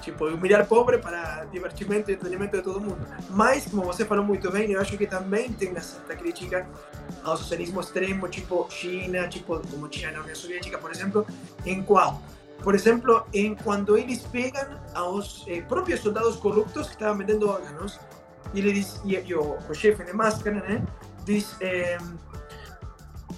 Tipo, 0.00 0.26
humilhar 0.26 0.66
pobre 0.66 0.98
para 0.98 1.44
divertimento 1.52 2.10
e 2.10 2.14
entretenimento 2.14 2.56
de 2.56 2.62
todo 2.62 2.80
mundo. 2.80 3.06
Mas, 3.30 3.66
como 3.66 3.82
você 3.82 4.04
falou 4.04 4.24
muito 4.24 4.50
bem, 4.50 4.72
eu 4.72 4.80
acho 4.80 4.96
que 4.96 5.06
também 5.06 5.52
tem 5.52 5.70
uma 5.70 5.80
certa 5.80 6.16
crítica 6.16 6.66
ao 7.22 7.36
socialismo 7.36 7.80
extremo, 7.80 8.28
tipo 8.28 8.66
China, 8.70 9.28
tipo 9.28 9.60
como 9.68 9.92
China 9.92 10.12
na 10.12 10.20
União 10.20 10.34
Soviética, 10.34 10.78
por 10.78 10.90
exemplo, 10.90 11.26
em 11.66 11.82
qual? 11.82 12.20
Por 12.62 12.74
exemplo, 12.74 13.26
em 13.32 13.54
quando 13.54 13.96
eles 13.96 14.22
pegam 14.22 14.64
aos 14.94 15.44
eh, 15.48 15.62
próprios 15.62 16.00
soldados 16.00 16.36
corruptos 16.36 16.88
que 16.88 16.92
estavam 16.92 17.18
vendendo 17.18 17.48
órgãos, 17.48 17.98
e 18.52 18.58
ele 18.58 18.72
diz, 18.72 19.00
e, 19.04 19.16
e 19.16 19.34
o, 19.34 19.56
o 19.68 19.74
chefe 19.74 20.04
de 20.04 20.12
máscara, 20.12 20.60
né, 20.60 20.82
diz, 21.24 21.56
eh, 21.60 21.98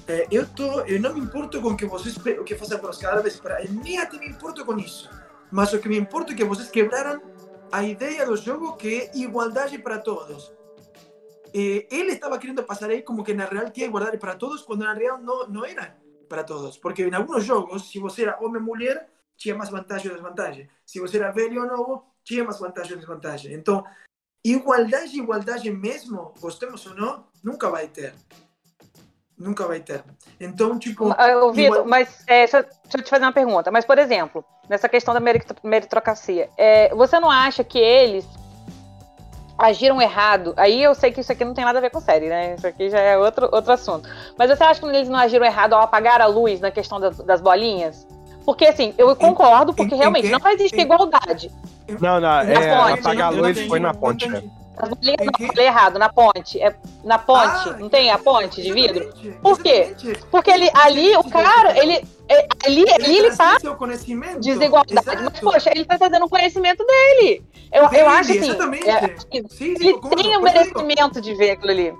eh, 0.08 0.26
eu, 0.30 0.46
tô, 0.46 0.80
eu 0.82 1.00
não 1.00 1.14
me 1.14 1.20
importo 1.20 1.60
com 1.60 1.76
que 1.76 1.86
vocês 1.86 2.16
o 2.16 2.44
que 2.44 2.56
façam 2.56 2.78
para 2.78 2.90
os 2.90 3.04
árabes, 3.04 3.38
para 3.38 3.62
nem 3.68 3.98
até 3.98 4.18
me 4.18 4.28
importo 4.28 4.64
com 4.64 4.76
isso. 4.76 5.08
Mas 5.52 5.70
o 5.74 5.78
que 5.78 5.88
me 5.88 5.98
importa 5.98 6.32
é 6.32 6.34
que 6.34 6.44
vocês 6.44 6.70
quebraram 6.70 7.20
a 7.70 7.82
ideia 7.82 8.24
do 8.24 8.34
jogo 8.36 8.74
que 8.74 9.02
é 9.02 9.10
igualdade 9.14 9.78
para 9.78 9.98
todos. 9.98 10.50
Eh, 11.52 11.86
ele 11.90 12.12
estava 12.12 12.38
querendo 12.38 12.62
passar 12.62 12.88
aí 12.88 13.02
como 13.02 13.22
que 13.22 13.34
na 13.34 13.44
real 13.44 13.68
tinha 13.68 13.86
igualdade 13.86 14.16
para 14.16 14.34
todos, 14.34 14.62
quando 14.62 14.80
na 14.80 14.94
real 14.94 15.18
não, 15.18 15.46
não 15.48 15.64
era 15.64 15.94
para 16.26 16.42
todos. 16.42 16.78
Porque 16.78 17.02
em 17.02 17.14
alguns 17.14 17.44
jogos, 17.44 17.90
se 17.90 17.98
você 17.98 18.22
era 18.22 18.42
homem 18.42 18.62
ou 18.62 18.66
mulher, 18.66 19.10
tinha 19.36 19.54
mais 19.54 19.68
vantagem 19.68 20.10
ou 20.10 20.16
desvantagem. 20.16 20.70
Se 20.86 20.98
você 20.98 21.18
era 21.18 21.30
velho 21.30 21.62
ou 21.62 21.68
novo, 21.68 22.06
tinha 22.24 22.42
mais 22.42 22.58
vantagem 22.58 22.92
ou 22.92 22.98
desvantagem. 22.98 23.52
Então, 23.52 23.84
igualdade, 24.42 25.18
igualdade 25.18 25.70
mesmo, 25.70 26.32
gostemos 26.40 26.86
ou 26.86 26.94
não, 26.94 27.26
nunca 27.44 27.68
vai 27.68 27.88
ter. 27.88 28.14
Nunca 29.42 29.66
vai 29.66 29.80
ter. 29.80 30.04
Então, 30.40 30.78
tipo. 30.78 31.12
Eu, 31.20 31.52
Vitor, 31.52 31.78
igual... 31.78 31.88
mas 31.88 32.22
é, 32.28 32.40
deixa, 32.40 32.62
deixa, 32.62 32.98
eu 32.98 33.02
te 33.02 33.10
fazer 33.10 33.24
uma 33.24 33.32
pergunta. 33.32 33.72
Mas, 33.72 33.84
por 33.84 33.98
exemplo, 33.98 34.44
nessa 34.68 34.88
questão 34.88 35.12
da 35.12 35.20
meritocracia, 35.64 36.48
é, 36.56 36.94
você 36.94 37.18
não 37.18 37.28
acha 37.28 37.64
que 37.64 37.78
eles 37.78 38.24
agiram 39.58 40.00
errado? 40.00 40.54
Aí 40.56 40.80
eu 40.80 40.94
sei 40.94 41.10
que 41.10 41.20
isso 41.20 41.32
aqui 41.32 41.44
não 41.44 41.54
tem 41.54 41.64
nada 41.64 41.78
a 41.78 41.82
ver 41.82 41.90
com 41.90 42.00
série, 42.00 42.28
né? 42.28 42.54
Isso 42.54 42.66
aqui 42.68 42.88
já 42.88 43.00
é 43.00 43.18
outro, 43.18 43.48
outro 43.52 43.72
assunto. 43.72 44.08
Mas 44.38 44.48
você 44.48 44.62
acha 44.62 44.80
que 44.80 44.86
eles 44.86 45.08
não 45.08 45.18
agiram 45.18 45.44
errado 45.44 45.72
ao 45.72 45.82
apagar 45.82 46.20
a 46.20 46.26
luz 46.26 46.60
na 46.60 46.70
questão 46.70 47.00
das, 47.00 47.18
das 47.18 47.40
bolinhas? 47.40 48.06
Porque, 48.44 48.66
assim, 48.66 48.94
eu 48.96 49.14
concordo, 49.16 49.74
porque 49.74 49.94
em, 49.96 49.98
realmente 49.98 50.28
em 50.28 50.30
não 50.30 50.48
existe 50.50 50.80
igualdade. 50.80 51.50
Não, 52.00 52.20
não, 52.20 52.40
é, 52.40 52.92
apagar 52.92 53.26
a 53.26 53.30
luz 53.30 53.60
foi 53.66 53.80
na 53.80 53.92
ponte, 53.92 54.28
né? 54.28 54.42
As 54.76 54.88
bolinhas 54.88 55.16
não, 55.26 55.46
falei 55.48 55.66
errado, 55.66 55.98
na 55.98 56.08
ponte. 56.08 56.60
É 56.60 56.74
na 57.04 57.18
ponte, 57.18 57.68
ah, 57.68 57.76
não 57.78 57.88
tem 57.88 58.10
a 58.10 58.18
ponte 58.18 58.62
de 58.62 58.72
vidro? 58.72 59.12
Por 59.42 59.58
quê? 59.60 59.94
Porque 60.30 60.50
ele, 60.50 60.70
ali 60.74 61.14
o 61.16 61.24
cara, 61.24 61.78
ele. 61.78 62.04
é- 62.28 62.46
Ali, 62.64 62.84
ali 62.90 63.18
ele 63.18 63.36
tá 63.36 63.58
desigualdade. 64.38 64.98
Exato. 65.00 65.22
Mas, 65.24 65.40
poxa, 65.40 65.70
ele 65.70 65.84
tá 65.84 65.98
trazendo 65.98 66.24
o 66.24 66.28
conhecimento 66.28 66.84
dele. 66.86 67.44
Eu, 67.70 67.88
Dele, 67.88 68.02
eu 68.02 68.08
acho 68.08 68.32
assim. 68.32 68.50
é, 68.88 69.16
Sim, 69.18 69.44
sim, 69.48 69.74
ele 69.80 69.92
concordo, 69.94 70.16
tem 70.22 70.36
o 70.36 70.40
merecimento 70.42 71.20
de 71.20 71.34
ver 71.34 71.50
aquilo 71.52 71.70
ali. 71.72 71.94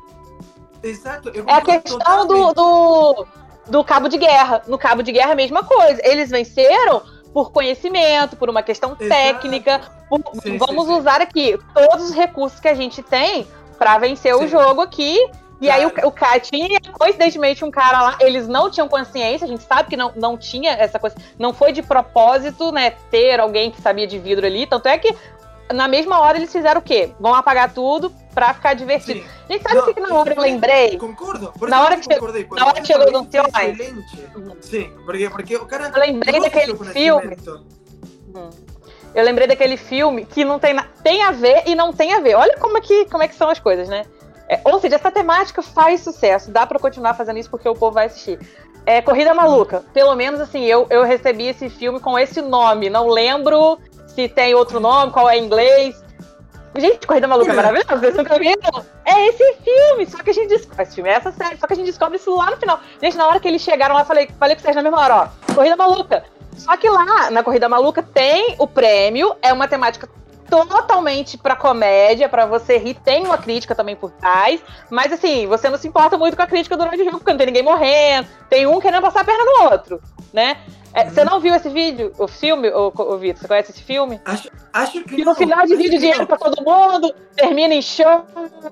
Exato. 0.83 1.31
É 1.47 1.53
a 1.53 1.61
questão 1.61 2.27
do, 2.27 2.53
do, 2.53 3.27
do 3.69 3.85
cabo 3.85 4.09
de 4.09 4.19
guerra. 4.19 4.63
No 4.67 4.79
cabo 4.79 5.03
de 5.03 5.13
guerra, 5.13 5.31
é 5.31 5.33
a 5.33 5.37
mesma 5.37 5.63
coisa. 5.65 6.01
Eles 6.05 6.31
venceram 6.31 7.03
por 7.33 7.51
conhecimento, 7.53 8.37
por 8.37 8.49
uma 8.51 8.63
questão 8.63 8.97
Exato. 8.99 9.09
técnica. 9.09 9.81
por- 10.09 10.21
Sim, 10.43 10.59
vamos 10.59 10.85
sim, 10.87 10.93
sim. 10.93 10.99
usar 10.99 11.21
aqui 11.23 11.59
todos 11.75 12.11
os 12.11 12.15
recursos 12.15 12.61
que 12.61 12.69
a 12.69 12.75
gente 12.75 13.03
tem 13.03 13.47
pra 13.79 13.97
vencer 13.99 14.35
o 14.35 14.41
Sim. 14.41 14.49
jogo 14.49 14.83
aqui. 14.83 15.19
E 15.61 15.71
aí 15.71 15.89
Claro. 15.89 16.07
o, 16.07 16.09
o 16.09 16.13
cara 16.13 16.41
tinha, 16.41 16.79
coincidentemente, 16.99 17.65
um 17.65 17.71
cara 17.71 18.03
lá, 18.03 18.17
eles 18.21 18.49
não 18.49 18.69
tinham 18.69 18.89
consciência, 18.89 19.45
a 19.45 19.49
gente 19.49 19.63
sabe 19.63 19.89
que 19.89 19.97
não, 19.97 20.11
não 20.17 20.37
tinha 20.37 20.73
essa 20.73 20.99
coisa, 20.99 21.15
não 21.39 21.55
foi 21.55 21.71
de 21.73 21.81
propósito, 21.83 22.73
né, 22.73 22.91
ter 23.13 23.39
alguém 23.39 23.71
que 23.71 23.81
sabia 23.81 24.05
de 24.07 24.19
vidro 24.19 24.45
ali, 24.45 24.67
tanto 24.67 24.89
é 24.89 24.99
que 24.99 25.15
na 25.73 25.87
mesma 25.87 26.19
hora 26.21 26.37
eles 26.37 26.51
fizeram 26.51 26.81
o 26.81 26.83
quê? 26.83 27.13
Vão 27.21 27.33
apagar 27.33 27.73
tudo 27.73 28.13
pra 28.35 28.55
ficar 28.55 28.75
divertido. 28.75 29.21
Sim. 29.21 29.27
Gente, 29.51 29.63
sabe 29.63 29.79
o 29.79 29.95
que, 29.95 30.01
na 30.01 30.15
hora 30.15 30.35
eu 30.35 30.41
lembrei? 30.43 30.99
Concordo. 30.99 31.53
Por 31.59 31.69
Na 31.69 31.83
hora 31.83 31.97
que 31.97 32.09
concordei. 32.09 32.47
Na 32.51 32.67
hora 32.67 32.81
que 32.81 32.87
chegou 32.87 33.11
no 33.11 33.19
Online. 33.19 33.73
excelente. 33.73 34.29
Sim, 34.61 34.91
porque, 35.05 35.31
porque 35.31 35.57
o 35.57 35.67
cara. 35.67 35.91
Eu 35.95 36.01
lembrei 36.01 36.41
daquele 36.41 36.75
conhecimento. 36.75 37.65
Hum. 38.35 38.51
Eu 39.15 39.25
lembrei 39.25 39.47
daquele 39.47 39.77
filme 39.77 40.25
que 40.25 40.43
não 40.45 40.59
tem, 40.59 40.73
na- 40.73 40.87
tem 41.03 41.23
a 41.23 41.33
ver 41.33 41.65
e 41.67 41.75
não 41.75 41.93
tem 41.93 42.15
a 42.15 42.21
ver. 42.21 42.35
Olha 42.35 42.57
como 42.59 42.79
é 42.79 42.81
que, 42.81 43.05
como 43.07 43.23
é 43.23 43.29
que 43.29 43.35
são 43.35 43.51
as 43.51 43.59
coisas, 43.59 43.89
né? 43.89 44.05
É, 44.49 44.61
ou 44.65 44.81
seja, 44.81 44.97
essa 44.97 45.11
temática 45.11 45.63
faz 45.63 46.01
sucesso. 46.01 46.51
Dá 46.51 46.67
pra 46.67 46.79
continuar 46.79 47.13
fazendo 47.15 47.39
isso 47.39 47.51
porque 47.51 47.69
o 47.69 47.75
povo 47.75 47.93
vai 47.93 48.07
assistir. 48.07 48.39
É 48.87 49.01
Corrida 49.03 49.35
Maluca. 49.35 49.85
Pelo 49.93 50.15
menos 50.17 50.41
assim, 50.41 50.65
eu, 50.65 50.87
eu 50.91 51.05
recebi 51.05 51.47
esse 51.47 51.69
filme 51.69 52.01
com 52.01 52.19
esse 52.19 52.41
nome. 52.41 52.89
Não 52.89 53.07
lembro 53.09 53.79
se 54.09 54.29
tem 54.29 54.55
outro 54.55 54.81
nome, 54.81 55.13
qual 55.13 55.29
é 55.29 55.37
em 55.39 55.45
inglês. 55.45 56.02
Gente, 56.75 57.07
Corrida 57.07 57.29
Maluca 57.29 57.51
é 57.51 57.55
Olha. 57.55 57.63
maravilhoso. 57.63 58.01
Vocês 58.01 58.17
nunca 58.17 58.39
viram? 58.39 58.85
É 59.05 59.29
esse 59.29 59.55
filme. 59.63 60.07
Só 60.07 60.19
que 60.19 60.31
a 60.31 60.33
gente 60.33 60.49
descobre. 60.49 60.83
Esse 60.83 60.95
filme 60.95 61.11
é 61.11 61.15
essa 61.15 61.33
série. 61.33 61.57
Só 61.59 61.67
que 61.67 61.73
a 61.73 61.77
gente 61.77 61.87
descobre 61.87 62.17
isso 62.17 62.35
lá 62.35 62.51
no 62.51 62.57
final. 62.57 62.81
Gente, 63.01 63.17
na 63.17 63.27
hora 63.27 63.41
que 63.41 63.49
eles 63.49 63.61
chegaram 63.61 63.95
lá, 63.95 64.05
falei, 64.05 64.29
falei 64.39 64.57
com 64.57 64.63
vocês 64.63 64.77
na 64.77 64.83
mesma 64.83 65.01
hora, 65.01 65.17
ó. 65.17 65.55
Corrida 65.55 65.77
Maluca. 65.77 66.25
Só 66.57 66.77
que 66.77 66.89
lá, 66.89 67.31
na 67.31 67.43
Corrida 67.43 67.69
Maluca, 67.69 68.03
tem 68.03 68.55
o 68.59 68.67
prêmio, 68.67 69.35
é 69.43 69.53
uma 69.53 69.67
temática 69.67 70.09
totalmente 70.49 71.39
pra 71.39 71.57
comédia, 71.57 72.29
pra 72.29 72.45
você 72.45 72.77
rir, 72.77 72.95
tem 72.95 73.25
uma 73.25 73.39
crítica 73.39 73.75
também 73.75 73.97
por 73.97 74.11
trás, 74.11 74.61
mas 74.91 75.11
assim, 75.11 75.47
você 75.47 75.71
não 75.71 75.79
se 75.79 75.89
importa 75.89 76.19
muito 76.19 76.37
com 76.37 76.43
a 76.43 76.47
crítica 76.47 76.77
durante 76.77 77.01
o 77.01 77.05
jogo, 77.05 77.17
porque 77.19 77.31
não 77.31 77.39
tem 77.39 77.47
ninguém 77.47 77.63
morrendo, 77.63 78.29
tem 78.51 78.67
um 78.67 78.79
querendo 78.79 79.01
passar 79.01 79.23
a 79.23 79.25
perna 79.25 79.43
no 79.45 79.71
outro, 79.71 80.03
né? 80.31 80.59
É, 80.95 81.09
Você 81.09 81.25
não 81.25 81.41
viu 81.41 81.55
esse 81.55 81.69
vídeo, 81.69 82.13
o 82.19 82.29
filme, 82.29 82.69
ô, 82.71 82.93
ô 82.95 83.19
Vitor? 83.19 83.41
Você 83.43 83.49
conhece 83.49 83.71
esse 83.73 83.83
filme? 83.83 84.21
Acho, 84.25 84.51
acho 84.73 85.05
que 85.05 85.17
Que 85.17 85.25
no 85.25 85.35
não, 85.35 85.35
final 85.35 85.67
divide 85.67 85.91
que 85.91 85.99
dinheiro 85.99 86.19
não. 86.21 86.27
pra 86.27 86.37
todo 86.37 86.63
mundo, 86.65 87.15
termina 87.35 87.75
em 87.75 87.83
show. 87.83 88.25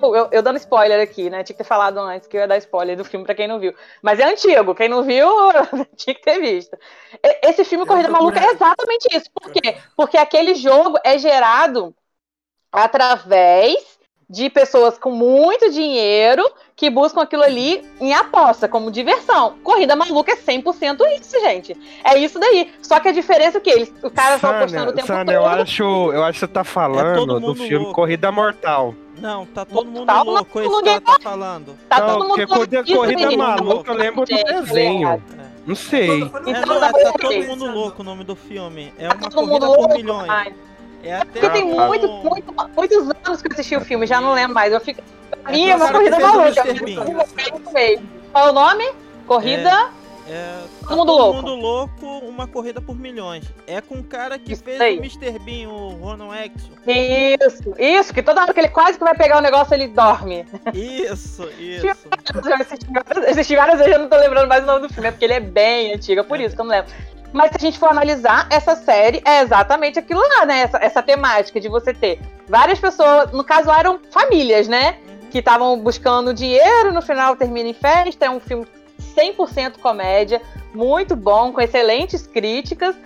Eu, 0.03 0.29
eu 0.31 0.43
dando 0.43 0.57
spoiler 0.59 1.01
aqui, 1.03 1.31
né? 1.31 1.43
Tinha 1.43 1.55
que 1.57 1.63
ter 1.63 1.69
falado 1.69 1.99
antes 1.99 2.29
que 2.29 2.37
eu 2.37 2.41
ia 2.43 2.49
dar 2.49 2.59
spoiler 2.59 2.97
do 2.97 3.05
filme 3.05 3.25
pra 3.25 3.35
quem 3.35 3.49
não 3.49 3.59
viu. 3.59 3.75
Mas 4.03 4.19
é 4.21 4.25
antigo, 4.25 4.75
quem 4.75 4.89
não 4.89 5.03
viu 5.03 5.29
tinha 5.97 6.15
que 6.15 6.23
ter 6.23 6.41
visto. 6.41 6.77
E- 7.25 7.49
Esse 7.49 7.65
filme 7.65 7.85
Eu 7.85 7.87
Corrida 7.87 8.09
Maluca 8.11 8.39
é 8.41 8.51
exatamente 8.53 9.09
isso. 9.17 9.31
Por 9.33 9.51
quê? 9.53 9.79
Porque 9.97 10.17
aquele 10.19 10.55
jogo 10.55 10.99
é 11.05 11.19
gerado 11.19 11.95
através 12.73 13.90
de 14.31 14.49
pessoas 14.49 14.97
com 14.97 15.11
muito 15.11 15.71
dinheiro 15.73 16.49
que 16.77 16.89
buscam 16.89 17.21
aquilo 17.21 17.43
ali 17.43 17.85
em 18.01 18.15
aposta, 18.15 18.69
como 18.69 18.89
diversão. 18.91 19.55
Corrida 19.65 19.97
Maluca 19.97 20.31
é 20.33 20.37
100% 20.37 21.01
isso, 21.21 21.39
gente. 21.41 21.77
É 22.05 22.17
isso 22.17 22.39
daí. 22.39 22.73
Só 22.81 23.01
que 23.01 23.09
a 23.09 23.13
diferença 23.13 23.59
é 23.59 23.61
que 23.61 23.69
eles, 23.69 23.93
o 24.03 24.09
cara 24.09 24.39
tá 24.39 24.51
apostando 24.57 24.91
o 24.93 24.95
tempo 24.95 25.07
Sânia, 25.09 25.25
todo. 25.25 25.35
eu 25.35 25.47
acho, 25.47 25.83
eu 25.83 26.23
acho 26.23 26.33
que 26.35 26.39
você 26.39 26.47
tá 26.47 26.63
falando 26.63 27.27
todo 27.27 27.41
do 27.41 27.55
filme 27.57 27.79
louco. 27.79 27.93
Corrida 27.93 28.31
Mortal. 28.31 28.95
Não, 29.19 29.45
tá 29.47 29.65
todo 29.65 29.91
mundo 29.91 30.07
Tá, 30.07 30.23
louco, 30.23 30.61
é 30.61 30.63
não, 30.63 30.71
isso 30.71 30.83
que 30.83 30.89
ela 30.89 31.01
tá 31.01 31.17
falando. 31.21 31.77
Tá 31.89 31.99
não, 31.99 32.07
todo 32.07 32.19
mundo 32.21 32.29
porque 32.29 32.47
corrida, 32.47 32.77
louco, 32.79 32.95
corrida 32.95 33.37
maluca 33.37 33.91
eu 33.93 33.97
lembro 33.97 34.25
do 34.25 34.27
Gente, 34.29 34.45
desenho. 34.45 35.09
É. 35.11 35.21
Não 35.67 35.75
sei. 35.75 36.23
É, 36.23 36.67
não, 36.67 36.85
é, 36.85 36.93
tá 36.93 37.13
todo 37.21 37.43
mundo 37.47 37.67
louco 37.71 38.01
o 38.01 38.05
nome 38.05 38.25
do 38.25 38.35
filme. 38.37 38.95
É 38.97 39.09
Tá 39.09 39.17
uma 39.17 39.31
corrida 39.31 39.67
por 39.67 39.89
milhões. 39.89 40.31
ai. 40.31 40.55
É 41.03 41.15
até 41.15 41.41
Porque 41.41 41.51
tem 41.51 41.75
tá. 41.75 41.87
muito, 41.87 42.09
muito, 42.09 42.55
muitos 42.77 42.99
anos 42.99 43.43
que 43.43 43.49
eu 43.49 43.53
assisti 43.53 43.77
o 43.77 43.81
filme, 43.81 44.07
já 44.07 44.21
não 44.21 44.33
lembro 44.33 44.55
mais. 44.55 44.73
Eu 44.73 44.81
fico. 44.81 45.03
Pra 45.43 45.53
mim 45.53 45.69
É 45.69 45.71
é 45.71 45.77
uma 45.77 45.91
corrida 45.93 46.19
maluca. 46.19 46.63
Qual 48.33 48.47
é 48.47 48.51
o 48.51 48.53
nome? 48.53 48.85
Corrida. 49.27 49.89
É, 50.33 50.61
tá 50.83 50.87
Todo 50.89 50.97
mundo 50.99 51.07
todo 51.07 51.19
louco. 51.19 51.49
mundo 51.49 51.55
louco, 51.61 52.07
uma 52.27 52.47
corrida 52.47 52.81
por 52.81 52.95
milhões. 52.97 53.45
É 53.67 53.81
com 53.81 53.97
o 53.97 54.05
cara 54.05 54.39
que 54.39 54.53
Isso 54.53 54.63
fez 54.63 54.81
aí. 54.81 54.97
o 54.97 55.01
Mr. 55.01 55.39
Bean, 55.41 55.69
o 55.69 55.89
Ronald 56.01 56.33
Exo. 56.39 56.71
Isso, 56.87 57.75
isso, 57.77 58.15
que 58.15 58.23
toda 58.23 58.43
hora 58.43 58.55
que 58.55 58.61
ele 58.61 58.69
quase 58.69 58.97
que 58.97 59.03
vai 59.05 59.17
pegar 59.17 59.39
o 59.39 59.41
negócio, 59.41 59.75
ele 59.75 59.89
dorme. 59.89 60.47
Isso, 60.73 61.49
isso. 61.59 61.87
Assisti 63.29 63.57
várias, 63.57 63.79
vezes, 63.79 63.93
eu 63.93 63.99
não 63.99 64.09
tô 64.09 64.17
lembrando 64.17 64.47
mais 64.49 64.63
o 64.63 64.67
nome 64.67 64.87
do 64.87 64.93
filme, 64.95 65.09
é 65.09 65.11
porque 65.11 65.25
ele 65.25 65.35
é 65.35 65.41
bem 65.41 65.95
antigo, 65.95 66.21
é 66.21 66.25
por 66.25 66.41
isso 66.41 66.55
que 66.55 66.61
eu 66.61 66.65
não 66.65 66.73
lembro. 66.73 66.93
Mas 67.33 67.51
se 67.51 67.57
a 67.59 67.61
gente 67.61 67.79
for 67.79 67.91
analisar, 67.91 68.47
essa 68.51 68.75
série 68.77 69.23
é 69.25 69.41
exatamente 69.43 69.99
aquilo 69.99 70.21
lá, 70.21 70.47
né? 70.47 70.61
Essa, 70.63 70.79
essa 70.79 71.03
temática 71.03 71.61
de 71.61 71.69
você 71.69 71.93
ter 71.95 72.21
várias 72.49 72.79
pessoas, 72.79 73.31
no 73.33 73.45
caso 73.45 73.71
eram 73.71 74.01
famílias, 74.11 74.67
né? 74.69 74.97
Uhum. 75.09 75.29
que 75.31 75.39
estavam 75.39 75.79
buscando 75.81 76.35
dinheiro, 76.35 76.93
no 76.93 77.01
final 77.03 77.37
termina 77.37 77.69
em 77.69 77.75
festa, 77.75 78.27
é 78.27 78.31
um 78.31 78.41
filme 78.41 78.67
100% 79.01 79.79
comédia, 79.79 80.41
muito 80.75 81.17
bom, 81.17 81.53
com 81.53 81.61
excelentes 81.61 82.27
críticas. 82.27 82.97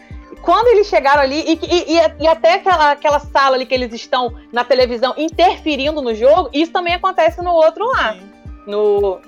Quando 0.43 0.69
eles 0.69 0.87
chegaram 0.87 1.23
ali, 1.23 1.41
e, 1.41 1.59
e, 1.63 2.23
e, 2.23 2.27
até 2.27 2.55
aquela, 2.55 2.93
aquela 2.93 3.19
sala 3.19 3.57
ali 3.57 3.65
que 3.65 3.75
eles 3.75 3.93
estão 3.95 4.35
na 4.53 4.63
televisão 4.63 5.15
interferindo 5.17 6.03
no 6.03 6.15
jogo, 6.15 6.51
isso 6.53 6.71
também 6.71 6.95
acontece 6.95 7.41
no 7.41 7.51
outro 7.51 7.87
lá. 7.87 8.13
Sim. 8.13 8.31
No. 8.67 9.21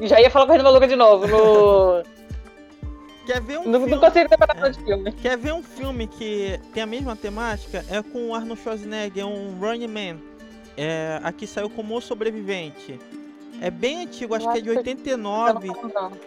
Já 0.00 0.20
ia 0.20 0.30
falar 0.30 0.46
Corrida 0.46 0.64
Maluca 0.64 0.88
de 0.88 0.96
novo. 0.96 1.26
No. 1.26 2.02
Quer 3.26 3.40
ver 3.40 3.58
um 3.58 3.64
não, 3.64 3.80
filme... 3.80 3.90
não 3.90 4.00
consigo 4.00 4.28
lembrar 4.30 4.66
é. 4.66 4.70
de 4.70 4.84
filme. 4.84 5.12
Quer 5.12 5.36
ver 5.38 5.54
um 5.54 5.62
filme 5.62 6.06
que 6.06 6.60
tem 6.72 6.82
a 6.82 6.86
mesma 6.86 7.16
temática? 7.16 7.84
É 7.90 8.02
com 8.02 8.28
o 8.28 8.34
Arnold 8.34 8.60
Schwarzenegger, 8.60 9.26
um 9.26 9.58
Running 9.58 9.86
Man. 9.86 10.18
É, 10.76 11.20
aqui 11.22 11.46
saiu 11.46 11.70
como 11.70 11.96
O 11.96 12.00
Sobrevivente. 12.00 12.98
É 13.60 13.70
bem 13.70 14.02
antigo, 14.02 14.34
acho 14.34 14.50
que 14.50 14.58
é 14.58 14.60
de 14.60 14.70
89. 14.70 15.68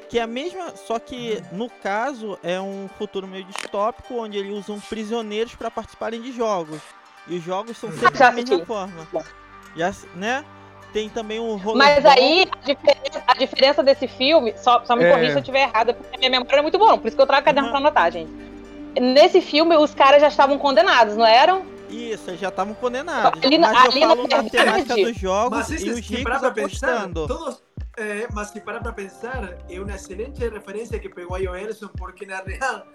Que 0.10 0.20
é 0.20 0.24
a 0.24 0.28
mesma, 0.28 0.76
só 0.76 0.98
que 1.00 1.42
no 1.52 1.70
caso 1.70 2.38
é 2.44 2.60
um 2.60 2.90
futuro 2.98 3.28
meio 3.28 3.44
distópico 3.46 4.16
onde 4.16 4.38
eles 4.38 4.52
usam 4.52 4.80
prisioneiros 4.80 5.56
para 5.56 5.70
participarem 5.70 6.22
de 6.22 6.32
jogos. 6.32 6.82
E 7.28 7.36
os 7.36 7.44
jogos 7.44 7.78
são 7.78 7.92
sempre 7.92 8.18
da 8.18 8.32
mesma 8.32 8.66
forma. 8.66 9.08
Já, 9.76 9.94
né? 10.16 10.46
Tem 10.94 11.10
também 11.10 11.40
o 11.40 11.56
rolê. 11.58 11.78
Mas 11.78 12.06
aí, 12.06 12.48
a 12.50 12.66
diferença, 12.66 13.24
a 13.28 13.34
diferença, 13.34 13.84
desse 13.84 14.08
filme, 14.08 14.54
só, 14.58 14.84
só 14.86 14.96
me 14.96 15.04
é. 15.04 15.12
corrija 15.12 15.32
se 15.32 15.38
eu 15.38 15.42
estiver 15.42 15.64
errada, 15.64 15.94
porque 15.94 16.16
a 16.16 16.18
minha 16.18 16.32
memória 16.32 16.60
é 16.60 16.62
muito 16.62 16.80
boa, 16.80 16.98
por 16.98 17.08
isso 17.08 17.16
que 17.16 17.22
eu 17.22 17.28
trago 17.28 17.42
o 17.42 17.46
caderno 17.46 17.68
uhum. 17.68 17.74
pra 17.74 17.80
anotar, 17.80 18.12
gente. 18.12 18.32
Nesse 19.00 19.42
filme, 19.42 19.76
os 19.76 19.94
caras 19.94 20.22
já 20.22 20.30
estavam 20.30 20.58
condenados, 20.58 21.18
não 21.18 21.26
eram? 21.26 21.77
Isso, 21.90 22.36
já 22.36 22.50
estavam 22.50 22.74
condenados. 22.74 23.44
Ali, 23.44 23.58
mas 23.58 23.86
ali 23.86 24.02
eu 24.02 24.10
falo 24.10 24.28
na 24.28 24.44
temática 24.44 24.96
dos 24.96 25.18
jogos 25.18 25.70
mas 25.70 25.82
e 25.82 25.90
os 25.90 26.00
ricos 26.00 26.44
apostando. 26.44 27.28
Todos, 27.28 27.62
é, 27.98 28.28
mas 28.32 28.50
se 28.50 28.62
parar 28.62 28.82
para 28.82 28.94
pensar, 28.94 29.58
é 29.70 29.80
uma 29.80 29.96
excelente 29.96 30.48
referência 30.48 31.00
que 31.00 31.10
pegou 31.10 31.36
a 31.36 31.42
Joelson, 31.42 31.88
porque 31.98 32.26
na 32.26 32.42
real, 32.42 32.86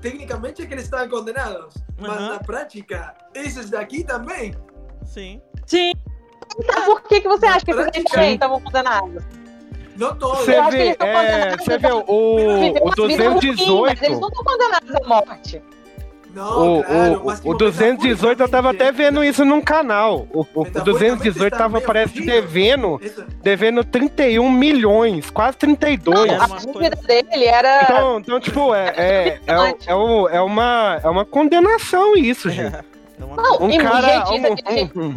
tecnicamente 0.00 0.62
é 0.62 0.66
que 0.66 0.74
eles 0.74 0.84
estavam 0.84 1.08
condenados, 1.08 1.74
mas 1.98 2.20
na 2.20 2.38
prática, 2.38 3.14
esses 3.34 3.70
daqui 3.70 4.02
também. 4.02 4.54
Sim. 5.04 5.40
Sim. 5.66 5.92
Então, 6.58 6.84
por 6.86 7.02
que, 7.02 7.20
que 7.20 7.28
você 7.28 7.46
acha 7.46 7.64
que 7.64 7.70
esses 7.70 8.04
também 8.04 8.34
estavam 8.34 8.60
condenados? 8.60 9.22
Não 9.96 10.14
todos. 10.16 10.40
Você 10.40 10.70
vê, 10.70 10.96
é, 10.98 11.56
você 11.56 11.78
vê 11.78 11.90
o, 11.90 12.04
o 12.06 12.94
218. 12.94 14.04
Eles 14.04 14.20
não 14.20 14.28
estão 14.28 14.44
condenados 14.44 14.94
à 14.94 15.08
morte. 15.08 15.62
Não, 16.36 16.80
o, 16.80 16.84
claro, 16.84 17.22
o, 17.44 17.50
o 17.52 17.54
218 17.54 18.42
eu 18.42 18.48
tava 18.48 18.70
até 18.70 18.92
vendo 18.92 19.24
isso 19.24 19.42
num 19.42 19.62
canal. 19.62 20.28
O, 20.30 20.42
o, 20.54 20.62
o 20.64 20.84
218 20.84 21.56
tava, 21.56 21.80
parece, 21.80 22.20
devendo, 22.20 23.00
devendo 23.42 23.82
31 23.82 24.50
milhões, 24.50 25.30
quase 25.30 25.56
32. 25.56 26.30
Não, 26.30 26.42
a 26.42 26.46
dúvida 26.46 26.96
dele 26.96 27.46
era. 27.46 27.84
Então, 27.84 28.18
então 28.18 28.38
tipo, 28.38 28.74
é, 28.74 28.88
é, 28.88 29.40
é, 29.46 29.54
é, 29.86 30.36
é, 30.36 30.40
uma, 30.42 31.00
é 31.02 31.08
uma 31.08 31.24
condenação 31.24 32.14
isso, 32.14 32.50
gente. 32.50 32.76
Não, 33.18 33.62
um 33.62 33.78
cara. 33.78 34.26
Gente, 34.26 34.52
um, 34.94 35.06
um, 35.06 35.16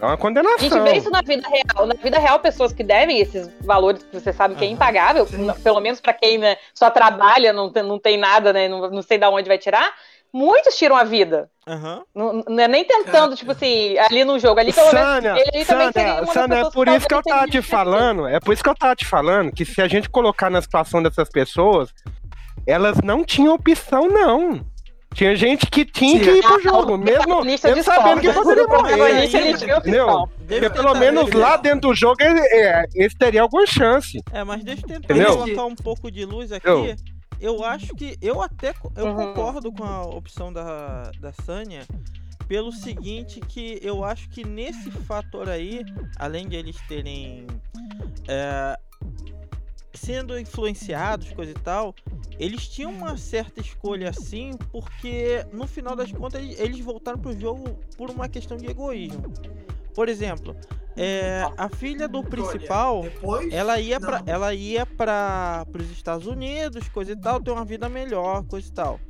é 0.00 0.06
uma 0.06 0.16
condenação. 0.16 0.56
A 0.56 0.62
gente 0.62 0.80
vê 0.80 0.96
isso 0.96 1.10
na 1.10 1.20
vida 1.20 1.46
real. 1.46 1.86
Na 1.86 1.94
vida 1.94 2.18
real, 2.18 2.40
pessoas 2.40 2.72
que 2.72 2.82
devem 2.82 3.20
esses 3.20 3.50
valores 3.60 4.02
que 4.02 4.18
você 4.18 4.32
sabe 4.32 4.54
que 4.54 4.64
é 4.64 4.68
impagável, 4.68 5.26
pelo 5.62 5.80
menos 5.80 6.00
para 6.00 6.14
quem 6.14 6.38
né, 6.38 6.56
só 6.74 6.88
trabalha, 6.88 7.52
não 7.52 7.70
tem, 7.70 7.82
não 7.82 7.98
tem 7.98 8.16
nada, 8.16 8.50
né? 8.50 8.66
Não, 8.66 8.90
não 8.90 9.02
sei 9.02 9.18
de 9.18 9.26
onde 9.26 9.46
vai 9.46 9.58
tirar 9.58 9.92
muitos 10.34 10.76
tiram 10.76 10.96
a 10.96 11.04
vida. 11.04 11.48
Uhum. 11.66 12.02
Não, 12.12 12.44
não, 12.48 12.62
é 12.62 12.66
nem 12.66 12.84
tentando, 12.84 13.36
tipo 13.36 13.52
assim, 13.52 13.96
ali 13.98 14.24
no 14.24 14.36
jogo. 14.38 14.58
Ali 14.58 14.72
pelo 14.72 14.90
Sânia, 14.90 15.34
menos. 15.34 15.48
Ele 15.54 15.64
Sânia, 15.64 15.92
também 15.92 16.26
Sânia, 16.32 16.56
é 16.56 16.70
por 16.70 16.88
isso 16.88 17.06
que 17.06 17.14
eu 17.14 17.22
tava 17.22 17.46
te 17.46 17.62
falando. 17.62 18.26
É 18.26 18.40
por 18.40 18.52
isso 18.52 18.62
que 18.62 18.68
eu 18.68 18.74
tava 18.74 18.96
te 18.96 19.06
falando 19.06 19.52
que 19.52 19.64
se 19.64 19.80
a 19.80 19.86
gente 19.86 20.10
colocar 20.10 20.50
na 20.50 20.60
situação 20.60 21.00
dessas 21.00 21.28
pessoas, 21.28 21.94
elas 22.66 22.98
não 23.02 23.24
tinham 23.24 23.54
opção, 23.54 24.08
não. 24.08 24.66
Tinha 25.14 25.36
gente 25.36 25.66
que 25.66 25.84
tinha 25.84 26.18
Sim. 26.18 26.24
que 26.24 26.30
ir 26.38 26.42
pro 26.42 26.60
jogo, 26.60 26.98
mesmo, 26.98 27.44
mesmo 27.44 27.82
sabendo 27.84 28.20
que 28.20 28.32
poderia 28.32 28.66
morrer. 28.66 29.24
Entendeu? 29.26 30.28
Porque 30.48 30.70
pelo 30.70 30.94
menos 30.94 31.30
lá 31.30 31.56
dentro 31.56 31.90
do 31.90 31.94
jogo 31.94 32.16
ele, 32.20 32.40
é, 32.40 32.84
eles 32.92 33.14
teriam 33.14 33.44
alguma 33.44 33.64
chance. 33.64 34.20
É, 34.32 34.42
mas 34.42 34.64
deixa 34.64 34.82
eu 34.82 34.88
tentar 34.88 35.14
entendeu? 35.14 35.38
colocar 35.38 35.64
um 35.64 35.76
pouco 35.76 36.10
de 36.10 36.24
luz 36.24 36.50
aqui. 36.50 36.66
Eu 36.66 36.96
eu 37.40 37.64
acho 37.64 37.94
que 37.94 38.16
eu 38.20 38.40
até 38.42 38.74
eu 38.96 39.06
uhum. 39.06 39.16
concordo 39.16 39.72
com 39.72 39.84
a 39.84 40.02
opção 40.02 40.52
da, 40.52 41.10
da 41.20 41.32
Sânia 41.44 41.86
pelo 42.46 42.72
seguinte 42.72 43.40
que 43.40 43.78
eu 43.82 44.04
acho 44.04 44.28
que 44.28 44.46
nesse 44.46 44.90
fator 44.90 45.48
aí, 45.48 45.84
além 46.18 46.48
de 46.48 46.56
eles 46.56 46.76
terem 46.86 47.46
é, 48.28 48.78
sendo 49.94 50.38
influenciados, 50.38 51.32
coisa 51.32 51.52
e 51.52 51.54
tal, 51.54 51.94
eles 52.38 52.68
tinham 52.68 52.92
uma 52.92 53.16
certa 53.16 53.60
escolha 53.60 54.10
assim, 54.10 54.52
porque 54.70 55.46
no 55.52 55.66
final 55.66 55.94
das 55.94 56.10
contas 56.12 56.42
eles 56.58 56.80
voltaram 56.80 57.18
pro 57.18 57.38
jogo 57.38 57.78
por 57.96 58.10
uma 58.10 58.28
questão 58.28 58.56
de 58.56 58.66
egoísmo. 58.66 59.32
Por 59.94 60.08
exemplo, 60.08 60.56
é, 60.96 61.42
a 61.56 61.68
filha 61.68 62.06
do 62.06 62.22
principal, 62.22 63.02
Depois, 63.02 63.52
ela 63.52 63.80
ia 63.80 63.98
para 63.98 64.22
ela 64.26 64.54
ia 64.54 64.86
para 64.86 65.66
os 65.76 65.90
Estados 65.90 66.26
Unidos, 66.26 66.88
coisa 66.88 67.12
e 67.12 67.16
tal, 67.16 67.40
ter 67.40 67.50
uma 67.50 67.64
vida 67.64 67.88
melhor, 67.88 68.44
coisa 68.44 68.68
e 68.68 68.72
tal. 68.72 69.00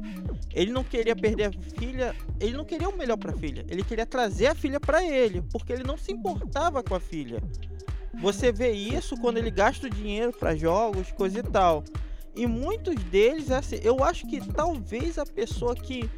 Ele 0.55 0.72
não 0.72 0.82
queria 0.82 1.14
perder 1.14 1.45
a 1.45 1.78
filha, 1.78 2.14
ele 2.41 2.57
não 2.57 2.64
queria 2.64 2.89
o 2.89 2.97
melhor 2.97 3.18
para 3.18 3.32
a 3.32 3.37
filha, 3.37 3.66
ele 3.68 3.82
queria 3.82 4.07
trazer 4.07 4.47
a 4.47 4.55
filha 4.55 4.80
para 4.80 5.05
ele, 5.05 5.43
porque 5.53 5.72
ele 5.72 5.82
não 5.82 5.97
se 5.97 6.12
importava 6.12 6.82
com 6.82 6.95
a 6.95 7.01
filha. 7.01 7.43
Você 8.20 8.53
vê 8.53 8.70
isso 8.70 9.16
quando 9.16 9.39
ele 9.39 9.51
gasta 9.51 9.87
o 9.87 9.91
dinheiro 9.91 10.32
para 10.32 10.55
jogos, 10.55 11.11
coisa 11.12 11.41
e 11.41 11.43
tal. 11.43 11.85
E 12.37 12.47
muitos 12.47 12.97
deles, 13.05 13.51
assim, 13.51 13.78
eu 13.82 14.03
acho 14.03 14.26
que 14.26 14.41
talvez 14.53 15.18
a 15.18 15.24
pessoa 15.24 15.74
que 15.74 16.11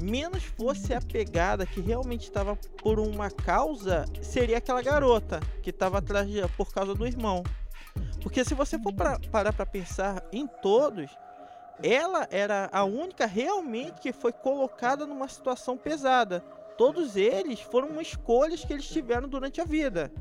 menos 0.00 0.42
fosse 0.42 0.92
apegada, 0.92 1.64
que 1.64 1.80
realmente 1.80 2.24
estava 2.24 2.54
por 2.82 3.00
uma 3.00 3.30
causa, 3.30 4.04
seria 4.20 4.58
aquela 4.58 4.82
garota 4.82 5.40
que 5.62 5.70
estava 5.70 5.98
atrás 5.98 6.28
de, 6.28 6.46
por 6.48 6.72
causa 6.72 6.94
do 6.94 7.06
irmão. 7.06 7.42
Porque 8.22 8.44
se 8.44 8.54
você 8.54 8.78
for 8.78 8.92
pra, 8.92 9.18
parar 9.30 9.52
para 9.54 9.64
pensar 9.64 10.22
em 10.30 10.46
todos, 10.46 11.10
ela 11.82 12.28
era 12.30 12.68
a 12.70 12.84
única 12.84 13.24
realmente 13.24 14.00
que 14.00 14.12
foi 14.12 14.32
colocada 14.32 15.06
numa 15.06 15.28
situação 15.28 15.78
pesada. 15.78 16.40
Todos 16.76 17.16
eles 17.16 17.60
foram 17.60 18.00
escolhas 18.00 18.64
que 18.64 18.72
eles 18.72 18.88
tiveram 18.88 19.28
durante 19.28 19.60
a 19.60 19.64
vida. 19.64 20.12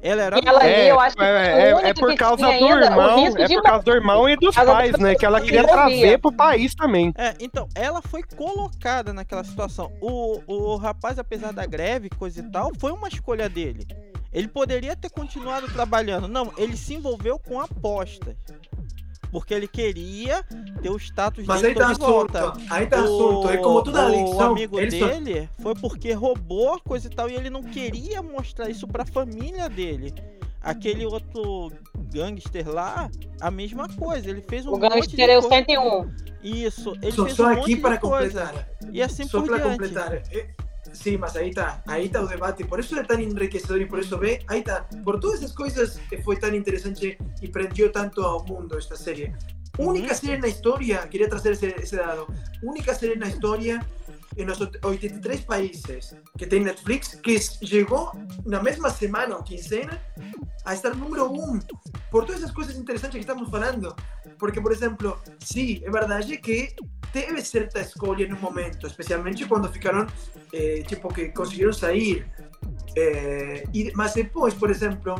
Ela 0.00 0.22
era 0.22 0.38
ela 0.38 0.60
ali, 0.60 0.70
é, 0.70 0.90
eu 0.90 1.00
acho 1.00 1.16
que 1.16 1.22
é, 1.22 1.26
é, 1.26 1.88
é 1.88 1.94
por 1.94 2.14
causa 2.14 2.46
do 2.46 2.52
irmão, 2.52 3.26
é 3.36 3.48
por 3.48 3.62
causa 3.62 3.84
do 3.84 3.90
irmão 3.92 4.28
e 4.28 4.36
dos 4.36 4.54
pais, 4.54 4.92
né? 4.98 5.14
Que 5.14 5.26
ela 5.26 5.40
queria 5.40 5.66
trazer 5.66 6.18
pro 6.18 6.32
país 6.32 6.74
também. 6.74 7.12
É, 7.16 7.34
então, 7.40 7.68
ela 7.74 8.00
foi 8.00 8.22
colocada 8.22 9.12
naquela 9.12 9.42
situação. 9.42 9.92
O, 10.00 10.40
o 10.46 10.76
rapaz, 10.76 11.18
apesar 11.18 11.52
da 11.52 11.66
greve, 11.66 12.08
coisa 12.10 12.40
e 12.40 12.50
tal, 12.50 12.70
foi 12.78 12.92
uma 12.92 13.08
escolha 13.08 13.48
dele. 13.48 13.86
Ele 14.32 14.46
poderia 14.46 14.94
ter 14.94 15.10
continuado 15.10 15.66
trabalhando. 15.68 16.28
Não, 16.28 16.52
ele 16.56 16.76
se 16.76 16.94
envolveu 16.94 17.38
com 17.38 17.60
apostas. 17.60 18.36
Porque 19.30 19.52
ele 19.52 19.68
queria 19.68 20.42
ter 20.80 20.90
o 20.90 20.96
status 20.96 21.44
Mas 21.46 21.60
dele 21.60 21.74
aí 21.74 21.86
tá 21.86 21.92
de 21.92 21.98
volta. 21.98 22.52
Aí 22.70 22.86
tá 22.86 23.00
assunto. 23.00 23.48
É 23.48 23.56
como 23.58 23.82
toda 23.82 24.06
a 24.06 24.10
O 24.10 24.40
amigo 24.40 24.76
dele 24.76 25.48
foi 25.60 25.74
porque 25.74 26.12
roubou 26.12 26.74
a 26.74 26.80
coisa 26.80 27.06
e 27.06 27.10
tal 27.10 27.28
e 27.28 27.34
ele 27.34 27.50
não 27.50 27.62
queria 27.62 28.22
mostrar 28.22 28.70
isso 28.70 28.86
pra 28.86 29.04
família 29.04 29.68
dele. 29.68 30.14
Aquele 30.60 31.06
outro 31.06 31.70
gangster 32.10 32.68
lá, 32.68 33.10
a 33.40 33.50
mesma 33.50 33.88
coisa. 33.88 34.28
Ele 34.30 34.42
fez 34.42 34.66
um 34.66 34.72
O 34.72 34.78
gangster 34.78 35.28
é 35.28 35.38
o 35.38 35.42
101. 35.42 36.28
Isso, 36.42 36.96
ele 37.02 37.12
só, 37.12 37.24
fez 37.24 37.36
só 37.36 37.46
um 37.46 37.50
aqui 37.50 37.76
para 37.76 37.98
completar. 37.98 38.68
E 38.92 39.02
assim 39.02 39.26
só 39.26 39.40
por 39.40 39.48
diante. 39.48 39.62
completar. 39.62 40.22
Eh, 40.32 40.46
Sí, 40.92 41.18
mas 41.18 41.36
ahí 41.36 41.50
está, 41.50 41.82
ahí 41.86 42.06
está 42.06 42.20
el 42.20 42.28
debate. 42.28 42.64
Por 42.64 42.80
eso 42.80 43.00
es 43.00 43.06
tan 43.06 43.20
enriquecedor 43.20 43.80
y 43.80 43.86
por 43.86 44.00
eso 44.00 44.18
ve, 44.18 44.44
ahí 44.48 44.60
está. 44.60 44.88
Por 45.04 45.20
todas 45.20 45.40
esas 45.40 45.52
cosas 45.52 46.00
fue 46.24 46.36
tan 46.36 46.54
interesante 46.54 47.18
y 47.40 47.48
prendió 47.48 47.90
tanto 47.90 48.40
al 48.40 48.46
mundo 48.46 48.78
esta 48.78 48.96
serie. 48.96 49.34
Única 49.78 50.14
serie 50.14 50.36
en 50.36 50.42
la 50.42 50.48
historia, 50.48 51.08
quería 51.08 51.28
traer 51.28 51.52
ese, 51.52 51.74
ese 51.78 51.96
dado, 51.96 52.26
única 52.62 52.94
serie 52.94 53.14
en 53.14 53.20
la 53.20 53.28
historia 53.28 53.86
en 54.38 54.46
los 54.46 54.60
83 54.60 55.42
países 55.42 56.16
que 56.36 56.46
tiene 56.46 56.66
Netflix, 56.66 57.16
que 57.16 57.38
llegó 57.60 58.12
la 58.44 58.62
misma 58.62 58.88
semana 58.88 59.36
o 59.36 59.44
quincena 59.44 60.00
a 60.64 60.74
estar 60.74 60.96
número 60.96 61.28
uno 61.28 61.60
por 62.10 62.24
todas 62.24 62.42
esas 62.42 62.52
cosas 62.52 62.76
interesantes 62.76 63.16
que 63.16 63.20
estamos 63.20 63.52
hablando. 63.52 63.96
Porque, 64.38 64.60
por 64.60 64.72
ejemplo, 64.72 65.18
sí, 65.38 65.82
es 65.84 65.92
verdad 65.92 66.20
que 66.40 66.74
teve 67.12 67.42
certa 67.42 67.80
escolha 67.80 68.28
no 68.28 68.38
momento, 68.38 68.86
especialmente 68.86 69.46
quando 69.48 69.68
ficaram, 69.68 70.06
eh, 70.52 70.84
tipo, 70.86 71.08
que 71.08 71.32
conseguiram 71.32 71.72
sair. 71.72 72.24
Eh, 72.94 73.64
mas 73.94 74.14
depois, 74.14 74.54
por 74.54 74.70
exemplo, 74.70 75.16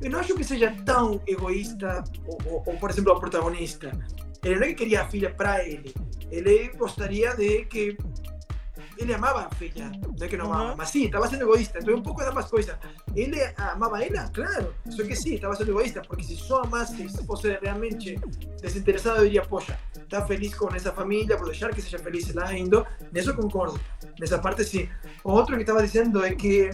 eu 0.00 0.10
não 0.10 0.20
acho 0.20 0.34
que 0.34 0.44
seja 0.44 0.74
tão 0.84 1.20
egoísta, 1.26 2.02
ou, 2.26 2.38
ou, 2.46 2.62
ou 2.66 2.76
por 2.78 2.90
exemplo, 2.90 3.12
o 3.12 3.20
protagonista. 3.20 3.92
Ele 4.42 4.56
não 4.56 4.62
é 4.62 4.68
que 4.68 4.74
queria 4.76 5.02
a 5.02 5.08
filha 5.08 5.34
para 5.34 5.66
ele, 5.66 5.92
ele 6.30 6.68
gostaria 6.76 7.34
de 7.34 7.64
que 7.66 7.96
ele 8.98 9.12
amava 9.14 9.46
a 9.46 9.50
filha, 9.56 9.90
não 10.18 10.26
é 10.26 10.28
que 10.28 10.36
não 10.36 10.46
amava, 10.46 10.70
Uhum. 10.70 10.76
mas 10.76 10.88
sim, 10.90 11.04
estava 11.04 11.28
sendo 11.28 11.42
egoísta. 11.42 11.78
Então 11.78 11.94
é 11.94 11.96
um 11.96 12.02
pouco 12.02 12.20
das 12.20 12.32
duas 12.32 12.46
coisas. 12.50 12.76
Ele 13.14 13.38
amava 13.56 14.02
ela, 14.02 14.28
claro, 14.30 14.74
só 14.90 15.02
que 15.04 15.14
sim, 15.14 15.34
estava 15.34 15.54
sendo 15.54 15.70
egoísta, 15.72 16.02
porque 16.02 16.22
se 16.24 16.36
só 16.36 16.62
amasse, 16.62 17.08
se 17.08 17.26
fosse 17.26 17.58
realmente 17.62 18.18
desinteresado, 18.60 19.18
eu 19.18 19.24
diria, 19.24 19.42
poxa, 19.42 19.78
está 19.96 20.24
feliz 20.26 20.54
com 20.54 20.68
essa 20.74 20.92
família, 20.92 21.36
vou 21.36 21.46
deixar 21.46 21.74
que 21.74 21.82
seja 21.82 21.98
feliz 21.98 22.32
lá 22.34 22.52
indo. 22.52 22.86
Nisso 23.12 23.30
eu 23.30 23.34
concordo, 23.36 23.78
nessa 24.18 24.38
parte 24.38 24.64
sim. 24.64 24.88
O 25.24 25.32
outro 25.32 25.54
que 25.56 25.62
estava 25.62 25.82
dizendo 25.82 26.24
é 26.24 26.34
que 26.34 26.70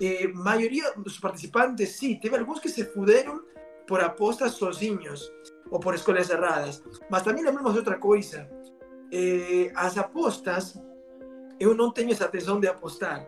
eh, 0.00 0.28
maioria 0.34 0.92
dos 0.96 1.18
participantes, 1.18 1.96
sim, 1.96 2.16
teve 2.16 2.36
alguns 2.36 2.58
que 2.60 2.68
se 2.68 2.84
fuderam 2.84 3.42
por 3.86 4.00
apostas 4.00 4.52
sozinhos 4.52 5.30
ou 5.70 5.78
por 5.80 5.94
escolhas 5.94 6.30
erradas. 6.30 6.82
Mas 7.10 7.22
também 7.22 7.44
lembramos 7.44 7.72
de 7.72 7.78
outra 7.78 7.98
coisa. 7.98 8.48
Eh, 9.12 9.72
as 9.74 9.98
apostas, 9.98 10.78
eu 11.60 11.74
não 11.74 11.92
tenho 11.92 12.10
essa 12.10 12.26
tesão 12.26 12.58
de 12.58 12.66
apostar, 12.66 13.24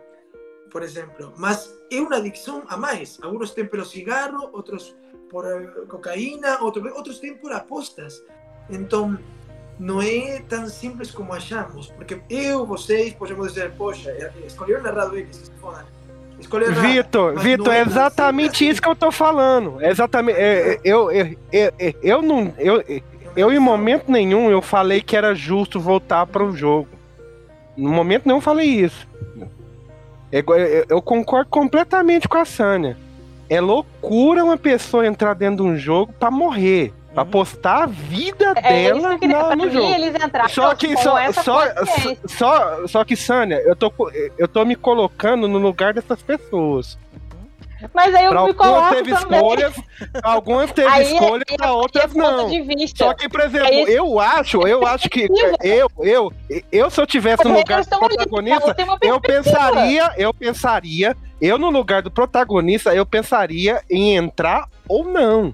por 0.71 0.81
exemplo, 0.81 1.31
mas 1.37 1.71
é 1.91 2.01
uma 2.01 2.17
adicção 2.17 2.63
a 2.67 2.75
mais. 2.75 3.19
Alguns 3.21 3.51
têm 3.51 3.65
pelo 3.65 3.85
cigarro, 3.85 4.49
outros 4.51 4.95
por 5.29 5.45
eh, 5.45 5.67
cocaína, 5.87 6.59
outros, 6.61 6.91
outros 6.93 7.19
têm 7.19 7.35
por 7.35 7.51
apostas. 7.51 8.23
Então, 8.69 9.17
não 9.79 10.01
é 10.01 10.41
tão 10.49 10.67
simples 10.67 11.11
como 11.11 11.33
achamos, 11.33 11.87
porque 11.87 12.21
eu, 12.29 12.65
vocês, 12.65 13.13
podemos 13.13 13.49
dizer, 13.49 13.71
poxa, 13.73 14.11
escolheram 14.45 14.85
errado 14.85 15.17
eles, 15.17 15.37
que 15.37 15.45
se 15.45 15.51
errado. 15.51 16.81
Vitor, 16.81 17.39
Vitor, 17.39 17.73
é 17.73 17.77
é 17.77 17.81
exatamente 17.81 18.67
isso 18.67 18.81
que 18.81 18.87
eu 18.87 18.95
tô 18.95 19.11
falando. 19.11 19.81
É 19.81 19.89
exatamente. 19.89 20.39
é, 20.39 20.73
é, 20.73 20.79
eu, 20.83 21.11
eu, 21.11 21.37
eu, 21.51 21.73
eu, 21.79 21.93
eu 22.01 22.21
não. 22.21 22.53
Eu, 22.57 22.83
eu, 23.35 23.51
em 23.51 23.59
momento 23.59 24.11
nenhum, 24.11 24.49
eu 24.49 24.61
falei 24.61 25.01
que 25.01 25.15
era 25.15 25.33
justo 25.33 25.79
voltar 25.79 26.25
para 26.25 26.43
o 26.43 26.55
jogo. 26.55 26.89
No 27.75 27.89
momento 27.89 28.25
nenhum, 28.25 28.37
eu 28.37 28.41
falei 28.41 28.67
isso. 28.67 29.07
É 30.31 30.39
igual- 30.39 30.59
Eu, 30.59 30.85
eu 30.89 31.01
concordo 31.01 31.49
completamente 31.49 32.27
com 32.27 32.37
a 32.37 32.45
Sânia. 32.45 32.97
É 33.49 33.59
loucura 33.61 34.43
uma 34.43 34.57
pessoa 34.57 35.05
entrar 35.05 35.33
dentro 35.35 35.57
de 35.63 35.71
um 35.71 35.77
jogo 35.77 36.13
pra 36.13 36.31
morrer. 36.31 36.93
Pra 37.13 37.21
Uhum. 37.23 37.29
postar 37.29 37.83
a 37.83 37.85
vida 37.85 38.53
É 38.55 38.85
isso 38.89 38.93
que 38.95 38.99
dela 38.99 39.13
eu 39.13 39.19
queria 39.19 39.37
na- 39.37 39.43
pra 39.43 39.55
no 39.55 39.65
mim, 39.65 39.71
jogo. 39.71 40.49
Só 40.49 40.73
que 40.73 40.97
só, 40.97 41.31
só, 41.31 41.61
só, 42.25 42.87
só 42.87 43.03
que, 43.05 43.15
Sânia, 43.15 43.57
eu 43.63 43.75
tô, 43.75 43.93
eu 44.35 44.47
tô 44.47 44.65
me 44.65 44.75
colocando 44.75 45.47
no 45.47 45.59
lugar 45.59 45.93
dessas 45.93 46.23
pessoas. 46.23 46.97
Mas 47.93 48.13
aí 48.15 48.25
eu 48.25 48.31
Pra 48.31 48.41
me 48.43 48.47
algumas 48.49 48.67
coloco 48.71 48.95
teve 48.95 49.13
também. 49.15 49.39
algumas, 49.39 49.73
algumas 50.23 50.71
teve 50.71 50.87
Aí 50.87 51.05
é- 51.05 51.13
escolhas, 51.13 51.43
pra 51.57 51.67
é 51.67 51.71
outras 51.71 52.13
não. 52.13 52.49
Só 52.95 53.13
que, 53.13 53.27
por 53.27 53.41
exemplo, 53.41 53.67
Aí- 53.67 53.85
eu 53.93 54.19
acho, 54.19 54.67
eu 54.67 54.85
acho 54.85 55.09
que 55.09 55.27
eu, 55.63 55.87
eu, 56.01 56.33
eu 56.71 56.89
se 56.89 57.01
eu 57.01 57.05
tivesse 57.07 57.43
no 57.43 57.55
lugar 57.57 57.83
do 57.83 57.89
protagonista, 57.99 58.75
eu 59.01 59.19
pensaria, 59.19 60.11
eu 60.17 60.33
pensaria, 60.33 61.17
eu 61.41 61.57
no 61.57 61.69
lugar 61.69 62.01
do 62.01 62.11
protagonista, 62.11 62.93
eu 62.95 63.05
pensaria 63.05 63.81
em 63.89 64.15
entrar 64.15 64.67
ou 64.87 65.03
não. 65.03 65.53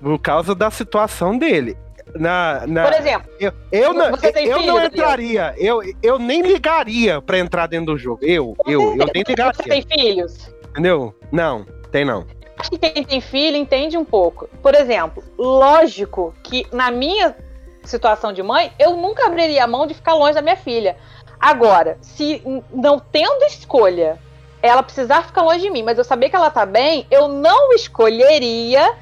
Por 0.00 0.18
causa 0.18 0.54
da 0.54 0.70
situação 0.70 1.36
dele. 1.38 1.76
Na, 2.14 2.66
na, 2.66 2.84
Por 2.84 2.94
exemplo, 2.94 3.28
eu, 3.40 3.52
eu 3.72 3.92
não, 3.92 4.10
Você 4.12 4.28
eu 4.28 4.58
filho, 4.60 4.66
não 4.66 4.84
entraria, 4.84 5.54
eu, 5.58 5.82
eu 6.02 6.18
nem 6.18 6.40
ligaria 6.40 7.20
pra 7.20 7.38
entrar 7.38 7.66
dentro 7.66 7.86
do 7.86 7.98
jogo. 7.98 8.20
Eu, 8.22 8.56
eu, 8.66 8.80
eu 8.96 8.96
nem 9.12 9.22
você 9.24 9.32
ligaria. 9.32 9.52
tem 9.64 9.82
filhos? 9.82 10.54
Entendeu? 10.76 11.14
Não, 11.32 11.64
tem 11.90 12.04
não. 12.04 12.26
Acho 12.58 12.70
que 12.70 12.76
quem 12.76 13.02
tem 13.02 13.18
filho 13.18 13.56
entende 13.56 13.96
um 13.96 14.04
pouco. 14.04 14.46
Por 14.62 14.74
exemplo, 14.74 15.24
lógico 15.38 16.34
que 16.42 16.66
na 16.70 16.90
minha 16.90 17.34
situação 17.82 18.30
de 18.30 18.42
mãe, 18.42 18.70
eu 18.78 18.94
nunca 18.94 19.26
abriria 19.26 19.64
a 19.64 19.66
mão 19.66 19.86
de 19.86 19.94
ficar 19.94 20.12
longe 20.12 20.34
da 20.34 20.42
minha 20.42 20.56
filha. 20.56 20.98
Agora, 21.40 21.96
se 22.02 22.42
não 22.70 22.98
tendo 22.98 23.42
escolha, 23.44 24.18
ela 24.60 24.82
precisar 24.82 25.24
ficar 25.24 25.40
longe 25.40 25.60
de 25.60 25.70
mim, 25.70 25.82
mas 25.82 25.96
eu 25.96 26.04
saber 26.04 26.28
que 26.28 26.36
ela 26.36 26.50
tá 26.50 26.66
bem, 26.66 27.06
eu 27.10 27.26
não 27.26 27.72
escolheria 27.72 28.94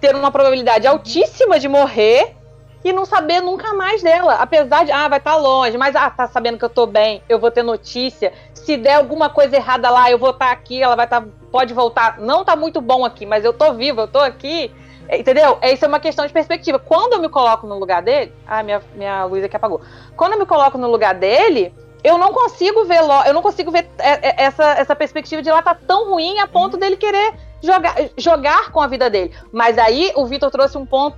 ter 0.00 0.14
uma 0.14 0.30
probabilidade 0.30 0.86
altíssima 0.86 1.58
de 1.58 1.66
morrer 1.66 2.36
e 2.84 2.92
não 2.92 3.04
saber 3.04 3.40
nunca 3.40 3.72
mais 3.74 4.02
dela. 4.02 4.34
Apesar 4.34 4.84
de, 4.84 4.92
ah, 4.92 5.08
vai 5.08 5.18
estar 5.18 5.36
longe, 5.36 5.76
mas 5.76 5.94
ah, 5.96 6.08
tá 6.10 6.26
sabendo 6.28 6.58
que 6.58 6.64
eu 6.64 6.68
tô 6.70 6.86
bem, 6.86 7.22
eu 7.28 7.38
vou 7.38 7.50
ter 7.50 7.62
notícia. 7.62 8.32
Se 8.54 8.76
der 8.76 8.94
alguma 8.94 9.28
coisa 9.28 9.56
errada 9.56 9.90
lá, 9.90 10.10
eu 10.10 10.18
vou 10.18 10.30
estar 10.30 10.50
aqui, 10.50 10.82
ela 10.82 10.96
vai 10.96 11.06
estar, 11.06 11.24
pode 11.50 11.72
voltar. 11.74 12.18
Não 12.18 12.44
tá 12.44 12.56
muito 12.56 12.80
bom 12.80 13.04
aqui, 13.04 13.24
mas 13.26 13.44
eu 13.44 13.52
tô 13.52 13.72
viva, 13.74 14.02
eu 14.02 14.08
tô 14.08 14.18
aqui. 14.18 14.72
É, 15.08 15.18
Entendeu? 15.18 15.58
Isso 15.62 15.84
é 15.84 15.88
uma 15.88 16.00
questão 16.00 16.26
de 16.26 16.32
perspectiva. 16.32 16.78
Quando 16.78 17.12
eu 17.12 17.20
me 17.20 17.28
coloco 17.28 17.66
no 17.66 17.78
lugar 17.78 18.02
dele. 18.02 18.32
Ah, 18.46 18.62
minha, 18.62 18.82
minha 18.94 19.24
luz 19.24 19.44
aqui 19.44 19.54
apagou. 19.56 19.80
Quando 20.16 20.32
eu 20.32 20.38
me 20.38 20.46
coloco 20.46 20.76
no 20.76 20.90
lugar 20.90 21.14
dele, 21.14 21.72
eu 22.02 22.18
não 22.18 22.32
consigo 22.32 22.84
ver 22.84 23.00
lo- 23.02 23.22
eu 23.24 23.32
não 23.32 23.42
consigo 23.42 23.70
ver 23.70 23.88
é, 23.98 24.28
é, 24.30 24.44
essa, 24.44 24.64
essa 24.72 24.96
perspectiva 24.96 25.42
de 25.42 25.50
lá 25.50 25.62
tá 25.62 25.74
tão 25.74 26.10
ruim 26.10 26.38
a 26.40 26.46
ponto 26.48 26.76
dele 26.76 26.96
querer 26.96 27.34
jogar, 27.62 27.94
jogar 28.16 28.70
com 28.72 28.80
a 28.80 28.86
vida 28.88 29.08
dele. 29.08 29.32
Mas 29.52 29.78
aí 29.78 30.12
o 30.16 30.26
Vitor 30.26 30.50
trouxe 30.50 30.76
um 30.76 30.84
ponto 30.86 31.16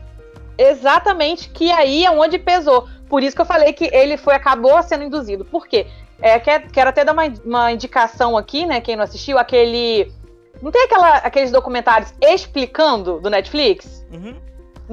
exatamente 0.59 1.49
que 1.49 1.71
aí 1.73 2.05
é 2.05 2.11
onde 2.11 2.39
pesou. 2.39 2.87
Por 3.09 3.23
isso 3.23 3.35
que 3.35 3.41
eu 3.41 3.47
falei 3.47 3.73
que 3.73 3.87
ele 3.95 4.17
foi 4.17 4.35
acabou 4.35 4.83
sendo 4.83 5.05
induzido. 5.05 5.45
Por 5.45 5.67
quê? 5.67 5.87
É, 6.21 6.39
quer- 6.39 6.69
quero 6.71 6.91
até 6.91 7.05
dar 7.05 7.13
uma, 7.13 7.23
uma 7.45 7.73
indicação 7.73 8.37
aqui, 8.37 8.67
né? 8.67 8.81
Quem 8.81 8.97
não 8.97 9.05
assistiu, 9.05 9.39
aquele. 9.39 10.13
Não 10.61 10.71
tem 10.73 10.83
aquela, 10.85 11.11
aqueles 11.19 11.53
documentários 11.53 12.13
explicando 12.21 13.21
do 13.21 13.31
Netflix? 13.31 14.05
Uhum. 14.13 14.37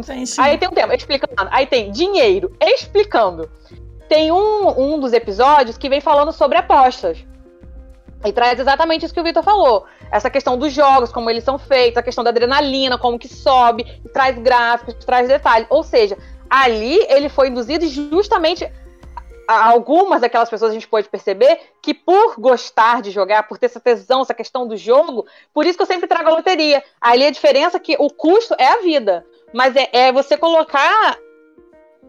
Tem 0.06 0.26
sim. 0.26 0.40
Aí 0.42 0.58
tem 0.58 0.70
um 0.70 0.74
tema, 0.74 0.94
explicando. 0.94 1.34
Aí 1.52 1.66
tem 1.66 1.90
dinheiro, 1.92 2.54
explicando. 2.62 3.50
Tem 4.08 4.32
um, 4.32 4.68
um 4.80 5.00
dos 5.00 5.14
episódios 5.14 5.78
que 5.78 5.90
vem 5.90 6.00
falando 6.00 6.32
sobre 6.32 6.58
apostas. 6.58 7.18
E 8.26 8.34
traz 8.34 8.60
exatamente 8.60 9.06
isso 9.06 9.14
que 9.14 9.20
o 9.20 9.24
Vitor 9.24 9.44
falou. 9.44 9.86
Essa 10.12 10.30
questão 10.30 10.58
dos 10.58 10.74
jogos, 10.74 11.12
como 11.12 11.30
eles 11.30 11.44
são 11.44 11.60
feitos, 11.60 11.98
a 11.98 12.04
questão 12.04 12.24
da 12.24 12.32
adrenalina, 12.32 12.98
como 12.98 13.20
que 13.20 13.28
sobe, 13.28 14.02
traz 14.14 14.38
gráficos, 14.38 14.96
traz 15.06 15.28
detalhes. 15.28 15.68
Ou 15.70 15.84
seja, 15.84 16.18
ali 16.50 17.06
ele 17.10 17.30
foi 17.30 17.50
induzido 17.50 17.88
justamente 17.88 18.70
algumas 19.48 20.22
daquelas 20.22 20.50
pessoas 20.50 20.72
a 20.72 20.74
gente 20.74 20.88
pode 20.88 21.08
perceber 21.08 21.60
que 21.82 21.94
por 21.94 22.36
gostar 22.40 23.02
de 23.02 23.12
jogar, 23.12 23.48
por 23.48 23.58
ter 23.58 23.68
essa 23.68 23.80
tesão, 23.80 24.22
essa 24.22 24.34
questão 24.34 24.68
do 24.68 24.76
jogo, 24.76 25.26
por 25.54 25.66
isso 25.66 25.78
que 25.78 25.84
eu 25.84 25.88
sempre 25.88 26.08
trago 26.08 26.30
a 26.30 26.36
loteria. 26.36 26.84
Ali 27.00 27.26
a 27.26 27.32
diferença 27.32 27.78
é 27.78 27.80
que 27.80 27.96
o 28.00 28.10
custo 28.10 28.56
é 28.58 28.68
a 28.68 28.82
vida. 28.82 29.26
Mas 29.54 29.76
é, 29.76 29.90
é 29.92 30.12
você 30.12 30.36
colocar 30.36 31.18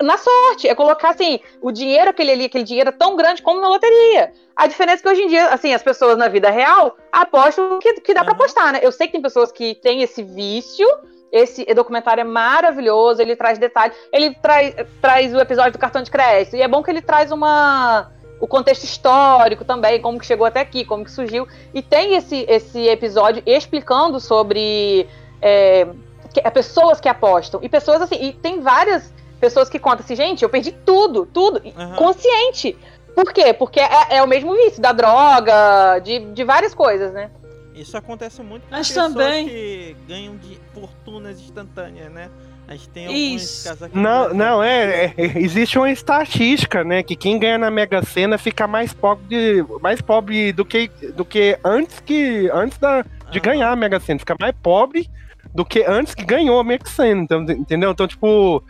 na 0.02 0.16
sorte, 0.18 0.68
é 0.68 0.74
colocar 0.74 1.10
assim, 1.10 1.40
o 1.60 1.72
dinheiro 1.72 2.10
aquele 2.10 2.32
ali, 2.32 2.44
aquele 2.46 2.64
dinheiro 2.64 2.90
é 2.90 2.92
tão 2.92 3.16
grande 3.16 3.42
como 3.42 3.60
na 3.60 3.68
loteria. 3.68 4.32
A 4.54 4.66
diferença 4.66 5.00
é 5.00 5.02
que 5.02 5.08
hoje 5.08 5.22
em 5.22 5.28
dia, 5.28 5.48
assim, 5.48 5.72
as 5.74 5.82
pessoas 5.82 6.16
na 6.18 6.28
vida 6.28 6.50
real 6.50 6.96
apostam 7.12 7.78
que, 7.78 7.94
que 8.00 8.14
dá 8.14 8.22
pra 8.24 8.32
Uhum. 8.32 8.36
apostar, 8.40 8.72
né? 8.72 8.80
Eu 8.82 8.92
sei 8.92 9.06
que 9.06 9.12
tem 9.12 9.22
pessoas 9.22 9.50
que 9.52 9.74
têm 9.76 10.02
esse 10.02 10.22
vício. 10.22 10.86
Esse 11.32 11.64
documentário 11.74 12.20
é 12.20 12.24
maravilhoso, 12.24 13.20
ele 13.20 13.34
traz 13.34 13.58
detalhes, 13.58 13.96
ele 14.12 14.32
traz, 14.36 14.74
traz 15.02 15.34
o 15.34 15.40
episódio 15.40 15.72
do 15.72 15.78
cartão 15.78 16.00
de 16.00 16.10
crédito, 16.10 16.54
e 16.56 16.62
é 16.62 16.68
bom 16.68 16.82
que 16.84 16.90
ele 16.90 17.02
traz 17.02 17.32
uma 17.32 18.10
o 18.40 18.46
contexto 18.46 18.84
histórico 18.84 19.64
também, 19.64 20.00
como 20.00 20.18
que 20.20 20.24
chegou 20.24 20.46
até 20.46 20.60
aqui, 20.60 20.84
como 20.84 21.04
que 21.04 21.10
surgiu, 21.10 21.48
e 21.74 21.82
tem 21.82 22.14
esse, 22.14 22.44
esse 22.48 22.86
episódio 22.88 23.42
explicando 23.44 24.20
sobre 24.20 25.08
é, 25.42 25.86
que- 26.32 26.40
é, 26.44 26.48
pessoas 26.50 27.00
que 27.00 27.08
apostam, 27.08 27.60
e 27.62 27.68
pessoas 27.68 28.00
assim, 28.02 28.16
e 28.22 28.32
tem 28.32 28.60
várias 28.60 29.12
pessoas 29.40 29.68
que 29.68 29.78
contam 29.78 30.04
assim, 30.04 30.16
gente, 30.16 30.42
eu 30.42 30.48
perdi 30.48 30.72
tudo, 30.72 31.26
tudo, 31.26 31.62
Aham. 31.76 31.94
consciente. 31.96 32.76
Por 33.14 33.32
quê? 33.32 33.52
Porque 33.54 33.80
é, 33.80 34.16
é 34.16 34.22
o 34.22 34.26
mesmo 34.28 34.54
vício 34.54 34.80
da 34.82 34.92
droga, 34.92 35.98
de, 36.00 36.18
de 36.32 36.44
várias 36.44 36.74
coisas, 36.74 37.12
né? 37.12 37.30
Isso 37.74 37.96
acontece 37.96 38.42
muito 38.42 38.62
com 38.64 38.70
Mas 38.70 38.88
pessoas 38.88 39.12
também- 39.12 39.46
que 39.48 39.96
ganham 40.08 40.36
de 40.36 40.58
fortunas 40.74 41.38
instantâneas, 41.40 42.10
né? 42.12 42.30
A 42.68 42.72
gente 42.72 42.88
tem 42.88 43.04
Isso. 43.34 43.68
alguns 43.68 43.78
casos 43.78 43.82
aqui. 43.84 43.96
Não, 43.98 44.34
não, 44.34 44.62
é, 44.62 45.04
é- 45.06 45.14
Existe 45.38 45.78
uma 45.78 45.90
estatística, 45.90 46.82
né? 46.82 47.02
Que 47.02 47.14
quem 47.14 47.38
ganha 47.38 47.56
na 47.58 47.70
Mega 47.70 48.02
Sena 48.02 48.36
fica 48.38 48.66
mais 48.66 48.92
pobre, 48.92 49.24
de- 49.28 49.64
mais 49.80 50.00
pobre 50.00 50.52
do 50.52 50.64
que, 50.64 50.88
do 51.14 51.24
que 51.24 51.58
antes 51.64 52.00
que. 52.00 52.50
Antes 52.52 52.76
da, 52.78 53.02
de 53.02 53.38
Aham. 53.38 53.40
ganhar 53.40 53.70
a 53.70 53.76
Mega 53.76 54.00
Sena. 54.00 54.18
Fica 54.18 54.34
mais 54.40 54.54
pobre 54.62 55.08
do 55.54 55.64
que 55.64 55.84
antes 55.84 56.12
que 56.14 56.24
ganhou 56.24 56.58
a 56.58 56.64
Mega 56.64 56.86
Sena. 56.88 57.22
Então, 57.22 57.42
entendeu? 57.44 57.92
Então, 57.92 58.06
tipo. 58.08 58.62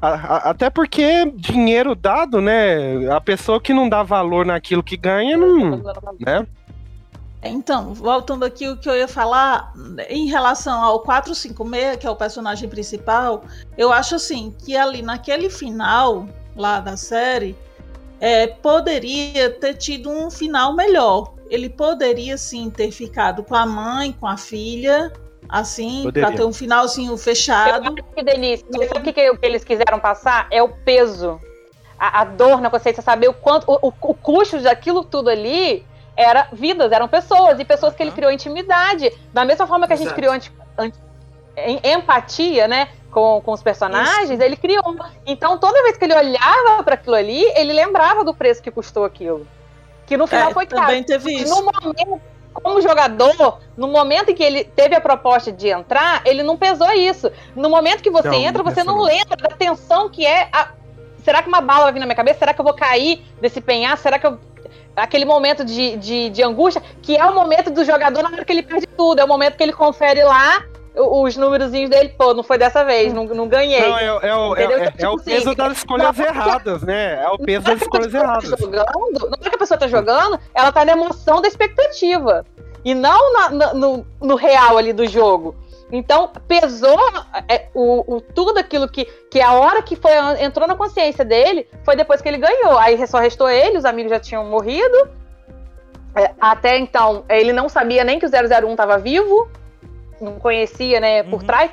A- 0.00 0.08
a- 0.08 0.50
até 0.50 0.70
porque 0.70 1.26
dinheiro 1.34 1.94
dado, 1.94 2.40
né? 2.40 3.08
A 3.10 3.20
pessoa 3.20 3.60
que 3.60 3.72
não 3.72 3.88
dá 3.88 4.02
valor 4.02 4.46
naquilo 4.46 4.82
que 4.82 4.96
ganha, 4.96 5.36
não. 5.36 5.82
Né? 6.18 6.46
Então, 7.42 7.94
voltando 7.94 8.44
aqui 8.44 8.68
o 8.68 8.76
que 8.76 8.88
eu 8.88 8.96
ia 8.96 9.08
falar, 9.08 9.72
em 10.10 10.26
relação 10.28 10.82
ao 10.82 11.00
456, 11.00 11.96
que 11.96 12.06
é 12.06 12.10
o 12.10 12.16
personagem 12.16 12.68
principal, 12.68 13.44
eu 13.78 13.90
acho 13.92 14.14
assim 14.16 14.54
que 14.58 14.76
ali 14.76 15.00
naquele 15.00 15.48
final 15.48 16.26
lá 16.54 16.80
da 16.80 16.96
série, 16.96 17.56
é, 18.20 18.46
poderia 18.46 19.50
ter 19.50 19.74
tido 19.74 20.10
um 20.10 20.30
final 20.30 20.74
melhor. 20.74 21.32
Ele 21.48 21.68
poderia 21.68 22.36
sim 22.36 22.68
ter 22.68 22.90
ficado 22.90 23.42
com 23.42 23.54
a 23.54 23.64
mãe, 23.64 24.12
com 24.12 24.26
a 24.26 24.36
filha, 24.36 25.10
assim, 25.50 26.02
Poderia. 26.04 26.28
para 26.28 26.36
ter 26.36 26.44
um 26.44 26.52
finalzinho 26.52 27.12
Eu 27.12 27.18
fechado. 27.18 27.88
acho 27.88 28.02
que 28.14 28.22
delícia. 28.22 28.66
O 28.96 29.00
que, 29.02 29.12
que 29.12 29.38
eles 29.42 29.64
quiseram 29.64 29.98
passar? 29.98 30.46
É 30.50 30.62
o 30.62 30.68
peso. 30.68 31.40
a, 31.98 32.20
a 32.22 32.24
dor 32.24 32.60
na 32.60 32.70
consciência, 32.70 33.02
saber 33.02 33.28
o 33.28 33.34
quanto 33.34 33.70
o, 33.70 33.88
o, 33.88 33.92
o 34.10 34.14
custo 34.14 34.58
daquilo 34.60 35.04
tudo 35.04 35.28
ali 35.28 35.84
era 36.16 36.48
vidas, 36.52 36.92
eram 36.92 37.06
pessoas, 37.08 37.58
e 37.60 37.64
pessoas 37.64 37.94
que 37.94 38.02
ele 38.02 38.10
criou 38.10 38.30
intimidade. 38.30 39.12
Da 39.32 39.44
mesma 39.44 39.66
forma 39.66 39.86
que 39.86 39.92
a 39.92 39.96
gente 39.96 40.06
Exato. 40.06 40.16
criou 40.20 40.32
anti, 40.34 40.52
anti- 40.78 40.98
em- 41.56 41.80
empatia, 41.92 42.66
né? 42.68 42.88
Com, 43.10 43.40
com 43.44 43.52
os 43.52 43.62
personagens, 43.62 44.38
ele 44.40 44.56
criou. 44.56 44.82
Então, 45.26 45.58
toda 45.58 45.82
vez 45.82 45.96
que 45.96 46.04
ele 46.04 46.14
olhava 46.14 46.82
para 46.84 46.94
aquilo 46.94 47.16
ali, 47.16 47.42
ele 47.56 47.72
lembrava 47.72 48.24
do 48.24 48.32
preço 48.32 48.62
que 48.62 48.70
custou 48.70 49.04
aquilo. 49.04 49.46
Que 50.06 50.16
no 50.16 50.26
final 50.26 50.50
É, 50.50 50.54
foi 50.54 50.64
caro. 50.66 50.82
também 50.82 51.02
teve 51.02 51.32
isso. 51.32 51.54
No 51.54 51.62
momento, 51.72 52.20
como 52.52 52.80
jogador, 52.80 53.58
no 53.76 53.88
momento 53.88 54.30
em 54.30 54.34
que 54.34 54.42
ele 54.42 54.64
teve 54.64 54.94
a 54.94 55.00
proposta 55.00 55.50
de 55.52 55.68
entrar, 55.68 56.22
ele 56.24 56.42
não 56.42 56.56
pesou 56.56 56.90
isso. 56.92 57.30
No 57.54 57.70
momento 57.70 58.02
que 58.02 58.10
você 58.10 58.28
Não, 58.28 58.34
entra, 58.34 58.62
você 58.62 58.82
não 58.84 59.00
lembra 59.02 59.36
da 59.36 59.48
tensão 59.56 60.08
que 60.08 60.26
é. 60.26 60.48
a- 60.52 60.72
Será 61.24 61.42
que 61.42 61.48
uma 61.48 61.60
bala 61.60 61.84
vai 61.84 61.92
vir 61.92 62.00
na 62.00 62.06
minha 62.06 62.16
cabeça? 62.16 62.38
Será 62.38 62.54
que 62.54 62.60
eu 62.60 62.64
vou 62.64 62.74
cair 62.74 63.22
desse 63.40 63.60
penhasco? 63.60 64.02
Será 64.02 64.18
que 64.18 64.26
eu. 64.26 64.38
Aquele 64.96 65.24
momento 65.24 65.64
de, 65.64 65.96
de, 65.96 66.30
de 66.30 66.42
angústia, 66.42 66.82
que 67.00 67.16
é 67.16 67.24
o 67.24 67.34
momento 67.34 67.70
do 67.70 67.84
jogador 67.84 68.22
na 68.22 68.30
hora 68.30 68.44
que 68.44 68.52
ele 68.52 68.62
perde 68.62 68.86
tudo. 68.86 69.20
É 69.20 69.24
o 69.24 69.28
momento 69.28 69.56
que 69.56 69.62
ele 69.62 69.72
confere 69.72 70.22
lá 70.24 70.64
os 70.94 71.36
númerozinhos 71.36 71.88
dele. 71.90 72.10
Pô, 72.16 72.34
não 72.34 72.42
foi 72.42 72.58
dessa 72.58 72.84
vez, 72.84 73.12
não, 73.12 73.24
não 73.24 73.48
ganhei. 73.48 73.80
Não, 73.80 73.98
é, 73.98 74.04
é, 74.04 74.12
o- 74.12 74.20
é, 74.20 74.36
o- 74.36 74.52
Entendeu? 74.54 74.78
é, 74.78 74.92
Então, 74.94 75.10
é 75.10 75.14
o 75.14 75.16
tipo 75.16 75.24
peso 75.30 75.48
assim, 75.48 75.56
das 75.56 75.78
escolhas 75.78 76.16
não, 76.16 76.24
erradas, 76.26 76.82
né? 76.82 77.22
É 77.22 77.28
o 77.28 77.38
peso 77.38 77.64
das 77.64 77.80
a 77.80 77.84
escolhas 77.84 78.12
tá 78.12 78.18
erradas. 78.18 78.48
jogando, 78.50 79.30
na 79.30 79.36
hora 79.38 79.50
que 79.50 79.56
a 79.56 79.58
pessoa 79.58 79.78
tá 79.78 79.86
jogando, 79.88 80.38
ela 80.54 80.72
tá 80.72 80.84
na 80.84 80.92
emoção 80.92 81.40
da 81.40 81.48
expectativa. 81.48 82.44
E 82.84 82.94
não 82.94 83.32
na- 83.32 83.50
na- 83.50 83.74
no, 83.74 84.06
no 84.20 84.34
real 84.36 84.78
ali 84.78 84.92
do 84.92 85.06
jogo. 85.06 85.54
Então, 85.92 86.30
pesou 86.46 86.98
é, 87.48 87.66
o, 87.74 88.16
o- 88.16 88.20
tudo 88.20 88.56
aquilo 88.58 88.88
que, 88.88 89.04
que 89.30 89.40
a 89.40 89.52
hora 89.54 89.82
que 89.82 89.96
foi, 89.96 90.12
entrou 90.40 90.66
na 90.68 90.76
consciência 90.76 91.24
dele 91.24 91.66
foi 91.84 91.96
depois 91.96 92.22
que 92.22 92.28
ele 92.28 92.38
ganhou. 92.38 92.78
Aí 92.78 93.04
só 93.08 93.18
restou 93.18 93.50
ele, 93.50 93.76
os 93.76 93.84
amigos 93.84 94.10
já 94.10 94.20
tinham 94.20 94.44
morrido. 94.44 95.08
É, 96.14 96.30
até 96.40 96.78
então, 96.78 97.24
ele 97.28 97.52
não 97.52 97.68
sabia 97.68 98.02
nem 98.04 98.18
que 98.18 98.26
o 98.26 98.30
001 98.30 98.70
estava 98.70 98.98
vivo. 98.98 99.48
Não 100.20 100.38
conhecia, 100.38 101.00
né, 101.00 101.22
por 101.22 101.40
Uhum. 101.40 101.46
trás. 101.46 101.70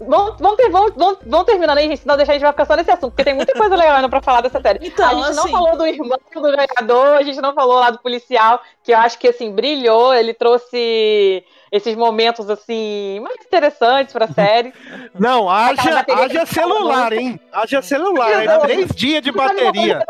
Vamos, 0.00 0.36
vamos, 0.38 0.56
ter- 0.56 0.70
vamos, 0.70 0.92
vamos, 0.96 1.18
vamos 1.26 1.44
terminando 1.44 1.76
aí, 1.78 1.88
gente, 1.88 1.98
senão 2.02 2.16
deixar 2.16 2.30
a 2.30 2.34
gente 2.36 2.42
vai 2.42 2.52
ficar 2.52 2.66
só 2.66 2.76
nesse 2.76 2.88
assunto, 2.90 3.10
porque 3.10 3.24
tem 3.24 3.34
muita 3.34 3.52
coisa 3.52 3.74
legal 3.74 3.96
ainda 3.96 4.08
pra 4.08 4.22
falar 4.22 4.42
dessa 4.42 4.60
série. 4.60 4.78
Então, 4.86 5.04
a 5.04 5.12
gente 5.14 5.34
não 5.34 5.42
assim- 5.44 5.50
falou 5.50 5.76
do 5.76 5.84
irmão 5.84 6.16
do 6.32 6.40
jogador, 6.40 7.16
a 7.16 7.22
gente 7.24 7.40
não 7.40 7.52
falou 7.52 7.80
lá 7.80 7.90
do 7.90 7.98
policial, 7.98 8.62
que 8.84 8.92
eu 8.92 8.98
acho 8.98 9.18
que 9.18 9.26
assim, 9.26 9.50
brilhou, 9.50 10.14
ele 10.14 10.32
trouxe 10.32 11.44
esses 11.72 11.96
momentos 11.96 12.48
assim, 12.48 13.18
mais 13.20 13.44
interessantes 13.44 14.12
pra 14.12 14.28
série. 14.28 14.72
Não, 15.18 15.50
haja, 15.50 16.04
haja 16.08 16.46
celular, 16.46 17.12
hein? 17.12 17.38
Haja 17.52 17.82
celular, 17.82 18.44
Não. 18.44 18.60
três 18.60 18.88
dias 18.94 19.20
de 19.20 19.32
bateria. 19.32 20.02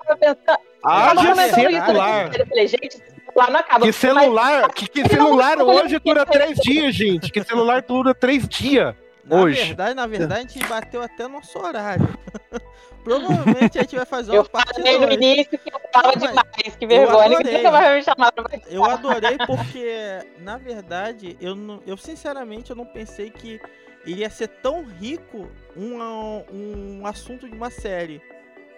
Haja 0.84 1.22
isso 1.22 1.34
na 1.34 1.48
celular. 1.48 2.30
eu 2.38 2.46
falei, 2.46 2.66
gente, 2.68 3.02
celular 3.38 3.50
não 3.52 3.60
acaba. 3.60 3.80
Que 3.80 3.86
Mas- 3.86 3.96
celular, 3.96 4.68
que, 4.72 4.88
que 4.88 5.00
Mas- 5.02 5.12
celular 5.12 5.56
Mas- 5.58 5.66
hoje 5.66 5.98
dura 5.98 6.26
três 6.26 6.58
dias, 6.58 6.94
gente. 6.94 7.30
Que 7.32 7.42
celular 7.44 7.82
dura 7.82 8.14
três 8.14 8.46
dias. 8.48 8.94
Na 9.24 9.36
Hoje. 9.42 9.62
verdade, 9.62 9.94
na 9.94 10.06
verdade, 10.06 10.40
a 10.40 10.48
gente 10.48 10.66
bateu 10.66 11.02
até 11.02 11.28
nosso 11.28 11.58
horário. 11.58 12.08
Provavelmente 13.04 13.78
a 13.78 13.82
gente 13.82 13.96
vai 13.96 14.06
fazer 14.06 14.30
uma 14.32 14.38
Eu 14.38 14.44
parte 14.44 14.74
falei 14.74 14.94
no 14.98 15.06
2. 15.06 15.14
início 15.16 15.58
que 15.58 15.68
eu 15.74 15.80
tava 15.92 16.08
Não, 16.08 16.14
mas 16.20 16.28
demais, 16.30 16.76
que 16.78 16.86
vergonha. 16.86 17.36
Adorei. 17.36 17.56
nunca 17.58 17.70
vai 17.70 17.96
me 17.96 18.02
chamar 18.02 18.32
pra. 18.32 18.44
Eu 18.68 18.84
adorei 18.84 19.38
porque, 19.46 20.18
na 20.40 20.56
verdade, 20.58 21.36
eu, 21.40 21.54
não, 21.54 21.82
eu 21.86 21.96
sinceramente 21.96 22.70
eu 22.70 22.76
não 22.76 22.84
pensei 22.86 23.30
que 23.30 23.60
iria 24.06 24.28
ser 24.30 24.48
tão 24.48 24.84
rico 24.84 25.48
um, 25.76 25.98
um 26.52 27.06
assunto 27.06 27.48
de 27.48 27.54
uma 27.54 27.70
série. 27.70 28.20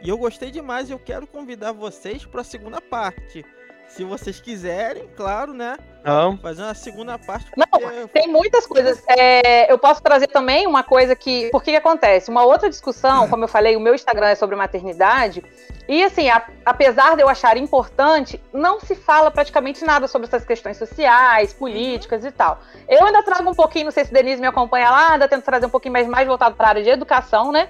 E 0.02 0.08
eu 0.08 0.16
gostei 0.18 0.50
demais 0.50 0.88
e 0.88 0.92
eu 0.92 0.98
quero 0.98 1.26
convidar 1.26 1.72
vocês 1.72 2.24
para 2.24 2.40
a 2.40 2.44
segunda 2.44 2.80
parte. 2.80 3.44
Se 3.90 4.04
vocês 4.04 4.40
quiserem, 4.40 5.08
claro, 5.16 5.52
né? 5.52 5.76
Não. 6.04 6.38
Fazer 6.38 6.62
uma 6.62 6.74
segunda 6.74 7.18
parte. 7.18 7.50
Não, 7.56 8.08
Tem 8.08 8.28
muitas 8.28 8.66
coisas. 8.66 9.02
É, 9.08 9.70
eu 9.70 9.76
posso 9.78 10.00
trazer 10.02 10.28
também 10.28 10.66
uma 10.66 10.82
coisa 10.82 11.14
que. 11.14 11.50
Por 11.50 11.62
que 11.62 11.72
que 11.72 11.76
acontece? 11.76 12.30
Uma 12.30 12.44
outra 12.44 12.70
discussão, 12.70 13.28
como 13.28 13.44
eu 13.44 13.48
falei, 13.48 13.76
o 13.76 13.80
meu 13.80 13.94
Instagram 13.94 14.28
é 14.28 14.34
sobre 14.34 14.56
maternidade. 14.56 15.44
E 15.88 16.04
assim, 16.04 16.30
a- 16.30 16.46
apesar 16.64 17.16
de 17.16 17.22
eu 17.22 17.28
achar 17.28 17.56
importante, 17.56 18.40
não 18.52 18.78
se 18.80 18.94
fala 18.94 19.30
praticamente 19.30 19.84
nada 19.84 20.06
sobre 20.06 20.28
essas 20.28 20.44
questões 20.44 20.76
sociais, 20.76 21.52
políticas 21.52 22.24
e 22.24 22.30
tal. 22.30 22.60
Eu 22.88 23.04
ainda 23.04 23.22
trago 23.24 23.50
um 23.50 23.54
pouquinho, 23.54 23.86
não 23.86 23.92
sei 23.92 24.04
se 24.04 24.12
Denise 24.12 24.40
me 24.40 24.46
acompanha 24.46 24.88
lá, 24.90 25.12
ainda 25.12 25.28
tento 25.28 25.44
trazer 25.44 25.66
um 25.66 25.70
pouquinho 25.70 25.92
mais, 25.92 26.06
mais 26.06 26.26
voltado 26.26 26.54
para 26.54 26.66
a 26.66 26.70
área 26.70 26.82
de 26.82 26.88
educação, 26.90 27.50
né? 27.50 27.66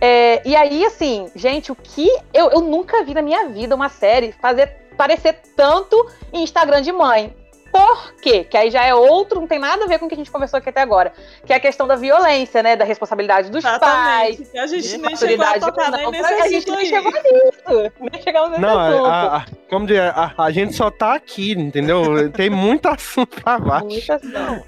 É, 0.00 0.46
e 0.46 0.54
aí, 0.54 0.84
assim, 0.84 1.30
gente, 1.34 1.72
o 1.72 1.74
que 1.76 2.08
eu, 2.34 2.50
eu 2.50 2.60
nunca 2.60 3.02
vi 3.04 3.14
na 3.14 3.22
minha 3.22 3.48
vida 3.48 3.74
uma 3.74 3.88
série 3.88 4.32
fazer 4.32 4.83
parecer 4.94 5.34
tanto 5.56 6.08
em 6.32 6.42
Instagram 6.42 6.82
de 6.82 6.92
mãe. 6.92 7.34
Por 7.72 8.12
quê? 8.22 8.44
Que 8.44 8.56
aí 8.56 8.70
já 8.70 8.84
é 8.84 8.94
outro, 8.94 9.40
não 9.40 9.48
tem 9.48 9.58
nada 9.58 9.82
a 9.84 9.88
ver 9.88 9.98
com 9.98 10.06
o 10.06 10.08
que 10.08 10.14
a 10.14 10.16
gente 10.16 10.30
conversou 10.30 10.58
aqui 10.58 10.68
até 10.68 10.80
agora. 10.80 11.12
Que 11.44 11.52
é 11.52 11.56
a 11.56 11.60
questão 11.60 11.88
da 11.88 11.96
violência, 11.96 12.62
né? 12.62 12.76
Da 12.76 12.84
responsabilidade 12.84 13.50
dos 13.50 13.64
pais. 13.64 14.38
Exatamente. 14.38 14.44
que 14.52 14.58
A 14.58 14.66
gente 14.68 14.98
nem 14.98 15.16
chegou 15.16 15.44
a 15.44 15.58
tocar 15.58 15.90
nem 15.90 16.04
Não, 16.04 16.10
nesse 16.12 16.32
a 16.34 16.46
gente 16.48 16.70
assunto 16.70 16.76
nem 16.76 16.86
chegou 16.86 17.10
nisso. 17.10 17.92
Nem 18.12 18.22
chegamos 18.22 18.50
nesse 18.50 18.62
Não, 18.62 18.78
assunto. 18.78 19.06
a, 19.06 19.36
a- 19.38 19.46
como 19.68 19.86
dizer, 19.88 20.02
a, 20.02 20.34
a 20.38 20.50
gente 20.52 20.72
só 20.76 20.88
tá 20.88 21.14
aqui, 21.14 21.50
entendeu? 21.50 22.30
Tem 22.30 22.48
muito 22.48 22.86
assunto 22.86 23.42
pra 23.42 23.58
baixo. 23.58 23.86
Muitas- 23.86 24.22
Não, 24.22 24.62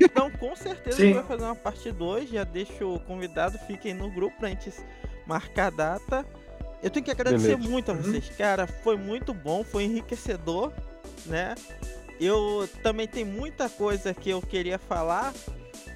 então 0.00 0.30
com 0.30 0.56
certeza 0.56 0.96
a 0.96 0.98
Sim. 0.98 1.06
gente 1.08 1.14
vai 1.16 1.24
fazer 1.24 1.44
uma 1.44 1.54
parte 1.56 1.92
2. 1.92 2.30
Já 2.30 2.44
deixo 2.44 2.94
o 2.94 3.00
convidado, 3.00 3.58
fiquem 3.66 3.92
no 3.92 4.08
grupo 4.10 4.34
pra 4.38 4.48
gente 4.48 4.72
marcar 5.26 5.66
a 5.66 5.70
data. 5.70 6.24
Eu 6.86 6.90
tenho 6.90 7.04
que 7.04 7.10
agradecer 7.10 7.48
Beleza. 7.56 7.68
muito 7.68 7.90
a 7.90 7.94
Uhum. 7.94 8.02
vocês, 8.02 8.28
cara. 8.38 8.64
Foi 8.68 8.96
muito 8.96 9.34
bom, 9.34 9.64
foi 9.64 9.82
enriquecedor, 9.84 10.72
né? 11.26 11.56
Eu 12.20 12.68
também 12.80 13.08
tenho 13.08 13.26
muita 13.26 13.68
coisa 13.68 14.14
que 14.14 14.30
eu 14.30 14.40
queria 14.40 14.78
falar, 14.78 15.34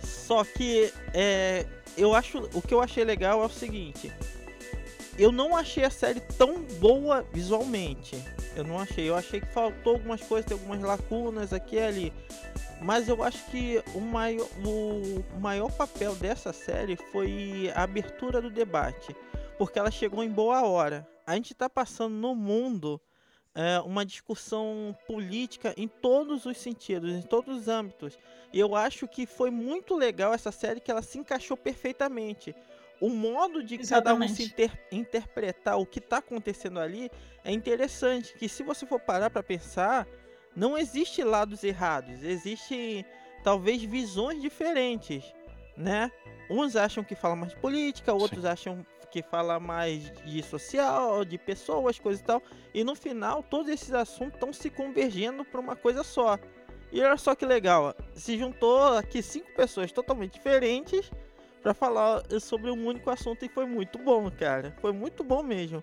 só 0.02 0.42
que 0.42 0.92
é, 1.14 1.64
eu 1.96 2.12
acho 2.12 2.38
o 2.52 2.60
que 2.60 2.74
eu 2.74 2.80
achei 2.82 3.04
legal 3.04 3.40
é 3.40 3.46
o 3.46 3.48
seguinte. 3.48 4.12
Eu 5.16 5.30
não 5.30 5.56
achei 5.56 5.84
a 5.84 5.90
série 5.90 6.18
tão 6.18 6.60
boa 6.80 7.24
visualmente. 7.32 8.20
Eu 8.56 8.64
não 8.64 8.80
achei. 8.80 9.08
Eu 9.08 9.14
achei 9.14 9.40
que 9.40 9.46
faltou 9.52 9.92
algumas 9.92 10.20
coisas, 10.22 10.44
tem 10.46 10.56
algumas 10.58 10.80
lacunas 10.80 11.52
aqui 11.52 11.76
e 11.76 11.80
ali. 11.80 12.12
Mas 12.82 13.08
eu 13.08 13.22
acho 13.22 13.44
que 13.46 13.80
o 13.94 14.00
maior, 14.00 14.48
o 14.64 15.22
maior 15.38 15.70
papel 15.70 16.16
dessa 16.16 16.52
série 16.52 16.96
foi 17.12 17.70
a 17.76 17.84
abertura 17.84 18.40
do 18.42 18.50
debate. 18.50 19.14
Porque 19.61 19.78
ela 19.78 19.91
chegou 19.91 20.24
em 20.24 20.31
boa 20.31 20.62
hora. 20.66 21.07
A 21.27 21.35
gente 21.35 21.53
está 21.53 21.69
passando 21.69 22.15
no 22.15 22.35
mundo 22.35 22.99
é, 23.55 23.78
uma 23.81 24.07
discussão 24.07 24.97
política 25.07 25.74
em 25.77 25.87
todos 25.87 26.47
os 26.47 26.57
sentidos, 26.57 27.12
em 27.12 27.20
todos 27.20 27.59
os 27.59 27.69
âmbitos. 27.69 28.19
E 28.55 28.59
eu 28.59 28.74
acho 28.74 29.07
que 29.07 29.27
foi 29.27 29.51
muito 29.51 29.95
legal 29.95 30.32
essa 30.32 30.51
série 30.51 30.81
que 30.81 30.91
ela 30.91 31.03
se 31.03 31.19
encaixou 31.19 31.59
perfeitamente. 31.59 32.55
O 33.03 33.11
modo 33.11 33.62
de 33.62 33.77
cada 33.77 34.15
um 34.15 34.27
se 34.27 34.45
Exatamente. 34.45 34.45
inter- 34.45 34.89
interpretar 34.91 35.78
o 35.78 35.85
que 35.85 35.99
está 35.99 36.16
acontecendo 36.16 36.81
ali 36.81 37.11
é 37.45 37.53
interessante. 37.53 38.32
Que 38.39 38.49
se 38.49 38.62
você 38.62 38.87
for 38.87 38.99
parar 38.99 39.28
para 39.28 39.43
pensar, 39.43 40.09
não 40.57 40.78
existe 40.78 41.23
lados 41.23 41.62
errados, 41.62 42.23
existe 42.23 43.05
talvez 43.45 43.82
visões 43.82 44.41
diferentes, 44.41 45.35
né? 45.77 46.11
Uns 46.49 46.77
acham 46.77 47.05
que 47.05 47.15
fala 47.15 47.37
mais 47.37 47.53
de 47.53 47.61
política, 47.61 48.15
outros 48.15 48.47
acham 48.47 48.87
que 49.11 49.23
fala 49.23 49.59
mais 49.59 50.11
de 50.24 50.43
social, 50.43 51.24
de 51.24 51.37
pessoas, 51.37 51.99
coisas 51.99 52.20
e 52.20 52.24
tal. 52.24 52.43
E 52.73 52.85
no 52.85 52.95
final, 52.95 53.43
todos 53.43 53.69
esses 53.69 53.93
assuntos 53.93 54.35
estão 54.35 54.53
se 54.53 54.70
convergendo 54.70 55.45
para 55.45 55.61
uma 55.61 55.77
coisa 55.77 56.03
só. 56.03 56.39
E 56.93 57.03
olha 57.03 57.16
só 57.16 57.35
que 57.35 57.47
legal, 57.47 57.95
se 58.15 58.39
juntou 58.39 58.97
aqui 58.97 59.23
cinco 59.23 59.53
pessoas 59.55 59.93
totalmente 59.93 60.35
diferentes 60.35 61.11
para 61.62 61.74
falar 61.74 62.23
sobre 62.41 62.70
um 62.70 62.87
único 62.87 63.11
assunto 63.11 63.45
e 63.45 63.49
foi 63.49 63.66
muito 63.66 63.99
bom, 63.99 64.31
cara. 64.31 64.74
Foi 64.81 64.93
muito 64.93 65.23
bom 65.23 65.43
mesmo. 65.43 65.82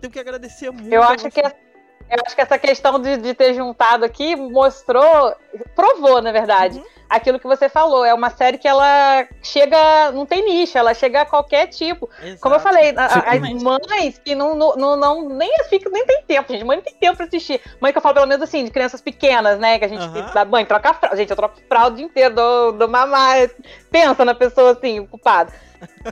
Tenho 0.00 0.12
que 0.12 0.18
agradecer 0.18 0.70
muito. 0.70 0.92
Eu 0.92 1.02
a 1.02 1.08
acho 1.08 1.24
você. 1.24 1.42
que 1.42 1.67
eu 2.10 2.18
acho 2.26 2.34
que 2.34 2.40
essa 2.42 2.58
questão 2.58 2.98
de, 3.00 3.16
de 3.18 3.34
ter 3.34 3.54
juntado 3.54 4.04
aqui 4.04 4.34
mostrou, 4.36 5.34
provou, 5.74 6.20
na 6.22 6.32
verdade, 6.32 6.78
Uhum. 6.78 6.84
aquilo 7.08 7.38
que 7.40 7.46
você 7.46 7.68
falou. 7.68 8.04
É 8.04 8.12
uma 8.12 8.30
série 8.30 8.58
que 8.58 8.66
ela 8.68 9.26
chega, 9.42 10.10
não 10.12 10.26
tem 10.26 10.44
nicho, 10.44 10.76
ela 10.76 10.92
chega 10.94 11.22
a 11.22 11.26
qualquer 11.26 11.66
tipo. 11.68 12.08
Como 12.40 12.54
eu 12.54 12.58
Exato. 12.58 12.62
falei, 12.62 12.94
a- 12.96 13.06
as 13.06 13.62
mães 13.62 14.18
que 14.18 14.34
não, 14.34 14.54
não, 14.54 14.96
não, 14.96 15.28
nem 15.28 15.50
fica, 15.68 15.88
nem 15.90 16.04
tem 16.06 16.22
tempo, 16.24 16.52
gente. 16.52 16.64
Mãe 16.64 16.76
não 16.76 16.84
tem 16.84 16.94
tempo 16.94 17.16
pra 17.16 17.26
assistir. 17.26 17.60
Mãe 17.80 17.92
que 17.92 17.98
eu 17.98 18.02
falo, 18.02 18.14
pelo 18.14 18.26
menos 18.26 18.42
assim, 18.42 18.64
de 18.64 18.70
crianças 18.70 19.00
pequenas, 19.00 19.58
né? 19.58 19.78
Que 19.78 19.84
a 19.84 19.88
gente 19.88 20.02
Aham. 20.02 20.30
dá 20.34 20.44
mãe, 20.44 20.64
troca 20.66 20.92
fralda. 20.94 21.16
Gente, 21.16 21.30
eu 21.30 21.36
troco 21.36 21.56
fralda 21.68 21.92
o 21.92 21.96
dia 21.96 22.06
inteiro, 22.06 22.34
dou, 22.34 22.72
dou 22.72 22.88
mamar. 22.88 23.48
Pensa 23.90 24.24
na 24.24 24.34
pessoa 24.34 24.72
assim, 24.72 25.00
ocupada. 25.00 25.52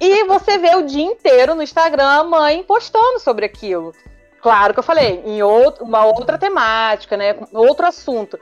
E 0.01 0.25
você 0.25 0.59
vê 0.59 0.77
o 0.77 0.83
dia 0.83 1.05
inteiro 1.05 1.55
no 1.55 1.63
Instagram 1.63 2.07
a 2.09 2.23
mãe 2.25 2.63
postando 2.63 3.19
sobre 3.19 3.45
aquilo. 3.45 3.93
Claro 4.47 4.73
que 4.73 4.79
eu 4.79 4.85
falei, 4.85 5.25
em 5.27 5.43
outro, 5.43 5.85
uma 5.85 6.05
outra 6.05 6.39
temática, 6.39 7.17
né? 7.17 7.35
Outro 7.53 7.85
assunto. 7.85 8.39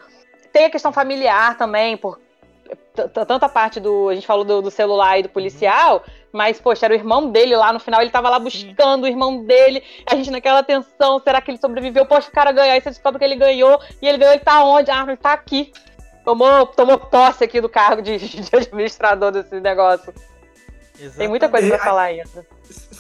Tem 0.53 0.67
a 0.67 0.71
questão 0.71 0.93
familiar 0.93 1.57
também, 1.57 1.97
por 1.97 2.21
tanta 3.27 3.49
parte 3.49 3.81
do. 3.81 4.11
A 4.11 4.15
gente 4.15 4.27
falou 4.27 4.45
do, 4.45 4.61
do 4.61 4.71
celular 4.71 5.19
e 5.19 5.23
do 5.23 5.31
policial, 5.31 6.05
mas, 6.31 6.61
poxa, 6.61 6.85
era 6.85 6.93
o 6.93 6.97
irmão 6.99 7.31
dele 7.31 7.57
lá 7.57 7.73
no 7.73 7.81
final, 7.81 8.03
ele 8.03 8.11
tava 8.11 8.29
lá 8.29 8.39
buscando 8.39 9.05
o 9.05 9.07
irmão 9.07 9.47
dele, 9.47 9.83
a 10.05 10.15
gente 10.15 10.31
naquela 10.31 10.63
tensão, 10.63 11.19
será 11.21 11.41
que 11.41 11.51
ele 11.51 11.57
sobreviveu? 11.57 12.05
Poxa, 12.05 12.29
o 12.29 12.33
cara 12.33 12.53
ganhou, 12.53 12.75
aí 12.75 12.83
você 12.83 12.91
descobre 12.91 13.19
que 13.19 13.25
ele 13.25 13.37
ganhou, 13.37 13.81
e 14.03 14.07
ele 14.07 14.19
ganhou, 14.19 14.35
ele 14.35 14.45
tá 14.45 14.63
onde? 14.63 14.91
Ah, 14.91 15.07
ele 15.09 15.17
tá 15.17 15.33
aqui. 15.33 15.73
Tomou, 16.23 16.67
tomou 16.67 16.99
posse 16.99 17.45
aqui 17.45 17.63
do 17.63 17.69
cargo 17.71 18.03
de, 18.03 18.19
de 18.45 18.55
administrador 18.55 19.33
desse 19.33 19.59
negócio. 19.59 20.13
Exatamente. 21.01 21.17
Tem 21.17 21.29
muita 21.29 21.49
coisa 21.49 21.67
para 21.67 21.79
falar 21.79 22.03
ainda. 22.03 22.47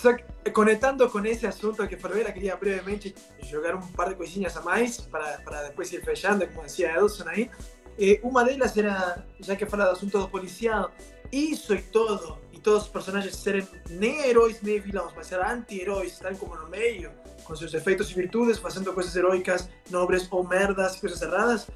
Só 0.04 0.12
que, 0.12 0.50
conectando 0.50 1.08
com 1.08 1.24
esse 1.24 1.46
assunto 1.46 1.88
que 1.88 1.94
eu 1.94 2.32
queria 2.34 2.54
brevemente 2.56 3.14
jogar 3.42 3.74
um 3.74 3.80
par 3.80 4.10
de 4.10 4.14
coisinhas 4.14 4.54
a 4.54 4.60
mais 4.60 5.00
para, 5.00 5.38
para 5.38 5.62
depois 5.62 5.90
ir 5.94 6.04
fechando, 6.04 6.46
como 6.48 6.66
dizia 6.66 6.92
Elson 6.92 7.26
aí. 7.26 7.50
Eh, 7.98 8.20
uma 8.22 8.44
delas 8.44 8.76
era, 8.76 9.24
já 9.40 9.56
que 9.56 9.64
fala 9.64 9.86
do 9.86 9.92
assunto 9.92 10.18
do 10.18 10.28
policial, 10.28 10.92
isso 11.32 11.74
e 11.74 11.80
todo, 11.80 12.36
e 12.52 12.60
todos 12.60 12.82
os 12.82 12.88
personagens 12.90 13.34
serem 13.34 13.66
nem 13.88 14.26
heróis 14.28 14.60
nem 14.60 14.78
vilões, 14.78 15.14
mas 15.16 15.26
serem 15.26 15.46
anti-heróis, 15.46 16.12
estão 16.12 16.34
como 16.34 16.54
no 16.54 16.68
meio, 16.68 17.10
com 17.42 17.56
seus 17.56 17.72
efeitos 17.72 18.10
e 18.10 18.14
virtudes, 18.14 18.58
fazendo 18.58 18.92
coisas 18.92 19.16
heróicas, 19.16 19.70
nobres 19.90 20.28
ou 20.30 20.46
merdas, 20.46 20.96
coisas 20.96 21.22
erradas. 21.22 21.66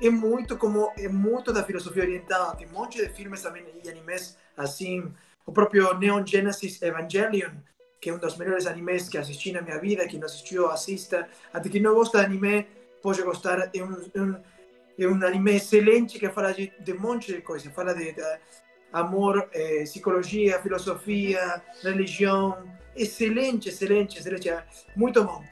É 0.00 0.08
muito 0.08 0.56
como 0.56 0.90
é 0.96 1.08
muito 1.08 1.52
da 1.52 1.62
filosofia 1.62 2.04
oriental. 2.04 2.56
Tem 2.56 2.66
um 2.68 2.72
monte 2.72 2.96
de 2.96 3.10
filmes 3.10 3.42
também 3.42 3.66
e 3.84 3.90
animes 3.90 4.38
assim. 4.56 5.12
O 5.46 5.52
próprio 5.52 5.96
Neon 5.96 6.26
Genesis 6.26 6.82
Evangelion, 6.82 7.52
que 8.00 8.10
é 8.10 8.12
um 8.12 8.18
dos 8.18 8.36
melhores 8.36 8.66
animes 8.66 9.08
que 9.08 9.16
assisti 9.16 9.52
na 9.52 9.62
minha 9.62 9.78
vida. 9.78 10.06
Quem 10.06 10.18
não 10.18 10.26
assistiu, 10.26 10.68
assista. 10.68 11.28
Até 11.52 11.68
quem 11.68 11.80
não 11.80 11.94
gosta 11.94 12.18
de 12.18 12.26
anime, 12.26 12.66
pode 13.00 13.22
gostar. 13.22 13.70
É 13.72 13.82
um, 13.82 13.92
um 14.16 14.42
é 14.98 15.06
um 15.06 15.22
anime 15.24 15.56
excelente 15.56 16.18
que 16.18 16.28
fala 16.30 16.52
de, 16.52 16.72
de 16.80 16.92
um 16.92 17.00
monte 17.00 17.32
de 17.32 17.42
coisas. 17.42 17.72
Fala 17.72 17.94
de, 17.94 18.12
de 18.12 18.22
amor, 18.92 19.48
eh, 19.52 19.82
psicologia, 19.84 20.60
filosofia, 20.60 21.62
religião. 21.82 22.56
Excelente, 22.94 23.68
excelente, 23.68 24.18
excelente. 24.18 24.50
Muito 24.96 25.22
bom. 25.22 25.44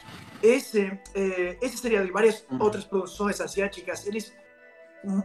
Esse, 0.43 0.99
eh, 1.15 1.57
esse 1.61 1.77
seria 1.77 2.05
de 2.05 2.11
várias 2.11 2.45
uhum. 2.51 2.63
outras 2.63 2.85
produções 2.85 3.41
asiáticas. 3.41 4.07
Eles 4.07 4.33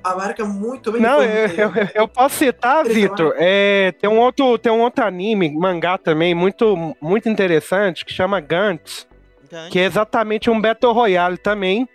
abarcam 0.03 0.47
muito 0.47 0.91
bem. 0.91 1.01
Não, 1.01 1.23
eu, 1.23 1.47
eu, 1.49 1.71
eu, 1.93 2.07
posso 2.07 2.35
citar, 2.37 2.85
Vitor. 2.85 3.33
É, 3.37 3.91
tem, 3.93 4.09
um 4.09 4.19
outro, 4.19 4.57
tem 4.57 4.71
um 4.71 4.81
outro 4.81 5.05
anime, 5.05 5.51
mangá 5.51 5.97
também, 5.97 6.33
muito, 6.33 6.95
muito 7.01 7.29
interessante, 7.29 8.05
que 8.05 8.13
chama 8.13 8.39
Gantz. 8.39 9.07
Gantz. 9.49 9.69
Que 9.69 9.79
é 9.79 9.85
exatamente 9.85 10.49
um 10.49 10.59
Battle 10.59 10.93
Royale 10.93 11.37
também 11.37 11.87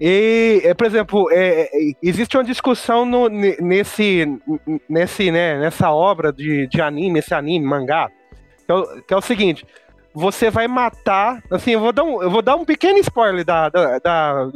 e, 0.00 0.60
é, 0.62 0.74
por 0.74 0.86
exemplo, 0.86 1.28
é, 1.30 1.62
é, 1.62 1.68
existe 2.02 2.36
uma 2.36 2.44
discussão 2.44 3.06
no, 3.06 3.28
nesse, 3.28 4.26
nesse, 4.88 5.30
né, 5.30 5.58
nessa 5.58 5.90
obra 5.90 6.32
de, 6.32 6.66
de 6.66 6.82
anime, 6.82 7.20
esse 7.20 7.34
anime, 7.34 7.64
mangá, 7.64 8.10
que 8.66 8.72
é, 8.72 8.74
o, 8.74 9.02
que 9.02 9.14
é 9.14 9.16
o 9.16 9.22
seguinte: 9.22 9.66
você 10.12 10.50
vai 10.50 10.68
matar. 10.68 11.42
Assim, 11.50 11.70
eu 11.70 11.80
vou 11.80 11.92
dar 11.92 12.02
um, 12.02 12.22
eu 12.22 12.30
vou 12.30 12.42
dar 12.42 12.56
um 12.56 12.64
pequeno 12.64 12.98
spoiler 12.98 13.44
da, 13.44 13.70
da, 13.70 13.98
da 13.98 14.50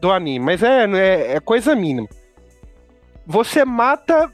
do 0.00 0.10
anime, 0.10 0.44
mas 0.44 0.62
é, 0.62 0.84
é, 0.84 1.32
é, 1.36 1.40
coisa 1.40 1.74
mínima. 1.74 2.08
Você 3.26 3.64
mata 3.64 4.32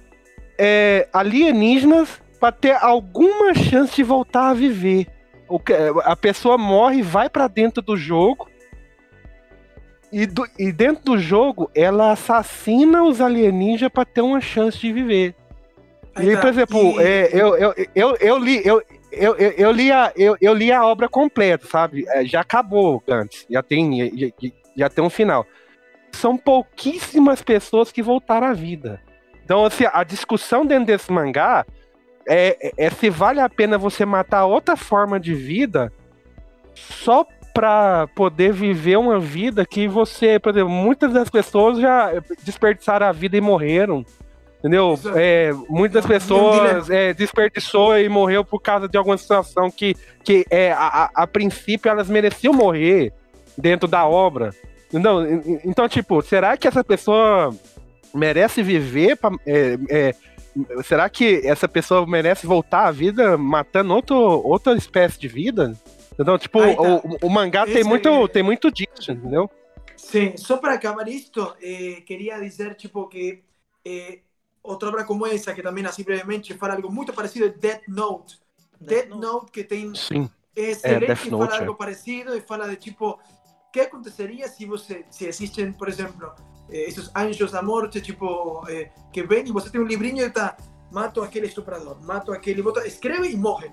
é, 0.58 1.08
alienígenas 1.12 2.20
para 2.38 2.52
ter 2.52 2.72
alguma 2.72 3.54
chance 3.54 3.94
de 3.94 4.02
voltar 4.02 4.50
a 4.50 4.54
viver. 4.54 5.06
O 5.48 5.58
que, 5.58 5.72
a 6.04 6.16
pessoa 6.16 6.56
morre, 6.56 7.02
vai 7.02 7.28
para 7.28 7.48
dentro 7.48 7.82
do 7.82 7.96
jogo 7.96 8.48
e, 10.14 10.26
do, 10.26 10.46
e 10.56 10.70
dentro 10.70 11.04
do 11.04 11.18
jogo, 11.18 11.68
ela 11.74 12.12
assassina 12.12 13.02
os 13.02 13.20
alienígenas 13.20 13.92
para 13.92 14.04
ter 14.04 14.20
uma 14.20 14.40
chance 14.40 14.78
de 14.78 14.92
viver. 14.92 15.34
Aí 16.14 16.28
e, 16.28 16.34
tá. 16.34 16.40
por 16.40 16.50
exemplo, 16.50 17.00
e... 17.00 17.04
é, 17.04 17.30
eu, 17.32 17.56
eu, 17.56 17.74
eu, 17.94 18.16
eu 18.20 18.38
li. 18.38 18.62
Eu, 18.64 18.80
eu, 19.10 19.34
eu, 19.36 19.50
eu, 19.50 19.72
li 19.72 19.90
a, 19.90 20.12
eu, 20.16 20.36
eu 20.40 20.54
li 20.54 20.70
a 20.70 20.86
obra 20.86 21.08
completa, 21.08 21.66
sabe? 21.66 22.04
É, 22.08 22.24
já 22.24 22.42
acabou 22.42 23.02
antes, 23.08 23.44
já 23.50 23.60
tem, 23.60 24.08
já, 24.16 24.28
já 24.76 24.88
tem 24.88 25.04
um 25.04 25.10
final. 25.10 25.46
São 26.12 26.36
pouquíssimas 26.36 27.42
pessoas 27.42 27.90
que 27.90 28.02
voltaram 28.02 28.46
à 28.46 28.52
vida. 28.52 29.00
Então, 29.44 29.64
assim, 29.64 29.84
a 29.92 30.04
discussão 30.04 30.64
dentro 30.64 30.86
desse 30.86 31.12
mangá 31.12 31.66
é, 32.26 32.56
é, 32.60 32.86
é 32.86 32.90
se 32.90 33.10
vale 33.10 33.40
a 33.40 33.48
pena 33.48 33.76
você 33.76 34.04
matar 34.06 34.46
outra 34.46 34.76
forma 34.76 35.20
de 35.20 35.34
vida 35.34 35.92
só 36.74 37.26
para 37.52 38.08
poder 38.08 38.52
viver 38.52 38.96
uma 38.96 39.20
vida 39.20 39.64
que 39.64 39.86
você, 39.86 40.40
por 40.40 40.50
exemplo, 40.50 40.70
muitas 40.70 41.12
das 41.12 41.30
pessoas 41.30 41.78
já 41.78 42.10
desperdiçaram 42.42 43.06
a 43.06 43.12
vida 43.12 43.36
e 43.36 43.40
morreram. 43.40 44.04
Entendeu? 44.58 44.98
É, 45.14 45.52
muitas 45.68 46.06
pessoas 46.06 46.88
é, 46.88 47.12
desperdiçou 47.12 47.98
e 47.98 48.08
morreu 48.08 48.42
por 48.42 48.60
causa 48.60 48.88
de 48.88 48.96
alguma 48.96 49.16
situação 49.18 49.70
que, 49.70 49.94
que 50.24 50.46
é, 50.50 50.72
a, 50.72 51.10
a, 51.14 51.26
princípio 51.26 51.90
elas 51.90 52.08
mereciam 52.08 52.54
morrer 52.54 53.12
dentro 53.56 53.88
da 53.88 54.06
obra. 54.06 54.54
Entendeu? 54.88 55.60
Então, 55.64 55.88
tipo, 55.88 56.22
será 56.22 56.56
que 56.56 56.68
essa 56.68 56.84
pessoa 56.84 57.54
merece 58.14 58.62
viver? 58.62 59.16
Pra, 59.16 59.30
é, 59.44 59.78
é, 59.90 60.14
será 60.84 61.08
que 61.08 61.40
essa 61.44 61.66
pessoa 61.66 62.06
merece 62.06 62.46
voltar 62.46 62.86
à 62.86 62.90
vida 62.90 63.36
matando 63.36 63.92
outro, 63.94 64.16
outra 64.16 64.74
espécie 64.74 65.18
de 65.18 65.28
vida? 65.28 65.76
Então, 66.18 66.38
tipo, 66.38 66.60
tá. 66.60 66.66
o, 66.66 67.26
o, 67.26 67.30
mangá 67.30 67.66
tem 67.66 67.82
muito, 67.82 68.08
é... 68.08 68.28
tem 68.28 68.42
muito 68.42 68.70
disso, 68.70 69.10
entendeu? 69.10 69.50
Sim, 69.96 70.36
só 70.36 70.58
para 70.58 70.74
acabar 70.74 71.08
isto, 71.08 71.56
eh, 71.60 72.02
queria 72.06 72.38
dizer, 72.38 72.74
tipo, 72.74 73.08
que 73.08 73.42
eh, 73.84 74.20
outra 74.62 74.88
obra 74.88 75.04
como 75.04 75.26
essa, 75.26 75.52
que 75.52 75.62
também, 75.62 75.84
assim, 75.84 76.04
brevemente, 76.04 76.54
fala 76.54 76.74
algo 76.74 76.92
muito 76.92 77.12
parecido, 77.12 77.46
é 77.46 77.48
Death 77.48 77.88
Note. 77.88 78.38
Death, 78.80 79.08
Death 79.08 79.18
Note. 79.18 79.50
que 79.50 79.64
tem... 79.64 79.94
Sim. 79.94 80.30
É 80.56 80.70
excelente, 80.70 81.10
é, 81.10 81.16
fala 81.16 81.44
Note, 81.46 81.58
algo 81.58 81.72
é. 81.72 81.76
parecido 81.76 82.36
e 82.36 82.40
fala 82.40 82.68
de, 82.68 82.76
tipo, 82.76 83.18
que 83.74 83.80
aconteceria 83.80 84.46
se 84.46 84.64
você, 84.66 85.04
se 85.10 85.26
existem, 85.26 85.72
por 85.72 85.88
exemplo, 85.88 86.32
esses 86.70 87.10
anjos 87.12 87.50
da 87.50 87.60
morte, 87.60 88.00
tipo, 88.00 88.64
que 89.12 89.24
vem 89.24 89.44
e 89.48 89.50
você 89.50 89.68
tem 89.68 89.80
um 89.80 89.84
livrinho 89.84 90.24
e 90.24 90.30
tá, 90.30 90.56
mato 90.92 91.20
aquele 91.20 91.48
estuprador, 91.48 92.00
mato 92.04 92.30
aquele, 92.30 92.62
escreve 92.86 93.32
e 93.32 93.36
morre. 93.36 93.72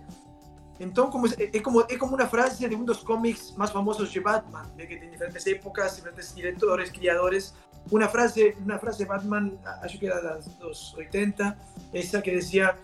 Então, 0.79 1.11
como, 1.11 1.27
é, 1.27 1.59
como, 1.59 1.81
é 1.81 1.95
como 1.97 2.15
uma 2.15 2.25
frase 2.25 2.67
de 2.67 2.75
um 2.75 2.83
dos 2.83 3.03
cómics 3.03 3.53
mais 3.55 3.69
famosos 3.69 4.11
de 4.11 4.19
Batman, 4.19 4.63
de 4.75 4.87
que 4.87 4.97
tem 4.97 5.11
diferentes 5.11 5.45
épocas, 5.45 5.97
diferentes 5.97 6.33
diretores, 6.33 6.89
criadores. 6.89 7.53
Uma 7.91 8.09
frase, 8.09 8.57
uma 8.57 8.79
frase 8.79 8.97
de 8.97 9.05
Batman, 9.05 9.51
acho 9.83 9.99
que 9.99 10.07
era 10.07 10.39
dos 10.59 10.95
80, 10.95 11.59
essa 11.93 12.19
que 12.23 12.31
dizia 12.31 12.75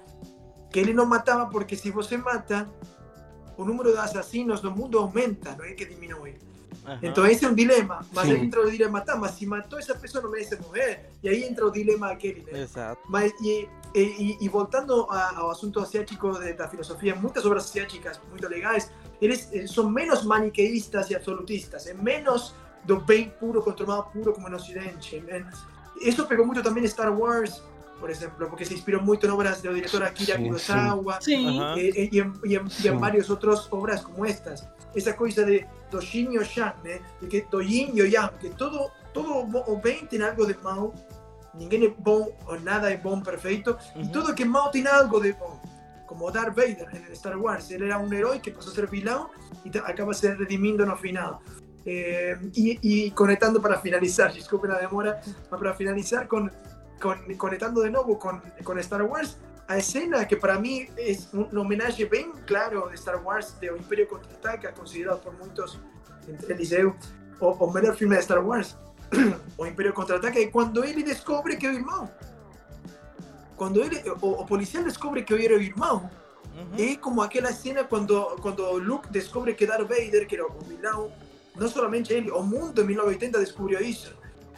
que 0.70 0.80
ele 0.80 0.94
não 0.94 1.08
matava 1.08 1.50
porque 1.50 1.76
se 1.76 1.90
você 1.90 2.16
mata, 2.16 2.70
o 3.58 3.66
número 3.66 3.92
de 3.92 3.98
assassinos 3.98 4.62
no 4.62 4.70
mundo 4.70 5.00
aumenta, 5.00 5.56
não 5.56 5.66
é 5.66 5.74
que 5.74 5.84
diminui. 5.84 6.38
Então 7.02 7.26
esse 7.26 7.44
é 7.44 7.50
um 7.50 7.54
dilema, 7.54 8.06
mas 8.14 8.28
Sim. 8.28 8.34
aí 8.34 8.42
entra 8.42 8.62
o 8.62 8.72
dilema, 8.72 9.02
tá, 9.02 9.16
mas 9.16 9.32
se 9.32 9.46
matou 9.46 9.78
essa 9.78 9.96
pessoa 9.96 10.24
não 10.24 10.32
merece 10.32 10.56
morrer, 10.62 11.10
e 11.22 11.28
aí 11.28 11.44
entra 11.44 11.66
o 11.66 11.72
dilema 11.72 12.12
aquele, 12.12 12.42
né? 12.42 12.62
Exato. 12.62 13.02
Mas, 13.10 13.32
e, 13.42 13.68
e, 13.94 14.38
e 14.40 14.50
voltando 14.50 14.94
ao 15.10 15.52
assunto 15.52 15.80
asiático 15.80 16.32
da 16.56 16.68
filosofia, 16.68 17.16
muitas 17.16 17.46
obras 17.46 17.66
asiáticas 17.66 18.20
muito 18.30 18.48
legais, 18.48 18.92
eles, 19.22 19.50
eles 19.52 19.72
são 19.72 19.90
menos 19.90 20.24
maniqueístas 20.24 21.10
e 21.10 21.16
absolutistas, 21.16 21.88
é 21.88 21.94
menos 21.94 22.56
do 22.86 23.00
bem 23.02 23.30
puro 23.30 23.62
contra 23.62 23.84
o 23.84 23.88
mal 23.88 24.04
puro 24.04 24.34
como 24.34 24.50
no 24.50 24.56
ocidente. 24.56 25.22
Isso 26.02 26.26
pegou 26.26 26.46
muito 26.46 26.64
também 26.64 26.88
Star 26.88 27.18
Wars, 27.18 27.62
por 28.00 28.10
exemplo, 28.10 28.48
porque 28.48 28.66
se 28.66 28.74
inspirou 28.74 29.02
muito 29.02 29.26
em 29.26 29.30
obras 29.30 29.62
do 29.62 29.74
diretor 29.74 30.04
Akira 30.04 30.38
Kurosawa 30.38 31.20
sim. 31.22 31.60
E, 31.76 31.90
e, 31.90 32.10
e, 32.14 32.20
em, 32.20 32.34
e, 32.46 32.88
em, 32.88 32.98
várias 32.98 33.30
outras 33.30 33.72
obras 33.72 34.02
como 34.02 34.26
estas. 34.26 34.68
Essa 34.96 35.14
coisa 35.14 35.46
de 35.46 35.66
do 35.92 36.00
yin 36.02 36.34
e 36.34 36.40
o 36.40 36.44
yang, 36.44 36.76
né? 36.84 37.00
De 37.22 37.28
que 37.28 37.42
do 37.50 37.62
yin 37.62 37.92
e 37.96 38.02
o 38.02 38.08
yang, 38.08 38.32
que 38.40 38.50
todo, 38.50 38.92
todo 39.14 39.48
o 39.68 39.78
bem 39.78 40.06
tem 40.06 40.22
algo 40.22 40.46
de 40.46 40.56
mal, 40.62 40.94
ninguém 41.54 41.86
é 41.86 41.90
bom, 41.90 42.36
ou 42.46 42.60
nada 42.60 42.92
é 42.92 42.98
bom 42.98 43.22
perfeito, 43.22 43.78
uhum. 43.96 44.02
e 44.02 44.08
tudo 44.10 44.34
que 44.34 44.44
é 44.44 44.46
mal 44.46 44.70
tem 44.70 44.86
algo 44.88 45.20
de 45.20 45.34
bom. 45.34 45.60
Como 46.06 46.32
Darth 46.32 46.56
Vader 46.56 46.88
em 46.96 47.16
Star 47.16 47.38
Wars, 47.40 47.70
ele 47.70 47.86
era 47.86 48.00
um 48.00 48.12
herói 48.14 48.40
que 48.40 48.52
passou 48.52 48.72
a 48.72 48.76
ser 48.76 48.88
vilão 48.88 49.30
e 49.66 49.78
acaba 49.78 50.14
se 50.14 50.34
redimindo 50.34 50.86
no 50.86 50.96
final. 50.96 51.42
Eh, 51.86 52.38
y, 52.54 52.80
y, 52.82 53.12
conectando 53.12 53.62
para 53.62 53.80
finalizar, 53.80 54.34
disculpen 54.34 54.72
la 54.72 54.80
demora, 54.80 55.22
para 55.50 55.74
finalizar 55.74 56.28
con, 56.28 56.52
con 57.02 57.20
conectando 57.36 57.82
de 57.82 57.92
nuevo 57.92 58.18
con, 58.18 58.42
con 58.64 58.80
Star 58.80 59.04
Wars, 59.04 59.38
a 59.68 59.78
escena 59.78 60.28
que 60.28 60.38
para 60.38 60.60
mí 60.60 60.88
es 60.96 61.30
un 61.34 61.56
homenaje 61.58 62.06
bien 62.06 62.32
claro 62.46 62.88
de 62.88 62.96
Star 62.96 63.18
Wars, 63.24 63.60
de 63.60 63.70
O 63.70 63.76
Imperio 63.76 64.08
Contraataca, 64.08 64.74
considerado 64.74 65.20
por 65.22 65.34
muchos 65.34 65.80
entre 66.28 66.54
el 66.54 66.60
liceo 66.60 66.96
o, 67.40 67.50
o 67.50 67.72
mejor 67.72 67.96
filme 67.96 68.16
de 68.16 68.22
Star 68.22 68.40
Wars, 68.40 68.78
o 69.58 69.66
Imperio 69.66 69.94
Contraataca, 69.94 70.40
y 70.40 70.50
cuando 70.50 70.84
él 70.84 71.04
descubre 71.04 71.58
que 71.58 71.68
es 71.68 71.76
irmão. 71.76 72.10
Cuando 73.56 73.84
él, 73.84 73.92
o, 74.22 74.30
o 74.30 74.46
policial 74.46 74.84
descubre 74.84 75.26
que 75.26 75.34
era 75.34 75.56
irmão, 75.56 76.10
uh 76.56 76.76
-huh. 76.76 76.80
es 76.80 76.98
como 77.00 77.22
aquella 77.24 77.50
escena 77.50 77.88
cuando, 77.88 78.36
cuando 78.42 78.80
Luke 78.80 79.08
descubre 79.12 79.56
que 79.56 79.66
Darth 79.66 79.88
Vader, 79.88 80.28
que 80.28 80.36
era 80.36 80.46
o 80.46 80.60
vilão, 80.62 81.12
não 81.56 81.68
somente 81.68 82.14
ele, 82.14 82.30
o 82.32 82.44
mundo 82.44 82.82
en 82.82 82.88
1980 82.88 83.40
descubrió 83.40 83.80
isso. 83.82 84.16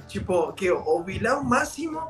Tipo, 0.08 0.54
que 0.54 0.72
o 0.72 1.04
vilão 1.04 1.44
máximo 1.44 2.02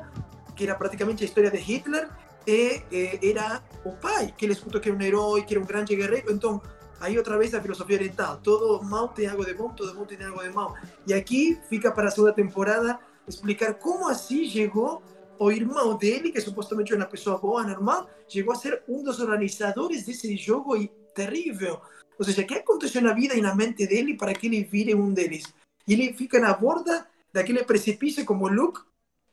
que 0.60 0.64
era 0.64 0.74
praticamente 0.74 1.24
a 1.24 1.26
história 1.26 1.50
de 1.50 1.56
Hitler, 1.56 2.10
e, 2.46 2.82
e 2.92 3.30
era 3.30 3.62
o 3.82 3.92
pai, 3.92 4.34
que 4.36 4.44
ele 4.44 4.52
escutou 4.52 4.78
que 4.78 4.90
era 4.90 4.98
um 4.98 5.00
herói, 5.00 5.42
que 5.42 5.54
era 5.54 5.62
um 5.62 5.64
grande 5.64 5.96
guerreiro, 5.96 6.30
então 6.30 6.60
aí 7.00 7.16
outra 7.16 7.38
vez 7.38 7.54
a 7.54 7.62
filosofia 7.62 7.96
oriental, 7.96 8.36
todo 8.42 8.84
mal 8.84 9.08
tem 9.08 9.26
algo 9.26 9.42
de 9.42 9.54
bom, 9.54 9.70
todo 9.70 9.94
bom 9.94 10.04
tem 10.04 10.22
algo 10.22 10.42
de 10.42 10.50
mal. 10.50 10.76
E 11.06 11.14
aqui 11.14 11.58
fica 11.70 11.90
para 11.90 12.08
a 12.08 12.10
segunda 12.10 12.34
temporada 12.34 12.98
explicar 13.26 13.72
como 13.72 14.06
assim 14.06 14.44
chegou 14.44 15.02
o 15.38 15.50
irmão 15.50 15.96
dele, 15.96 16.30
que 16.30 16.42
supostamente 16.42 16.92
é 16.92 16.96
uma 16.96 17.06
pessoa 17.06 17.38
boa, 17.38 17.64
normal, 17.64 18.10
chegou 18.28 18.52
a 18.52 18.56
ser 18.56 18.82
um 18.86 19.02
dos 19.02 19.18
organizadores 19.18 20.04
desse 20.04 20.36
jogo 20.36 20.76
e 20.76 20.88
terrível. 21.14 21.80
Ou 22.18 22.24
seja, 22.26 22.42
o 22.42 22.46
que 22.46 22.56
aconteceu 22.56 23.00
na 23.00 23.14
vida 23.14 23.34
e 23.34 23.40
na 23.40 23.54
mente 23.54 23.86
dele 23.86 24.14
para 24.14 24.34
que 24.34 24.46
ele 24.46 24.62
vire 24.62 24.94
um 24.94 25.10
deles? 25.10 25.44
E 25.88 25.94
ele 25.94 26.12
fica 26.12 26.38
na 26.38 26.52
borda 26.52 27.06
daquele 27.32 27.64
precipício 27.64 28.26
como 28.26 28.46
Luke, 28.46 28.80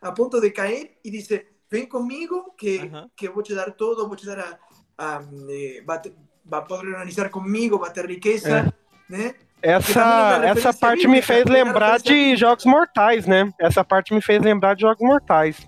a 0.02 0.11
ponto 0.11 0.40
de 0.40 0.52
cair, 0.52 0.91
e 1.03 1.11
diz: 1.11 1.28
Vem 1.69 1.86
comigo, 1.88 2.53
que, 2.57 2.80
Aham. 2.80 3.10
que 3.15 3.28
eu 3.28 3.34
vou 3.34 3.44
te 3.44 3.53
dar 3.53 3.72
todo, 3.72 4.07
vou 4.07 4.15
te 4.15 4.26
dar 4.26 4.40
a. 4.40 4.57
a 4.98 5.22
eh, 5.49 5.84
vai, 5.86 5.99
te- 6.02 6.14
vai 6.45 6.64
poder 6.64 6.88
organizar 6.90 7.30
comigo, 7.30 7.78
vai 7.78 7.91
ter 7.91 8.06
riqueza, 8.06 8.74
né? 9.10 9.36
Essa, 9.61 10.41
essa 10.45 10.74
parte 10.74 11.07
me 11.07 11.22
fez 11.22 11.45
lembrar 11.45 11.99
de. 11.99 12.36
Jogos 12.36 12.65
Mortais, 12.65 13.26
né? 13.26 13.52
Essa 13.60 13.84
parte 13.84 14.14
me 14.14 14.22
fez 14.22 14.41
lembrar 14.41 14.76
de 14.76 14.82
Jogos 14.82 15.02
Mortais. 15.06 15.68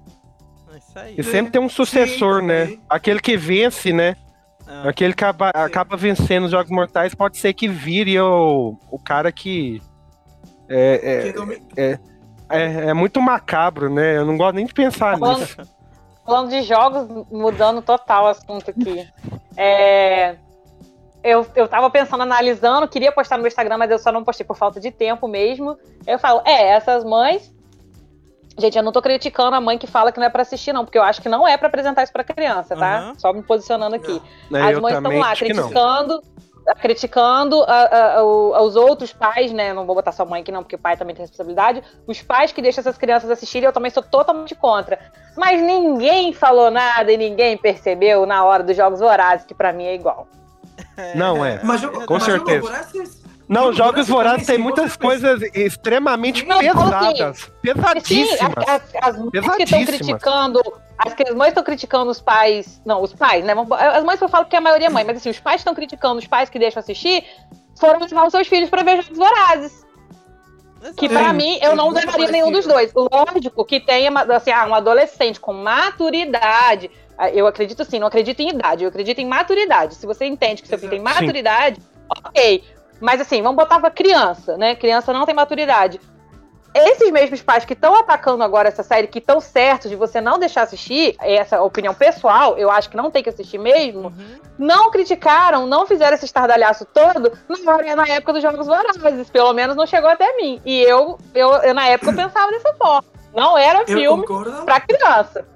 É 0.71 0.77
Isso 0.77 0.99
aí. 0.99 1.15
E 1.17 1.23
sempre 1.23 1.51
tem 1.51 1.59
um 1.61 1.67
sucessor, 1.69 2.41
né? 2.41 2.65
também. 2.65 2.81
Aquele 2.87 3.19
que 3.19 3.35
vence, 3.35 3.91
né? 3.91 4.15
Ah, 4.67 4.89
Aquele 4.89 5.13
que 5.13 5.23
acaba, 5.23 5.49
acaba 5.49 5.97
vencendo 5.97 6.43
os 6.45 6.51
Jogos 6.51 6.69
Mortais 6.69 7.15
pode 7.15 7.37
ser 7.39 7.53
que 7.53 7.67
vire 7.67 8.19
o, 8.19 8.77
o 8.91 8.99
cara 8.99 9.31
que. 9.31 9.81
É, 10.69 11.33
Que 11.33 11.81
é, 11.81 11.99
é, 12.49 12.89
é 12.89 12.93
muito 12.93 13.21
macabro, 13.21 13.89
né? 13.89 14.17
Eu 14.17 14.25
não 14.25 14.37
gosto 14.37 14.55
nem 14.55 14.65
de 14.65 14.73
pensar 14.73 15.17
Falando- 15.17 15.39
nisso. 15.39 15.57
Falando 16.25 16.49
de 16.49 16.61
jogos, 16.61 17.25
mudando 17.31 17.81
total 17.81 18.25
o 18.25 18.27
assunto 18.27 18.69
aqui. 18.69 19.07
É, 19.57 20.35
eu, 21.23 21.45
eu 21.55 21.67
tava 21.67 21.89
pensando, 21.89 22.21
analisando, 22.21 22.87
queria 22.87 23.11
postar 23.11 23.37
no 23.37 23.41
meu 23.43 23.47
Instagram, 23.47 23.77
mas 23.77 23.89
eu 23.89 23.97
só 23.97 24.11
não 24.11 24.23
postei 24.23 24.45
por 24.45 24.55
falta 24.55 24.79
de 24.79 24.91
tempo 24.91 25.27
mesmo. 25.27 25.77
Eu 26.05 26.19
falo, 26.19 26.41
é, 26.45 26.69
essas 26.69 27.03
mães. 27.03 27.51
Gente, 28.57 28.77
eu 28.77 28.83
não 28.83 28.91
tô 28.91 29.01
criticando 29.01 29.55
a 29.55 29.61
mãe 29.61 29.77
que 29.77 29.87
fala 29.87 30.11
que 30.11 30.19
não 30.19 30.27
é 30.27 30.29
pra 30.29 30.41
assistir, 30.41 30.73
não, 30.73 30.83
porque 30.83 30.97
eu 30.97 31.03
acho 31.03 31.21
que 31.21 31.29
não 31.29 31.47
é 31.47 31.55
pra 31.57 31.67
apresentar 31.67 32.03
isso 32.03 32.11
pra 32.11 32.23
criança, 32.25 32.75
tá? 32.75 32.97
Aham. 32.99 33.13
Só 33.17 33.31
me 33.31 33.41
posicionando 33.41 33.95
aqui. 33.95 34.21
Não. 34.51 34.67
As 34.67 34.77
mães 34.79 34.95
estão 34.97 35.17
lá 35.17 35.35
que 35.35 35.53
não. 35.53 35.69
Criticando, 36.79 36.79
criticando 36.81 37.63
a- 37.63 38.15
a- 38.19 38.23
os 38.63 38.75
outros 38.75 39.11
pais, 39.13 39.51
né? 39.51 39.73
Não 39.73 39.85
vou 39.85 39.95
botar 39.95 40.11
só 40.11 40.25
mãe 40.25 40.41
aqui 40.41 40.51
não, 40.51 40.61
porque 40.63 40.75
o 40.75 40.79
pai 40.79 40.95
também 40.97 41.15
tem 41.15 41.23
responsabilidade. 41.23 41.83
Os 42.07 42.21
pais 42.21 42.51
que 42.51 42.61
deixam 42.61 42.81
essas 42.81 42.97
crianças 42.97 43.29
assistirem, 43.29 43.65
eu 43.65 43.73
também 43.73 43.91
sou 43.91 44.03
totalmente 44.03 44.55
contra. 44.55 44.99
Mas 45.37 45.61
ninguém 45.61 46.33
falou 46.33 46.69
nada 46.69 47.11
e 47.11 47.17
ninguém 47.17 47.57
percebeu 47.57 48.25
na 48.25 48.43
hora 48.43 48.63
dos 48.63 48.75
Jogos 48.75 48.99
Vorazes, 48.99 49.45
que 49.45 49.53
pra 49.53 49.71
mim 49.73 49.85
é 49.85 49.95
igual. 49.95 50.27
Não 51.15 51.43
é. 51.45 51.59
Mas, 51.63 51.81
Com 51.85 52.13
mas 52.15 52.23
Jogos 52.25 52.25
certeza. 52.25 52.61
Vorazes- 52.61 53.19
Não, 53.49 53.73
Jogos 53.73 53.77
Jogos 53.77 54.07
Vorazes 54.07 54.45
tem 54.45 54.59
muitas 54.59 54.95
coisas 54.95 55.41
extremamente 55.55 56.45
Não, 56.45 56.59
pesadas. 56.59 57.39
Sim, 57.39 57.51
Pesadíssimas. 57.63 58.39
as, 58.41 58.67
as, 58.69 58.95
as 59.01 59.17
mães 59.17 59.31
que 59.31 59.37
estão 59.39 59.57
Pesadíssimas. 59.57 59.85
criticando. 59.87 60.61
As, 60.99 61.13
que 61.15 61.23
as 61.27 61.33
mães 61.35 61.47
estão 61.49 61.63
criticando 61.63 62.11
os 62.11 62.21
pais. 62.21 62.79
Não, 62.85 63.01
os 63.01 63.11
pais, 63.13 63.43
né? 63.43 63.55
As 63.93 64.03
mães 64.03 64.19
que 64.19 64.23
eu 64.23 64.29
falo 64.29 64.45
que 64.45 64.55
a 64.55 64.61
maioria 64.61 64.87
é 64.87 64.89
mãe, 64.89 65.03
mas 65.03 65.17
assim, 65.17 65.29
os 65.31 65.39
pais 65.39 65.61
estão 65.61 65.73
criticando 65.73 66.19
os 66.19 66.27
pais 66.27 66.49
que 66.49 66.59
deixam 66.59 66.79
assistir 66.79 67.23
foram 67.79 67.99
levar 67.99 68.27
os 68.27 68.31
seus 68.31 68.47
filhos 68.47 68.69
pra 68.69 68.83
ver 68.83 69.01
Jogos 69.01 69.17
Vorazes. 69.17 69.85
Que 70.95 71.07
Sim, 71.09 71.13
pra 71.15 71.33
mim, 71.33 71.57
eu 71.61 71.71
sim, 71.71 71.75
não 71.77 71.89
levaria 71.89 72.27
nenhum 72.31 72.51
dos 72.51 72.65
dois. 72.67 72.93
Lógico 72.93 73.65
que 73.65 73.79
tenha 73.79 74.11
assim, 74.35 74.51
ah, 74.51 74.65
um 74.67 74.75
adolescente 74.75 75.39
com 75.39 75.53
maturidade. 75.53 76.89
Ah, 77.17 77.29
Eu 77.29 77.47
acredito 77.47 77.83
sim, 77.83 77.99
não 77.99 78.07
acredito 78.07 78.39
em 78.41 78.49
idade, 78.49 78.83
eu 78.83 78.89
acredito 78.89 79.19
em 79.19 79.25
maturidade. 79.25 79.95
Se 79.95 80.05
você 80.05 80.25
entende 80.25 80.61
que 80.61 80.67
seu 80.67 80.77
filho 80.77 80.89
tem 80.91 80.99
Exato. 80.99 81.15
Sim. 81.17 81.21
maturidade, 81.25 81.81
ok. 82.25 82.63
Mas 82.99 83.21
assim, 83.21 83.41
vamos 83.41 83.57
botar 83.57 83.79
pra 83.79 83.89
criança, 83.91 84.57
né? 84.57 84.75
Criança 84.75 85.13
não 85.13 85.25
tem 85.25 85.33
maturidade. 85.35 85.99
Esses 86.73 87.09
mesmos 87.11 87.41
pais 87.41 87.65
que 87.65 87.73
estão 87.73 87.95
atacando 87.95 88.43
agora 88.43 88.67
essa 88.67 88.83
série, 88.83 89.07
que 89.07 89.17
estão 89.17 89.39
certos 89.39 89.89
de 89.89 89.95
você 89.95 90.21
não 90.21 90.37
deixar 90.37 90.61
assistir, 90.61 91.15
essa 91.19 91.55
é 91.55 91.59
a 91.59 91.63
opinião 91.63 91.95
pessoal, 91.95 92.59
eu 92.59 92.69
acho 92.69 92.91
que 92.91 92.95
não 92.95 93.09
tem 93.09 93.23
que 93.23 93.29
assistir 93.29 93.57
mesmo, 93.57 94.09
Uhum. 94.09 94.39
não 94.55 94.91
criticaram, 94.91 95.65
não 95.65 95.87
fizeram 95.87 96.13
esse 96.15 96.25
estardalhaço 96.25 96.85
todo 96.85 97.31
na, 97.65 97.95
na 97.95 98.07
época 98.09 98.33
dos 98.33 98.43
Jogos 98.43 98.67
Vorazes. 98.67 99.29
Pelo 99.31 99.51
menos 99.53 99.75
não 99.75 99.87
chegou 99.87 100.09
até 100.11 100.35
mim. 100.37 100.61
E 100.63 100.81
eu, 100.83 101.17
eu, 101.33 101.49
eu 101.53 101.73
na 101.73 101.87
época, 101.87 102.11
eu 102.11 102.15
pensava 102.15 102.51
dessa 102.51 102.73
forma. 102.75 103.03
Não 103.33 103.57
era 103.57 103.85
filme 103.87 104.25
pra 104.63 104.79
criança. 104.79 105.47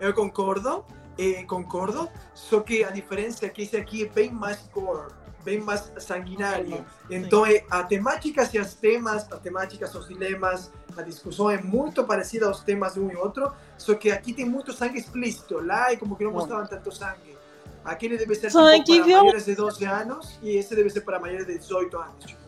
Eu 0.00 0.14
concordo, 0.14 0.82
eh, 1.18 1.42
concordo, 1.46 2.08
só 2.32 2.60
que 2.60 2.84
a 2.84 2.90
diferença 2.90 3.44
é 3.44 3.48
que 3.50 3.62
esse 3.62 3.76
aqui 3.76 4.04
é 4.04 4.06
bem 4.06 4.30
mais 4.30 4.66
gore, 4.72 5.12
bem 5.48 5.60
mais 5.60 5.90
sanguinário. 5.98 6.84
Então, 7.08 7.42
a 7.70 7.82
temática 7.82 8.48
e 8.52 8.58
as 8.58 8.74
temas, 8.74 9.26
as 9.32 9.40
temáticas, 9.40 9.94
os 9.94 10.06
dilemas, 10.06 10.70
a 10.96 11.02
discussão 11.02 11.50
é 11.50 11.56
muito 11.62 12.04
parecida 12.04 12.46
aos 12.46 12.60
temas 12.60 12.94
de 12.94 13.00
um 13.00 13.10
e 13.10 13.16
outro, 13.16 13.50
só 13.78 13.94
que 13.94 14.10
aqui 14.10 14.32
tem 14.34 14.44
muito 14.44 14.72
sangue 14.72 14.98
explícito. 14.98 15.58
Lá 15.64 15.90
é 15.92 15.96
como 15.96 16.16
que 16.16 16.24
não 16.24 16.32
mostravam 16.32 16.66
tanto 16.66 16.92
sangue. 16.92 17.36
Aquele 17.84 18.18
deve 18.18 18.34
ser 18.34 18.48
tipo, 18.48 18.58
para 18.62 19.04
viol- 19.06 19.20
maiores 19.22 19.44
de 19.46 19.54
12 19.54 19.84
anos 19.86 20.38
e 20.42 20.56
esse 20.56 20.74
deve 20.76 20.90
ser 20.90 21.00
para 21.00 21.18
maiores 21.18 21.46
de 21.46 21.56
18 21.56 21.96
anos. 21.96 22.24
Tipo. 22.26 22.40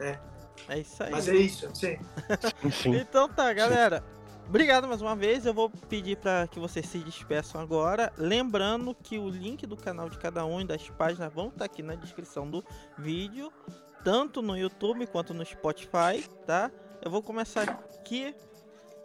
É 0.00 0.78
isso 0.78 1.02
aí. 1.02 1.10
Mas 1.12 1.28
é 1.28 1.34
isso, 1.36 1.68
sim. 1.74 1.98
Sim. 2.72 2.96
Então 2.96 3.28
tá, 3.28 3.52
galera. 3.52 4.02
Obrigado 4.48 4.86
mais 4.86 5.00
uma 5.00 5.16
vez. 5.16 5.46
Eu 5.46 5.54
vou 5.54 5.70
pedir 5.88 6.16
para 6.16 6.46
que 6.46 6.60
vocês 6.60 6.86
se 6.86 6.98
despeçam 6.98 7.60
agora. 7.60 8.12
Lembrando 8.16 8.94
que 8.94 9.18
o 9.18 9.28
link 9.28 9.66
do 9.66 9.76
canal 9.76 10.08
de 10.08 10.18
cada 10.18 10.44
um 10.44 10.60
e 10.60 10.64
das 10.64 10.88
páginas 10.90 11.32
vão 11.32 11.48
estar 11.48 11.64
aqui 11.64 11.82
na 11.82 11.94
descrição 11.94 12.48
do 12.48 12.64
vídeo, 12.98 13.52
tanto 14.04 14.42
no 14.42 14.56
YouTube 14.56 15.06
quanto 15.06 15.34
no 15.34 15.44
Spotify, 15.44 16.22
tá? 16.46 16.70
Eu 17.02 17.10
vou 17.10 17.22
começar 17.22 17.62
aqui. 17.62 18.34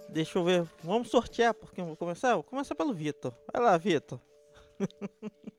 Deixa 0.10 0.38
eu 0.38 0.44
ver. 0.44 0.68
Vamos 0.84 1.10
sortear 1.10 1.54
porque 1.54 1.82
eu 1.82 1.86
vou 1.86 1.96
começar. 1.96 2.34
Vou 2.34 2.44
começar 2.44 2.76
pelo 2.76 2.94
Vitor. 2.94 3.34
Vai 3.52 3.64
lá, 3.64 3.78
Vitor. 3.78 4.20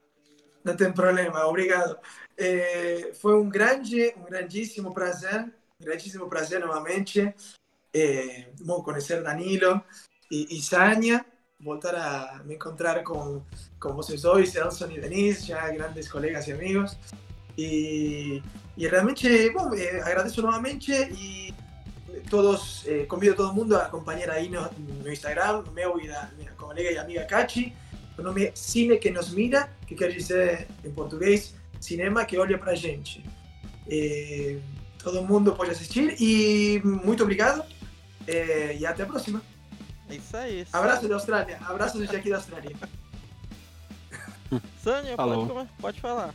Não 0.63 0.77
tem 0.77 0.93
problema, 0.93 1.47
obrigado. 1.47 1.99
Eh, 2.37 3.13
foi 3.15 3.35
um 3.35 3.49
grande, 3.49 4.15
um 4.17 4.25
grandíssimo 4.25 4.93
prazer, 4.93 5.51
grandíssimo 5.81 6.29
prazer 6.29 6.61
novamente. 6.61 7.35
Eh, 7.93 8.53
Danilo 9.23 9.83
e, 10.31 10.57
e 10.57 10.63
Sânia, 10.63 11.25
voltar 11.59 11.95
a 11.95 12.43
me 12.45 12.55
encontrar 12.55 13.03
com, 13.03 13.43
com 13.79 13.93
vocês 13.95 14.23
dois, 14.23 14.55
Elson 14.55 14.91
e 14.91 15.01
Denise, 15.01 15.49
já 15.49 15.69
grandes 15.71 16.09
colegas 16.09 16.47
e 16.47 16.53
amigos. 16.53 16.97
E, 17.59 18.43
e 18.77 18.89
realmente, 18.89 19.51
bom, 19.51 19.75
eh, 19.75 20.01
agradeço 20.01 20.41
novamente 20.41 20.93
e 20.93 21.53
todos, 22.31 22.85
eh, 22.87 23.05
convido 23.07 23.35
todo 23.35 23.53
mundo 23.53 23.77
a 23.77 23.87
acompanhar 23.87 24.31
aí 24.31 24.49
no, 24.49 24.63
no 25.03 25.13
Instagram, 25.13 25.65
meu 25.73 26.01
e 26.01 26.09
da 26.09 26.31
minha 26.39 26.53
colega 26.53 26.91
e 26.91 26.99
amiga 26.99 27.25
Kachi. 27.25 27.75
O 28.17 28.23
nome 28.23 28.53
Cine 28.55 28.99
que 28.99 29.11
nos 29.11 29.31
mira, 29.31 29.71
que 29.87 29.95
quer 29.95 30.13
dizer 30.13 30.69
em 30.85 30.93
português 30.93 31.55
cinema 31.81 32.25
que 32.25 32.39
olha 32.39 32.57
pra 32.57 32.75
gente. 32.75 33.25
Eh, 33.89 34.59
todo 35.03 35.23
mundo 35.23 35.55
pode 35.55 35.71
assistir 35.71 36.15
e 36.21 36.81
muito 36.85 37.23
obrigado 37.23 37.65
eh, 38.31 38.77
e 38.79 38.87
até 38.87 39.03
a 39.03 39.07
próxima. 39.07 39.41
É 40.09 40.15
isso 40.15 40.37
aí. 40.37 40.67
Abraço 40.73 41.09
da 41.09 41.15
Austrália, 41.15 41.59
abraço 41.67 41.99
desde 41.99 42.17
aqui 42.17 42.31
da 42.31 42.37
Austrália. 42.37 42.71
Sânia, 44.83 45.15
Falou. 45.17 45.47
pode, 45.47 45.69
pode 45.81 46.01
falar. 46.01 46.31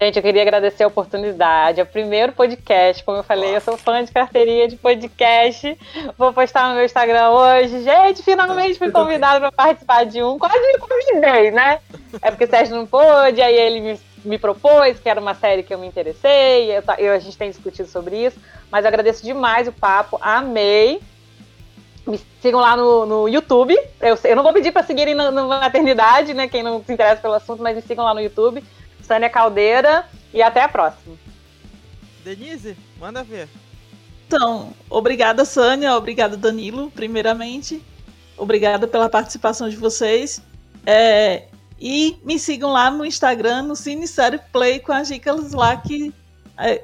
Gente, 0.00 0.16
eu 0.16 0.22
queria 0.22 0.42
agradecer 0.42 0.84
a 0.84 0.88
oportunidade. 0.88 1.80
É 1.80 1.82
o 1.82 1.86
primeiro 1.86 2.32
podcast, 2.32 3.02
como 3.02 3.18
eu 3.18 3.22
falei, 3.22 3.56
eu 3.56 3.60
sou 3.62 3.78
fã 3.78 4.04
de 4.04 4.12
carteirinha 4.12 4.68
de 4.68 4.76
podcast. 4.76 5.76
Vou 6.18 6.34
postar 6.34 6.68
no 6.68 6.74
meu 6.74 6.84
Instagram 6.84 7.30
hoje. 7.30 7.82
Gente, 7.82 8.22
finalmente 8.22 8.78
fui 8.78 8.90
convidada 8.90 9.40
para 9.40 9.52
participar 9.52 10.04
de 10.04 10.22
um. 10.22 10.38
Quase 10.38 10.58
me 10.58 10.78
convidei, 10.78 11.50
né? 11.50 11.80
É 12.20 12.30
porque 12.30 12.44
o 12.44 12.48
Sérgio 12.50 12.76
não 12.76 12.86
pôde, 12.86 13.40
aí 13.40 13.54
ele 13.54 13.80
me, 13.80 14.00
me 14.24 14.38
propôs, 14.38 15.00
que 15.00 15.08
era 15.08 15.18
uma 15.20 15.34
série 15.34 15.62
que 15.62 15.72
eu 15.72 15.78
me 15.78 15.86
interessei. 15.86 16.76
Eu, 16.76 16.82
eu- 16.98 17.12
a 17.14 17.18
gente 17.18 17.36
tem 17.38 17.50
discutido 17.50 17.88
sobre 17.88 18.16
isso. 18.26 18.38
Mas 18.70 18.84
eu 18.84 18.88
agradeço 18.88 19.22
demais 19.22 19.68
o 19.68 19.72
papo, 19.72 20.18
amei. 20.20 21.00
Me 22.06 22.20
sigam 22.40 22.60
lá 22.60 22.76
no, 22.76 23.04
no 23.06 23.28
YouTube. 23.28 23.76
Eu, 24.00 24.16
sei- 24.16 24.32
eu 24.32 24.36
não 24.36 24.42
vou 24.42 24.52
pedir 24.52 24.72
para 24.72 24.84
seguirem 24.86 25.14
na, 25.14 25.30
na 25.30 25.44
maternidade, 25.44 26.34
né? 26.34 26.46
Quem 26.48 26.62
não 26.62 26.82
se 26.84 26.92
interessa 26.92 27.20
pelo 27.20 27.34
assunto, 27.34 27.62
mas 27.62 27.74
me 27.74 27.82
sigam 27.82 28.04
lá 28.04 28.14
no 28.14 28.20
YouTube. 28.20 28.62
Sânia 29.02 29.28
Caldeira. 29.30 30.04
E 30.32 30.42
até 30.42 30.62
a 30.62 30.68
próxima. 30.68 31.16
Denise, 32.24 32.76
manda 32.98 33.22
ver. 33.24 33.48
Então, 34.26 34.72
obrigada, 34.90 35.44
Sânia. 35.44 35.96
Obrigada, 35.96 36.36
Danilo, 36.36 36.90
primeiramente. 36.90 37.82
Obrigada 38.36 38.86
pela 38.86 39.08
participação 39.08 39.68
de 39.68 39.76
vocês. 39.76 40.42
É, 40.84 41.44
e 41.80 42.16
me 42.24 42.38
sigam 42.38 42.70
lá 42.72 42.90
no 42.90 43.04
Instagram, 43.04 43.62
no 43.62 43.74
Cine 43.76 44.06
Série 44.06 44.38
Play, 44.52 44.80
com 44.80 44.92
as 44.92 45.08
dicas 45.08 45.52
lá 45.52 45.76
que 45.76 46.12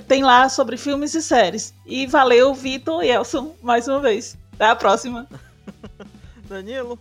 tem 0.07 0.23
lá 0.23 0.49
sobre 0.49 0.77
filmes 0.77 1.15
e 1.15 1.23
séries. 1.23 1.75
E 1.87 2.07
valeu, 2.07 2.55
Vitor 2.55 3.03
e 3.03 3.11
Elson, 3.11 3.55
mais 3.63 3.89
uma 3.89 4.01
vez. 4.01 4.37
Até 4.55 4.67
a 4.67 4.77
próxima. 4.77 5.27
Danilo? 6.49 6.99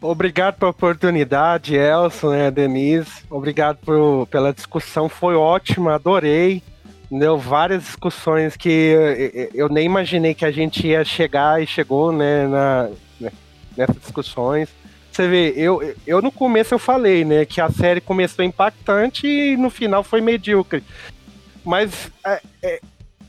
Obrigado 0.00 0.58
pela 0.58 0.72
oportunidade, 0.72 1.76
Elson, 1.76 2.30
né, 2.30 2.50
Denise. 2.50 3.22
Obrigado 3.30 3.78
por, 3.78 4.26
pela 4.26 4.52
discussão, 4.52 5.08
foi 5.08 5.36
ótima, 5.36 5.94
adorei. 5.94 6.60
Deu 7.08 7.38
várias 7.38 7.84
discussões 7.84 8.56
que 8.56 8.96
eu 9.54 9.68
nem 9.68 9.84
imaginei 9.84 10.34
que 10.34 10.44
a 10.44 10.50
gente 10.50 10.86
ia 10.86 11.04
chegar 11.04 11.62
e 11.62 11.66
chegou, 11.66 12.10
né, 12.10 12.48
na, 12.48 12.90
né, 13.20 13.30
nessas 13.76 13.96
discussões. 13.96 14.68
Você 15.12 15.28
vê, 15.28 15.52
eu, 15.54 15.94
eu 16.06 16.22
no 16.22 16.32
começo 16.32 16.72
eu 16.72 16.78
falei, 16.78 17.22
né, 17.22 17.44
que 17.44 17.60
a 17.60 17.70
série 17.70 18.00
começou 18.00 18.42
impactante 18.42 19.26
e 19.26 19.56
no 19.58 19.68
final 19.68 20.02
foi 20.02 20.22
medíocre. 20.22 20.82
Mas 21.62 22.10
é, 22.24 22.40
é, 22.62 22.80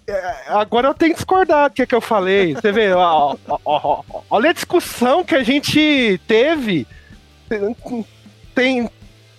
é, 0.07 0.33
agora 0.47 0.87
eu 0.87 0.93
tenho 0.93 1.11
que 1.11 1.17
discordar 1.17 1.69
do 1.69 1.73
que, 1.73 1.85
que 1.85 1.93
eu 1.93 1.99
falei. 1.99 2.53
Você 2.53 2.71
vê, 2.71 2.93
ó, 2.93 3.35
ó, 3.49 3.59
ó, 3.65 4.03
olha 4.29 4.49
a 4.49 4.53
discussão 4.53 5.25
que 5.25 5.35
a 5.35 5.43
gente 5.43 6.19
teve. 6.25 6.87
Tem, 8.55 8.89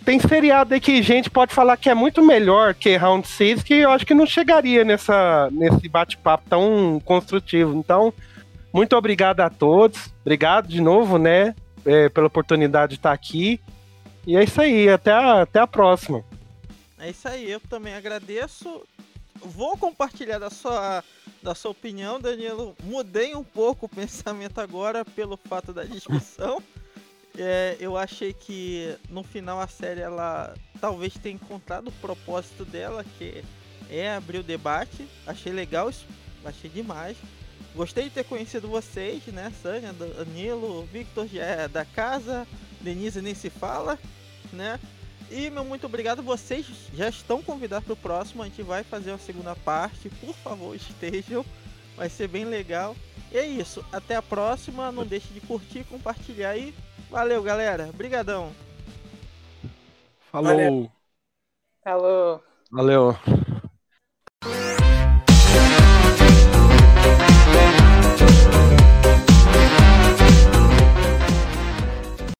tem 0.04 0.20
seriado 0.20 0.74
aí 0.74 0.80
que 0.80 1.02
gente 1.02 1.30
pode 1.30 1.54
falar 1.54 1.78
que 1.78 1.88
é 1.88 1.94
muito 1.94 2.22
melhor 2.22 2.74
que 2.74 2.94
Round 2.94 3.26
6, 3.26 3.62
que 3.62 3.74
eu 3.74 3.90
acho 3.90 4.04
que 4.04 4.14
não 4.14 4.26
chegaria 4.26 4.84
nessa, 4.84 5.48
nesse 5.50 5.88
bate-papo 5.88 6.44
tão 6.48 7.00
construtivo. 7.04 7.74
Então, 7.74 8.12
muito 8.70 8.94
obrigado 8.96 9.40
a 9.40 9.48
todos. 9.48 10.12
Obrigado 10.20 10.68
de 10.68 10.80
novo, 10.80 11.16
né? 11.16 11.54
É, 11.84 12.08
pela 12.08 12.26
oportunidade 12.26 12.90
de 12.90 12.98
estar 12.98 13.12
aqui. 13.12 13.60
E 14.26 14.36
é 14.36 14.44
isso 14.44 14.60
aí, 14.60 14.88
até 14.88 15.12
a, 15.12 15.42
até 15.42 15.60
a 15.60 15.66
próxima. 15.66 16.24
É 16.98 17.10
isso 17.10 17.28
aí, 17.28 17.50
eu 17.50 17.60
também 17.60 17.94
agradeço. 17.94 18.82
Vou 19.36 19.76
compartilhar 19.76 20.38
da 20.38 20.48
sua, 20.48 21.04
da 21.42 21.54
sua 21.54 21.72
opinião, 21.72 22.18
Danilo. 22.18 22.74
Mudei 22.82 23.34
um 23.34 23.44
pouco 23.44 23.86
o 23.86 23.88
pensamento 23.88 24.60
agora 24.60 25.04
pelo 25.04 25.36
fato 25.36 25.72
da 25.72 25.84
discussão. 25.84 26.62
É, 27.36 27.76
eu 27.80 27.96
achei 27.96 28.32
que 28.32 28.96
no 29.08 29.24
final 29.24 29.60
a 29.60 29.66
série 29.66 30.00
ela 30.00 30.54
talvez 30.80 31.14
tenha 31.14 31.34
encontrado 31.34 31.88
o 31.88 31.92
propósito 31.92 32.64
dela, 32.64 33.04
que 33.18 33.42
é 33.90 34.14
abrir 34.14 34.38
o 34.38 34.42
debate. 34.44 35.04
Achei 35.26 35.52
legal 35.52 35.90
isso, 35.90 36.06
achei 36.44 36.70
demais. 36.70 37.16
Gostei 37.74 38.04
de 38.04 38.10
ter 38.10 38.24
conhecido 38.24 38.68
vocês, 38.68 39.26
né? 39.26 39.52
Sânia, 39.60 39.92
Danilo, 39.92 40.84
Victor 40.86 41.26
já 41.26 41.42
é 41.42 41.68
da 41.68 41.84
casa, 41.84 42.46
Denise 42.80 43.20
nem 43.20 43.34
se 43.34 43.50
fala, 43.50 43.98
né? 44.52 44.78
E 45.30 45.50
meu 45.50 45.64
muito 45.64 45.86
obrigado, 45.86 46.22
vocês 46.22 46.66
já 46.94 47.08
estão 47.08 47.42
convidados 47.42 47.84
para 47.84 47.94
o 47.94 47.96
próximo, 47.96 48.42
a 48.42 48.46
gente 48.46 48.62
vai 48.62 48.84
fazer 48.84 49.10
uma 49.10 49.18
segunda 49.18 49.56
parte, 49.56 50.08
por 50.08 50.34
favor 50.36 50.76
estejam, 50.76 51.44
vai 51.96 52.08
ser 52.08 52.28
bem 52.28 52.44
legal. 52.44 52.94
E 53.32 53.38
é 53.38 53.44
isso, 53.44 53.84
até 53.92 54.14
a 54.14 54.22
próxima, 54.22 54.92
não 54.92 55.04
deixe 55.04 55.32
de 55.34 55.40
curtir, 55.40 55.82
compartilhar 55.84 56.56
e 56.56 56.72
valeu 57.10 57.42
galera, 57.42 57.90
brigadão. 57.92 58.52
Falou. 60.30 60.92
Falou. 61.82 62.44
Valeu. 62.70 63.16